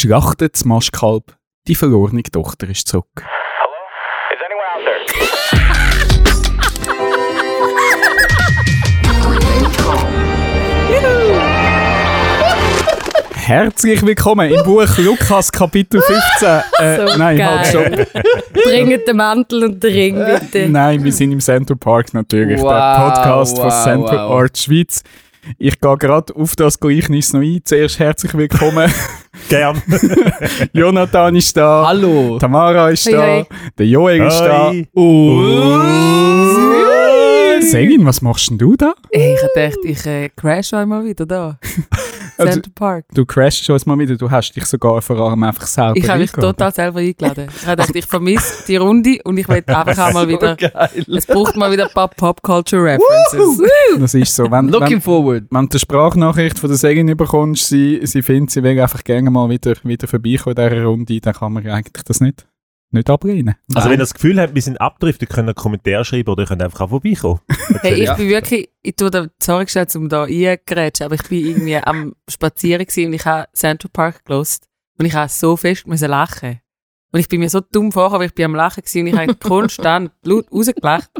Schlachtet 0.00 0.54
das 0.54 0.64
Maschkalb, 0.64 1.36
die 1.68 1.74
verlorene 1.74 2.22
Tochter 2.22 2.70
ist 2.70 2.88
zurück. 2.88 3.04
Is 3.16 3.24
anyone 4.42 4.64
out 4.72 4.80
there? 4.86 5.20
Herzlich 13.34 14.00
willkommen 14.06 14.50
im 14.50 14.64
Buch 14.64 14.96
Lukas 14.96 15.52
Kapitel 15.52 16.00
15. 16.00 16.48
Äh, 16.78 16.96
So 16.96 17.18
nein, 17.18 17.36
geil. 17.36 17.58
halt 17.58 17.66
stopp. 17.66 18.22
Bringt 18.54 19.06
den 19.06 19.16
Mantel 19.18 19.64
und 19.64 19.84
den 19.84 19.92
Ring, 19.92 20.14
bitte. 20.24 20.66
Nein, 20.70 21.04
wir 21.04 21.12
sind 21.12 21.32
im 21.32 21.40
Central 21.40 21.76
Park 21.76 22.14
natürlich, 22.14 22.58
Wow, 22.62 22.70
der 22.70 23.04
Podcast 23.04 23.58
von 23.58 23.66
wow, 23.66 23.84
Central 23.84 24.28
wow. 24.30 24.40
Art 24.40 24.56
Schweiz. 24.56 25.02
Ich 25.58 25.80
gehe 25.80 25.96
gerade 25.96 26.34
auf 26.36 26.56
das 26.56 26.78
Gleichnis 26.80 27.32
noch 27.32 27.40
ein. 27.40 27.60
Zuerst 27.64 27.98
herzlich 27.98 28.34
willkommen. 28.34 28.92
Gern. 29.48 29.80
Jonathan 30.72 31.34
ist 31.36 31.56
da. 31.56 31.84
Hallo. 31.86 32.38
Tamara 32.38 32.90
ist 32.90 33.06
Hoi, 33.06 33.12
da. 33.12 33.22
hoi. 33.26 33.44
Der 33.78 33.86
Joel 33.86 34.22
ist 34.26 34.40
da. 34.40 34.72
Und 34.92 35.80
Selin, 37.62 38.04
was 38.04 38.20
machst 38.22 38.50
denn 38.50 38.58
du 38.58 38.76
da? 38.76 38.94
Hey, 39.12 39.34
ich 39.34 39.40
dachte, 39.54 39.78
ich 39.88 40.06
äh, 40.06 40.28
crash 40.30 40.72
einmal 40.74 41.04
wieder 41.04 41.26
da. 41.26 41.58
Also- 42.48 42.60
Park. 42.74 43.04
Du 43.14 43.24
crashst 43.26 43.64
schon 43.64 43.78
mal 43.86 43.98
wieder. 43.98 44.16
Du 44.16 44.30
hast 44.30 44.52
dich 44.52 44.64
sogar 44.66 45.00
vor 45.02 45.18
allem 45.18 45.42
einfach 45.42 45.66
selber 45.66 45.96
Ich 45.96 46.08
habe 46.08 46.20
mich 46.20 46.32
total 46.32 46.72
selber 46.72 47.00
eingeladen. 47.00 47.48
Ich 47.54 47.66
habe 47.66 47.76
gedacht, 47.76 47.94
ich 47.96 48.06
vermisse 48.06 48.64
die 48.66 48.76
Runde 48.76 49.18
und 49.24 49.36
ich 49.38 49.48
will 49.48 49.62
einfach 49.66 49.98
auch 50.08 50.12
mal 50.12 50.28
wieder. 50.28 50.56
geil. 50.56 50.70
Es 51.14 51.26
braucht 51.26 51.56
mal 51.56 51.70
wieder 51.72 51.86
ein 51.88 51.94
paar 51.94 52.08
Pop-Culture 52.08 52.82
References. 52.82 53.62
Das 53.98 54.14
ist 54.14 54.34
so. 54.34 54.50
Wenn, 54.50 54.68
Looking 54.68 54.90
wenn, 54.90 55.00
forward. 55.00 55.44
wenn 55.50 55.68
du 55.68 55.72
eine 55.74 55.80
Sprachnachricht 55.80 56.58
von 56.58 56.68
der 56.70 56.78
Selin 56.78 57.16
bekommst, 57.16 57.68
sie, 57.68 58.00
sie 58.04 58.22
findet, 58.22 58.50
sie 58.50 58.62
will 58.62 58.80
einfach 58.80 59.04
gerne 59.04 59.30
mal 59.30 59.48
wieder, 59.50 59.74
wieder 59.82 60.06
vorbeikommen 60.08 60.56
in 60.56 60.64
dieser 60.70 60.84
Runde, 60.84 61.20
dann 61.20 61.34
kann 61.34 61.52
man 61.52 61.66
eigentlich 61.66 62.04
das 62.04 62.20
nicht, 62.20 62.46
nicht 62.92 63.08
ablehnen. 63.10 63.54
Also 63.74 63.88
wenn 63.88 63.96
ihr 63.96 63.98
das 63.98 64.14
Gefühl 64.14 64.40
habt, 64.40 64.54
wir 64.54 64.62
sind 64.62 64.80
abdriftet, 64.80 65.28
könnt 65.28 65.46
ihr 65.48 65.50
einen 65.50 65.54
Kommentar 65.54 66.04
schreiben 66.04 66.28
oder 66.30 66.42
ihr 66.42 66.46
könnt 66.46 66.62
einfach 66.62 66.80
auch 66.82 66.90
vorbeikommen. 66.90 67.40
Hey, 67.82 67.94
ich 67.94 68.04
Ja. 68.06 68.14
bin 68.14 68.28
wirklich, 68.28 68.68
ich 68.82 68.96
tue 68.96 69.10
da, 69.10 69.26
sorry 69.40 69.64
gestellt, 69.64 69.94
um 69.96 70.08
da 70.08 70.24
reingerätschen, 70.24 71.06
aber 71.06 71.14
ich 71.14 71.22
bin 71.22 71.44
irgendwie 71.46 71.76
am 71.76 72.14
Spazieren 72.28 72.84
gewesen 72.84 73.06
und 73.06 73.12
ich 73.14 73.24
habe 73.24 73.48
Central 73.54 73.90
Park 73.92 74.24
gelost 74.24 74.68
und 74.98 75.06
ich 75.06 75.14
habe 75.14 75.28
so 75.28 75.56
fest 75.56 75.86
müssen 75.86 76.08
lachen. 76.10 76.60
Und 77.12 77.18
ich 77.20 77.28
bin 77.28 77.40
mir 77.40 77.50
so 77.50 77.60
dumm 77.60 77.90
vorgekommen, 77.90 78.20
weil 78.20 78.26
ich 78.28 78.34
bin 78.34 78.44
am 78.44 78.54
Lachen 78.54 78.82
gewesen 78.82 79.00
und 79.00 79.06
ich 79.08 79.16
habe 79.16 79.34
konstant 79.34 80.12
laut 80.24 80.46
rausgelacht, 80.52 81.10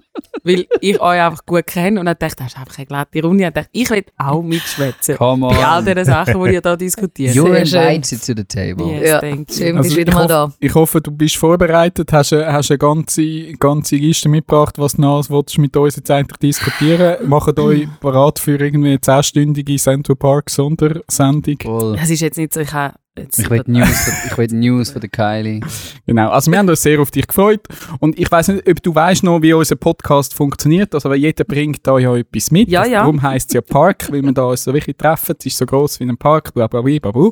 weil 0.45 0.67
ich 0.81 1.01
euch 1.01 1.21
einfach 1.21 1.45
gut 1.45 1.67
kenne 1.67 1.99
und 1.99 2.07
dann 2.07 2.15
dachte, 2.17 2.37
das 2.37 2.49
ist 2.53 2.59
einfach 2.59 2.79
eine 2.79 2.87
glatte 2.87 3.23
Runde. 3.23 3.47
Und 3.47 3.57
dachte, 3.57 3.69
ich 3.73 3.91
will 3.91 4.05
auch 4.17 4.41
mitschwätzen. 4.41 5.17
Come 5.17 5.49
Bei 5.49 5.65
all 5.67 5.81
on. 5.81 5.85
diesen 5.87 6.05
Sachen, 6.05 6.45
die 6.45 6.53
ihr 6.55 6.61
da 6.61 6.77
diskutiert. 6.77 7.35
You're 7.35 7.55
invited 7.57 8.21
to 8.25 8.33
the 8.37 8.45
table. 8.45 8.87
Yes, 8.87 9.09
Ja, 9.09 9.19
thank 9.21 9.51
you. 9.51 9.57
schön, 9.57 9.77
Also 9.77 9.89
bist 9.89 9.97
wieder 9.97 10.09
ich 10.11 10.15
mal 10.15 10.23
hoffe- 10.23 10.29
da. 10.29 10.53
Ich 10.61 10.75
hoffe, 10.77 11.01
du 11.01 11.11
bist 11.11 11.37
vorbereitet, 11.37 12.13
hast, 12.13 12.33
eine- 12.35 12.53
hast 12.53 12.71
eine 12.71 12.79
ganze, 12.79 13.53
ganze 13.55 13.97
Liste 13.97 14.29
mitgebracht, 14.29 14.79
was 14.79 14.93
du 14.93 15.01
noch 15.03 15.29
willst 15.29 15.59
mit 15.59 15.77
uns 15.77 15.97
jetzt 15.97 16.11
eigentlich 16.11 16.39
diskutieren. 16.39 17.29
Macht 17.29 17.59
euch 17.59 17.89
bereit 18.01 18.39
für 18.39 18.57
irgendwie 18.61 18.91
eine 18.91 18.99
10-stündige 18.99 19.77
Central 19.77 20.15
Park 20.15 20.51
Sondersendung. 20.51 21.57
Voll. 21.61 21.97
Das 21.97 22.11
ist 22.11 22.21
jetzt 22.21 22.39
nicht 22.39 22.55
so, 22.55 22.61
ich 22.61 22.73
habe 22.73 22.95
jetzt... 23.19 23.39
Ich 23.39 23.51
will 23.51 23.63
News, 23.67 23.89
von- 24.05 24.15
ich 24.27 24.39
will 24.39 24.59
News 24.59 24.91
von 24.91 25.01
der 25.01 25.11
Kylie. 25.11 25.61
Genau, 26.07 26.31
also 26.31 26.51
wir 26.51 26.59
haben 26.59 26.69
uns 26.69 26.83
sehr 26.83 27.01
auf 27.01 27.11
dich 27.11 27.27
gefreut 27.27 27.61
und 27.99 28.19
ich 28.19 28.31
weiß 28.31 28.49
nicht, 28.49 28.69
ob 28.69 28.83
du 28.83 28.95
weißt 28.95 29.23
noch, 29.25 29.43
wie 29.43 29.53
unser 29.53 29.77
Podcast 29.77 30.35
funktioniert. 30.35 30.95
Also 30.95 31.13
jeder 31.15 31.45
bringt 31.45 31.87
da 31.87 31.99
ja 31.99 32.17
etwas 32.17 32.51
mit. 32.51 32.69
Ja, 32.69 32.85
ja. 32.85 33.01
Darum 33.01 33.21
heisst 33.23 33.51
es 33.51 33.55
ja 33.55 33.61
Park, 33.61 34.11
weil 34.13 34.23
wir 34.23 34.33
da 34.33 34.45
uns 34.45 34.65
so 34.65 34.73
wirklich 34.75 34.97
treffen. 34.97 35.37
Es 35.39 35.47
ist 35.47 35.59
so 35.59 35.67
groß 35.67 36.01
wie 36.01 36.05
ein 36.05 36.17
Park, 36.17 36.55
bla 36.55 36.67
bla 36.67 36.81
bla 36.83 36.99
bla. 36.99 37.11
bla. 37.11 37.31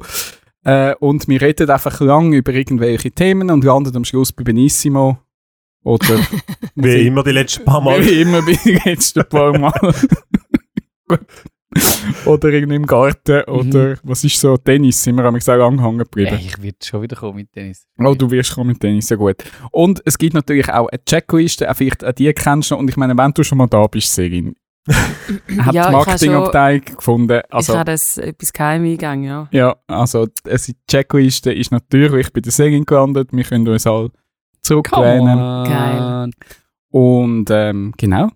Äh, 0.65 0.95
und 0.97 1.29
wir 1.29 1.41
reden 1.41 1.71
einfach 1.71 2.01
lang 2.01 2.33
über 2.33 2.53
irgendwelche 2.53 3.11
Themen 3.13 3.51
und 3.51 3.65
landen 3.65 3.97
am 3.97 4.05
Schluss 4.05 4.33
bei 4.33 4.45
Benissimo. 4.45 5.19
Oder 5.85 6.19
Wie 6.75 7.07
immer 7.07 7.23
die 7.23 7.31
letzten 7.31 7.65
paar 7.65 7.81
Mal. 7.81 8.05
wie 8.05 8.21
immer 8.21 8.43
bei 8.43 8.59
den 8.65 8.81
letzten 8.85 9.25
paar 9.29 9.57
Mal. 9.57 9.73
Gut. 11.09 11.21
oder 12.25 12.49
irgendwie 12.49 12.77
im 12.77 12.87
Garten 12.87 13.43
oder 13.45 13.97
was 14.03 14.25
ist 14.25 14.41
so, 14.41 14.57
Tennis 14.57 15.03
sind 15.03 15.17
wir 15.17 15.25
am 15.25 15.35
gesagt 15.35 15.61
angehangen 15.61 15.99
geblieben. 15.99 16.37
Ey, 16.37 16.47
ich 16.47 16.63
werde 16.63 16.79
schon 16.83 17.03
wieder 17.03 17.17
kommen 17.17 17.37
mit 17.37 17.53
Tennis. 17.53 17.87
Oh, 17.99 18.15
du 18.15 18.31
wirst 18.31 18.55
kommen 18.55 18.69
mit 18.69 18.81
Tennis, 18.81 19.09
ja 19.09 19.17
gut. 19.17 19.37
Und 19.71 20.03
es 20.05 20.19
gibt 20.19 20.35
natürlich 20.35 20.69
auch 20.73 20.89
eine 20.89 21.05
Checkliste, 21.05 21.71
auch 21.71 21.77
vielleicht 21.77 22.05
auch 22.05 22.13
die 22.13 22.33
kennst 22.33 22.71
du. 22.71 22.77
Und 22.77 22.89
ich 22.89 22.97
meine, 22.97 23.17
wenn 23.17 23.33
du 23.33 23.43
schon 23.43 23.59
mal 23.59 23.67
da 23.67 23.87
bist, 23.87 24.15
Serin, 24.15 24.55
hat 24.89 25.75
Ja, 25.75 25.83
die 25.85 25.89
ich 25.89 25.93
Marketingabteilung 25.93 26.85
gefunden. 26.97 27.41
ich 27.47 27.55
Also, 27.55 27.77
habe 27.77 27.91
das 27.93 28.19
etwas 28.19 28.53
geheim 28.53 28.85
eingegangen, 28.85 29.25
ja. 29.25 29.49
ja, 29.51 29.77
also 29.87 30.27
die 30.27 30.77
Checkliste 30.89 31.53
ist 31.53 31.73
natürlich 31.73 32.33
bei 32.33 32.41
der 32.41 32.53
Serin 32.53 32.85
gelandet. 32.85 33.29
Wir 33.33 33.45
können 33.45 33.69
uns 33.69 33.87
alle 33.87 34.11
zurücklehnen. 34.63 35.39
Geil. 35.65 36.31
Und 36.91 37.51
ähm, 37.51 37.93
genau. 37.97 38.29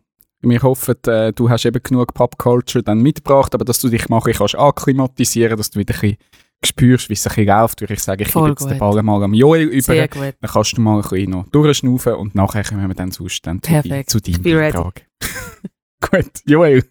Wir 0.43 0.63
hoffen, 0.63 0.97
äh, 1.07 1.33
du 1.33 1.49
hast 1.49 1.65
eben 1.65 1.83
genug 1.83 2.15
Popculture 2.15 2.83
dann 2.83 3.01
mitgebracht, 3.01 3.55
aber 3.55 3.65
dass 3.65 3.81
du 3.81 3.89
dich 3.89 4.09
mal 4.09 4.21
ein 4.25 4.33
kannst 4.33 4.57
akklimatisieren 4.57 5.57
dass 5.57 5.71
du 5.71 5.79
wieder 5.79 5.95
ein 5.95 6.01
bisschen 6.01 6.17
spürst, 6.65 7.09
wie 7.09 7.15
es 7.15 7.27
ein 7.27 7.35
bisschen 7.35 7.47
läuft, 7.47 7.81
würde 7.81 7.95
ich 7.95 8.03
sagen, 8.03 8.23
ich 8.23 8.29
Voll 8.29 8.51
gebe 8.51 8.61
jetzt 8.61 8.71
den. 8.71 8.79
Ball 8.79 9.03
mal 9.03 9.23
am 9.23 9.35
Joel 9.35 9.69
über. 9.69 9.83
Sehr 9.83 10.09
gut. 10.09 10.35
Dann 10.41 10.51
kannst 10.51 10.77
du 10.77 10.81
mal 10.81 10.97
ein 10.97 11.03
bisschen 11.03 11.31
noch 11.31 11.49
durchschnaufen 11.49 12.15
und 12.15 12.35
nachher 12.35 12.65
kommen 12.65 12.87
wir 12.89 12.95
dann 12.95 13.11
sonst 13.11 13.47
dann 13.47 13.63
zu, 13.63 13.83
zu 14.07 14.21
deinem. 14.21 14.43
Beitrag. 14.43 15.07
Gut, 16.11 16.31
Joel. 16.45 16.85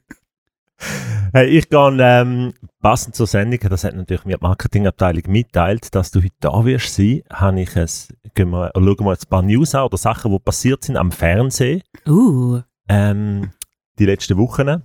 Hey, 1.34 1.48
ich 1.48 1.70
gehe 1.70 1.98
ähm, 2.00 2.54
passend 2.82 3.16
zur 3.16 3.28
Sendung, 3.28 3.60
das 3.70 3.84
hat 3.84 3.96
natürlich 3.96 4.26
mir 4.26 4.38
die 4.38 4.44
Marketingabteilung 4.44 5.24
mitteilt, 5.28 5.94
dass 5.94 6.12
du 6.12 6.20
heute 6.20 6.36
da 6.40 6.66
wirst 6.66 6.96
sein, 6.96 7.22
habe 7.32 7.62
ich 7.62 7.76
es, 7.76 8.14
gehen 8.34 8.50
wir, 8.50 8.72
schauen 8.74 9.06
wir 9.06 9.12
jetzt 9.12 9.28
ein 9.28 9.30
paar 9.30 9.42
News 9.42 9.76
an 9.76 9.84
oder 9.84 9.98
Sachen, 9.98 10.32
die 10.32 10.40
passiert 10.40 10.84
sind 10.84 10.98
am 10.98 11.12
Fernsehen 11.12 11.84
Uh, 12.08 12.62
ähm, 12.90 13.52
die 14.00 14.06
letzten 14.06 14.38
Wochen. 14.38 14.84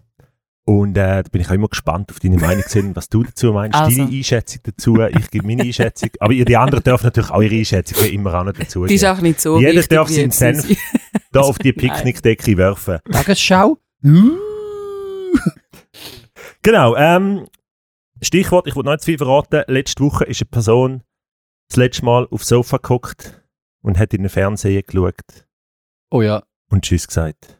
Und 0.68 0.96
äh, 0.96 1.22
da 1.22 1.28
bin 1.30 1.40
ich 1.42 1.48
auch 1.48 1.52
immer 1.54 1.68
gespannt 1.68 2.10
auf 2.10 2.18
deine 2.18 2.38
Meinung, 2.38 2.64
zu 2.64 2.70
sehen, 2.70 2.96
was 2.96 3.08
du 3.08 3.22
dazu 3.22 3.52
meinst, 3.52 3.78
Also. 3.78 3.96
deine 3.98 4.10
Einschätzung 4.10 4.60
dazu. 4.64 4.98
Ich 5.00 5.30
gebe 5.30 5.46
meine 5.46 5.62
Einschätzung. 5.62 6.10
Aber 6.18 6.32
ihr, 6.32 6.44
die 6.44 6.56
anderen 6.56 6.82
dürfen 6.82 7.04
natürlich 7.06 7.30
auch 7.30 7.40
ihre 7.40 7.54
Einschätzung 7.54 8.04
immer 8.06 8.34
auch 8.34 8.44
noch 8.44 8.52
dazu 8.52 8.84
die 8.84 8.94
ist 8.96 9.02
geben. 9.02 9.12
auch 9.16 9.20
nicht 9.22 9.40
so 9.40 9.58
Jeder 9.60 9.74
wichtig, 9.74 9.88
darf 9.96 10.08
seinen 10.08 10.30
Senf 10.32 10.66
Da 11.30 11.40
auf 11.42 11.58
die 11.58 11.72
Picknickdecke 11.72 12.56
werfen. 12.56 12.98
Tagesschau. 13.12 13.78
Genau, 16.62 16.96
ähm, 16.96 17.46
Stichwort, 18.20 18.66
ich 18.66 18.74
wollte 18.74 18.86
noch 18.86 18.92
nicht 18.94 19.02
zu 19.02 19.06
viel 19.06 19.18
verraten. 19.18 19.62
Letzte 19.68 20.02
Woche 20.02 20.24
ist 20.24 20.40
eine 20.42 20.48
Person 20.50 21.02
das 21.68 21.76
letzte 21.76 22.04
Mal 22.04 22.26
aufs 22.30 22.48
Sofa 22.48 22.78
geguckt 22.78 23.42
und 23.82 23.98
hat 23.98 24.14
in 24.14 24.22
den 24.22 24.28
Fernseher 24.30 24.82
geschaut 24.82 25.14
Oh 26.10 26.22
ja. 26.22 26.42
und 26.70 26.84
Tschüss 26.84 27.06
gesagt. 27.06 27.55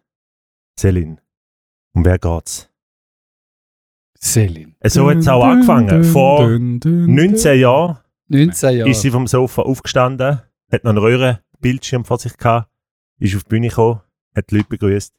Selin, 0.78 1.20
um 1.94 2.04
wer 2.04 2.18
geht's? 2.18 2.68
Selin. 4.18 4.74
So 4.84 5.10
hat 5.10 5.18
es 5.18 5.28
auch 5.28 5.44
angefangen. 5.44 6.04
Vor 6.04 6.48
19 6.48 7.58
Jahren 7.60 7.98
19 8.28 8.76
Jahre. 8.78 8.90
ist 8.90 9.00
sie 9.02 9.10
vom 9.10 9.26
Sofa 9.26 9.62
aufgestanden, 9.62 10.40
hat 10.70 10.84
noch 10.84 10.90
einen 10.90 10.98
Röhrenbildschirm 10.98 12.04
vor 12.04 12.18
sich 12.18 12.36
gehabt, 12.36 12.68
ist 13.18 13.36
auf 13.36 13.44
die 13.44 13.48
Bühne 13.48 13.68
gekommen, 13.68 14.00
hat 14.34 14.50
die 14.50 14.56
Leute 14.56 14.68
begrüßt. 14.70 15.14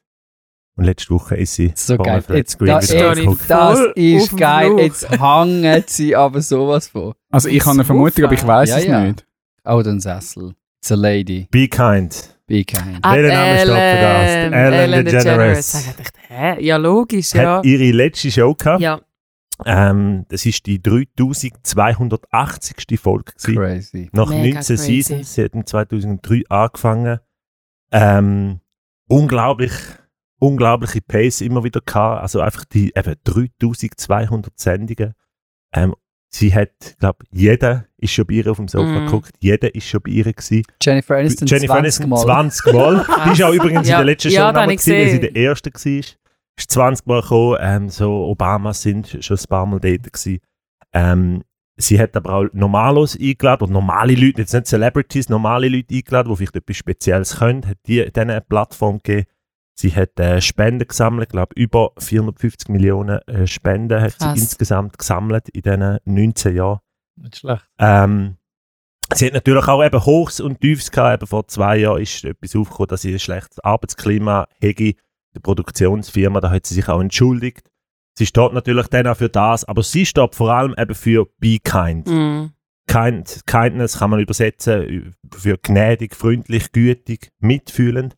Und 0.76 0.84
letzte 0.84 1.10
Woche 1.12 1.36
ist 1.36 1.54
sie 1.54 1.72
so 1.74 1.96
vor 1.96 2.04
geil. 2.04 2.22
Jetzt, 2.28 2.52
Screen 2.52 2.68
da, 2.68 2.76
angeguckt. 3.10 3.50
das 3.50 3.80
ist 3.96 4.36
geil. 4.36 4.68
Fluch. 4.68 4.78
Jetzt 4.78 5.10
hängen 5.10 5.84
sie 5.88 6.14
aber 6.14 6.40
sowas 6.40 6.86
von. 6.88 7.14
Also 7.30 7.48
ich 7.48 7.60
habe 7.62 7.72
eine 7.72 7.84
Vermutung, 7.84 8.24
aber 8.26 8.34
ich 8.34 8.46
weiß 8.46 8.68
Ja, 8.70 8.78
es 8.78 8.84
ja. 8.84 9.00
nicht. 9.04 9.26
Oh, 9.64 9.82
den 9.82 9.98
Sessel. 9.98 10.54
It's 10.80 10.92
a 10.92 10.94
lady. 10.94 11.48
Be 11.50 11.66
kind. 11.66 12.37
Be 12.48 12.64
kind. 12.64 12.98
Ah, 13.02 13.14
Welcher 13.14 13.34
Name 13.34 13.58
steht 13.58 13.68
für 13.68 13.74
das? 13.74 14.30
Ellen, 14.30 14.52
Ellen 14.54 15.04
DeGeneres. 15.04 15.72
DeGeneres. 15.72 16.12
Ich? 16.58 16.64
Ja, 16.66 16.76
logisch, 16.78 17.34
ja. 17.34 17.58
Hat 17.58 17.66
ihre 17.66 17.90
letzte 17.92 18.30
Show 18.30 18.54
gehabt. 18.54 18.80
Ja, 18.80 19.00
Ähm, 19.66 20.24
das 20.28 20.46
ist 20.46 20.64
die 20.66 20.80
3280. 20.82 22.98
Folge. 23.00 23.32
gewesen. 23.32 23.56
Crazy. 23.56 24.08
Nach 24.12 24.28
Mega 24.30 24.60
19 24.60 24.76
crazy. 24.76 25.02
Seasons. 25.02 25.34
Sie 25.34 25.44
hat 25.44 25.52
im 25.54 25.66
2003 25.66 26.42
angefangen. 26.48 27.18
Ähm, 27.92 28.60
unglaublich, 29.08 29.72
unglaubliche 30.38 31.00
Pace 31.00 31.40
immer 31.42 31.64
wieder 31.64 31.80
gehabt. 31.80 32.22
Also 32.22 32.40
einfach 32.40 32.64
die 32.64 32.92
eben 32.96 33.14
3200 33.24 34.58
Sendungen. 34.58 35.14
Ähm, 35.74 35.94
sie 36.30 36.54
hat, 36.54 36.96
glaube 36.98 37.24
jeder 37.30 37.86
ist 37.98 38.12
schon 38.12 38.26
bei 38.26 38.34
ihr 38.34 38.50
auf 38.50 38.56
dem 38.56 38.68
Sofa 38.68 38.86
Mm. 39.00 39.04
geguckt. 39.06 39.30
Jeder 39.40 39.74
ist 39.74 39.86
schon 39.86 40.00
bei 40.02 40.10
ihr 40.12 40.24
gewesen. 40.24 40.62
Jennifer 40.82 41.16
Aniston 41.16 41.46
Jennifer 41.48 41.74
20 41.74 41.78
Aniston 41.78 42.08
Mal. 42.08 42.18
20 42.22 42.72
Mal. 42.72 43.06
Die 43.26 43.30
ist 43.32 43.42
auch 43.42 43.52
übrigens 43.52 43.88
Ja. 43.88 43.94
in 43.96 43.98
der 43.98 44.04
letzten 44.06 44.28
Ja, 44.30 44.40
Show 44.48 44.52
da 44.52 44.60
nochmal 44.60 44.76
gewesen, 44.76 44.92
weil 44.92 45.10
sie 45.10 45.20
der 45.20 45.36
Erste 45.36 45.70
war. 45.72 45.98
Ist 46.56 46.70
20 46.70 47.06
Mal 47.06 47.20
gekommen. 47.22 47.56
Ähm, 47.60 47.88
so 47.88 48.24
Obamas 48.26 48.82
sind 48.82 49.18
schon 49.24 49.36
ein 49.36 49.44
paar 49.48 49.66
Mal 49.66 49.80
dort 49.80 50.12
gewesen. 50.12 50.38
Ähm, 50.92 51.42
sie 51.76 52.00
hat 52.00 52.16
aber 52.16 52.32
auch 52.34 52.46
Normalos 52.52 53.16
eingeladen, 53.18 53.64
oder 53.64 53.72
normale 53.72 54.14
Leute, 54.14 54.40
jetzt 54.42 54.54
nicht 54.54 54.66
Celebrities, 54.66 55.28
normale 55.28 55.68
Leute 55.68 55.94
eingeladen, 55.94 56.30
die 56.30 56.36
vielleicht 56.36 56.56
etwas 56.56 56.76
Spezielles 56.76 57.36
können, 57.38 57.66
hat 57.66 57.78
die 57.86 58.04
denen 58.10 58.30
eine 58.30 58.40
Plattform 58.40 58.98
gegeben. 59.02 59.26
Sie 59.78 59.94
hat 59.94 60.18
äh, 60.18 60.40
Spenden 60.40 60.88
gesammelt, 60.88 61.28
ich 61.28 61.32
glaube 61.32 61.54
über 61.54 61.92
450 61.98 62.68
Millionen 62.68 63.20
äh, 63.28 63.46
Spenden 63.46 64.00
hat 64.00 64.18
Krass. 64.18 64.34
sie 64.34 64.40
insgesamt 64.40 64.98
gesammelt 64.98 65.48
in 65.50 65.62
diesen 65.62 65.98
19 66.04 66.56
Jahren. 66.56 66.80
Nicht 67.22 67.36
schlecht. 67.36 67.66
Ähm, 67.78 68.36
sie 69.14 69.26
hat 69.26 69.34
natürlich 69.34 69.66
auch 69.68 69.84
eben 69.84 70.04
Hochs 70.04 70.40
und 70.40 70.60
Tiefs 70.60 70.90
gehabt. 70.90 71.22
Eben 71.22 71.28
vor 71.28 71.46
zwei 71.48 71.78
Jahren 71.78 72.02
ist 72.02 72.24
etwas 72.24 72.56
aufgekommen, 72.56 72.88
dass 72.88 73.02
sie 73.02 73.12
ein 73.12 73.18
schlechtes 73.18 73.58
Arbeitsklima 73.60 74.46
hätte. 74.60 74.94
Der 75.34 75.40
Produktionsfirma, 75.40 76.40
da 76.40 76.50
hat 76.50 76.66
sie 76.66 76.74
sich 76.74 76.88
auch 76.88 77.00
entschuldigt. 77.00 77.70
Sie 78.18 78.26
steht 78.26 78.52
natürlich 78.52 78.88
dann 78.88 79.06
auch 79.06 79.16
für 79.16 79.28
das, 79.28 79.64
aber 79.64 79.82
sie 79.82 80.04
steht 80.04 80.34
vor 80.34 80.52
allem 80.52 80.74
eben 80.76 80.94
für 80.94 81.26
Be 81.38 81.58
Kind. 81.58 82.08
Mhm. 82.08 82.52
kind 82.88 83.42
Kindness 83.46 83.98
kann 83.98 84.10
man 84.10 84.18
übersetzen 84.18 85.14
für 85.32 85.58
gnädig, 85.58 86.16
freundlich, 86.16 86.72
gütig, 86.72 87.30
mitfühlend. 87.38 88.16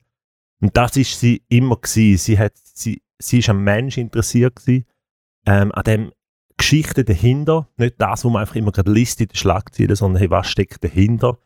Und 0.63 0.77
das 0.77 0.97
ist 0.97 1.21
sie 1.21 1.43
immer 1.49 1.77
gewesen. 1.77 2.19
Sie 2.19 2.39
hat, 2.39 2.53
sie, 2.57 3.03
sie 3.19 3.41
ist 3.41 3.49
am 3.49 3.63
Mensch 3.63 3.99
interessiert 3.99 4.57
gewesen, 4.57 4.87
ähm, 5.47 5.73
an 5.73 5.85
dem 5.85 6.13
Geschichte 6.61 7.05
dahinter, 7.05 7.69
nicht 7.79 7.95
das, 7.99 8.23
wo 8.23 8.29
man 8.29 8.43
einfach 8.43 8.55
immer 8.55 8.71
gerade 8.71 8.93
liest 8.93 9.21
in 9.23 9.29
den 9.29 9.35
Schlagzeilen, 9.35 9.97
sondern 9.97 10.21
hey, 10.21 10.31
was 10.31 10.47
steckt 10.47 10.85
dahinter. 10.85 11.39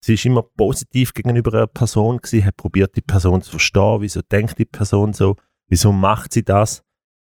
Sie 0.00 0.14
ist 0.14 0.24
immer 0.24 0.42
positiv 0.42 1.12
gegenüber 1.12 1.52
einer 1.52 1.66
Person 1.66 2.18
gewesen, 2.18 2.44
hat 2.44 2.56
probiert, 2.56 2.96
die 2.96 3.02
Person 3.02 3.42
zu 3.42 3.50
verstehen, 3.50 4.00
wieso 4.00 4.22
denkt 4.22 4.58
die 4.58 4.64
Person 4.64 5.12
so, 5.12 5.36
wieso 5.66 5.92
macht 5.92 6.32
sie 6.32 6.44
das. 6.44 6.84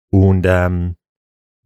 Und 0.09 0.47
ähm, 0.47 0.95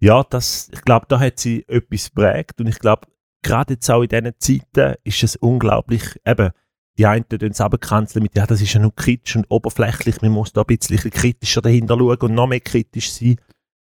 ja, 0.00 0.25
das, 0.25 0.70
ich 0.73 0.81
glaube, 0.81 1.06
da 1.11 1.20
hat 1.20 1.38
sie 1.38 1.64
etwas 1.69 2.08
prägt 2.08 2.58
und 2.61 2.69
ich 2.69 2.78
glaube, 2.78 3.06
gerade 3.43 3.75
jetzt 3.75 3.90
auch 3.90 4.02
in 4.02 4.08
diesen 4.08 4.32
Zeiten 4.38 4.94
ist 5.05 5.23
es 5.23 5.37
unglaublich, 5.37 6.19
eben, 6.25 6.52
die 6.99 7.06
einen 7.06 7.28
tun 7.28 7.50
es 7.50 7.61
abkanzeln 7.61 8.23
mit, 8.23 8.34
ja, 8.34 8.46
das 8.46 8.62
ist 8.62 8.73
ja 8.73 8.81
nur 8.81 8.94
kritisch 8.94 9.37
und 9.37 9.44
oberflächlich, 9.50 10.23
man 10.23 10.32
muss 10.32 10.55
da 10.55 10.62
ein 10.62 10.78
bisschen 10.78 11.11
kritischer 11.11 11.61
dahinter 11.61 11.99
schauen 11.99 12.17
und 12.17 12.34
noch 12.34 12.46
mehr 12.46 12.61
kritisch 12.61 13.12
sein. 13.12 13.37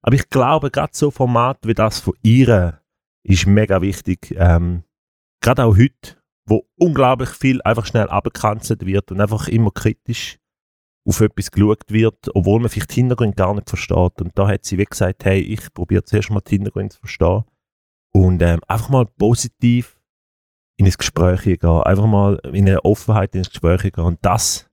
Aber 0.03 0.17
ich 0.17 0.29
glaube, 0.29 0.71
gerade 0.71 0.93
so 0.95 1.11
Format 1.11 1.59
wie 1.65 1.75
das 1.75 2.01
von 2.01 2.15
ihr 2.23 2.81
ist 3.23 3.47
mega 3.47 3.81
wichtig. 3.81 4.35
Ähm, 4.37 4.85
gerade 5.41 5.65
auch 5.65 5.77
heute, 5.77 6.17
wo 6.47 6.67
unglaublich 6.77 7.31
viel 7.31 7.63
einfach 7.63 7.87
schnell 7.87 8.09
abgekanzelt 8.09 8.85
wird 8.85 9.13
und 9.13 9.21
einfach 9.21 9.49
immer 9.49 9.71
kritisch 9.71 10.39
auf 11.05 11.21
etwas 11.21 11.51
geschaut 11.51 11.85
wird, 11.89 12.35
obwohl 12.35 12.61
man 12.61 12.69
vielleicht 12.69 12.91
den 12.91 13.05
Hintergrund 13.05 13.37
gar 13.37 13.55
nicht 13.55 13.69
versteht. 13.69 14.21
Und 14.21 14.33
da 14.37 14.49
hat 14.49 14.65
sie 14.65 14.79
wie 14.79 14.85
gesagt, 14.85 15.25
hey, 15.25 15.41
ich 15.41 15.73
probiere 15.73 16.05
zuerst 16.05 16.31
mal 16.31 16.41
den 16.41 16.59
Hintergrund 16.59 16.93
zu 16.93 17.01
verstehen 17.01 17.45
und 18.13 18.43
ähm, 18.43 18.61
einfach 18.69 18.89
mal 18.89 19.07
positiv 19.07 20.01
in 20.77 20.87
ein 20.87 20.93
Gespräch 20.93 21.43
gehen, 21.43 21.65
einfach 21.65 22.07
mal 22.07 22.41
in 22.53 22.69
eine 22.69 22.85
Offenheit 22.85 23.35
ins 23.35 23.51
Gespräch 23.51 23.83
gehen. 23.83 24.05
Und 24.05 24.19
das, 24.23 24.71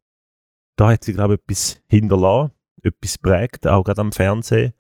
da 0.76 0.92
hat 0.92 1.04
sie, 1.04 1.14
glaube 1.14 1.36
ich, 1.36 1.40
etwas 1.42 1.82
hinterlassen, 1.88 2.52
etwas 2.84 3.18
prägt, 3.18 3.68
auch 3.68 3.84
gerade 3.84 4.02
am 4.02 4.12
Fernsehen. 4.12 4.74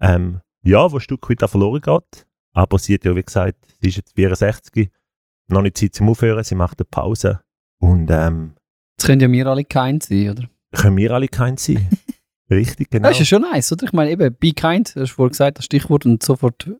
Ähm, 0.00 0.40
ja, 0.62 0.90
wo 0.90 0.96
ein 0.96 1.00
Stück 1.00 1.28
weit 1.30 1.42
auch 1.42 1.50
verloren 1.50 1.80
geht. 1.80 2.26
Aber 2.52 2.78
sie 2.78 2.94
hat 2.94 3.04
ja, 3.04 3.14
wie 3.14 3.22
gesagt, 3.22 3.56
sie 3.80 3.88
ist 3.88 3.96
jetzt 3.96 4.14
64, 4.14 4.90
noch 5.48 5.62
nicht 5.62 5.78
Zeit 5.78 5.94
zum 5.94 6.08
Aufhören, 6.08 6.42
sie 6.44 6.54
macht 6.54 6.78
eine 6.80 6.86
Pause. 6.86 7.40
Und 7.80 8.10
ähm, 8.10 8.54
Jetzt 8.98 9.06
können 9.06 9.20
ja 9.20 9.30
wir 9.30 9.46
alle 9.46 9.64
kind 9.64 10.02
sein, 10.02 10.30
oder? 10.30 10.50
können 10.72 10.96
wir 10.96 11.10
alle 11.12 11.28
kein 11.28 11.56
sein. 11.56 11.88
Richtig, 12.50 12.90
genau. 12.90 13.08
Das 13.08 13.20
ist 13.20 13.30
ja 13.30 13.38
schon 13.38 13.50
nice, 13.50 13.72
oder? 13.72 13.84
Ich 13.86 13.92
meine, 13.92 14.10
eben, 14.10 14.34
be 14.38 14.52
kind, 14.52 14.94
du 14.94 15.00
hast 15.00 15.10
vorhin 15.12 15.30
gesagt, 15.30 15.58
das 15.58 15.64
Stichwort, 15.64 16.04
und 16.04 16.22
sofort 16.22 16.70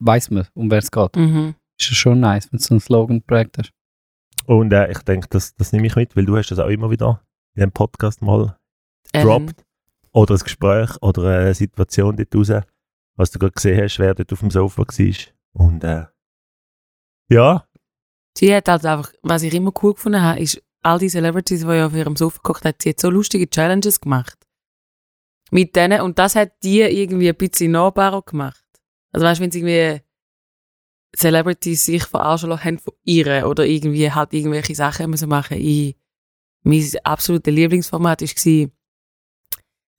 weiß 0.00 0.30
man, 0.30 0.46
um 0.54 0.70
wer 0.70 0.78
es 0.78 0.90
geht. 0.90 1.16
Mhm. 1.16 1.54
Ist 1.78 1.88
ja 1.90 1.94
schon 1.94 2.20
nice, 2.20 2.52
wenn 2.52 2.58
du 2.58 2.64
so 2.64 2.74
einen 2.74 2.80
Slogan 2.80 3.18
geprägt 3.20 3.58
hast. 3.58 3.72
Und 4.46 4.72
äh, 4.72 4.90
ich 4.90 4.98
denke, 4.98 5.28
das, 5.30 5.54
das 5.54 5.72
nehme 5.72 5.86
ich 5.86 5.94
mit, 5.96 6.16
weil 6.16 6.26
du 6.26 6.36
hast 6.36 6.50
das 6.50 6.58
auch 6.58 6.68
immer 6.68 6.90
wieder 6.90 7.22
in 7.54 7.60
dem 7.60 7.72
Podcast 7.72 8.22
mal 8.22 8.56
Ähm, 9.12 9.24
droppt. 9.24 9.64
Oder 10.12 10.34
ein 10.34 10.40
Gespräch 10.40 10.90
oder 11.00 11.40
eine 11.40 11.54
Situation 11.54 12.16
dort 12.16 12.34
raus, 12.34 12.64
was 13.16 13.30
du 13.30 13.38
gerade 13.38 13.52
gesehen 13.52 13.82
hast, 13.82 13.98
wer 13.98 14.14
dort 14.14 14.32
auf 14.32 14.40
dem 14.40 14.50
Sofa 14.50 14.82
war. 14.82 15.16
Und 15.54 15.84
äh, 15.84 16.06
ja, 17.28 17.66
Sie 18.36 18.54
hat 18.54 18.68
halt 18.68 18.84
einfach, 18.86 19.12
was 19.22 19.42
ich 19.42 19.54
immer 19.54 19.72
cool 19.82 19.94
gefunden 19.94 20.22
habe, 20.22 20.40
ist, 20.40 20.62
all 20.82 20.98
die 20.98 21.08
Celebrities, 21.08 21.60
die 21.60 21.66
ja 21.66 21.86
auf 21.86 21.94
ihrem 21.94 22.16
Sofa 22.16 22.38
geguckt 22.42 22.64
hat, 22.64 22.82
sie 22.82 22.90
hat 22.90 23.00
so 23.00 23.10
lustige 23.10 23.48
Challenges 23.48 24.00
gemacht. 24.00 24.38
Mit 25.50 25.76
denen, 25.76 26.00
und 26.00 26.18
das 26.18 26.34
hat 26.34 26.52
die 26.62 26.80
irgendwie 26.80 27.28
ein 27.28 27.36
bisschen 27.36 27.72
nahbarer 27.72 28.22
gemacht. 28.22 28.64
Also 29.12 29.26
weißt 29.26 29.38
du, 29.38 29.44
wenn 29.44 29.50
sie 29.50 29.60
irgendwie 29.60 30.02
Celebrities 31.14 31.84
sich 31.84 32.04
verarschen 32.04 32.48
lassen 32.48 32.64
haben 32.64 32.78
von 32.78 32.94
ihr 33.04 33.46
oder 33.46 33.66
irgendwie 33.66 34.10
halt 34.10 34.32
irgendwelche 34.32 34.74
Sachen 34.74 35.10
müssen 35.10 35.28
machen. 35.28 35.58
Ich, 35.58 35.96
mein 36.62 36.84
absolutes 37.04 37.52
Lieblingsformat 37.54 38.22
war, 38.22 38.70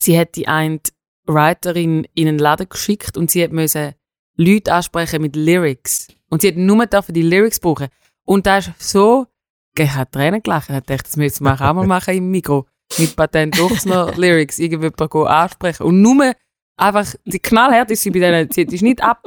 sie 0.04 0.20
hat 0.20 0.36
die 0.36 0.48
eine 0.48 0.80
Writerin 1.26 2.06
in 2.14 2.28
einen 2.28 2.40
Laden 2.40 2.70
geschickt 2.70 3.18
und 3.18 3.32
sie 3.32 3.44
hat 3.44 3.52
müssen 3.52 3.94
Leute 4.36 4.74
ansprechen 4.74 5.22
mit 5.22 5.36
Lyrics. 5.36 6.08
Und 6.30 6.42
sie 6.42 6.50
hat 6.50 6.58
nur 6.58 6.86
dafür 6.86 7.14
die 7.14 7.22
Lyrics 7.22 7.60
brauchen. 7.60 7.88
Und 8.26 8.46
da 8.46 8.58
ist 8.58 8.72
so, 8.80 9.28
ich 9.78 9.94
habe 9.94 10.10
Tränen 10.10 10.42
gelacht. 10.42 10.70
Ich 10.70 10.76
dachte, 10.76 11.04
das 11.04 11.18
müssen 11.18 11.44
wir 11.44 11.54
auch 11.54 11.74
mal 11.74 11.88
machen 11.88 12.16
im 12.16 12.32
Mikro. 12.32 12.68
Mit 12.98 13.16
Patent 13.16 13.58
durchs 13.58 13.86
noch 13.86 14.16
Lyrics 14.18 14.60
irgendjemanden 14.60 15.28
ansprechen. 15.28 15.84
Und 15.84 16.02
nur 16.02 16.34
einfach, 16.78 17.14
die 17.26 17.40
knallhart 17.40 17.92
ist 17.92 18.02
sie 18.02 18.12
bei 18.12 18.20
denen, 18.20 18.52
sie 18.52 18.64
ist 18.64 18.82
nicht 18.82 19.04
ab. 19.04 19.24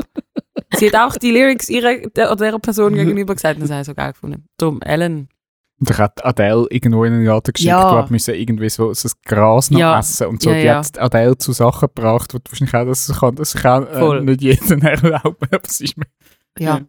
Sie 0.74 0.90
hat 0.90 0.96
auch 0.96 1.16
die 1.16 1.30
Lyrics 1.30 1.68
ihrer, 1.68 2.08
der, 2.08 2.30
oder 2.32 2.46
dieser 2.46 2.58
Person 2.58 2.94
gegenüber 2.94 3.34
gesagt. 3.34 3.60
Das 3.62 3.70
habe 3.70 3.80
ich 3.80 3.86
so 3.86 3.94
geil 3.94 4.12
gefunden. 4.12 4.46
Darum, 4.56 4.82
Ellen. 4.82 5.28
Und 5.78 5.90
ich 5.90 5.98
hat 5.98 6.24
Adele 6.24 6.66
irgendwo 6.70 7.04
in 7.04 7.12
einen 7.12 7.24
Laden 7.26 7.52
geschickt, 7.52 7.68
Ja. 7.68 8.00
ja. 8.00 8.06
müssen 8.08 8.34
irgendwie 8.34 8.70
so, 8.70 8.94
so 8.94 9.02
das 9.08 9.20
Gras 9.22 9.70
noch 9.70 9.78
Ja. 9.78 9.98
essen. 9.98 10.26
Und 10.28 10.40
so 10.42 10.50
Ja, 10.50 10.56
hat 10.56 10.64
ja. 10.64 10.76
jetzt 10.78 10.98
Adele 10.98 11.36
zu 11.36 11.52
Sachen 11.52 11.88
gebracht, 11.94 12.32
wo 12.32 12.38
du 12.38 12.50
wahrscheinlich 12.50 12.74
auch, 12.74 12.86
das 12.86 13.18
kann 13.20 13.34
das 13.36 13.54
kann 13.54 13.86
äh, 13.86 14.20
nicht 14.22 14.40
jeden 14.42 14.80
erlauben. 14.82 15.36
Aber 15.50 15.60
es 15.64 15.80
ist 15.82 15.96
mir 15.98 16.06
Ja. 16.58 16.80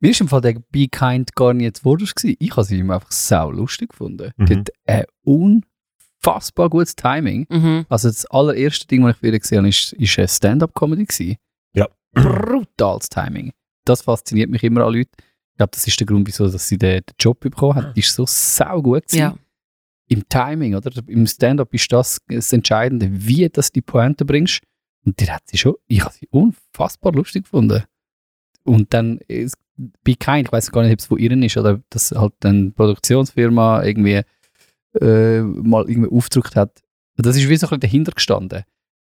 Mir 0.00 0.10
ist 0.10 0.20
im 0.20 0.28
Fall 0.28 0.42
der 0.42 0.60
Be 0.70 0.86
Kind 0.88 1.34
gar 1.34 1.54
nicht 1.54 1.78
zuvorderst 1.78 2.16
gewesen. 2.16 2.36
Ich 2.38 2.50
habe 2.50 2.64
sie 2.64 2.78
immer 2.78 2.94
einfach 2.96 3.10
sau 3.10 3.50
lustig 3.50 3.88
gefunden. 3.88 4.32
Mhm. 4.36 4.46
Die 4.46 4.56
hat 4.58 4.70
ein 4.86 5.04
unfassbar 6.22 6.68
gutes 6.68 6.94
Timing. 6.96 7.46
Mhm. 7.48 7.86
Also 7.88 8.08
das 8.08 8.26
allererste 8.26 8.86
Ding, 8.86 9.02
was 9.04 9.16
ich 9.16 9.22
wieder 9.22 9.38
gesehen 9.38 9.58
habe, 9.58 9.68
ist, 9.68 9.94
ist 9.94 10.18
eine 10.18 10.28
Stand-Up-Comedy 10.28 11.06
gewesen. 11.06 11.36
Ja. 11.74 11.88
Brutales 12.12 13.08
Timing. 13.08 13.52
Das 13.86 14.02
fasziniert 14.02 14.50
mich 14.50 14.62
immer 14.62 14.84
an 14.84 14.92
Leuten. 14.92 15.10
Ich 15.54 15.58
glaube, 15.58 15.70
das 15.70 15.86
ist 15.86 16.00
der 16.00 16.06
Grund, 16.08 16.26
wieso 16.26 16.50
dass 16.50 16.68
sie 16.68 16.78
den, 16.78 17.02
den 17.02 17.14
Job 17.18 17.38
bekommen 17.38 17.76
hat. 17.76 17.96
Die 17.96 18.00
ist 18.00 18.12
so 18.12 18.24
sau 18.26 18.82
gut 18.82 19.06
gewesen. 19.06 19.20
Ja. 19.20 19.36
Im 20.08 20.28
Timing, 20.28 20.74
oder? 20.74 20.90
Im 21.06 21.28
Stand-Up 21.28 21.72
ist 21.72 21.92
das 21.92 22.18
das 22.26 22.52
Entscheidende, 22.52 23.08
wie 23.10 23.48
das 23.48 23.70
die 23.70 23.80
Pointe 23.80 24.24
bringst. 24.24 24.62
Und 25.04 25.20
die 25.20 25.30
hat 25.30 25.42
sie 25.46 25.56
schon, 25.56 25.74
ich 25.86 26.00
habe 26.00 26.12
sie 26.12 26.26
unfassbar 26.30 27.12
lustig 27.12 27.44
gefunden. 27.44 27.84
Und 28.64 28.92
dann 28.92 29.18
ist 29.28 29.56
Be 29.76 30.16
Kind, 30.16 30.48
ich 30.48 30.52
weiß 30.52 30.72
gar 30.72 30.82
nicht, 30.82 30.92
ob 30.92 30.98
es 30.98 31.06
von 31.06 31.18
ihr 31.18 31.30
ist 31.30 31.56
oder 31.56 31.80
dass 31.88 32.10
halt 32.10 32.32
eine 32.44 32.72
Produktionsfirma 32.72 33.84
irgendwie 33.84 34.22
äh, 35.00 35.40
mal 35.40 35.88
irgendwie 35.88 36.10
aufgedrückt 36.10 36.56
hat. 36.56 36.82
Das 37.16 37.36
ist 37.36 37.48
wie 37.48 37.56
so 37.56 37.66
ein 37.66 37.70
bisschen 37.70 37.80
dahinter 37.80 38.12
gestanden. 38.12 38.64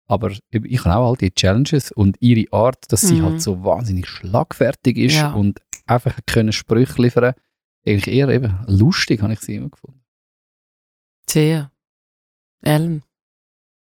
Aber 0.07 0.31
ich 0.51 0.85
habe 0.85 0.95
auch 0.97 1.09
all 1.11 1.17
die 1.17 1.31
Challenges 1.33 1.91
und 1.91 2.17
ihre 2.19 2.51
Art, 2.53 2.91
dass 2.91 3.01
sie 3.01 3.15
Mhm. 3.21 3.25
halt 3.25 3.41
so 3.41 3.63
wahnsinnig 3.63 4.07
schlagfertig 4.07 4.97
ist 4.97 5.15
Ja. 5.15 5.31
und 5.33 5.61
einfach 5.87 6.17
können 6.27 6.51
Sprüche 6.53 7.01
liefern. 7.01 7.33
Eigentlich 7.87 8.07
eher 8.15 8.29
eben 8.29 8.57
lustig, 8.67 9.21
habe 9.21 9.33
ich 9.33 9.39
sie 9.41 9.55
immer 9.55 9.69
gefunden. 9.69 10.01
Sehr. 11.29 11.71
Ellen. 12.61 13.03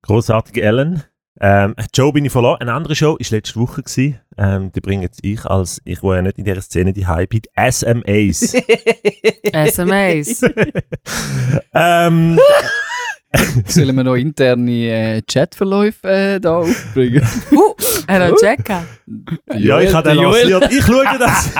großartige 0.04 0.62
Ellen. 0.62 1.04
Ähm, 1.42 1.76
Joe 1.94 2.14
bin 2.14 2.24
ich 2.26 2.32
verloren. 2.32 2.62
Eine 2.62 2.74
andere 2.74 2.96
Show 2.96 3.16
ist 3.18 3.32
letzte 3.32 3.60
Woche 3.60 3.84
gewesen. 3.84 4.20
Ähm, 4.38 4.72
die 4.72 4.80
bringe 4.82 5.02
jetzt 5.04 5.20
ich 5.24 5.44
als, 5.46 5.82
ich 5.84 6.02
war 6.04 6.16
ja 6.18 6.22
nicht 6.22 6.38
in 6.38 6.46
dieser 6.46 6.62
Szene 6.62 6.94
die 6.94 7.08
Hype, 7.08 7.30
bin, 7.32 7.42
SMAs. 7.56 8.56
SMAs. 9.72 10.42
ähm, 11.74 12.40
Sollen 13.68 13.96
wir 13.96 14.04
noch 14.04 14.16
interne 14.16 14.72
äh, 15.18 15.22
Chatverläufe 15.22 16.08
äh, 16.08 16.40
da 16.40 16.58
aufbringen? 16.58 17.22
uh, 17.52 17.74
hallo 18.08 18.36
Jacka. 18.42 18.84
ja, 19.58 19.80
ich 19.82 19.94
habe 19.94 20.10
den 20.10 20.18
lanciert. 20.18 20.72
Ich 20.72 20.86
schaue 20.86 21.06
das. 21.20 21.52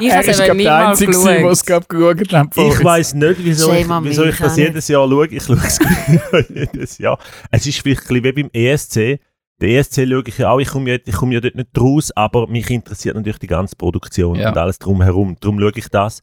Ich 0.00 0.08
er 0.08 0.18
habe 0.18 0.30
es 0.30 0.38
nicht 0.38 0.64
mal 0.64 0.86
Einzige, 0.86 1.12
gewesen, 1.12 1.26
der 1.26 1.44
es 1.50 1.64
geschaut. 1.64 1.88
geschaut 1.88 2.32
hat. 2.32 2.56
Ich 2.56 2.84
weiß 2.84 3.14
nicht, 3.14 3.36
wieso, 3.44 3.72
ich, 3.72 3.86
wieso 3.88 4.24
ich 4.24 4.36
das 4.36 4.56
jedes 4.56 4.88
Jahr 4.88 5.08
schaue. 5.08 5.26
Ich 5.28 5.42
schaue 5.44 5.56
es 5.64 5.78
jedes 6.48 6.98
Jahr. 6.98 7.18
Es 7.50 7.66
ist 7.66 7.80
vielleicht 7.80 8.02
ein 8.10 8.22
bisschen 8.22 8.24
wie 8.24 8.42
beim 8.42 8.50
ESC. 8.52 9.20
Der 9.60 9.68
ESC 9.68 10.08
schaue 10.08 10.24
ich 10.26 10.38
ja 10.38 10.50
auch. 10.50 10.58
Ich 10.60 10.68
komme 10.68 10.90
ja, 10.92 10.98
ich 11.04 11.14
komme 11.14 11.34
ja 11.34 11.40
dort 11.40 11.54
nicht 11.54 11.68
raus, 11.78 12.10
aber 12.16 12.48
mich 12.48 12.68
interessiert 12.70 13.14
natürlich 13.14 13.38
die 13.38 13.46
ganze 13.46 13.76
Produktion 13.76 14.36
Ja. 14.36 14.48
und 14.48 14.56
alles 14.58 14.78
drumherum. 14.78 15.36
Darum 15.40 15.60
schaue 15.60 15.72
ich 15.76 15.88
das. 15.88 16.20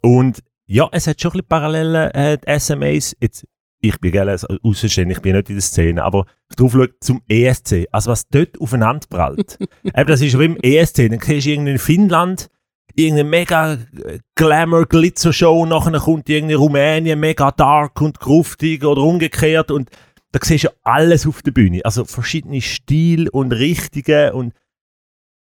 Und 0.00 0.40
ja, 0.66 0.88
es 0.90 1.06
hat 1.06 1.20
schon 1.20 1.30
ein 1.30 1.32
bisschen 1.34 1.48
Parallelen, 1.48 2.10
äh, 2.12 2.38
die 2.38 2.58
SMAs. 2.58 3.14
Jetzt, 3.20 3.46
ich 3.84 3.98
bin 4.00 4.12
gerne 4.12 4.36
außenstehend, 4.62 5.12
ich 5.12 5.20
bin 5.20 5.34
nicht 5.34 5.50
in 5.50 5.56
der 5.56 5.62
Szene, 5.62 6.04
aber 6.04 6.24
drauf 6.56 6.72
schaue 6.72 6.90
zum 7.00 7.20
ESC. 7.28 7.86
Also 7.90 8.12
was 8.12 8.28
dort 8.28 8.60
aufeinander 8.60 9.06
prallt. 9.10 9.58
Eben, 9.84 10.06
das 10.06 10.22
ist 10.22 10.38
wie 10.38 10.44
im 10.44 10.56
ESC. 10.56 11.08
Dann 11.10 11.20
siehst 11.20 11.46
du 11.46 11.50
irgendwie 11.50 11.72
in 11.72 11.78
Finnland 11.78 12.48
irgendeine 12.94 13.28
mega 13.28 13.72
äh, 13.74 14.18
Glamour-Glitzer-Show, 14.36 15.66
nachher 15.66 15.98
kommt 15.98 16.28
irgendwie 16.28 16.54
Rumänien 16.54 17.18
mega 17.18 17.50
dark 17.50 18.00
und 18.00 18.20
gruftig 18.20 18.84
oder 18.84 19.02
umgekehrt 19.02 19.70
und 19.70 19.90
da 20.30 20.38
siehst 20.42 20.64
du 20.64 20.68
ja 20.68 20.74
alles 20.82 21.26
auf 21.26 21.42
der 21.42 21.50
Bühne. 21.50 21.80
Also 21.84 22.04
verschiedene 22.04 22.60
Stile 22.60 23.30
und 23.30 23.52
Richtungen 23.52 24.32
und 24.32 24.52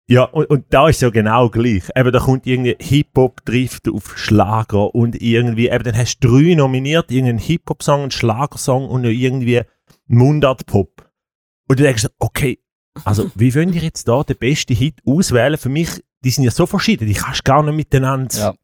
Ja, 0.09 0.25
und, 0.25 0.47
und 0.47 0.67
da 0.71 0.89
ist 0.89 0.97
es 0.97 1.03
ja 1.03 1.11
genau 1.11 1.49
gleich. 1.49 1.85
Eben, 1.97 2.13
da 2.13 2.21
kommt 2.21 2.47
irgendwie 2.47 2.77
Hip-Hop 2.79 3.45
trifft 3.45 3.89
auf 3.89 4.17
Schlager 4.17 4.95
und 4.95 5.21
irgendwie, 5.21 5.69
eben, 5.69 5.83
dann 5.83 5.97
hast 5.97 6.21
du 6.21 6.29
drei 6.29 6.55
nominiert, 6.55 7.11
irgendeinen 7.11 7.39
Hip-Hop-Song, 7.39 8.03
einen 8.03 8.11
Schlagersong 8.13 8.89
und 8.89 9.03
noch 9.03 9.09
irgendwie 9.09 9.63
Mundart-Pop. 10.07 11.11
Und 11.69 11.81
du 11.81 11.83
denkst, 11.83 12.07
okay, 12.21 12.61
also 13.05 13.31
wie 13.35 13.55
wollen 13.55 13.73
die 13.73 13.81
jetzt 13.81 14.07
da 14.07 14.23
den 14.23 14.37
besten 14.37 14.75
Hit 14.75 15.01
auswählen? 15.05 15.59
Für 15.59 15.69
mich, 15.69 15.89
die 16.25 16.31
sind 16.31 16.45
ja 16.45 16.53
so 16.53 16.67
verschieden, 16.67 17.09
die 17.09 17.15
kannst 17.15 17.41
du 17.41 17.51
gar 17.51 17.65
nicht 17.65 17.75
miteinander. 17.75 18.39
Ja. 18.39 18.55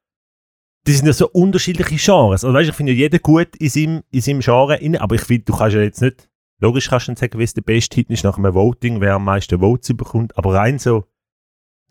Die 0.87 0.93
sind 0.93 1.07
ja 1.07 1.13
so 1.13 1.29
unterschiedliche 1.29 1.97
Genres. 1.97 2.45
Also 2.45 2.55
weißt, 2.55 2.71
ich 2.71 2.77
finde 2.77 2.93
ja 2.93 2.99
jeder 2.99 3.19
gut 3.19 3.57
in 3.57 3.69
seinem, 3.69 4.03
in 4.11 4.21
seinem 4.21 4.41
Genre, 4.41 4.75
rein, 4.75 4.97
aber 4.97 5.17
ich 5.17 5.23
finde, 5.23 5.45
du 5.45 5.57
kannst 5.57 5.75
ja 5.75 5.83
jetzt 5.83 6.03
nicht, 6.03 6.29
logisch 6.61 6.89
kannst 6.89 7.09
du 7.09 7.13
nicht 7.13 7.19
sagen, 7.19 7.39
wie 7.39 7.45
es 7.45 7.55
der 7.55 7.63
beste 7.63 7.97
Hit 7.97 8.11
ist 8.11 8.25
nach 8.25 8.39
einem 8.39 8.55
Voting, 8.55 9.01
wer 9.01 9.15
am 9.15 9.25
meisten 9.25 9.59
Votes 9.59 9.97
bekommt, 9.97 10.37
aber 10.39 10.55
rein 10.55 10.79
so, 10.79 11.05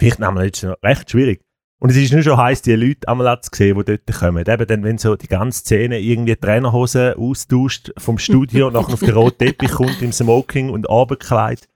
vielleicht 0.02 0.20
nehmen 0.20 0.38
wir 0.38 0.46
jetzt 0.46 0.64
noch 0.64 0.82
recht 0.84 1.12
schwierig. 1.12 1.42
Und 1.80 1.90
es 1.90 1.98
ist 1.98 2.12
nur 2.12 2.22
schon 2.22 2.38
heiß, 2.38 2.62
die 2.64 2.76
Leute 2.76 3.08
einmal 3.08 3.40
zu 3.42 3.50
sehen, 3.54 3.78
die 3.78 3.86
dort 3.86 4.20
kommen. 4.20 4.46
Eben 4.48 4.68
dann, 4.68 4.84
wenn 4.84 4.98
so 4.98 5.16
die 5.16 5.28
ganze 5.28 5.60
Szene 5.60 6.00
irgendwie 6.00 6.36
Trainerhosen 6.36 7.14
austauscht 7.16 7.92
vom 7.98 8.18
Studio 8.18 8.68
und 8.68 8.74
nachher 8.74 8.94
auf 8.94 9.00
den 9.00 9.14
roten 9.14 9.38
Teppich 9.40 9.72
kommt 9.72 10.02
im 10.02 10.12
Smoking 10.12 10.70
und 10.70 10.90
Abendkleid, 10.90 11.68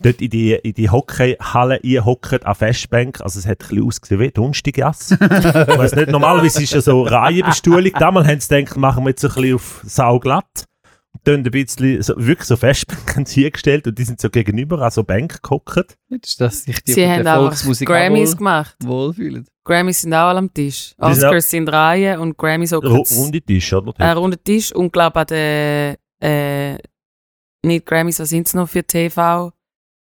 dort 0.00 0.20
in 0.20 0.30
die, 0.30 0.52
in 0.52 0.74
die 0.74 0.90
Hockeyhalle 0.90 1.80
einhockt, 1.84 2.46
an 2.46 2.54
Festbank. 2.54 3.20
Also 3.20 3.38
es 3.38 3.46
hat 3.46 3.62
ein 3.62 3.68
bisschen 3.68 3.86
ausgesehen 3.86 4.20
wie 4.20 4.30
Donnerstaggasse. 4.30 5.14
ich 5.20 5.20
weiss 5.78 5.94
nicht, 5.94 6.10
normalerweise 6.10 6.62
ist 6.62 6.74
ja 6.74 6.80
so 6.80 7.02
Reihenbestuhlung. 7.02 7.92
Damals 7.98 8.28
haben 8.28 8.40
sie 8.40 8.48
gedacht, 8.48 8.76
machen 8.76 9.04
wir 9.04 9.10
jetzt 9.10 9.22
so 9.22 9.28
ein 9.28 9.34
bisschen 9.34 9.54
auf 9.54 9.82
sauglatt. 9.84 10.66
Ein 11.24 11.42
bisschen, 11.44 12.02
so, 12.02 12.14
wirklich 12.16 12.48
so 12.48 12.56
Festbänke 12.56 13.24
hingestellt 13.30 13.86
und 13.86 13.96
die 13.98 14.04
sind 14.04 14.20
so 14.20 14.28
gegenüber 14.28 14.80
an 14.82 14.90
so 14.90 15.04
Bänken 15.04 15.38
gehockt. 15.42 15.96
Also, 16.10 16.48
sich 16.48 16.82
die 16.82 16.92
Sie 16.92 17.06
haben 17.08 17.26
auch 17.26 17.52
Grammys 17.84 18.30
wohl, 18.32 18.36
gemacht. 18.38 18.76
wohlfühlen. 18.82 19.46
Grammys 19.64 20.00
sind 20.00 20.12
auch 20.14 20.28
alle 20.28 20.40
am 20.40 20.52
Tisch. 20.52 20.94
Die 20.98 21.14
sind 21.14 21.24
Oscars 21.24 21.50
sind 21.50 21.68
Reihen 21.68 22.18
und 22.18 22.36
Grammys 22.36 22.72
auch 22.72 22.82
Ru- 22.82 23.16
Runde 23.16 23.40
Tisch, 23.40 23.72
oder? 23.72 23.94
ein 24.00 24.16
runder 24.16 24.42
Tisch 24.42 24.72
und 24.74 24.92
glaube 24.92 25.20
an 25.20 25.26
den 25.28 25.96
äh, 26.20 26.78
nicht 27.64 27.86
Grammys, 27.86 28.18
was 28.18 28.30
sind 28.30 28.48
es 28.48 28.54
noch 28.54 28.68
für 28.68 28.82
TV? 28.84 29.52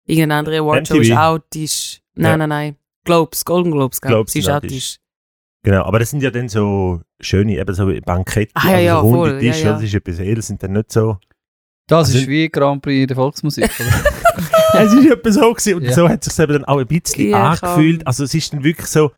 Irgendeine 0.07 0.35
andere 0.39 0.59
Awardshow 0.61 0.95
ist 0.97 1.11
auch 1.11 1.37
Tisch. 1.51 2.01
Nein, 2.15 2.31
Ja. 2.31 2.37
nein, 2.37 2.49
nein. 2.49 2.75
Globes, 3.05 3.45
Golden 3.45 3.71
Globes, 3.71 4.01
glaube 4.01 4.15
Globes 4.15 4.35
ist 4.35 4.49
auch 4.49 4.55
auch 4.57 4.61
Tisch. 4.61 4.71
Tisch. 4.71 4.97
Genau, 5.63 5.83
aber 5.83 5.99
das 5.99 6.09
sind 6.09 6.23
ja 6.23 6.31
dann 6.31 6.49
so 6.49 7.01
schöne, 7.19 7.57
eben 7.59 7.73
so 7.75 7.85
Bankette, 8.03 8.51
Ah, 8.55 8.71
ja, 8.71 8.79
ja, 8.79 8.95
also 8.97 9.09
so 9.09 9.15
runde 9.15 9.31
voll, 9.35 9.43
ja, 9.43 9.51
Tische, 9.53 9.65
ja. 9.65 9.73
das 9.73 9.83
ist 9.83 9.93
etwas 9.93 10.19
edles, 10.19 10.47
sind 10.47 10.63
dann 10.63 10.71
nicht 10.73 10.91
so... 10.91 11.17
Das 11.87 12.07
Also- 12.07 12.17
ist 12.19 12.27
wie 12.27 12.49
Grand 12.49 12.81
Prix 12.81 13.01
in 13.01 13.07
der 13.07 13.15
Volksmusik. 13.15 13.69
es 14.73 14.93
ist 14.93 15.11
etwas 15.11 15.35
so 15.35 15.53
gewesen 15.53 15.75
und 15.75 15.83
Ja. 15.83 15.93
so 15.93 16.09
hat 16.09 16.25
es 16.25 16.35
sich 16.35 16.43
eben 16.43 16.53
dann 16.53 16.65
auch 16.65 16.77
ein 16.79 16.87
bisschen 16.87 17.29
Ja, 17.29 17.51
angefühlt. 17.51 18.07
Also 18.07 18.23
es 18.23 18.33
ist 18.33 18.51
dann 18.53 18.63
wirklich 18.63 18.87
so, 18.87 19.11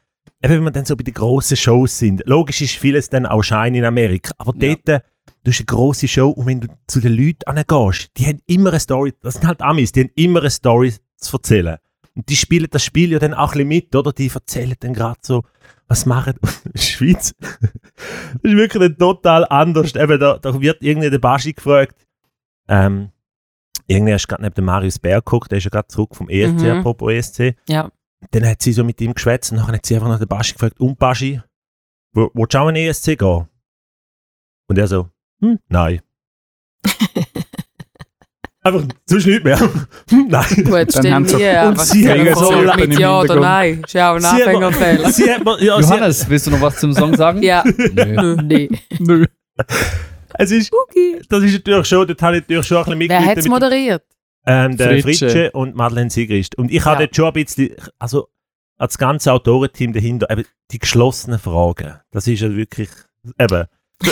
eben 0.44 0.54
wenn 0.56 0.64
wir 0.64 0.72
dann 0.72 0.84
so 0.86 0.96
bei 0.98 1.04
den 1.04 1.14
grossen 1.14 1.56
Shows 1.56 1.98
sind, 1.98 2.24
logisch 2.26 2.62
ist 2.62 2.76
vieles 2.76 3.10
dann 3.10 3.26
auch 3.26 3.42
Schein 3.44 3.76
in 3.76 3.86
Amerika, 3.86 4.34
aber 4.38 4.54
Ja. 4.58 4.76
dort, 4.76 4.90
äh, 4.90 5.00
du 5.46 5.52
hast 5.52 5.60
eine 5.60 5.66
grosse 5.66 6.08
Show 6.10 6.30
und 6.30 6.46
wenn 6.48 6.60
du 6.62 6.68
zu 6.88 7.00
den 7.00 7.14
Leuten 7.14 7.44
angehst, 7.46 8.10
die 8.18 8.26
haben 8.26 8.40
immer 8.48 8.72
eine 8.72 8.80
Story, 8.82 9.14
das 9.22 9.36
sind 9.36 9.48
halt 9.48 9.62
Amis, 9.62 9.92
die 9.94 10.02
haben 10.02 10.12
immer 10.16 10.42
eine 10.42 10.50
Story 10.50 10.94
zu 11.18 11.38
erzählen. 11.38 11.78
Und 12.16 12.28
die 12.30 12.36
spielen 12.36 12.68
das 12.70 12.84
Spiel 12.84 13.12
ja 13.12 13.20
dann 13.20 13.34
auch 13.34 13.50
ein 13.54 13.54
bisschen 13.54 13.68
mit, 13.70 13.96
oder? 13.96 14.12
Die 14.12 14.30
erzählen 14.34 14.76
dann 14.80 14.94
gerade 14.94 15.20
so, 15.24 15.44
was 15.88 16.06
machen 16.06 16.34
Schweiz? 16.76 17.34
das 17.40 17.60
ist 18.42 18.56
wirklich 18.58 18.98
total 18.98 19.46
anders. 19.50 19.96
Eben, 19.96 20.20
da, 20.20 20.38
da 20.38 20.60
wird 20.62 20.82
irgendwie 20.82 21.10
der 21.10 21.20
Baschi 21.20 21.54
gefragt, 21.54 21.96
ähm, 22.68 23.10
irgendwie 23.88 24.14
hast 24.14 24.24
du 24.24 24.28
gerade 24.30 24.44
neben 24.44 24.56
dem 24.56 24.66
Marius 24.66 24.98
Bär 25.00 25.18
geguckt, 25.18 25.52
der 25.52 25.58
ist 25.58 25.66
ja 25.66 25.70
gerade 25.70 25.88
zurück 25.90 26.16
vom 26.16 26.30
ESC, 26.30 26.62
Mhm. 26.62 26.80
apropos 26.80 27.12
ESC. 27.12 27.56
Ja. 27.68 27.92
Dann 28.32 28.48
hat 28.48 28.62
sie 28.62 28.72
so 28.72 28.84
mit 28.86 29.02
ihm 29.02 29.14
geschwätzt 29.14 29.52
und 29.52 29.58
dann 29.58 29.68
hat 29.68 29.86
sie 29.86 29.96
einfach 29.96 30.08
nach 30.08 30.20
den 30.20 30.28
Baschi 30.30 30.54
gefragt, 30.54 30.80
und 30.80 30.98
Baschi, 30.98 31.42
wo- 32.14 32.32
willst 32.34 32.54
du 32.54 32.58
auch 32.60 32.70
in 32.70 32.76
den 32.76 32.88
ESC 32.90 33.18
gehen? 33.18 33.48
Und 34.68 34.78
er 34.78 34.88
so, 34.88 35.10
hm, 35.42 35.60
nein. 35.68 36.02
einfach, 38.64 38.84
sonst 39.06 39.26
nicht 39.28 39.44
mehr. 39.44 39.58
nein. 40.12 40.46
Gut, 40.56 40.72
Dann 40.74 40.90
stell 40.90 41.12
haben 41.14 41.28
sie- 41.28 41.36
mir 41.38 41.64
und 41.68 41.80
sie 41.82 42.10
haben 42.10 42.36
so 42.36 42.52
mit 42.78 43.00
Ja 43.00 43.20
oder. 43.22 43.40
Nein. 43.40 43.82
Ist 43.86 43.94
ja 43.94 44.12
auch 44.12 44.16
ein 44.16 44.26
hat 44.26 44.34
Anfängerfehler. 44.42 45.10
Sie 45.12 45.32
hat 45.32 45.42
ja, 45.62 45.76
hat, 45.76 45.82
Johannes, 45.82 46.30
willst 46.30 46.48
du 46.48 46.52
noch 46.52 46.62
was 46.62 46.78
zum 46.78 46.94
Song 46.94 47.16
sagen? 47.16 47.42
Ja. 47.44 47.64
Nö. 47.66 48.36
Nee. 48.42 48.70
Nö. 49.00 49.26
es 50.36 50.52
ist, 50.52 50.72
Okay. 50.74 51.22
das 51.30 51.44
ist 51.44 51.54
natürlich 51.54 51.88
schon, 51.88 52.08
dort 52.08 52.22
habe 52.22 52.38
ich 52.38 52.42
natürlich 52.44 52.66
schon 52.68 52.78
ein 52.78 52.84
bisschen 52.84 53.00
Wer 53.00 53.08
mitgelitten 53.20 53.30
hat 53.30 53.38
es 53.38 53.48
moderiert? 53.48 54.04
Ähm, 54.46 54.76
der 54.78 54.88
Fritsche. 55.02 55.30
Fritsche. 55.30 55.52
und 55.52 55.76
Madeleine 55.76 56.10
Sigrist. 56.10 56.58
Und 56.58 56.72
ich 56.72 56.84
habe 56.86 57.02
Ja. 57.02 57.08
dort 57.08 57.16
schon 57.16 57.26
ein 57.28 57.34
bisschen, 57.34 57.70
also 58.00 58.28
als 58.78 58.98
ganze 58.98 59.32
Autorenteam 59.32 59.94
dahinter, 59.94 60.30
eben 60.30 60.44
die 60.72 60.80
geschlossenen 60.80 61.40
Fragen. 61.40 61.94
Das 62.12 62.28
ist 62.28 62.42
ja 62.42 62.54
wirklich, 62.54 62.90
eben. 63.40 63.66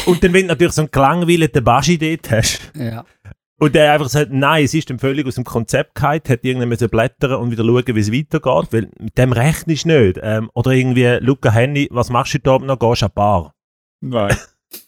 Und 0.06 0.24
dann, 0.24 0.32
wenn 0.32 0.44
du 0.44 0.48
natürlich 0.50 0.74
so 0.74 0.84
einen 0.84 0.92
gelangweilten 0.92 1.64
Baschi 1.64 1.98
dort 1.98 2.32
hast 2.32 2.62
Ja. 2.76 3.04
Und 3.62 3.76
der 3.76 3.94
einfach 3.94 4.10
sagt, 4.10 4.32
nein, 4.32 4.66
es 4.66 4.74
ist 4.74 4.90
dann 4.90 4.98
völlig 4.98 5.28
aus 5.28 5.36
dem 5.36 5.44
Konzept 5.44 5.94
gefallen, 5.94 6.22
hat 6.28 6.44
irgendwann 6.44 6.70
müssen 6.70 6.90
blättern 6.90 7.34
und 7.36 7.52
wieder 7.52 7.64
schauen, 7.64 7.96
wie 7.96 8.00
es 8.00 8.12
weitergeht, 8.12 8.68
weil 8.74 8.90
mit 8.98 9.16
dem 9.20 9.34
rechnest 9.34 9.86
du 9.86 9.90
nicht. 9.90 10.20
Ähm, 10.24 10.50
oder 10.56 10.72
irgendwie, 10.72 11.20
Luca 11.20 11.52
Henny, 11.52 11.88
was 11.92 12.10
machst 12.10 12.34
du 12.34 12.40
heute 12.40 12.50
Abend 12.50 12.68
noch? 12.68 12.80
Gehst 12.80 13.04
du 13.04 13.06
an 13.06 13.12
die 13.12 13.16
Bar? 13.16 13.54
Nein. 14.02 14.36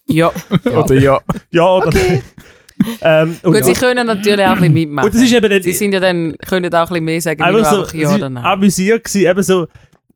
Ja. 0.08 0.32
Oder 0.66 0.96
ja. 0.96 1.20
Ja, 1.52 1.76
oder 1.76 1.92
ähm, 3.02 3.38
und, 3.44 3.54
Gut, 3.54 3.66
sie 3.66 3.74
können 3.74 4.08
natürlich 4.08 4.46
auch 4.46 4.52
ein 4.52 4.60
bisschen 4.60 4.74
mitmachen. 4.74 5.08
und 5.08 5.14
das 5.14 5.22
ist 5.22 5.34
eben 5.34 5.50
dann, 5.50 5.62
Sie 5.62 5.74
sind 5.74 5.92
ja 5.94 6.00
dann, 6.00 6.38
können 6.38 6.74
auch 6.74 6.80
ein 6.80 6.88
bisschen 6.88 7.04
mehr 7.04 7.22
sagen, 7.22 7.40
wie 7.40 7.44
einfach 7.44 7.70
so, 7.70 7.80
einfach 7.80 7.94
ja 7.94 8.08
es 8.08 8.16
oder 8.16 8.28
ist 8.28 8.32
nein. 8.32 8.46
amüsiert 8.46 9.04
gewesen, 9.04 9.30
eben 9.30 9.44
so 9.44 9.68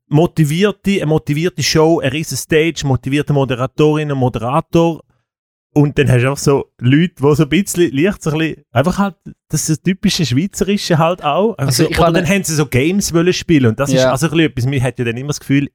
motivierte, 0.07 0.91
eine 0.91 1.05
motivierte 1.05 1.61
Show, 1.63 1.99
eine 1.99 2.13
riesen 2.13 2.37
Stage, 2.37 2.83
motivierte 2.85 3.33
Moderatorinnen 3.33 4.13
und 4.13 4.19
Moderator 4.19 5.01
und 5.77 5.97
dann 5.97 6.09
hast 6.09 6.23
du 6.23 6.29
einfach 6.29 6.41
so 6.43 6.71
Leute, 6.79 7.13
die 7.19 7.35
so 7.35 7.43
ein 7.43 7.49
bisschen, 7.49 7.91
leicht 7.95 8.23
so 8.23 8.31
ein 8.31 8.37
bisschen, 8.39 8.63
einfach 8.71 8.97
halt, 8.97 9.15
das 9.49 9.61
ist 9.61 9.69
das 9.69 9.81
typische 9.81 10.25
Schweizerische 10.25 10.97
halt 10.97 11.23
auch. 11.23 11.57
Also 11.57 11.83
so, 11.83 11.89
oder 11.89 12.11
dann 12.13 12.27
haben 12.27 12.43
sie 12.43 12.55
so 12.55 12.65
Games 12.65 13.13
wollen 13.13 13.31
spielen 13.33 13.67
und 13.67 13.79
das 13.79 13.89
ist 13.89 13.95
Ja. 14.01 14.11
also 14.11 14.27
ein 14.27 14.31
bisschen 14.31 14.49
etwas, 14.51 14.65
mir 14.65 14.81
hat 14.83 14.97
ja 14.99 15.05
dann 15.05 15.17
immer 15.17 15.27
das 15.27 15.39
Gefühl, 15.39 15.69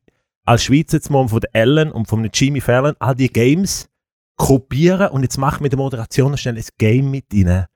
als 0.44 0.64
Schweizer 0.64 0.96
jetzt 0.96 1.10
mal 1.10 1.28
von 1.28 1.40
der 1.40 1.54
Ellen 1.54 1.92
und 1.92 2.08
von 2.08 2.28
Jimmy 2.32 2.60
Fallon, 2.60 2.94
all 2.98 3.14
die 3.14 3.28
Games 3.28 3.88
kopieren 4.36 5.08
und 5.10 5.22
jetzt 5.22 5.38
machen 5.38 5.60
wir 5.60 5.64
mit 5.64 5.72
der 5.72 5.78
Moderation 5.78 6.36
schnell 6.36 6.56
ein 6.56 6.64
Game 6.78 7.10
mit 7.10 7.26
rein. 7.32 7.66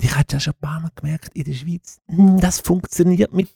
Ich 0.00 0.14
habe 0.14 0.24
ja 0.30 0.40
schon 0.40 0.54
ein 0.54 0.60
paar 0.60 0.80
Mal 0.80 0.90
gemerkt, 0.94 1.30
in 1.34 1.44
der 1.44 1.52
Schweiz, 1.52 1.98
hm, 2.08 2.40
das 2.40 2.60
funktioniert 2.60 3.32
mit 3.34 3.50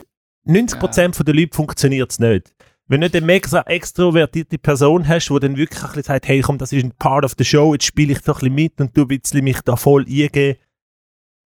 90% 0.47 1.15
von 1.15 1.25
der 1.25 1.35
Leute 1.35 1.55
funktioniert 1.57 2.11
es 2.11 2.19
nicht. 2.19 2.53
Wenn 2.93 3.01
du 3.01 3.07
nicht 3.07 3.17
eine 3.17 3.25
mega 3.25 3.63
extrovertierte 3.63 4.59
Person 4.59 5.09
hast, 5.09 5.31
die 5.31 5.41
dann 5.41 5.57
wirklich 5.57 5.81
ein 5.81 5.87
bisschen 5.87 6.03
sagt, 6.03 6.29
hey 6.29 6.43
komm, 6.43 6.59
das 6.59 6.75
ist 6.75 6.85
ein 6.85 6.93
Part 6.99 7.25
of 7.25 7.33
the 7.39 7.45
Show, 7.45 7.73
jetzt 7.73 7.87
spiele 7.87 8.13
ich 8.13 8.19
doch 8.21 8.43
ein 8.43 8.55
bisschen 8.55 8.55
mit 8.55 8.81
und 8.83 8.95
du 8.95 9.01
ein 9.01 9.09
bisschen 9.09 9.43
mich 9.43 9.63
da 9.63 9.77
voll 9.77 10.03
eingeben, 10.03 10.59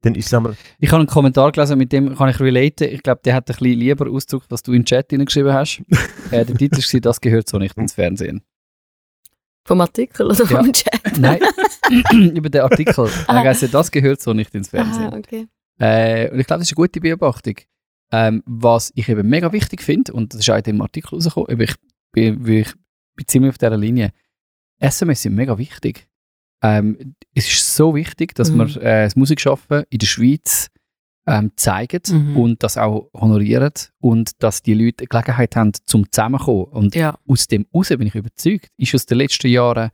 dann 0.02 0.16
ist 0.16 0.26
es 0.26 0.34
einmal, 0.34 0.56
Ich 0.80 0.90
habe 0.90 1.02
einen 1.02 1.06
Kommentar 1.06 1.52
gelesen, 1.52 1.78
mit 1.78 1.92
dem 1.92 2.16
kann 2.16 2.30
ich 2.30 2.40
relaten. 2.40 2.88
Ich 2.92 3.00
glaube, 3.00 3.20
der 3.24 3.34
hat 3.36 3.48
ein 3.48 3.54
bisschen 3.54 3.78
lieber 3.78 4.10
ausgedrückt, 4.10 4.46
was 4.48 4.64
du 4.64 4.72
in 4.72 4.80
den 4.80 4.86
Chat 4.86 5.10
hineingeschrieben 5.10 5.52
hast. 5.52 5.82
äh, 6.32 6.44
der 6.44 6.56
Titel 6.56 6.78
war, 6.78 7.00
das 7.00 7.20
gehört 7.20 7.48
so 7.48 7.58
nicht 7.58 7.76
ins 7.76 7.92
Fernsehen. 7.92 8.42
Vom 9.64 9.80
Artikel 9.80 10.26
oder 10.26 10.40
Ja. 10.40 10.46
vom 10.46 10.72
Chat? 10.72 11.16
Nein, 11.16 11.38
über 12.34 12.50
den 12.50 12.62
Artikel. 12.62 13.08
Er 13.28 13.34
hat 13.34 13.44
gesagt, 13.44 13.72
das 13.72 13.92
gehört 13.92 14.20
so 14.20 14.32
nicht 14.32 14.52
ins 14.52 14.70
Fernsehen. 14.70 15.12
Ah, 15.12 15.16
okay. 15.16 15.46
Äh, 15.78 16.28
und 16.32 16.40
ich 16.40 16.46
glaube, 16.48 16.58
das 16.58 16.72
ist 16.72 16.76
eine 16.76 16.84
gute 16.88 17.00
Beobachtung. 17.00 17.54
Ähm, 18.12 18.42
was 18.46 18.92
ich 18.94 19.08
eben 19.08 19.28
mega 19.28 19.52
wichtig 19.52 19.82
finde, 19.82 20.12
und 20.12 20.32
das 20.32 20.40
ist 20.40 20.50
auch 20.50 20.56
in 20.56 20.62
dem 20.62 20.80
Artikel 20.80 21.16
rausgekommen, 21.16 21.60
ich 21.60 21.74
bin, 22.12 22.46
ich 22.46 22.72
bin 23.16 23.26
ziemlich 23.26 23.50
auf 23.50 23.58
dieser 23.58 23.76
Linie, 23.76 24.12
SMS 24.78 25.22
sind 25.22 25.34
mega 25.34 25.58
wichtig. 25.58 26.06
Ähm, 26.62 27.14
es 27.34 27.46
ist 27.50 27.76
so 27.76 27.94
wichtig, 27.94 28.34
dass 28.34 28.50
Mhm. 28.50 28.58
wir 28.58 28.76
äh, 28.82 29.04
das 29.04 29.16
Musikschaffen 29.16 29.84
in 29.90 29.98
der 29.98 30.06
Schweiz 30.06 30.68
ähm, 31.26 31.50
zeigen 31.56 32.00
Mhm. 32.08 32.36
und 32.36 32.62
das 32.62 32.76
auch 32.78 33.10
honorieren 33.12 33.72
und 33.98 34.40
dass 34.42 34.62
die 34.62 34.74
Leute 34.74 35.06
Gelegenheit 35.06 35.56
haben, 35.56 35.72
zum 35.84 36.10
Zusammenkommen. 36.12 36.64
Und 36.66 36.94
Ja. 36.94 37.18
aus 37.26 37.48
dem 37.48 37.66
raus 37.74 37.88
bin 37.88 38.06
ich 38.06 38.14
überzeugt, 38.14 38.68
ist 38.76 38.94
aus 38.94 39.06
den 39.06 39.18
letzten 39.18 39.48
Jahren 39.48 39.90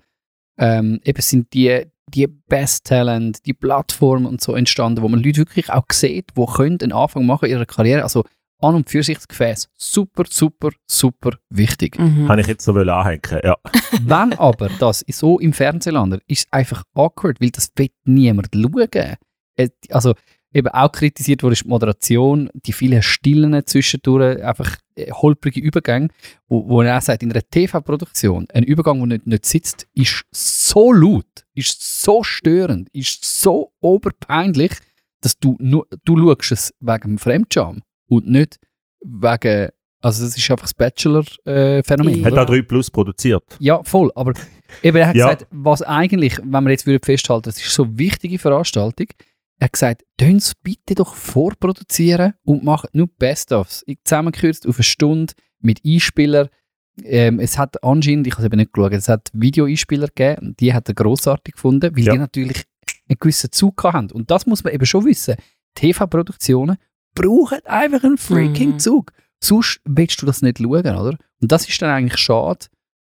ähm, 0.59 1.01
eben 1.05 1.23
sind 1.23 1.53
die, 1.55 1.87
die 2.09 2.27
Best 2.27 2.87
Talent, 2.87 3.45
die 3.47 3.55
Plattformen 3.55 4.27
und 4.27 4.41
so 4.41 4.55
entstanden, 4.55 5.03
wo 5.03 5.09
man 5.09 5.23
Leute 5.23 5.39
wirklich 5.39 5.71
auch 5.71 5.87
sieht, 5.93 6.31
die 6.37 6.45
können 6.47 6.79
einen 6.83 6.93
Anfang 6.93 7.27
machen 7.27 7.47
in 7.47 7.53
ihrer 7.53 7.67
Karriere. 7.67 8.03
Also 8.03 8.25
an 8.63 8.77
und 8.77 8.89
für 8.89 9.03
sich 9.03 9.17
das 9.17 9.29
Gefäß. 9.29 9.69
Super, 9.77 10.25
super, 10.29 10.71
super 10.87 11.33
wichtig. 11.51 11.99
Mhm. 11.99 12.27
kann 12.27 12.39
ich 12.39 12.47
jetzt 12.47 12.65
so 12.65 12.73
anhängen, 12.73 13.41
ja. 13.43 13.57
Wenn 14.03 14.39
aber 14.39 14.69
das 14.79 15.05
so 15.09 15.39
im 15.41 15.53
Fernsehen 15.53 15.95
landet, 15.95 16.23
ist 16.27 16.47
es 16.47 16.53
einfach 16.53 16.85
awkward, 16.95 17.41
weil 17.41 17.51
das 17.51 17.71
will 17.77 17.89
niemand 18.05 18.49
schauen. 18.55 19.17
Äh, 19.57 19.69
Also 19.91 20.15
eben 20.55 20.69
auch 20.69 20.93
kritisiert 20.93 21.43
wurde 21.43 21.55
ist 21.55 21.65
die 21.65 21.69
Moderation, 21.69 22.51
die 22.55 22.73
vielen 22.73 23.03
Stillen 23.03 23.67
zwischendurch, 23.67 24.43
einfach 24.45 24.77
äh, 24.97 25.11
holprige 25.11 25.61
Übergänge, 25.61 26.09
wo, 26.49 26.69
wo 26.69 26.83
er 26.83 26.99
auch 26.99 27.03
sagt, 27.03 27.23
in 27.23 27.31
einer 27.33 27.43
TV-Produktion, 27.49 28.47
ein 28.53 28.63
Übergang, 28.65 28.99
der 28.99 29.07
nicht, 29.07 29.27
nicht 29.27 29.47
sitzt, 29.47 29.87
ist 29.95 30.25
so 30.31 30.93
laut, 30.93 31.27
ist 31.55 32.03
so 32.03 32.23
störend, 32.23 32.89
ist 32.93 33.25
so 33.25 33.73
oberpeinlich, 33.81 34.73
dass 35.21 35.39
du 35.39 35.57
nur, 35.61 35.87
du 36.05 36.19
schaust 36.19 36.53
es 36.53 36.75
wegen 36.81 37.03
dem 37.13 37.19
Fremdscham 37.19 37.83
und 38.09 38.29
nicht 38.29 38.59
wegen 39.03 39.71
Also 40.01 40.25
das 40.25 40.37
ist 40.37 40.51
einfach 40.51 40.65
das 40.65 40.75
Bachelor-Phänomen. 40.75 42.21
Ja. 42.21 42.27
Hat 42.27 42.39
auch 42.39 42.47
3 42.47 42.63
Plus 42.63 42.91
produziert. 42.91 43.45
Ja, 43.61 43.83
voll. 43.85 44.11
Aber 44.15 44.33
eben, 44.83 44.97
er 44.97 45.09
hat 45.09 45.17
Ja. 45.17 45.27
gesagt, 45.33 45.47
was 45.51 45.83
eigentlich, 45.83 46.39
wenn 46.43 46.65
wir 46.65 46.71
jetzt 46.71 46.87
würden 46.87 47.03
festhalten, 47.05 47.45
das 47.45 47.57
ist 47.59 47.73
so 47.73 47.85
eine 47.85 47.99
wichtige 47.99 48.39
Veranstaltung, 48.39 49.07
er 49.63 49.67
hat 49.67 49.73
gesagt, 49.75 50.03
tun 50.17 50.37
es 50.39 50.55
bitte 50.57 50.97
doch 50.97 51.15
vorproduzieren 51.15 52.35
und 52.43 52.65
machen 52.65 52.89
nur 52.95 53.07
Best-ofs. 53.07 53.85
Ich- 53.87 53.99
Zusammengekürzt 54.03 54.67
auf 54.67 54.77
eine 54.77 54.83
Stunde 54.83 55.35
mit 55.61 55.81
Einspielern. 55.87 56.49
Ähm, 57.05 57.39
es 57.39 57.59
hat 57.59 57.83
anscheinend, 57.85 58.27
ich 58.27 58.33
habe 58.33 58.43
es 58.43 58.47
eben 58.47 58.57
nicht 58.57 58.73
geschaut, 58.73 58.93
es 58.93 59.09
hat 59.09 59.29
Videoeinspieler 59.33 60.09
gegeben, 60.09 60.49
und 60.49 60.61
die 60.61 60.75
hat 60.75 60.89
er 60.89 60.95
grossartig 60.95 61.55
gefunden, 61.55 61.95
weil 61.97 62.03
Ja. 62.05 62.13
die 62.15 62.19
natürlich 62.19 62.65
einen 63.09 63.19
gewissen 63.21 63.53
Zug 63.53 63.85
haben. 63.85 64.11
Und 64.11 64.33
das 64.33 64.47
muss 64.47 64.65
man 64.65 64.73
eben 64.75 64.85
schon 64.85 65.05
wissen. 65.05 65.37
TV-Produktionen 65.75 66.77
brauchen 67.15 67.59
einfach 67.67 68.03
einen 68.05 68.19
freaking 68.19 68.73
Mhm. 68.73 68.79
Zug. 68.81 69.13
Sonst 69.43 69.81
willst 69.85 70.21
du 70.23 70.27
das 70.27 70.43
nicht 70.43 70.59
schauen, 70.59 70.81
oder? 70.81 71.17
Und 71.41 71.53
das 71.53 71.69
ist 71.69 71.81
dann 71.83 71.91
eigentlich 71.91 72.19
schade, 72.21 72.67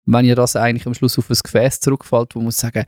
wenn 0.04 0.25
ihr 0.25 0.35
das 0.37 0.57
eigentlich 0.57 0.87
am 0.87 0.95
Schluss 0.95 1.19
auf 1.19 1.30
ein 1.30 1.37
Gefäß 1.42 1.80
zurückfällt, 1.80 2.35
wo 2.35 2.40
man 2.40 2.47
muss 2.47 2.59
sagen, 2.59 2.85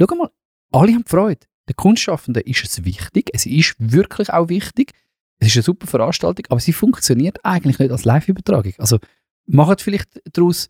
schau 0.00 0.14
mal, 0.14 0.30
alle 0.72 0.92
haben 0.94 1.04
Freude. 1.06 1.46
Den 1.68 1.76
Kunstschaffenden 1.76 2.42
ist 2.42 2.64
es 2.64 2.84
wichtig, 2.84 3.30
es 3.32 3.46
ist 3.46 3.74
wirklich 3.78 4.30
auch 4.30 4.48
wichtig, 4.48 4.92
es 5.38 5.48
ist 5.48 5.56
eine 5.56 5.62
super 5.62 5.86
Veranstaltung, 5.86 6.46
aber 6.48 6.60
sie 6.60 6.72
funktioniert 6.72 7.38
eigentlich 7.44 7.78
nicht 7.78 7.90
als 7.90 8.04
Live-Übertragung. 8.04 8.74
Also 8.78 8.98
macht 9.46 9.80
vielleicht 9.80 10.20
daraus 10.32 10.68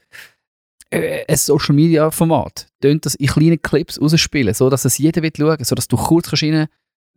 äh, 0.91 1.25
ein 1.27 1.37
Social-Media-Format, 1.37 2.69
tönt 2.81 3.07
das 3.07 3.15
in 3.15 3.27
kleinen 3.27 3.61
Clips 3.61 4.01
rausspielen, 4.01 4.55
so 4.55 4.71
dass 4.71 4.85
es 4.85 4.99
jeder 4.99 5.23
wird 5.23 5.39
schauen, 5.39 5.65
so 5.65 5.75
dass 5.75 5.89
du 5.89 5.97
kurz 5.97 6.31
kannst 6.31 6.43
rein 6.43 6.69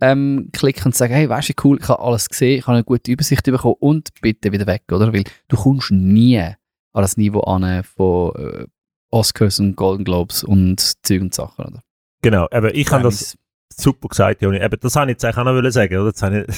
ähm, 0.01 0.49
klicken 0.51 0.85
und 0.85 0.95
sagen, 0.95 1.13
hey, 1.13 1.29
weißt 1.29 1.49
du, 1.49 1.53
cool, 1.63 1.79
ich 1.81 1.87
habe 1.87 2.01
alles 2.01 2.27
gesehen, 2.29 2.59
ich 2.59 2.67
habe 2.67 2.77
eine 2.77 2.83
gute 2.83 3.11
Übersicht 3.11 3.43
bekommen 3.43 3.75
und 3.79 4.09
bitte 4.21 4.51
wieder 4.51 4.67
weg, 4.67 4.83
oder? 4.91 5.13
Weil 5.13 5.23
du 5.47 5.55
kommst 5.55 5.91
nie 5.91 6.39
an 6.39 6.55
das 6.93 7.17
Niveau 7.17 7.41
an 7.41 7.83
von 7.83 8.35
äh, 8.35 8.65
Oscars 9.11 9.59
und 9.59 9.75
Golden 9.75 10.03
Globes 10.03 10.43
und 10.43 10.79
Zeug 11.05 11.21
und 11.21 11.33
Sachen, 11.33 11.65
oder? 11.65 11.81
Genau, 12.21 12.47
aber 12.51 12.73
ich 12.75 12.91
habe 12.91 13.03
das 13.03 13.37
super 13.81 14.07
gesagt, 14.09 14.41
Joni. 14.41 14.57
Eben, 14.63 14.77
das 14.79 14.95
habe 14.95 15.11
ich 15.11 15.21
jetzt 15.21 15.25
auch 15.25 15.43
noch 15.43 15.69
sagen, 15.71 15.97
oder? 15.97 16.11
Das 16.11 16.21
habe 16.21 16.45
ich 16.47 16.55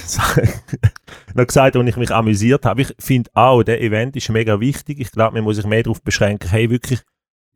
noch 1.36 1.48
gesagt, 1.48 1.76
als 1.76 1.90
ich 1.90 1.98
mich 1.98 2.12
amüsiert 2.12 2.66
habe. 2.66 2.82
Ich 2.82 2.94
finde 3.00 3.30
auch, 3.34 3.64
der 3.64 3.82
Event 3.82 4.16
ist 4.16 4.30
mega 4.30 4.60
wichtig. 4.60 5.00
Ich 5.00 5.12
glaube, 5.12 5.36
man 5.36 5.44
muss 5.44 5.56
sich 5.58 5.66
mehr 5.66 5.84
darauf 5.84 6.02
beschränken, 6.02 6.50
hey, 6.50 6.70
wirklich, 6.70 7.02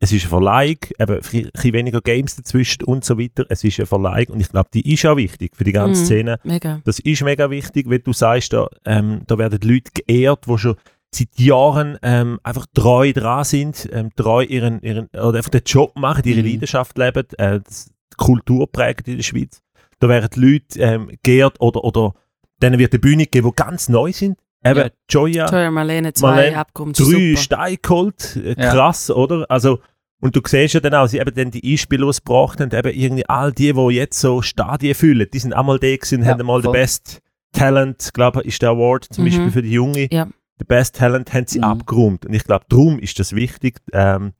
es 0.00 0.10
ist 0.10 0.22
eine 0.22 0.30
Verleihung, 0.30 0.78
eben 0.98 1.14
ein 1.14 1.20
bisschen 1.20 1.72
weniger 1.72 2.00
Games 2.00 2.34
dazwischen 2.34 2.82
und 2.84 3.04
so 3.04 3.18
weiter. 3.20 3.46
Es 3.48 3.62
ist 3.62 3.78
eine 3.78 3.86
Verleihung 3.86 4.34
und 4.34 4.40
ich 4.40 4.48
glaube, 4.48 4.68
die 4.74 4.92
ist 4.92 5.06
auch 5.06 5.16
wichtig 5.16 5.54
für 5.56 5.62
die 5.62 5.70
ganze 5.72 6.00
Mhm. 6.00 6.06
Szene. 6.06 6.38
Mega. 6.42 6.80
Das 6.84 6.98
ist 6.98 7.22
mega 7.22 7.48
wichtig, 7.50 7.88
wenn 7.88 8.02
du 8.02 8.12
sagst, 8.12 8.52
da, 8.52 8.68
ähm, 8.84 9.22
da 9.28 9.38
werden 9.38 9.60
Leute 9.62 9.92
geehrt, 9.94 10.46
die 10.48 10.58
schon 10.58 10.74
seit 11.14 11.38
Jahren 11.38 11.98
ähm, 12.02 12.40
einfach 12.42 12.66
treu 12.74 13.12
dran 13.12 13.44
sind, 13.44 13.88
ähm, 13.92 14.08
treu 14.16 14.42
ihren, 14.42 14.80
ihren, 14.82 15.06
oder 15.08 15.36
einfach 15.36 15.50
den 15.50 15.62
Job 15.64 15.94
machen, 15.94 16.22
ihre 16.24 16.40
Mhm. 16.40 16.46
Leidenschaft 16.48 16.98
leben, 16.98 17.24
äh, 17.38 17.60
das, 17.60 17.91
Kultur 18.16 18.70
prägt 18.70 19.08
in 19.08 19.16
der 19.16 19.22
Schweiz. 19.22 19.60
Da 19.98 20.08
werden 20.08 20.28
die 20.34 20.40
Leute 20.40 20.80
ähm, 20.80 21.10
geehrt 21.22 21.60
oder, 21.60 21.84
oder 21.84 22.14
denen 22.62 22.78
wird 22.78 22.92
eine 22.92 23.00
Bühne 23.00 23.24
gegeben, 23.24 23.48
die 23.50 23.56
ganz 23.62 23.88
neu 23.88 24.12
sind. 24.12 24.38
Eben 24.64 24.78
Ja. 24.80 24.90
Joya, 25.10 25.46
Teuer 25.46 25.70
Marlene 25.70 26.12
2 26.12 26.26
Marlene, 26.26 26.56
Abkommen. 26.58 26.92
drei 26.92 27.04
super. 27.04 27.36
Steine 27.40 27.76
geholt, 27.78 28.36
äh, 28.36 28.54
Ja. 28.60 28.72
krass, 28.72 29.10
oder? 29.10 29.44
Also, 29.48 29.80
und 30.20 30.36
du 30.36 30.40
siehst 30.46 30.74
ja 30.74 30.80
dann 30.80 30.94
auch, 30.94 31.06
sie 31.08 31.18
eben 31.18 31.34
dann 31.34 31.50
die 31.50 31.72
Einspieler, 31.72 32.04
die 32.06 32.10
es 32.10 32.22
gebracht 32.24 32.60
haben, 32.60 32.70
eben 32.72 32.96
irgendwie 32.96 33.26
all 33.28 33.52
die, 33.52 33.72
die 33.72 33.88
jetzt 33.94 34.20
so 34.20 34.40
Stadien 34.40 34.94
füllen, 34.94 35.26
die 35.32 35.38
sind 35.40 35.52
einmal 35.52 35.80
da 35.80 35.88
gewesen 35.96 36.22
Ja, 36.22 36.28
haben 36.30 36.40
einmal 36.40 36.60
den 36.60 36.66
voll. 36.66 36.72
Best 36.74 37.20
Talent, 37.52 38.14
glaube 38.14 38.40
ich, 38.42 38.48
ist 38.48 38.62
der 38.62 38.70
Award 38.70 39.04
zum 39.12 39.24
Mhm. 39.24 39.28
Beispiel 39.28 39.50
für 39.50 39.62
die 39.62 39.72
Junge. 39.72 40.08
Ja. 40.12 40.28
Der 40.60 40.64
Best 40.64 40.96
Talent 40.96 41.32
haben 41.34 41.46
sie 41.46 41.58
Mhm. 41.58 41.64
abgeräumt. 41.64 42.24
Und 42.26 42.32
ich 42.34 42.44
glaube, 42.44 42.64
darum 42.68 42.98
ist 43.00 43.18
das 43.18 43.34
wichtig. 43.34 43.80
Ähm, 43.92 44.32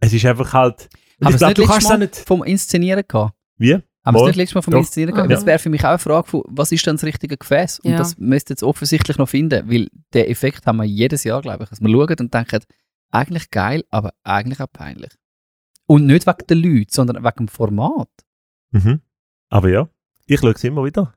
es 0.00 0.12
ist 0.12 0.24
einfach 0.24 0.52
halt. 0.52 0.88
Haben 1.22 1.28
wir 1.28 1.28
ich 1.30 1.34
es 1.36 1.40
nicht 1.48 1.58
letztes 1.58 1.88
Mal 1.88 1.98
nicht. 1.98 2.16
vom 2.16 2.42
Inszenieren 2.44 3.04
gehabt? 3.06 3.34
Wie? 3.58 3.72
Haben 3.74 4.14
wir 4.14 4.20
es 4.20 4.26
nicht 4.28 4.36
letztes 4.36 4.54
Mal 4.54 4.62
vom 4.62 4.72
Doch. 4.72 4.78
Inszenieren 4.80 5.14
gehabt? 5.14 5.32
Das 5.32 5.46
wäre 5.46 5.58
für 5.58 5.68
mich 5.70 5.82
auch 5.84 5.88
eine 5.88 5.98
Frage 5.98 6.28
von, 6.28 6.42
was 6.46 6.70
ist 6.72 6.86
denn 6.86 6.96
das 6.96 7.04
richtige 7.04 7.36
Gefäß? 7.36 7.80
Und 7.80 7.92
Ja. 7.92 7.98
das 7.98 8.16
müsst 8.18 8.50
ihr 8.50 8.52
jetzt 8.52 8.62
offensichtlich 8.62 9.18
noch 9.18 9.28
finden, 9.28 9.68
weil 9.70 9.88
den 10.14 10.26
Effekt 10.26 10.66
haben 10.66 10.76
wir 10.76 10.84
jedes 10.84 11.24
Jahr, 11.24 11.42
glaube 11.42 11.64
ich, 11.64 11.70
dass 11.70 11.80
wir 11.80 11.88
schauen 11.90 12.16
und 12.20 12.32
denken, 12.34 12.60
eigentlich 13.10 13.50
geil, 13.50 13.84
aber 13.90 14.12
eigentlich 14.22 14.60
auch 14.60 14.70
peinlich. 14.72 15.12
Und 15.86 16.06
nicht 16.06 16.26
wegen 16.26 16.46
den 16.48 16.58
Leuten, 16.58 16.90
sondern 16.90 17.24
wegen 17.24 17.46
dem 17.46 17.48
Format. 17.48 18.08
Mhm. 18.72 19.00
Aber 19.48 19.68
ja, 19.70 19.88
ich 20.26 20.40
schaue 20.40 20.52
es 20.52 20.64
immer 20.64 20.84
wieder. 20.84 21.14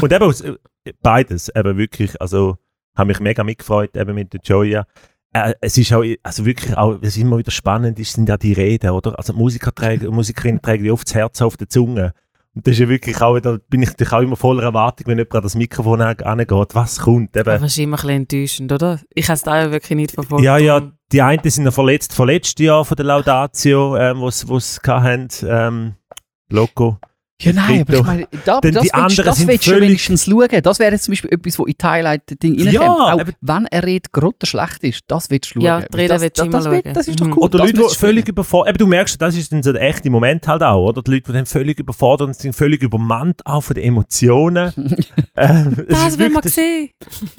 Und 0.00 0.10
eben 0.12 0.24
aus, 0.24 0.40
äh, 0.40 0.56
beides, 1.00 1.50
eben 1.54 1.76
wirklich, 1.76 2.20
also 2.20 2.56
habe 2.96 3.08
mich 3.08 3.20
mega 3.20 3.44
mitgefreut, 3.44 3.96
eben 3.96 4.14
mit 4.14 4.32
der 4.32 4.40
Joya. 4.42 4.86
Äh, 5.32 5.54
es 5.60 5.78
ist 5.78 5.92
auch, 5.92 6.04
also 6.22 6.44
wirklich 6.44 6.76
auch, 6.76 6.98
was 7.00 7.16
immer 7.16 7.38
wieder 7.38 7.50
spannend 7.50 7.98
ist, 7.98 8.12
sind 8.12 8.28
ja 8.28 8.36
die 8.36 8.52
Reden, 8.52 8.90
oder? 8.90 9.18
Also 9.18 9.32
Musiker 9.32 9.74
tragen, 9.74 10.06
Musikerinnen 10.14 10.60
tragen 10.60 10.84
ja 10.84 10.92
oft 10.92 11.06
das 11.08 11.14
Herz 11.14 11.40
auf 11.42 11.56
der 11.56 11.68
Zunge. 11.68 12.12
Und 12.54 12.66
das 12.66 12.72
ist 12.72 12.80
ja 12.80 12.88
wirklich 12.90 13.18
auch, 13.22 13.40
da 13.40 13.56
bin 13.70 13.80
ich 13.80 13.88
natürlich 13.88 14.12
auch 14.12 14.20
immer 14.20 14.36
voller 14.36 14.62
Erwartung, 14.64 15.06
wenn 15.06 15.16
jemand 15.16 15.34
an 15.36 15.42
das 15.42 15.54
Mikrofon 15.54 16.02
an- 16.02 16.20
angeht, 16.20 16.74
was 16.74 16.98
kommt. 17.00 17.34
Eben, 17.34 17.48
Aber 17.48 17.64
ist 17.64 17.78
immer 17.78 17.96
ein 17.96 18.00
bisschen 18.02 18.10
enttäuschend, 18.10 18.72
oder? 18.72 19.00
Ich 19.14 19.26
habe 19.28 19.34
es 19.36 19.42
da 19.42 19.58
ja 19.58 19.70
wirklich 19.72 19.96
nicht 19.96 20.12
verfolgt. 20.12 20.44
ja, 20.44 20.58
ja, 20.58 20.92
die 21.10 21.22
einen 21.22 21.40
sind 21.48 21.64
ja 21.64 21.70
verletzt, 21.70 22.12
verletzt 22.12 22.60
Jahr 22.60 22.84
von 22.84 22.96
der 22.96 23.06
Laudatio, 23.06 23.96
ähm, 23.96 24.20
was 24.20 24.46
was 24.50 24.80
hatten, 24.86 25.28
ähm, 25.48 25.94
Loco. 26.50 26.98
Ja, 27.44 27.52
nein, 27.52 27.80
aber 27.82 27.94
ich 27.94 28.02
meine, 28.04 28.28
da, 28.44 28.60
das 28.60 28.70
die 28.70 28.74
willst, 28.76 28.94
anderen 28.94 29.24
das 29.26 29.36
sind 29.38 29.48
willst 29.48 29.66
du 29.66 29.80
wenigstens 29.80 30.24
schauen. 30.24 30.62
Das 30.62 30.78
wäre 30.78 30.92
jetzt 30.92 31.04
zum 31.04 31.12
Beispiel 31.12 31.32
etwas, 31.32 31.58
wo 31.58 31.64
in 31.64 31.74
die 31.80 31.86
Highlight-Ding 31.86 32.54
Ja. 32.58 32.80
Auch 32.82 33.10
aber- 33.20 33.32
wenn 33.40 33.66
er 33.66 33.82
redet, 33.84 34.12
gerade 34.12 34.34
schlecht 34.44 34.82
ist, 34.84 35.02
das 35.08 35.30
willst 35.30 35.50
du 35.54 35.60
schauen. 35.60 35.62
Ja, 35.64 35.80
die 35.80 35.96
Reden 35.96 36.08
das, 36.08 36.22
willst 36.22 36.38
du 36.38 36.44
immer 36.44 36.52
das, 36.58 36.64
schauen. 36.64 36.82
das 36.94 37.08
ist 37.08 37.20
doch 37.20 37.26
Mhm. 37.26 37.32
cool. 37.32 37.38
Oder 37.44 37.58
das 37.58 37.72
Leute, 37.72 37.88
die 37.90 37.96
völlig 37.98 38.28
überfordert 38.28 38.80
du 38.80 38.86
merkst, 38.86 39.20
das 39.20 39.36
ist 39.36 39.52
dann 39.52 39.62
so 39.62 39.72
der 39.72 39.82
echte 39.82 40.10
Moment 40.10 40.46
halt 40.48 40.62
auch, 40.62 40.88
oder? 40.88 41.02
Die 41.02 41.10
Leute, 41.10 41.24
die 41.26 41.32
dann 41.32 41.46
völlig 41.46 41.78
überfordert 41.78 42.28
und 42.28 42.34
sind 42.36 42.54
völlig 42.54 42.82
übermannt 42.82 43.44
auch 43.46 43.60
von 43.62 43.74
den 43.74 43.84
Emotionen. 43.84 44.72
ähm, 45.36 45.76
Das 45.88 46.18
will 46.18 46.30
man 46.30 46.42
sehen. 46.44 46.90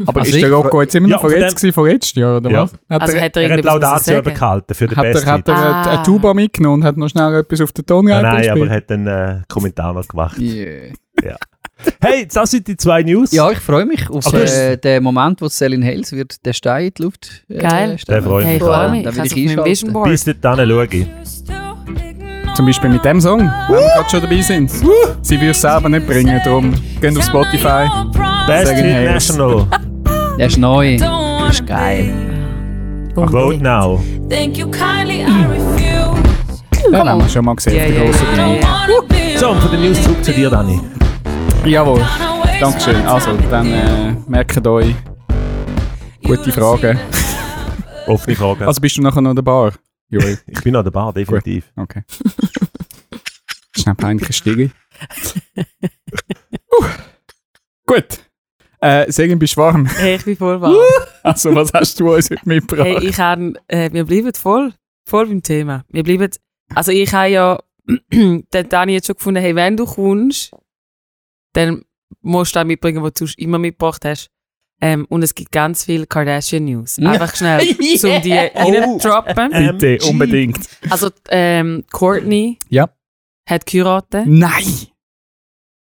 Aber 0.05 0.21
Also 0.21 0.33
ist 0.35 0.41
der 0.41 0.51
Rocco 0.51 0.81
jetzt 0.81 0.95
immer 0.95 1.07
Ja, 1.07 1.15
noch 1.15 1.21
von 1.21 1.29
verletzt 1.31 1.55
dem- 1.55 1.57
gewesen 1.61 1.73
von 1.73 1.85
letztes 1.87 2.15
Jahr, 2.15 2.37
oder 2.37 2.49
Ja. 2.51 2.63
was? 2.63 2.73
Hat 2.89 3.01
Also 3.01 3.13
er, 3.17 3.23
hat 3.25 3.37
er 3.37 3.43
Er 3.43 3.57
hat 3.57 3.65
Laudatio 3.65 4.13
sagen? 4.15 4.33
behalten 4.33 4.73
für 4.73 4.87
den 4.87 4.97
er, 4.97 5.03
Besten. 5.13 5.29
hat 5.31 5.47
er 5.47 5.55
eine, 5.55 5.99
Ah. 5.99 6.03
Tuba 6.03 6.33
mitgenommen 6.33 6.81
und 6.81 6.83
hat 6.87 6.97
noch 6.97 7.09
schnell 7.09 7.33
etwas 7.35 7.61
auf 7.61 7.71
den 7.71 7.85
Ton 7.85 8.05
Nein, 8.05 8.21
nein, 8.21 8.49
aber 8.49 8.67
er 8.67 8.75
hat 8.75 8.91
einen 8.91 9.07
äh, 9.07 9.41
Kommentar 9.93 10.01
noch 10.01 10.08
gemacht. 10.08 10.38
Yeah. 10.39 11.38
Hey, 11.99 12.27
das 12.32 12.51
sind 12.51 12.67
die 12.67 12.77
zwei 12.77 13.03
News. 13.03 13.32
Ja, 13.34 13.51
ich 13.51 13.60
freue 13.60 13.86
mich 13.86 14.10
auf 14.10 14.32
äh, 14.34 14.77
den 14.77 15.03
Moment, 15.03 15.41
wo 15.41 15.47
Selin 15.49 15.84
Hales 15.84 16.12
wird 16.13 16.45
den 16.45 16.53
Stein 16.53 16.86
in 16.86 16.93
die 16.97 17.01
Luft 17.03 17.43
äh, 17.49 17.58
Geil. 17.58 17.97
Der 18.08 18.23
freut 18.23 18.45
Hey, 18.45 18.56
ich 18.56 18.62
mich 18.62 18.69
freue 18.69 18.88
auch. 18.88 18.91
mich. 18.91 19.03
Da 19.03 19.10
Ich 19.10 19.36
will 19.36 19.45
ich 19.51 19.60
einschalten. 19.60 20.03
Bis 20.03 20.23
dahin 20.41 20.69
schaue 20.69 20.86
ich. 20.86 21.08
Zum 22.56 22.65
Beispiel 22.67 22.89
mit 22.91 23.03
dem 23.03 23.19
Song, 23.19 23.39
wenn 23.39 23.75
wir 23.79 23.82
gerade 23.95 24.10
schon 24.10 24.21
dabei 24.21 24.41
sind. 24.41 24.71
Sie 25.23 25.41
will 25.41 25.49
es 25.49 25.60
selber 25.60 25.89
nicht 25.89 26.06
bringen, 26.06 26.39
darum 26.45 26.73
gehen 27.01 27.17
auf 27.17 27.23
Spotify. 27.25 27.88
Best 28.47 28.71
Hit 28.71 28.86
Hales. 28.86 29.29
National. 29.29 29.67
Der 30.38 30.47
ist 30.47 30.58
neu. 30.58 30.97
Das 30.97 31.53
ist 31.60 31.65
geil. 31.67 32.13
Vote 33.15 33.58
now. 33.62 34.01
Thank 34.29 34.58
you 34.58 34.67
kindly, 34.69 35.21
I 35.21 35.45
refuse. 35.51 36.63
Den 36.91 36.95
haben 37.10 37.21
wir 37.21 37.29
schon 37.29 37.45
mal 37.45 37.56
gesehen 37.56 37.75
Ja, 37.95 38.03
auf 38.03 38.23
der 38.36 38.47
ja, 38.47 39.12
grossen 39.43 39.43
ja, 39.43 39.43
Bühne. 39.43 39.43
ja. 39.43 39.43
Wanna 39.43 39.43
be 39.43 39.49
So, 39.49 39.49
und 39.49 39.60
von 39.60 39.71
den 39.71 39.82
News 39.82 40.01
zurück 40.01 40.23
zu 40.23 40.32
dir, 40.32 40.49
Dani. 40.49 40.79
Jawohl, 41.65 42.06
Dankeschön. 42.62 43.06
Also, 43.06 43.38
dann 43.49 43.67
äh, 43.67 44.15
merkt 44.25 44.65
euch 44.65 44.95
gute 46.23 46.51
Fragen. 46.51 46.97
Offene 48.08 48.38
Frage. 48.38 48.65
Also 48.65 48.79
bist 48.79 48.97
du 48.97 49.01
nachher 49.01 49.21
noch 49.21 49.32
an 49.32 49.36
der 49.36 49.43
Bar? 49.43 49.73
Joel, 50.10 50.39
ich 50.47 50.62
bin 50.63 50.75
an 50.75 50.84
der 50.86 50.91
Bar, 50.91 51.12
definitiv. 51.12 51.71
okay. 51.75 52.03
Schnell 53.75 53.95
peinliche 53.95 54.32
Stiege. 54.32 54.71
uh, 56.79 56.86
gut. 57.86 58.19
Äh, 58.79 59.12
Segen, 59.12 59.39
bist 59.39 59.58
du 59.58 59.62
warm? 59.62 59.86
Hey, 59.86 60.15
ich 60.15 60.25
bin 60.25 60.38
voll 60.38 60.62
warm. 60.62 60.75
Also, 61.21 61.53
was 61.53 61.73
hast 61.73 61.99
du 61.99 62.13
uns 62.13 62.29
heute 62.29 62.41
mitgebracht? 62.45 62.88
Hey, 62.88 63.08
ich 63.08 63.19
habe, 63.19 63.53
äh, 63.67 63.91
wir 63.91 64.06
bleiben 64.06 64.34
voll, 64.34 64.73
voll 65.06 65.27
beim 65.27 65.41
Thema. 65.43 65.84
Wir 65.89 66.03
bleiben, 66.03 66.29
also 66.75 66.91
ich 66.91 67.13
habe 67.13 67.29
ja, 67.29 67.60
den 68.12 68.69
Dani 68.69 68.93
jetzt 68.93 69.08
schon 69.08 69.15
gefunden, 69.15 69.41
hey, 69.41 69.56
wenn 69.56 69.78
du 69.78 69.86
kommst, 69.86 70.52
dann 71.54 71.84
musst 72.22 72.56
du 72.56 72.60
das 72.60 72.67
mitbringen, 72.67 73.04
was 73.04 73.13
du 73.13 73.26
immer 73.38 73.60
mitgebracht 73.60 74.06
hast. 74.06 74.30
Ähm, 74.82 75.06
und 75.10 75.24
es 75.24 75.34
gibt 75.34 75.52
ganz 75.52 75.86
viel 75.86 76.06
Kardashian-News. 76.06 77.00
Einfach 77.00 77.34
schnell, 77.36 77.62
um 77.80 78.22
die 78.22 78.34
reinzudroppen. 78.34 79.52
Ähm, 79.54 79.78
Bitte, 79.78 80.06
unbedingt. 80.10 80.60
Also, 80.89 81.10
ähm, 81.30 81.86
Courtney 81.91 82.58
Ja. 82.69 82.89
hat 83.48 83.65
geheiratet. 83.65 84.26
Nein! 84.26 84.88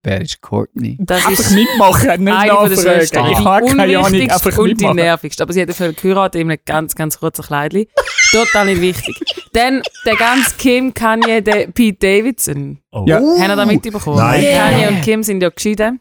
Wer 0.05 0.21
ist 0.21 0.39
Courtney? 0.39 0.97
Das 0.99 1.25
Einfach 1.25 1.31
ist 1.43 1.51
mitmachen, 1.51 2.23
nicht 2.23 2.47
nachfragen. 2.47 3.31
Ich 3.31 3.39
habe 3.39 3.65
keine 3.65 3.97
Ahnung, 3.97 4.21
einfach 4.29 4.57
und 4.59 4.67
die 4.67 4.73
mitmachen. 4.75 4.95
nervigste. 4.97 5.41
Aber 5.41 5.51
sie 5.51 5.61
hat 5.63 5.69
dafür 5.69 5.93
geheiratet 5.93 6.39
in 6.41 6.51
einem 6.51 6.59
ganz, 6.63 6.93
ganz 6.93 7.19
kurzen 7.19 7.43
Kleidchen. 7.43 7.85
Total 8.31 8.67
nicht 8.67 8.81
wichtig. 8.81 9.19
Dann 9.53 9.81
der 10.05 10.15
ganz 10.15 10.55
Kim, 10.57 10.93
Kanye, 10.93 11.41
der 11.41 11.67
Pete 11.67 11.97
Davidson. 11.97 12.77
Oh. 12.91 13.05
Ja. 13.07 13.17
Haben 13.17 13.49
ihr 13.49 13.55
da 13.55 13.65
mitbekommen? 13.65 14.17
Nein. 14.17 14.43
Kanye 14.43 14.87
und 14.89 15.01
Kim 15.01 15.23
sind 15.23 15.41
ja 15.41 15.49
geschieden. 15.49 15.99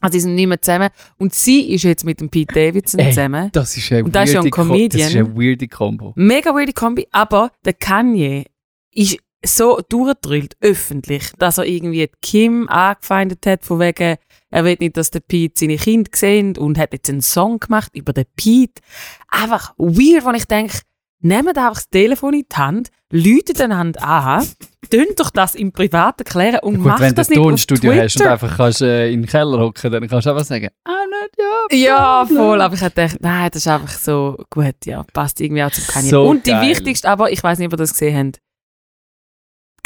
Also 0.00 0.12
sie 0.14 0.20
sind 0.20 0.34
nicht 0.34 0.46
mehr 0.48 0.60
zusammen. 0.60 0.90
Und 1.18 1.34
sie 1.34 1.72
ist 1.72 1.82
jetzt 1.84 2.04
mit 2.04 2.20
dem 2.20 2.30
Pete 2.30 2.52
Davidson 2.54 3.00
Ey. 3.00 3.10
zusammen. 3.10 3.50
Das 3.52 3.76
ist 3.76 3.90
eine 3.92 4.04
Und 4.04 4.14
das 4.16 4.28
ist 4.28 4.34
ja 4.34 4.42
ein 4.42 4.50
Comedian. 4.50 4.90
Das 4.90 5.10
ist 5.10 5.16
eine 5.16 5.36
weirde 5.36 5.68
Combo. 5.68 6.12
Mega 6.16 6.54
weirde 6.54 6.72
Kombi, 6.72 7.06
aber 7.12 7.52
der 7.64 7.74
Kanye 7.74 8.46
ist 8.92 9.18
so 9.44 9.80
durchgedrillt, 9.88 10.56
öffentlich, 10.60 11.30
dass 11.38 11.58
er 11.58 11.64
irgendwie 11.66 12.10
Kim 12.22 12.68
angefeindet 12.68 13.46
hat, 13.46 13.64
von 13.64 13.78
wegen, 13.80 14.16
er 14.50 14.64
will 14.64 14.76
nicht, 14.80 14.96
dass 14.96 15.10
der 15.10 15.20
Pete 15.20 15.60
seine 15.60 15.76
Kinder 15.76 16.10
sehen 16.14 16.56
und 16.56 16.78
hat 16.78 16.92
jetzt 16.92 17.08
einen 17.10 17.20
Song 17.22 17.58
gemacht 17.60 17.90
über 17.94 18.12
den 18.12 18.24
Pete. 18.36 18.80
Einfach 19.28 19.74
weird, 19.76 20.24
wenn 20.24 20.34
ich 20.34 20.46
denke, 20.46 20.78
nehmt 21.20 21.48
einfach 21.58 21.74
das 21.74 21.88
Telefon 21.90 22.34
in 22.34 22.44
die 22.50 22.56
Hand, 22.56 22.90
läutet 23.12 23.60
einander 23.60 24.02
an, 24.02 24.46
tönt 24.90 25.18
doch 25.18 25.30
das 25.30 25.54
im 25.54 25.72
Privaten 25.72 26.24
klären 26.24 26.60
und 26.62 26.76
Gut, 26.76 26.86
macht 26.86 27.00
wenn 27.00 27.08
du 27.10 27.14
das 27.16 27.28
ein 27.28 27.32
nicht 27.32 27.38
auf 27.40 27.46
Tonstudio 27.46 27.90
Twitter. 27.92 28.04
hast 28.04 28.20
und 28.20 28.26
einfach 28.26 28.56
kannst, 28.56 28.82
äh, 28.82 29.10
in 29.10 29.22
den 29.22 29.28
Keller 29.28 29.58
hocken, 29.58 29.90
dann 29.92 30.08
kannst 30.08 30.26
du 30.26 30.30
einfach 30.30 30.44
sagen, 30.44 30.68
I'm 30.86 30.90
not 31.10 31.30
your 31.38 31.76
Ja, 31.78 32.24
voll. 32.26 32.60
Aber 32.60 32.74
ich 32.74 32.80
hab 32.82 32.94
gedacht, 32.94 33.16
nein, 33.20 33.50
das 33.52 33.62
ist 33.62 33.68
einfach 33.68 33.90
so 33.90 34.36
gut, 34.50 34.74
ja, 34.84 35.04
passt 35.12 35.40
irgendwie 35.40 35.62
auch 35.64 35.70
zum 35.70 35.84
Kanye. 35.86 36.08
So 36.08 36.22
Und 36.28 36.46
die 36.46 36.50
geil. 36.50 36.68
wichtigste, 36.70 37.08
aber 37.08 37.30
ich 37.32 37.42
weiß 37.42 37.58
nicht, 37.58 37.66
ob 37.66 37.74
ihr 37.74 37.78
das 37.78 37.92
gesehen 37.92 38.16
habt. 38.16 38.40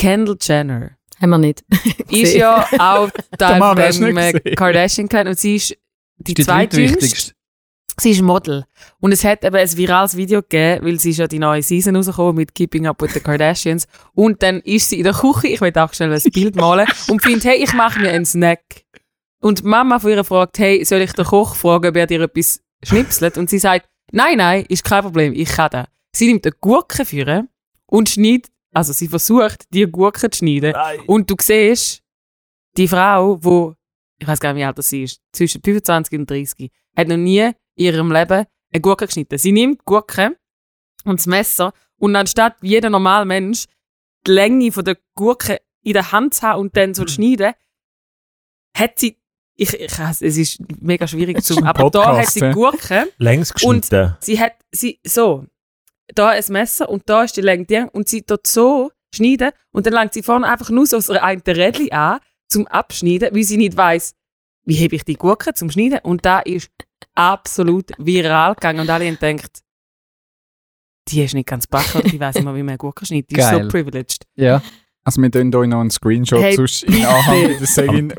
Kendall 0.02 0.36
Jenner 0.40 0.90
Haben 1.20 1.30
wir 1.30 1.38
nicht. 1.38 1.64
ist 2.10 2.34
ja 2.34 2.66
auch 2.76 3.08
Teil 3.38 3.78
äh, 3.78 3.86
gesehen? 3.86 4.56
Kardashian-Clan 4.56 5.28
und 5.28 5.38
sie 5.38 5.56
ist 5.56 5.76
die, 6.16 6.34
Die 6.34 6.42
zweitjüngste. 6.44 7.34
Sie 8.00 8.10
ist 8.10 8.22
Model. 8.22 8.64
Und 9.00 9.12
es 9.12 9.22
hat 9.22 9.44
eben 9.44 9.54
ein 9.54 9.76
virales 9.76 10.16
Video 10.16 10.42
gegeben, 10.42 10.84
weil 10.84 10.98
sie 10.98 11.10
ist 11.10 11.18
ja 11.18 11.28
die 11.28 11.38
neue 11.38 11.62
Season 11.62 11.94
rausgekommen 11.94 12.34
mit 12.34 12.52
Keeping 12.52 12.86
Up 12.88 13.00
with 13.00 13.12
the 13.12 13.20
Kardashians. 13.20 13.86
Und 14.14 14.42
dann 14.42 14.60
ist 14.60 14.88
sie 14.88 14.96
in 14.96 15.04
der 15.04 15.12
Küche, 15.12 15.48
ich 15.48 15.60
will 15.60 15.72
auch 15.78 15.92
schnell 15.94 16.12
ein 16.12 16.32
Bild 16.32 16.56
malen, 16.56 16.88
und 17.08 17.22
findet, 17.22 17.44
hey, 17.44 17.62
ich 17.62 17.72
mache 17.72 18.00
mir 18.00 18.10
einen 18.10 18.24
Snack. 18.24 18.62
Und 19.40 19.60
die 19.60 19.64
Mama 19.64 20.00
von 20.00 20.10
ihr 20.10 20.24
fragt, 20.24 20.58
hey, 20.58 20.84
soll 20.84 21.02
ich 21.02 21.12
den 21.12 21.26
Koch 21.26 21.54
fragen, 21.54 21.86
ob 21.86 21.96
er 21.96 22.06
dir 22.06 22.22
etwas 22.22 22.60
schnipselt? 22.82 23.38
Und 23.38 23.50
sie 23.50 23.58
sagt, 23.58 23.86
nein, 24.10 24.38
nein, 24.38 24.64
ist 24.68 24.84
kein 24.84 25.02
Problem, 25.02 25.32
ich 25.32 25.50
kann 25.50 25.70
das. 25.70 25.86
Sie 26.16 26.26
nimmt 26.26 26.44
eine 26.44 26.54
Gurke 26.60 27.04
führen 27.04 27.48
und 27.86 28.08
schneidet, 28.08 28.51
also 28.72 28.92
sie 28.92 29.08
versucht, 29.08 29.64
die 29.72 29.86
Gurke 29.86 30.30
zu 30.30 30.38
schneiden. 30.38 30.74
Und 31.06 31.30
du 31.30 31.36
siehst, 31.40 32.02
die 32.76 32.88
Frau, 32.88 33.38
wo 33.42 33.74
ich 34.22 34.28
weiß 34.28 34.40
gar 34.40 34.52
nicht, 34.52 34.60
wie 34.60 34.64
alt 34.64 34.82
sie 34.82 35.02
ist, 35.02 35.20
zwischen 35.32 35.60
25 35.62 36.18
und 36.18 36.30
30, 36.30 36.70
hat 36.96 37.08
noch 37.08 37.16
nie 37.16 37.40
in 37.40 37.54
ihrem 37.74 38.12
Leben 38.12 38.46
eine 38.72 38.80
Gurke 38.80 39.06
geschnitten. 39.06 39.36
Sie 39.36 39.52
nimmt 39.52 39.80
die 39.80 39.84
Gurke 39.84 40.36
und 41.04 41.18
das 41.18 41.26
Messer 41.26 41.72
und 41.98 42.14
anstatt 42.14 42.56
wie 42.60 42.70
jeder 42.70 42.88
normale 42.88 43.24
Mensch 43.24 43.66
die 44.26 44.30
Länge 44.30 44.70
von 44.70 44.84
der 44.84 44.96
Gurke 45.16 45.60
in 45.82 45.94
der 45.94 46.12
Hand 46.12 46.34
zu 46.34 46.42
haben 46.42 46.60
und 46.60 46.76
dann 46.76 46.94
so 46.94 47.04
zu 47.04 47.14
schneiden, 47.14 47.52
hat 48.76 48.98
sie, 48.98 49.18
ich, 49.56 49.74
ich 49.74 49.98
es 49.98 50.22
ist 50.22 50.60
mega 50.80 51.06
schwierig 51.06 51.42
zu, 51.42 51.58
aber 51.64 51.90
da 51.90 52.06
hat 52.06 52.14
Podcast, 52.14 52.34
sie 52.34 52.50
Gurke 52.50 53.08
Längs 53.18 53.52
geschnitten. 53.52 54.16
sie 54.20 54.40
hat, 54.40 54.54
sie, 54.70 55.00
so, 55.04 55.46
da 56.14 56.30
ein 56.30 56.44
Messer 56.48 56.88
und 56.88 57.02
da 57.06 57.24
ist 57.24 57.36
die 57.36 57.40
Länge 57.40 57.66
die, 57.66 57.84
und 57.92 58.08
sie 58.08 58.22
dort 58.22 58.46
so 58.46 58.90
schneiden 59.14 59.52
und 59.72 59.86
dann 59.86 59.92
langt 59.92 60.14
sie 60.14 60.22
vorne 60.22 60.48
einfach 60.48 60.70
nur 60.70 60.86
so 60.86 60.96
aus 60.96 61.10
einer 61.10 61.22
einen 61.22 61.42
Rädchen 61.46 61.92
an, 61.92 62.20
zum 62.48 62.66
Abschneiden, 62.66 63.34
weil 63.34 63.42
sie 63.44 63.56
nicht 63.56 63.76
weiß, 63.76 64.14
wie 64.64 64.74
hebe 64.74 64.96
ich 64.96 65.04
die 65.04 65.16
Gurke 65.16 65.54
zum 65.54 65.70
Schneiden 65.70 66.00
und 66.02 66.24
da 66.24 66.40
ist 66.40 66.70
absolut 67.14 67.92
viral 67.98 68.54
gegangen 68.54 68.80
und 68.80 68.90
alle 68.90 69.06
haben 69.06 69.18
gedacht, 69.18 69.60
die 71.08 71.22
ist 71.22 71.34
nicht 71.34 71.48
ganz 71.48 71.66
backen, 71.66 72.02
die 72.08 72.20
weiß 72.20 72.36
immer, 72.36 72.54
wie 72.54 72.62
man 72.62 72.70
eine 72.70 72.78
Gurke 72.78 73.04
schneidet. 73.04 73.30
Die 73.30 73.36
ist 73.36 73.50
Geil. 73.50 73.64
so 73.64 73.68
privileged. 73.68 74.24
Ja. 74.36 74.62
Also 75.04 75.20
wir 75.20 75.32
tun 75.32 75.52
euch 75.52 75.66
noch 75.66 75.80
einen 75.80 75.90
Screenshot 75.90 76.40
Hey, 76.40 76.54
sonst 76.54 76.84
in. 76.84 77.04
Anhang, 77.04 77.48
wie 77.48 77.58
der 77.58 77.66
Segin, 77.66 78.12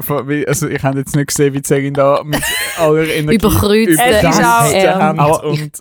also 0.47 0.67
ich 0.67 0.83
habe 0.83 0.99
jetzt 0.99 1.15
nicht 1.15 1.27
gesehen, 1.27 1.53
wie 1.53 1.61
die 1.61 1.67
Segin 1.67 1.93
da 1.93 2.21
mit 2.25 2.43
aller 2.77 3.07
Energie 3.07 3.37
Überkreuzt. 3.37 3.91
Ist 3.91 4.25
auch 4.25 4.99
Aber 4.99 5.43
und 5.45 5.79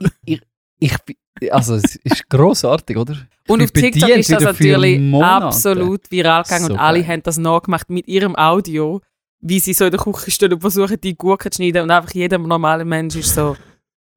Ich 0.78 0.98
bin, 1.04 1.16
also 1.50 1.74
es 1.76 1.96
ist 1.96 2.28
grossartig, 2.28 2.96
oder? 2.96 3.16
Und 3.48 3.60
Ich 3.60 3.64
auf 3.64 3.70
TikTok 3.72 4.08
ist 4.10 4.30
das 4.30 4.42
natürlich 4.42 5.14
absolut 5.14 6.10
viral 6.10 6.42
gegangen 6.42 6.66
So 6.66 6.72
und 6.74 6.78
alle 6.78 7.00
geil. 7.00 7.08
haben 7.08 7.22
das 7.22 7.38
nachgemacht 7.38 7.90
mit 7.90 8.06
ihrem 8.08 8.36
Audio, 8.36 9.00
wie 9.40 9.58
sie 9.60 9.72
so 9.74 9.84
in 9.86 9.90
der 9.90 10.00
Küche 10.00 10.30
stehen 10.30 10.52
und 10.52 10.60
versuchen, 10.60 11.00
die 11.00 11.16
Gurken 11.16 11.50
zu 11.50 11.56
schneiden. 11.56 11.82
Und 11.82 11.90
einfach 11.90 12.12
jeder 12.14 12.38
normale 12.38 12.84
Mensch 12.84 13.16
ist 13.16 13.34
so, 13.34 13.56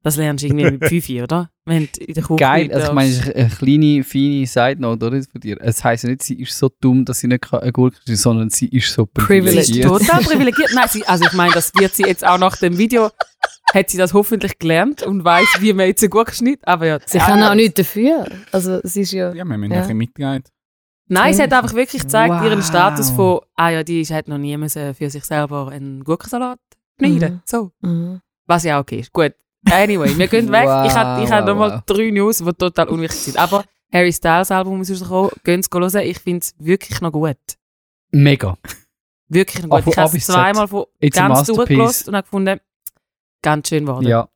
das 0.02 0.16
lernst 0.16 0.44
du 0.44 0.46
irgendwie 0.46 0.70
mit 0.70 0.84
Pfeifi, 0.88 1.20
oder? 1.20 1.50
Wenn 1.64 1.88
in 1.98 2.14
der 2.14 2.22
Küche 2.22 2.36
Geil, 2.36 2.72
also 2.72 2.86
ich 2.86 2.92
meine, 2.92 3.10
es 3.10 3.18
ist 3.18 3.34
eine 3.34 3.48
kleine, 3.48 4.04
feine 4.04 4.46
Side-Note, 4.46 5.06
oder, 5.06 5.22
von 5.24 5.40
dir. 5.40 5.56
Es 5.60 5.82
heisst 5.82 6.04
ja 6.04 6.10
nicht, 6.10 6.22
sie 6.22 6.40
ist 6.40 6.56
so 6.56 6.70
dumm, 6.80 7.04
dass 7.04 7.18
sie 7.18 7.26
nicht 7.26 7.52
eine 7.52 7.72
Gurke 7.72 7.96
schneiden 7.96 8.16
sondern 8.16 8.50
sie 8.50 8.68
ist 8.68 8.92
so 8.92 9.02
ist 9.02 9.14
privilegiert. 9.14 9.88
total 9.88 10.22
privilegiert. 10.22 10.70
Nein, 10.74 10.88
sie, 10.88 11.04
also 11.04 11.24
ich 11.24 11.32
meine, 11.32 11.52
das 11.54 11.72
wird 11.74 11.92
sie 11.96 12.04
jetzt 12.04 12.24
auch 12.24 12.38
nach 12.38 12.56
dem 12.56 12.78
Video, 12.78 13.10
hat 13.74 13.90
sie 13.90 13.98
das 13.98 14.14
hoffentlich 14.14 14.58
gelernt 14.58 15.02
und 15.02 15.24
weiß, 15.24 15.46
wie 15.60 15.72
man 15.72 15.86
jetzt 15.86 16.02
eine 16.02 16.10
Gurke 16.10 16.34
schneidet. 16.34 16.66
Aber 16.66 16.86
ja, 16.86 16.98
Sie 17.04 17.18
kann 17.18 17.42
auch 17.42 17.54
nichts 17.54 17.74
dafür. 17.74 18.26
Also 18.52 18.80
es 18.82 18.96
ist 18.96 19.12
ja... 19.12 19.32
ja, 19.32 19.44
wir 19.44 19.52
haben 19.54 19.62
Ja. 19.64 19.76
ein 19.76 19.80
bisschen 19.82 19.96
mitgeleitet. 19.98 20.52
Nein, 21.08 21.34
sie 21.34 21.42
hat 21.42 21.52
einfach 21.52 21.74
wirklich 21.74 22.02
gezeigt, 22.02 22.34
Wow. 22.34 22.42
ihren 22.44 22.62
Status 22.62 23.10
von, 23.10 23.40
ah 23.54 23.70
ja, 23.70 23.84
die 23.84 24.04
hat 24.06 24.26
noch 24.28 24.38
nie 24.38 24.56
müssen 24.56 24.92
für 24.94 25.08
sich 25.10 25.24
selber 25.24 25.68
einen 25.68 26.02
Gurkensalat 26.02 26.58
schneiden. 26.98 27.34
Mhm. 27.34 27.40
So. 27.44 27.70
Mhm. 27.80 28.20
Was 28.46 28.64
ja 28.64 28.78
okay 28.80 29.00
ist. 29.00 29.12
Gut. 29.12 29.32
Anyway, 29.70 30.16
wir 30.16 30.26
gehen 30.28 30.50
weg. 30.52 30.62
ich 30.86 30.94
habe 30.94 31.22
ich 31.24 31.30
Wow, 31.30 31.44
nochmal 31.44 31.70
wow. 31.76 31.82
drei 31.86 32.10
News, 32.10 32.38
die 32.38 32.52
total 32.54 32.88
unwichtig 32.88 33.18
sind. 33.20 33.36
Aber 33.38 33.64
Harry 33.92 34.12
Styles 34.12 34.50
Album 34.50 34.80
ist 34.80 34.90
rausgekommen. 34.90 35.30
Gehen 35.44 35.62
Sie 35.62 35.68
hören. 35.72 35.98
Ich 36.06 36.18
finde 36.18 36.40
es 36.40 36.54
wirklich 36.58 37.00
noch 37.00 37.12
gut. 37.12 37.36
Mega. 38.12 38.56
Wirklich 39.28 39.64
noch 39.66 39.80
gut. 39.82 39.92
ich 39.92 39.98
habe 39.98 40.16
es 40.16 40.26
zweimal 40.26 40.68
von 40.68 40.84
It's 41.00 41.16
ganz 41.16 41.44
durchgelost 41.46 42.08
und 42.08 42.14
habe 42.16 42.24
gefunden, 42.24 42.60
ganz 43.42 43.68
schön 43.68 43.86
geworden. 43.86 44.06
Ja. 44.06 44.28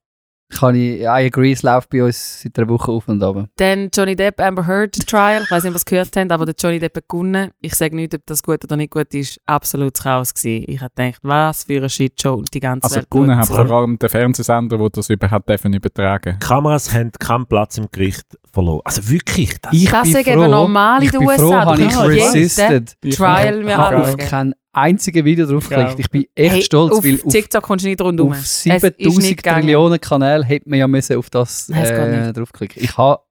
Kann 0.53 0.75
ich, 0.75 1.03
I 1.03 1.07
agree, 1.07 1.53
es 1.53 1.63
läuft 1.63 1.91
bei 1.91 2.03
uns 2.03 2.43
seit 2.43 2.59
einer 2.59 2.69
Woche 2.69 2.91
auf 2.91 3.07
und 3.07 3.23
ab. 3.23 3.47
Dann 3.59 3.89
Johnny 3.95 4.17
Depp 4.17 4.41
Amber 4.41 4.67
Heard 4.67 4.95
Trial. 5.07 5.43
Ich 5.45 5.51
weiß 5.51 5.63
nicht, 5.63 5.75
was 5.75 5.83
ihr 5.83 5.91
gehört 5.91 6.17
habt, 6.17 6.33
aber 6.33 6.45
der 6.45 6.57
Johnny 6.59 6.81
Depp 6.81 6.97
hat 6.97 7.09
gewonnen. 7.09 7.53
Ich 7.61 7.77
sage 7.77 7.95
nicht, 7.95 8.13
ob 8.17 8.23
das 8.27 8.43
gut 8.43 8.65
oder 8.65 8.77
nicht 8.77 8.91
gut 8.91 9.15
ist. 9.15 9.39
Absolutes 9.47 10.03
Chaos 10.03 10.35
gewesen. 10.35 10.65
Ich 10.67 10.81
habe 10.81 10.91
gedacht, 10.97 11.21
was 11.23 11.63
für 11.63 11.77
eine 11.77 11.89
Shitshow 11.89 12.35
und 12.35 12.53
die 12.53 12.59
ganze 12.59 12.83
Also 12.83 12.97
Welt 12.97 13.11
gewonnen 13.11 13.41
schaut 13.45 13.59
hat 13.59 13.69
vor 13.69 13.77
allem 13.79 13.97
der 14.01 14.09
Fernsehsender, 14.11 14.77
der 14.77 14.91
das 14.91 15.09
überhaupt 15.09 15.49
dürfen 15.49 15.73
übertragen 15.73 16.37
Die 16.43 16.45
Kameras 16.47 16.93
haben 16.93 17.13
keinen 17.13 17.47
Platz 17.47 17.79
im 17.79 17.87
Gericht 17.93 18.27
verloren. 18.53 18.83
Also 18.85 19.09
wirklich, 19.09 19.57
das 19.61 19.73
Ich 19.73 19.89
Das 19.89 20.09
sind 20.09 20.27
eben 20.27 20.51
normal 20.51 20.99
in 20.99 21.05
ich 21.05 21.11
den 21.13 21.21
bin 21.21 21.29
USA. 21.29 21.63
froh, 21.65 21.75
Du 21.77 21.95
habe 21.95 22.17
ich 22.17 22.25
resisted. 22.25 22.97
Trial 23.03 23.61
Ich 23.61 23.65
mir 23.65 23.77
habe 23.77 24.17
Ich 24.19 24.33
habe 24.33 24.53
einziges 24.73 25.25
Video 25.25 25.47
drauf 25.47 25.71
Ich 25.71 25.77
auch. 25.77 25.81
geklickt. 25.89 26.01
Ich 26.01 26.11
bin 26.11 26.25
echt 26.35 26.55
Hey, 26.55 26.63
stolz, 26.63 26.93
auf 26.97 27.05
weil 27.05 27.15
auf, 27.25 27.33
TikTok 27.33 27.63
kommst 27.63 27.85
du 27.85 27.89
nicht 27.89 28.01
rundum. 28.01 28.31
auf 28.31 28.39
Es 28.39 28.67
ist 28.67 28.67
nicht 28.67 28.81
7000 28.83 29.37
gegangen. 29.37 29.61
Trillionen 29.63 30.01
Kanäle 30.01 30.45
hätte 30.45 30.69
man 30.69 30.79
ja 30.79 30.87
müssen 30.89 31.17
auf 31.17 31.31
das 31.31 31.69
Es 31.69 31.91
äh, 31.91 32.33
draufklicken. 32.33 32.83
Ich 32.83 32.97
habe 32.97 33.23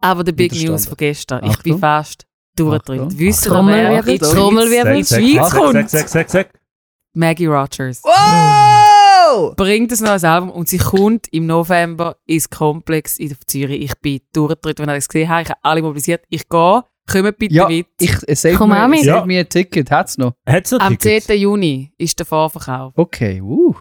Aber 0.00 0.24
der 0.24 0.32
Big. 0.32 0.52
News 0.54 0.86
von 0.86 0.96
gestern. 0.96 1.44
Ich 1.44 1.58
bin 1.62 1.72
Achtung. 1.74 1.78
fast 1.80 2.26
durchgedreht. 2.56 3.00
Achtung. 3.00 3.18
Wisst 3.18 3.46
ihr, 3.46 3.52
wer 3.52 3.98
in 3.98 4.04
die 4.04 4.18
Schweiz- 4.18 4.30
Trommel 4.32 4.70
wird 4.70 4.86
in 4.86 4.94
die 4.96 5.04
Schweiz 5.04 5.50
Sag, 5.50 5.60
kommt? 5.60 5.90
sag, 5.90 6.08
sag, 6.08 6.30
sag. 6.30 6.50
Maggie 7.14 7.46
Rogers. 7.46 8.02
Wow! 8.04 9.54
Bringt 9.56 9.92
ein 9.92 10.04
neues 10.04 10.24
Album 10.24 10.50
und 10.50 10.68
sie 10.68 10.78
kommt 10.78 11.26
im 11.32 11.46
November 11.46 12.16
ins 12.26 12.48
Komplex 12.48 13.18
in 13.18 13.34
Zürich. 13.46 13.82
Ich 13.82 13.94
bin 14.00 14.20
durchgedreht, 14.32 14.78
wenn 14.78 14.88
ich 14.88 14.94
das 14.96 15.08
gesehen 15.08 15.28
habe. 15.28 15.42
Ich 15.42 15.48
habe 15.50 15.60
alle 15.62 15.82
mobilisiert. 15.82 16.24
Ich 16.28 16.48
gehe. 16.48 16.82
Kommt 17.10 17.38
bitte 17.38 17.54
Ja, 17.54 17.68
mit. 17.68 17.86
ich 18.00 18.16
save 18.38 18.54
Komm 18.54 18.70
mir, 18.70 18.84
auch 18.84 18.88
mit. 18.88 19.00
save 19.00 19.18
Ja. 19.18 19.24
mir 19.26 19.40
ein 19.40 19.48
Ticket. 19.48 19.90
Hat 19.90 20.08
es 20.08 20.18
noch? 20.18 20.34
Hat's 20.46 20.70
noch 20.70 20.80
Am 20.80 20.98
Tickets? 20.98 21.26
10. 21.26 21.38
Juni 21.40 21.92
ist 21.98 22.18
der 22.18 22.26
Vorverkauf. 22.26 22.92
Okay, 22.96 23.40
uh. 23.40 23.74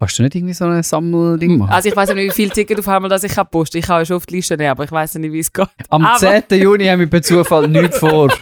Hast 0.00 0.16
du 0.18 0.22
nicht 0.22 0.36
irgendwie 0.36 0.54
so 0.54 0.64
ein 0.64 0.80
Sammelding 0.84 1.58
machen? 1.58 1.72
Also 1.72 1.88
ich 1.88 1.96
weiß 1.96 2.14
nicht, 2.14 2.28
wie 2.28 2.30
viele 2.30 2.50
Tickets 2.50 2.78
auf 2.80 2.88
einmal 2.88 3.08
dass 3.08 3.24
ich 3.24 3.32
kann 3.32 3.48
posten. 3.50 3.78
Ich 3.78 3.86
kann 3.86 3.98
ja 4.00 4.04
schon 4.04 4.16
auf 4.16 4.26
die 4.26 4.36
Liste 4.36 4.56
nehmen, 4.56 4.70
aber 4.70 4.84
ich 4.84 4.92
weiß 4.92 5.16
nicht, 5.16 5.32
wie 5.32 5.40
es 5.40 5.52
geht. 5.52 5.66
Am 5.88 6.04
aber- 6.04 6.18
10. 6.18 6.44
Juni 6.62 6.86
haben 6.86 7.00
wir 7.00 7.08
per 7.10 7.20
Zufall 7.22 7.66
nichts 7.68 7.98
vor. 7.98 8.32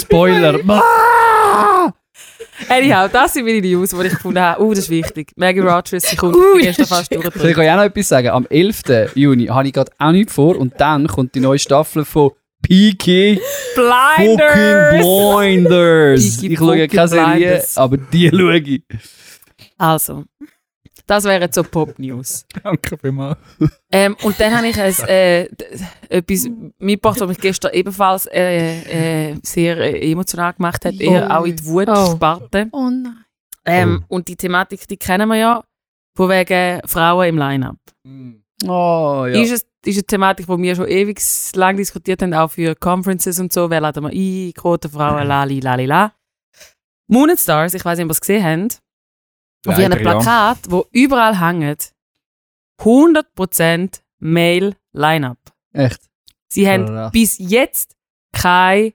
Spoiler. 0.00 0.58
Anyhow, 2.68 3.08
das 3.12 3.34
sind 3.34 3.44
meine 3.44 3.60
News, 3.60 3.90
die 3.90 4.06
ich 4.06 4.12
gefunden 4.14 4.40
habe. 4.40 4.62
Uh, 4.62 4.70
das 4.70 4.80
ist 4.80 4.90
wichtig. 4.90 5.32
Maggie 5.36 5.60
Rogers, 5.60 6.02
sie 6.04 6.16
kommt. 6.16 6.36
Ui, 6.36 6.42
ich 6.42 6.52
bin 6.54 6.62
gestern 6.66 6.82
das 6.82 6.88
fast 6.88 7.12
ist 7.12 7.34
Soll 7.40 7.50
ich 7.50 7.58
euch 7.58 7.70
auch 7.70 7.76
noch 7.76 7.82
etwas 7.84 8.08
sagen? 8.08 8.28
Am 8.28 8.46
11. 8.48 8.82
Juni 9.14 9.46
habe 9.46 9.66
ich 9.66 9.72
gerade 9.72 9.90
auch 9.98 10.12
nichts 10.12 10.32
vor 10.34 10.56
und 10.56 10.74
dann 10.80 11.06
kommt 11.08 11.34
die 11.34 11.40
neue 11.40 11.58
Staffel 11.58 12.04
von 12.04 12.30
Peaky 12.64 13.40
fucking 13.74 14.36
Blinders! 14.36 15.00
Blinders. 15.00 16.36
Peaky 16.40 16.52
Ich 16.52 16.58
schaue 16.58 16.88
keine 16.88 17.08
Serie, 17.08 17.36
Blinders. 17.36 17.78
aber 17.78 17.96
die 17.96 18.30
schaue 18.30 18.56
ich. 18.58 18.82
Also, 19.78 20.24
das 21.06 21.24
wären 21.24 21.52
so 21.52 21.62
Pop-News. 21.62 22.46
Danke 22.62 22.96
vielmals. 22.96 23.38
Ähm, 23.92 24.16
und 24.22 24.40
dann 24.40 24.56
habe 24.56 24.68
ich 24.68 24.80
ein, 24.80 24.94
äh, 25.08 25.48
etwas 26.08 26.48
mitgebracht, 26.78 27.20
was 27.20 27.28
mich 27.28 27.38
gestern 27.38 27.72
ebenfalls 27.74 28.26
äh, 28.26 29.30
äh, 29.32 29.36
sehr 29.42 29.76
äh, 29.78 30.10
emotional 30.10 30.54
gemacht 30.54 30.84
hat, 30.84 30.94
eher 30.98 31.38
auch 31.38 31.44
in 31.44 31.56
die 31.56 31.64
Wut-Sparte. 31.66 32.68
Oh 32.72 32.88
nein. 32.90 33.24
Ähm, 33.66 34.04
Und 34.08 34.28
die 34.28 34.36
Thematik, 34.36 34.86
die 34.88 34.96
kennen 34.96 35.28
wir 35.28 35.36
ja, 35.36 35.64
von 36.16 36.28
wegen 36.28 36.80
Frauen 36.86 37.28
im 37.28 37.38
Line-Up. 37.38 37.76
Oh, 38.66 39.26
ja. 39.26 39.40
Ist, 39.42 39.52
es, 39.52 39.66
ist 39.86 39.96
eine 39.96 40.06
Thematik, 40.06 40.46
die 40.46 40.58
wir 40.58 40.76
schon 40.76 40.88
ewig 40.88 41.20
lang 41.54 41.76
diskutiert 41.76 42.22
haben, 42.22 42.34
auch 42.34 42.50
für 42.50 42.74
Conferences 42.74 43.38
und 43.40 43.52
so. 43.52 43.70
Wer 43.70 43.80
laden 43.80 44.04
wir 44.04 44.10
ein? 44.10 44.52
Quotenfrauen, 44.54 45.26
lali, 45.26 45.60
lali, 45.60 45.86
la. 45.86 46.12
Moon 47.06 47.30
and 47.30 47.38
Stars, 47.38 47.74
ich 47.74 47.84
weiß 47.84 47.98
nicht, 47.98 48.04
ob 48.04 48.10
ihr 48.10 48.12
es 48.12 48.20
gesehen 48.20 48.44
habt, 48.44 48.82
auf 49.66 49.78
ihren 49.78 49.92
Leider, 49.92 50.02
ja. 50.04 50.10
Plakat, 50.10 50.58
wo 50.68 50.86
überall 50.90 51.38
hängt, 51.38 51.92
100% 52.80 54.00
Male 54.18 54.76
Line-Up. 54.92 55.38
Echt? 55.72 56.00
Sie 56.48 56.68
haben 56.68 56.86
Krass. 56.86 57.12
bis 57.12 57.38
jetzt 57.38 57.96
keine 58.32 58.94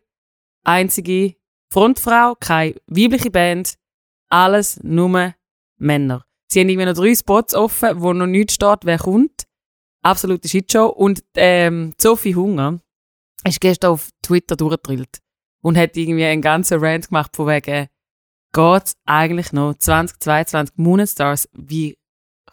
einzige 0.63 1.35
Frontfrau, 1.71 2.35
keine 2.39 2.75
weibliche 2.87 3.31
Band, 3.31 3.75
alles 4.29 4.79
nur 4.81 5.33
Männer. 5.77 6.25
Sie 6.47 6.59
haben 6.61 6.69
irgendwie 6.69 6.87
noch 6.87 6.95
drei 6.95 7.13
Spots 7.13 7.53
offen, 7.53 8.01
wo 8.01 8.13
noch 8.13 8.25
nichts 8.25 8.55
steht, 8.55 8.79
wer 8.83 8.97
kommt. 8.97 9.43
Absolute 10.01 10.47
Shitshow. 10.47 10.87
Und 10.87 11.23
ähm, 11.35 11.93
Sophie 11.97 12.35
Hunger 12.35 12.79
ist 13.45 13.61
gestern 13.61 13.91
auf 13.91 14.09
Twitter 14.21 14.55
durchgedrillt 14.55 15.19
und 15.61 15.77
hat 15.77 15.97
irgendwie 15.97 16.25
einen 16.25 16.41
ganzen 16.41 16.79
Rant 16.79 17.09
gemacht 17.09 17.35
von 17.35 17.47
wegen, 17.47 17.87
geht's 18.53 18.95
eigentlich 19.05 19.51
noch 19.53 19.75
2022 19.75 20.77
Moonstars, 20.77 21.49
wie 21.53 21.97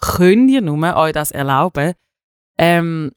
könnt 0.00 0.50
ihr 0.50 0.60
nur 0.60 0.96
euch 0.96 1.12
das 1.12 1.30
erlauben? 1.30 1.94
Ähm, 2.58 3.12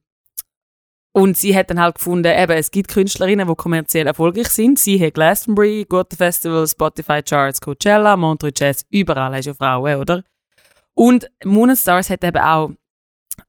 und 1.12 1.38
sie 1.38 1.56
hat 1.56 1.70
dann 1.70 1.82
halt 1.82 1.96
gefunden, 1.96 2.32
eben, 2.32 2.52
es 2.52 2.72
gibt 2.72 2.90
Künstlerinnen, 2.90 3.48
die 3.48 3.56
kommerziell 3.56 4.06
erfolgreich 4.06 4.50
sind. 4.50 4.78
Sie 4.78 5.04
hat 5.04 5.16
Glastonbury, 5.16 5.86
Gute 5.90 6.16
Festival, 6.16 6.68
Spotify 6.68 7.22
Charts, 7.24 7.60
Coachella, 7.60 8.16
Montreux 8.16 8.54
Jazz, 8.56 8.86
überall 8.90 9.36
hast 9.36 9.48
du 9.48 9.56
Frauen, 9.56 10.00
oder? 10.00 10.24
Und 10.94 11.30
Moonstars 11.44 12.10
hat 12.10 12.24
eben 12.24 12.38
auch 12.38 12.72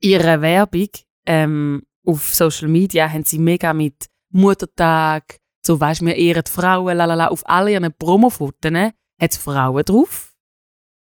ihre 0.01 0.41
Werbung 0.41 0.89
ähm, 1.27 1.83
auf 2.07 2.35
Social 2.35 2.69
Media, 2.69 3.09
haben 3.11 3.25
sie 3.25 3.39
mega 3.39 3.73
mit 3.73 4.07
Muttertag, 4.31 5.39
so 5.65 5.81
weisst 5.81 6.05
wir 6.05 6.17
ehren 6.17 6.43
die 6.47 6.51
Frauen, 6.51 6.97
lalala, 6.97 7.29
auf 7.29 7.43
all 7.47 7.69
ihren 7.69 7.93
Promofotos 7.99 8.73
hat 8.73 8.93
es 9.33 9.37
Frauen 9.37 9.85
drauf. 9.85 10.35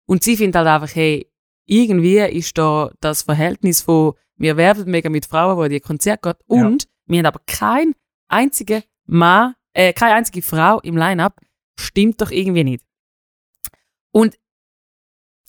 Und 0.07 0.22
sie 0.24 0.37
findet 0.37 0.57
halt 0.57 0.68
einfach, 0.68 0.94
hey, 0.94 1.31
irgendwie 1.66 2.18
ist 2.18 2.59
da 2.59 2.90
das 3.00 3.22
Verhältnis 3.22 3.81
von, 3.81 4.14
wir 4.37 4.57
werben 4.57 4.90
mega 4.90 5.09
mit 5.09 5.26
Frauen, 5.26 5.59
die 5.59 5.64
in 5.66 5.72
die 5.72 5.81
Konzerte 5.81 6.29
geht, 6.33 6.42
und 6.46 6.88
wir 7.07 7.18
haben 7.18 7.26
aber 7.26 7.40
kein 7.46 7.94
einzige 8.29 8.83
Mann, 9.07 9.55
äh, 9.72 9.92
keine 9.92 10.14
einzige 10.14 10.42
Frau 10.42 10.81
im 10.81 10.96
Line-Up, 10.96 11.40
stimmt 11.79 12.20
doch 12.20 12.31
irgendwie 12.31 12.64
nicht. 12.64 12.85
Und 14.12 14.37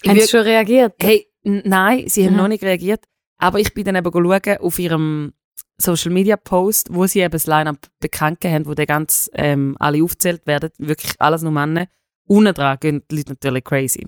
Haben 0.08 0.20
sie 0.20 0.28
schon 0.28 0.42
reagiert? 0.42 0.96
Hey, 1.02 1.28
nein, 1.44 2.08
sie 2.08 2.26
haben 2.26 2.34
Mhm. 2.34 2.38
noch 2.38 2.48
nicht 2.48 2.64
reagiert. 2.64 3.06
Aber 3.42 3.60
ich 3.60 3.74
bin 3.74 3.86
dann 3.86 3.96
eben 3.96 4.12
schauen 4.12 4.58
auf 4.60 4.80
ihrem 4.80 5.34
Social 5.78 6.12
Media 6.12 6.38
Post, 6.38 6.94
wo 6.94 7.08
sie 7.08 7.22
eben 7.22 7.32
das 7.32 7.48
Line-Up 7.48 7.88
bekannt 8.00 8.46
haben, 8.46 8.68
wo 8.68 8.76
der 8.76 8.86
ganz 8.86 9.32
ähm, 9.34 9.76
alle 9.80 10.04
aufgezählt 10.04 10.46
werden. 10.46 10.70
Wirklich 10.78 11.20
alles 11.20 11.42
nur 11.42 11.52
Männer. 11.52 11.88
Unten 12.28 12.54
dran 12.54 12.78
gehen 12.80 13.04
die 13.10 13.18
Leute 13.18 13.32
natürlich 13.32 13.64
crazy. 13.64 14.08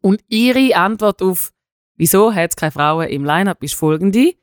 Und 0.00 0.22
ihre 0.28 0.74
Antwort 0.74 1.22
auf, 1.22 1.52
wieso 1.96 2.34
hat 2.34 2.50
es 2.50 2.56
keine 2.56 2.72
Frauen 2.72 3.08
im 3.08 3.24
Line-Up, 3.24 3.62
ist 3.62 3.74
folgende. 3.74 4.34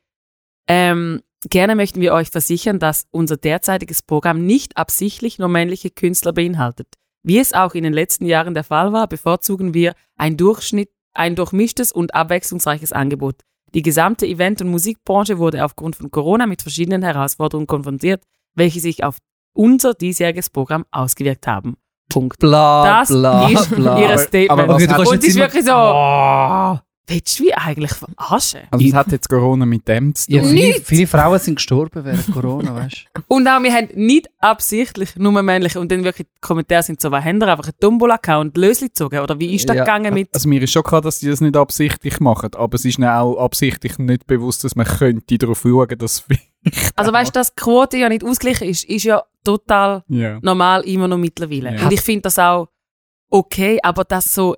Ähm, 0.66 1.22
gerne 1.50 1.76
möchten 1.76 2.00
wir 2.00 2.14
euch 2.14 2.30
versichern, 2.30 2.78
dass 2.78 3.06
unser 3.10 3.36
derzeitiges 3.36 4.02
Programm 4.02 4.46
nicht 4.46 4.78
absichtlich 4.78 5.38
nur 5.38 5.48
männliche 5.48 5.90
Künstler 5.90 6.32
beinhaltet. 6.32 6.88
Wie 7.22 7.38
es 7.38 7.52
auch 7.52 7.74
in 7.74 7.84
den 7.84 7.92
letzten 7.92 8.24
Jahren 8.24 8.54
der 8.54 8.64
Fall 8.64 8.92
war, 8.94 9.06
bevorzugen 9.06 9.74
wir 9.74 9.94
ein 10.16 10.38
Durchschnitt 10.38 10.90
ein 11.12 11.34
durchmischtes 11.34 11.90
und 11.90 12.14
abwechslungsreiches 12.14 12.92
Angebot. 12.92 13.42
Die 13.74 13.82
gesamte 13.82 14.26
Event- 14.26 14.60
und 14.62 14.68
Musikbranche 14.70 15.38
wurde 15.38 15.64
aufgrund 15.64 15.96
von 15.96 16.10
Corona 16.10 16.46
mit 16.46 16.62
verschiedenen 16.62 17.02
Herausforderungen 17.02 17.66
konfrontiert, 17.66 18.22
welche 18.54 18.80
sich 18.80 19.04
auf 19.04 19.18
unser 19.54 19.94
diesjähriges 19.94 20.50
Programm 20.50 20.84
ausgewirkt 20.90 21.46
haben. 21.46 21.76
Punkt. 22.08 22.38
Bla, 22.38 23.00
Das 23.00 23.08
bla, 23.08 23.48
ist 23.50 23.74
bla. 23.74 23.98
ihr 24.00 24.16
Statement. 24.18 24.50
aber 24.50 24.78
kannst 24.78 25.12
und 25.12 25.24
ist 25.24 25.36
wirklich 25.36 25.64
so, 25.64 25.72
Ah. 25.72 26.82
Willst 27.08 27.38
du 27.40 27.44
wie 27.44 27.54
eigentlich 27.54 27.92
verarschen? 27.92 28.60
Also 28.70 28.86
es 28.86 28.92
hat 28.94 29.10
jetzt 29.12 29.28
Corona 29.28 29.66
mit 29.66 29.88
dem 29.88 30.14
zu 30.14 30.30
Ja, 30.30 30.42
tun. 30.42 30.50
viele, 30.50 30.74
viele 30.82 31.06
Frauen 31.06 31.38
sind 31.38 31.56
gestorben 31.56 32.04
während 32.04 32.26
Corona, 32.32 32.74
weißt 32.74 33.06
du? 33.14 33.22
Und 33.28 33.48
auch, 33.48 33.62
wir 33.62 33.72
haben 33.72 33.88
nicht 33.94 34.28
absichtlich 34.38 35.16
nur 35.16 35.42
männliche 35.42 35.80
und 35.80 35.90
dann 35.90 36.04
wirklich 36.04 36.26
die 36.28 36.40
Kommentare 36.40 36.82
sind 36.82 37.00
so, 37.00 37.10
was 37.10 37.24
haben 37.24 37.40
ihr 37.40 37.48
einfach 37.48 37.64
einen 37.64 37.78
Tombola-Account 37.80 38.56
Lösli 38.56 38.88
gezogen? 38.88 39.18
Oder 39.20 39.38
wie 39.40 39.54
ist 39.54 39.68
das 39.68 39.76
Ja. 39.76 39.84
gegangen 39.84 40.14
mit, 40.14 40.28
Also 40.34 40.48
mir 40.48 40.62
ist 40.62 40.72
schon 40.72 40.82
klar, 40.82 41.00
dass 41.00 41.20
sie 41.20 41.28
das 41.30 41.40
nicht 41.40 41.56
absichtlich 41.56 42.20
machen, 42.20 42.50
aber 42.54 42.74
es 42.74 42.84
ist 42.84 42.98
ihnen 42.98 43.08
auch 43.08 43.36
absichtlich 43.38 43.98
nicht 43.98 44.26
bewusst, 44.26 44.62
dass 44.64 44.76
man 44.76 44.86
könnte 44.86 45.38
darauf 45.38 45.62
schauen, 45.62 45.96
dass 45.98 46.24
also 46.96 47.12
weißt 47.12 47.34
du, 47.34 47.38
dass 47.40 47.54
die 47.54 47.62
Quote 47.62 47.96
ja 47.96 48.08
nicht 48.08 48.24
ausgeglichen 48.24 48.68
ist, 48.68 48.84
ist 48.84 49.04
ja 49.04 49.22
total 49.44 50.02
ja. 50.08 50.38
normal 50.42 50.82
immer 50.82 51.08
noch 51.08 51.16
mittlerweile. 51.18 51.74
Ja. 51.74 51.84
Und 51.84 51.92
ich 51.92 52.00
finde 52.00 52.22
das 52.22 52.38
auch 52.38 52.68
okay, 53.30 53.78
aber 53.82 54.04
das 54.04 54.34
so, 54.34 54.56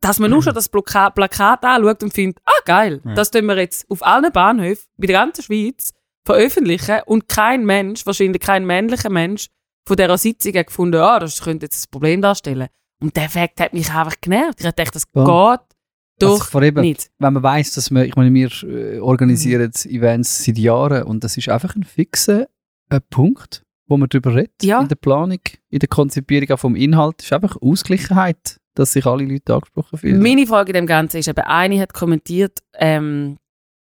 dass 0.00 0.18
man 0.18 0.30
nur 0.30 0.42
schon 0.42 0.54
das 0.54 0.68
Plaka 0.68 1.10
Plakat 1.10 1.64
anschaut 1.64 2.02
und 2.02 2.12
findet, 2.12 2.38
ah 2.44 2.52
geil, 2.64 3.00
Ja. 3.04 3.14
das 3.14 3.30
tun 3.30 3.46
wir 3.46 3.56
jetzt 3.58 3.90
auf 3.90 4.04
allen 4.04 4.30
Bahnhöfen 4.32 4.84
bei 4.96 5.06
der 5.06 5.16
ganzen 5.20 5.42
Schweiz 5.42 5.92
veröffentlichen 6.26 7.00
und 7.06 7.28
kein 7.28 7.64
Mensch, 7.64 8.06
wahrscheinlich 8.06 8.40
kein 8.40 8.64
männlicher 8.66 9.10
Mensch 9.10 9.48
von 9.86 9.96
dieser 9.96 10.16
Sitzung 10.18 10.54
hat 10.54 10.68
gefunden, 10.68 10.96
ah, 11.00 11.18
das 11.18 11.42
könnte 11.42 11.66
jetzt 11.66 11.86
ein 11.86 11.90
Problem 11.90 12.22
darstellen. 12.22 12.68
Und 13.02 13.14
der 13.16 13.28
Fakt 13.28 13.60
hat 13.60 13.74
mich 13.74 13.90
einfach 13.90 14.14
genervt. 14.20 14.60
Ich 14.60 14.64
dachte, 14.72 14.90
das 14.92 15.04
Ja. 15.14 15.24
geht 15.58 15.60
doch 16.20 16.40
Also 16.40 16.60
eben, 16.62 16.80
nicht. 16.80 17.10
wenn 17.18 17.32
man 17.34 17.42
weiß, 17.42 17.74
dass 17.74 17.90
wir, 17.90 18.04
ich 18.06 18.16
meine, 18.16 18.32
wir 18.32 18.50
äh, 18.62 18.98
organisieren 19.00 19.70
Events 19.84 20.44
seit 20.44 20.56
Jahren 20.56 21.02
und 21.02 21.22
das 21.24 21.36
ist 21.36 21.48
einfach 21.50 21.74
ein 21.76 21.82
fixer 21.84 22.46
äh, 22.88 23.00
Punkt, 23.10 23.62
wo 23.86 23.96
man 23.96 24.08
darüber 24.08 24.34
redet 24.34 24.62
Ja. 24.62 24.80
in 24.80 24.88
der 24.88 24.96
Planung, 24.96 25.40
in 25.70 25.78
der 25.78 25.88
Konzipierung 25.88 26.50
auch 26.50 26.58
vom 26.60 26.76
Inhalt, 26.76 27.22
ist 27.22 27.32
einfach 27.32 27.56
Ausgleichheit, 27.60 28.58
dass 28.74 28.92
sich 28.92 29.06
alle 29.06 29.24
Leute 29.24 29.54
angesprochen 29.54 29.98
fühlen. 29.98 30.22
Meine 30.22 30.46
Frage 30.46 30.70
in 30.70 30.74
dem 30.74 30.86
Ganzen 30.86 31.18
ist 31.18 31.28
eben, 31.28 31.40
eine 31.44 31.80
hat 31.80 31.92
kommentiert, 31.94 32.58
ähm, 32.74 33.36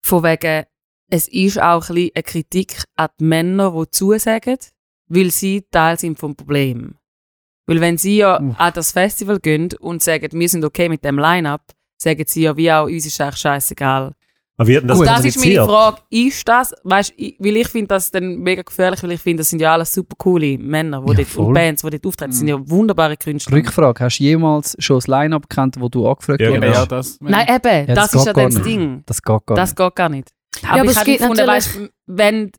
von 0.02 0.22
wegen, 0.22 0.64
es 1.10 1.26
ist 1.28 1.60
auch 1.60 1.88
ein 1.88 1.94
bisschen 1.94 2.10
eine 2.14 2.22
Kritik 2.22 2.82
an 2.96 3.08
die 3.18 3.24
Männer, 3.24 3.72
die 3.72 3.90
zusagen, 3.90 4.58
weil 5.08 5.30
sie 5.30 5.64
Teil 5.70 5.98
sind 5.98 6.18
vom 6.18 6.36
Problem. 6.36 6.94
Weil 7.66 7.80
wenn 7.80 7.98
sie 7.98 8.18
ja 8.18 8.40
Uff. 8.40 8.58
an 8.58 8.72
das 8.74 8.92
Festival 8.92 9.40
gehen 9.40 9.68
und 9.80 10.02
sagen, 10.02 10.28
wir 10.38 10.48
sind 10.48 10.64
okay 10.64 10.88
mit 10.88 11.04
dem 11.04 11.18
Line-Up, 11.18 11.62
sagen 12.00 12.24
sie 12.26 12.42
ja 12.42 12.56
wie 12.56 12.70
auch, 12.72 12.84
uns 12.86 13.04
ist 13.06 13.20
eigentlich 13.20 13.36
scheißegal. 13.36 14.14
Aber 14.60 14.68
denn 14.70 14.88
das 14.88 14.98
Und 14.98 15.06
das 15.06 15.24
ist 15.24 15.38
meine? 15.38 15.64
Frage, 15.64 15.98
ist 16.10 16.48
das, 16.48 16.74
weißt 16.82 17.14
du, 17.16 17.32
weil 17.38 17.56
ich 17.58 17.68
finde 17.68 17.86
das 17.88 18.10
dann 18.10 18.36
mega 18.38 18.62
gefährlich, 18.62 19.00
weil 19.04 19.12
ich 19.12 19.20
finde, 19.20 19.40
das 19.42 19.50
sind 19.50 19.60
ja 19.60 19.72
alles 19.72 19.92
super 19.94 20.16
coole 20.18 20.58
Männer, 20.58 21.00
die 21.00 21.08
Ja, 21.10 21.14
dort, 21.14 21.36
und 21.36 21.54
Bands, 21.54 21.82
die 21.82 21.90
dort 21.90 22.06
auftreten, 22.06 22.30
das 22.32 22.38
sind 22.40 22.48
ja 22.48 22.68
wunderbare 22.68 23.16
Künstler. 23.16 23.56
Rückfrage, 23.56 24.04
hast 24.04 24.18
du 24.18 24.24
jemals 24.24 24.76
schon 24.80 24.96
das 24.96 25.06
Line-Up 25.06 25.48
gekannt, 25.48 25.76
wo 25.78 25.88
du 25.88 26.06
angefragt 26.08 26.40
Ja, 26.40 26.48
wurdest? 26.48 26.62
genau. 26.64 26.74
ja, 26.74 26.86
das, 26.86 27.18
Nein, 27.20 27.46
eben, 27.48 27.88
Ja, 27.88 27.94
das, 27.94 28.10
das 28.10 28.14
ist 28.20 28.26
ja 28.26 28.32
das. 28.32 28.62
Ding. 28.62 29.02
Das 29.06 29.22
geht 29.22 29.46
gar 29.46 29.56
Das 29.56 29.70
nicht. 29.70 29.76
geht 29.78 29.94
gar 29.96 30.08
nicht. 30.08 30.28
Aber, 30.64 30.72
aber 30.74 30.84
ich 30.84 30.90
es 30.90 30.96
habe 30.96 31.06
gibt 31.06 31.20
gefunden, 31.20 31.46
weißt, 31.46 31.78
wenn 32.06 32.50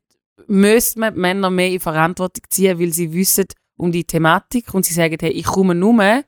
müssen 0.47 1.01
wir 1.01 1.11
Männer 1.11 1.49
mehr 1.49 1.69
in 1.69 1.79
Verantwortung 1.81 2.43
ziehen, 2.49 2.79
weil 2.79 2.93
sie 2.93 3.11
wissen 3.13 3.45
um 3.77 3.91
die 3.91 4.05
Thematik 4.05 4.73
und 4.73 4.85
sie 4.85 4.93
sagen, 4.93 5.17
hey, 5.19 5.31
ich 5.31 5.45
komme 5.45 5.75
nur, 5.75 6.23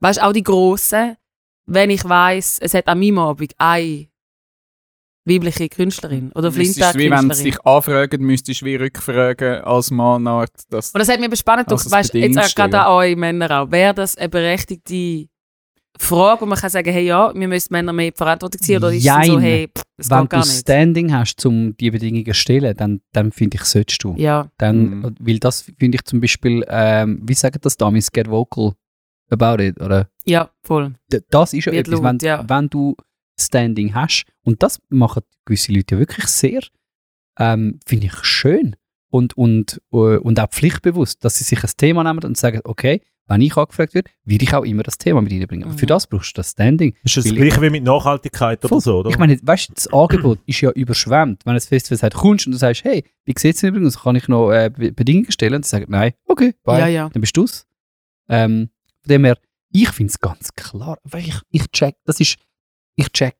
weißt 0.00 0.22
auch 0.22 0.32
die 0.32 0.44
Grossen, 0.44 1.16
wenn 1.66 1.90
ich 1.90 2.08
weiß, 2.08 2.58
es 2.60 2.72
hat 2.74 2.86
an 2.86 3.00
meinem 3.00 3.18
Abend 3.18 3.52
eine 3.58 4.06
weibliche 5.26 5.68
Künstlerin 5.68 6.30
oder 6.34 6.50
du, 6.50 6.56
wie 6.56 7.10
wenn 7.10 7.30
sie 7.32 7.44
dich 7.44 7.60
anfragen, 7.66 8.22
müsstest 8.24 8.62
du 8.62 8.66
wie 8.66 8.76
rückfragen 8.76 9.62
als 9.62 9.90
Mann, 9.90 10.26
Art, 10.26 10.52
dass 10.70 10.92
Und 10.92 11.00
das 11.00 11.08
hat 11.08 11.18
mir 11.20 11.28
bespannend 11.28 11.66
Also 11.70 11.74
also 11.86 11.90
das 11.90 11.98
weißt, 11.98 12.14
jetzt 12.14 12.56
gerade 12.56 12.80
an 12.80 12.92
euch 12.92 13.16
Männer 13.16 13.60
auch. 13.62 13.70
Wäre 13.70 13.92
das 13.94 14.16
eine 14.16 14.28
berechtigte 14.28 15.26
Frage, 15.98 16.42
wo 16.42 16.46
man 16.46 16.58
kann 16.58 16.68
sagen, 16.70 16.92
hey, 16.92 17.06
ja, 17.06 17.32
wir 17.34 17.48
müssen 17.48 17.68
Männer 17.72 17.92
mehr 17.92 18.08
in 18.08 18.12
Verantwortung 18.14 18.60
ziehen, 18.60 18.76
oder 18.76 18.92
ist 18.92 18.98
es 18.98 19.02
so, 19.04 19.08
Jein. 19.32 19.40
hey, 19.40 19.68
pff, 19.68 19.82
das 19.96 20.10
Wenn 20.10 20.16
geht 20.18 20.24
du 20.24 20.28
gar 20.28 20.38
nicht? 20.40 20.58
Standing 20.58 21.12
hast, 21.14 21.46
um 21.46 21.74
die 21.78 21.90
Bedingungen 21.90 22.26
zu 22.26 22.34
stellen, 22.34 22.76
dann, 22.76 23.00
dann 23.12 23.32
finde 23.32 23.56
ich, 23.56 23.64
solltest 23.64 24.04
du. 24.04 24.14
Ja, 24.18 24.48
Dann, 24.58 25.00
Mhm. 25.00 25.14
Weil 25.20 25.38
das 25.38 25.62
finde 25.62 25.96
ich 25.96 26.04
zum 26.04 26.20
Beispiel, 26.20 26.64
ähm, 26.68 27.20
wie 27.26 27.32
sagen 27.34 27.58
das 27.62 27.76
damals, 27.78 28.12
get 28.12 28.28
vocal 28.30 28.72
about 29.30 29.62
it, 29.62 29.80
oder? 29.80 30.08
ja, 30.26 30.50
voll. 30.62 30.94
D- 31.10 31.20
Das 31.30 31.54
ist 31.54 31.64
ja 31.64 31.72
Wird 31.72 31.88
etwas, 31.88 32.00
laut, 32.02 32.22
wenn, 32.22 32.28
ja. 32.28 32.44
wenn 32.46 32.68
du 32.68 32.94
Standing 33.38 33.94
hast, 33.94 34.24
und 34.42 34.62
das 34.62 34.80
machen 34.88 35.22
gewisse 35.44 35.72
Leute 35.72 35.94
ja 35.96 35.98
wirklich 35.98 36.26
sehr, 36.26 36.60
ähm, 37.38 37.80
finde 37.86 38.06
ich 38.06 38.14
schön 38.24 38.76
und, 39.10 39.36
und, 39.36 39.80
äh, 39.92 39.96
und 40.16 40.40
auch 40.40 40.48
pflichtbewusst, 40.50 41.24
dass 41.24 41.36
sie 41.38 41.44
sich 41.44 41.62
ein 41.62 41.70
Thema 41.76 42.02
nehmen 42.04 42.24
und 42.24 42.36
sagen, 42.36 42.60
okay, 42.64 43.02
wenn 43.28 43.40
ich 43.40 43.56
angefragt 43.56 43.92
werde, 43.94 44.08
werde 44.24 44.44
ich 44.44 44.54
auch 44.54 44.64
immer 44.64 44.84
das 44.84 44.98
Thema 44.98 45.20
mit 45.20 45.32
reinbringen. 45.32 45.64
Aber 45.64 45.72
Mhm. 45.74 45.78
für 45.78 45.86
das 45.86 46.06
brauchst 46.06 46.36
du 46.36 46.38
das 46.40 46.52
Standing. 46.52 46.94
Ist 47.02 47.16
das 47.16 47.24
gleiche 47.24 47.60
wie 47.60 47.70
mit 47.70 47.82
Nachhaltigkeit 47.82 48.60
oder 48.64 48.68
Voll. 48.68 48.80
so, 48.80 48.98
oder? 49.00 49.10
Ich 49.10 49.18
meine, 49.18 49.36
weißt 49.42 49.68
du, 49.70 49.74
das 49.74 49.88
Angebot 49.92 50.38
ist 50.46 50.60
ja 50.60 50.70
überschwemmt. 50.70 51.44
Wenn 51.44 51.54
ein 51.54 51.60
Festival 51.60 51.98
sagt, 51.98 52.14
kommst 52.14 52.46
und 52.46 52.52
du 52.52 52.58
sagst, 52.58 52.84
hey, 52.84 53.02
wie 53.24 53.34
sieht 53.36 53.56
es 53.56 53.62
übrigens? 53.64 53.98
Kann 54.00 54.14
ich 54.14 54.28
noch 54.28 54.52
äh, 54.52 54.70
Be- 54.70 54.92
Bedingungen 54.92 55.32
stellen? 55.32 55.54
Und 55.54 55.64
sie 55.64 55.70
sagen, 55.70 55.86
nein, 55.88 56.12
okay, 56.26 56.54
bye. 56.62 56.78
Ja, 56.78 56.86
ja. 56.86 57.08
Dann 57.08 57.20
bist 57.20 57.36
du's. 57.36 57.66
Ähm, 58.28 58.70
von 59.02 59.08
dem 59.08 59.24
her, 59.24 59.36
ich 59.72 59.88
finde 59.90 60.12
es 60.12 60.20
ganz 60.20 60.50
klar. 60.54 60.98
Weil 61.02 61.22
ich, 61.26 61.40
ich 61.50 61.66
check, 61.72 61.96
das 62.04 62.20
ist, 62.20 62.36
ich 62.96 63.08
check 63.12 63.36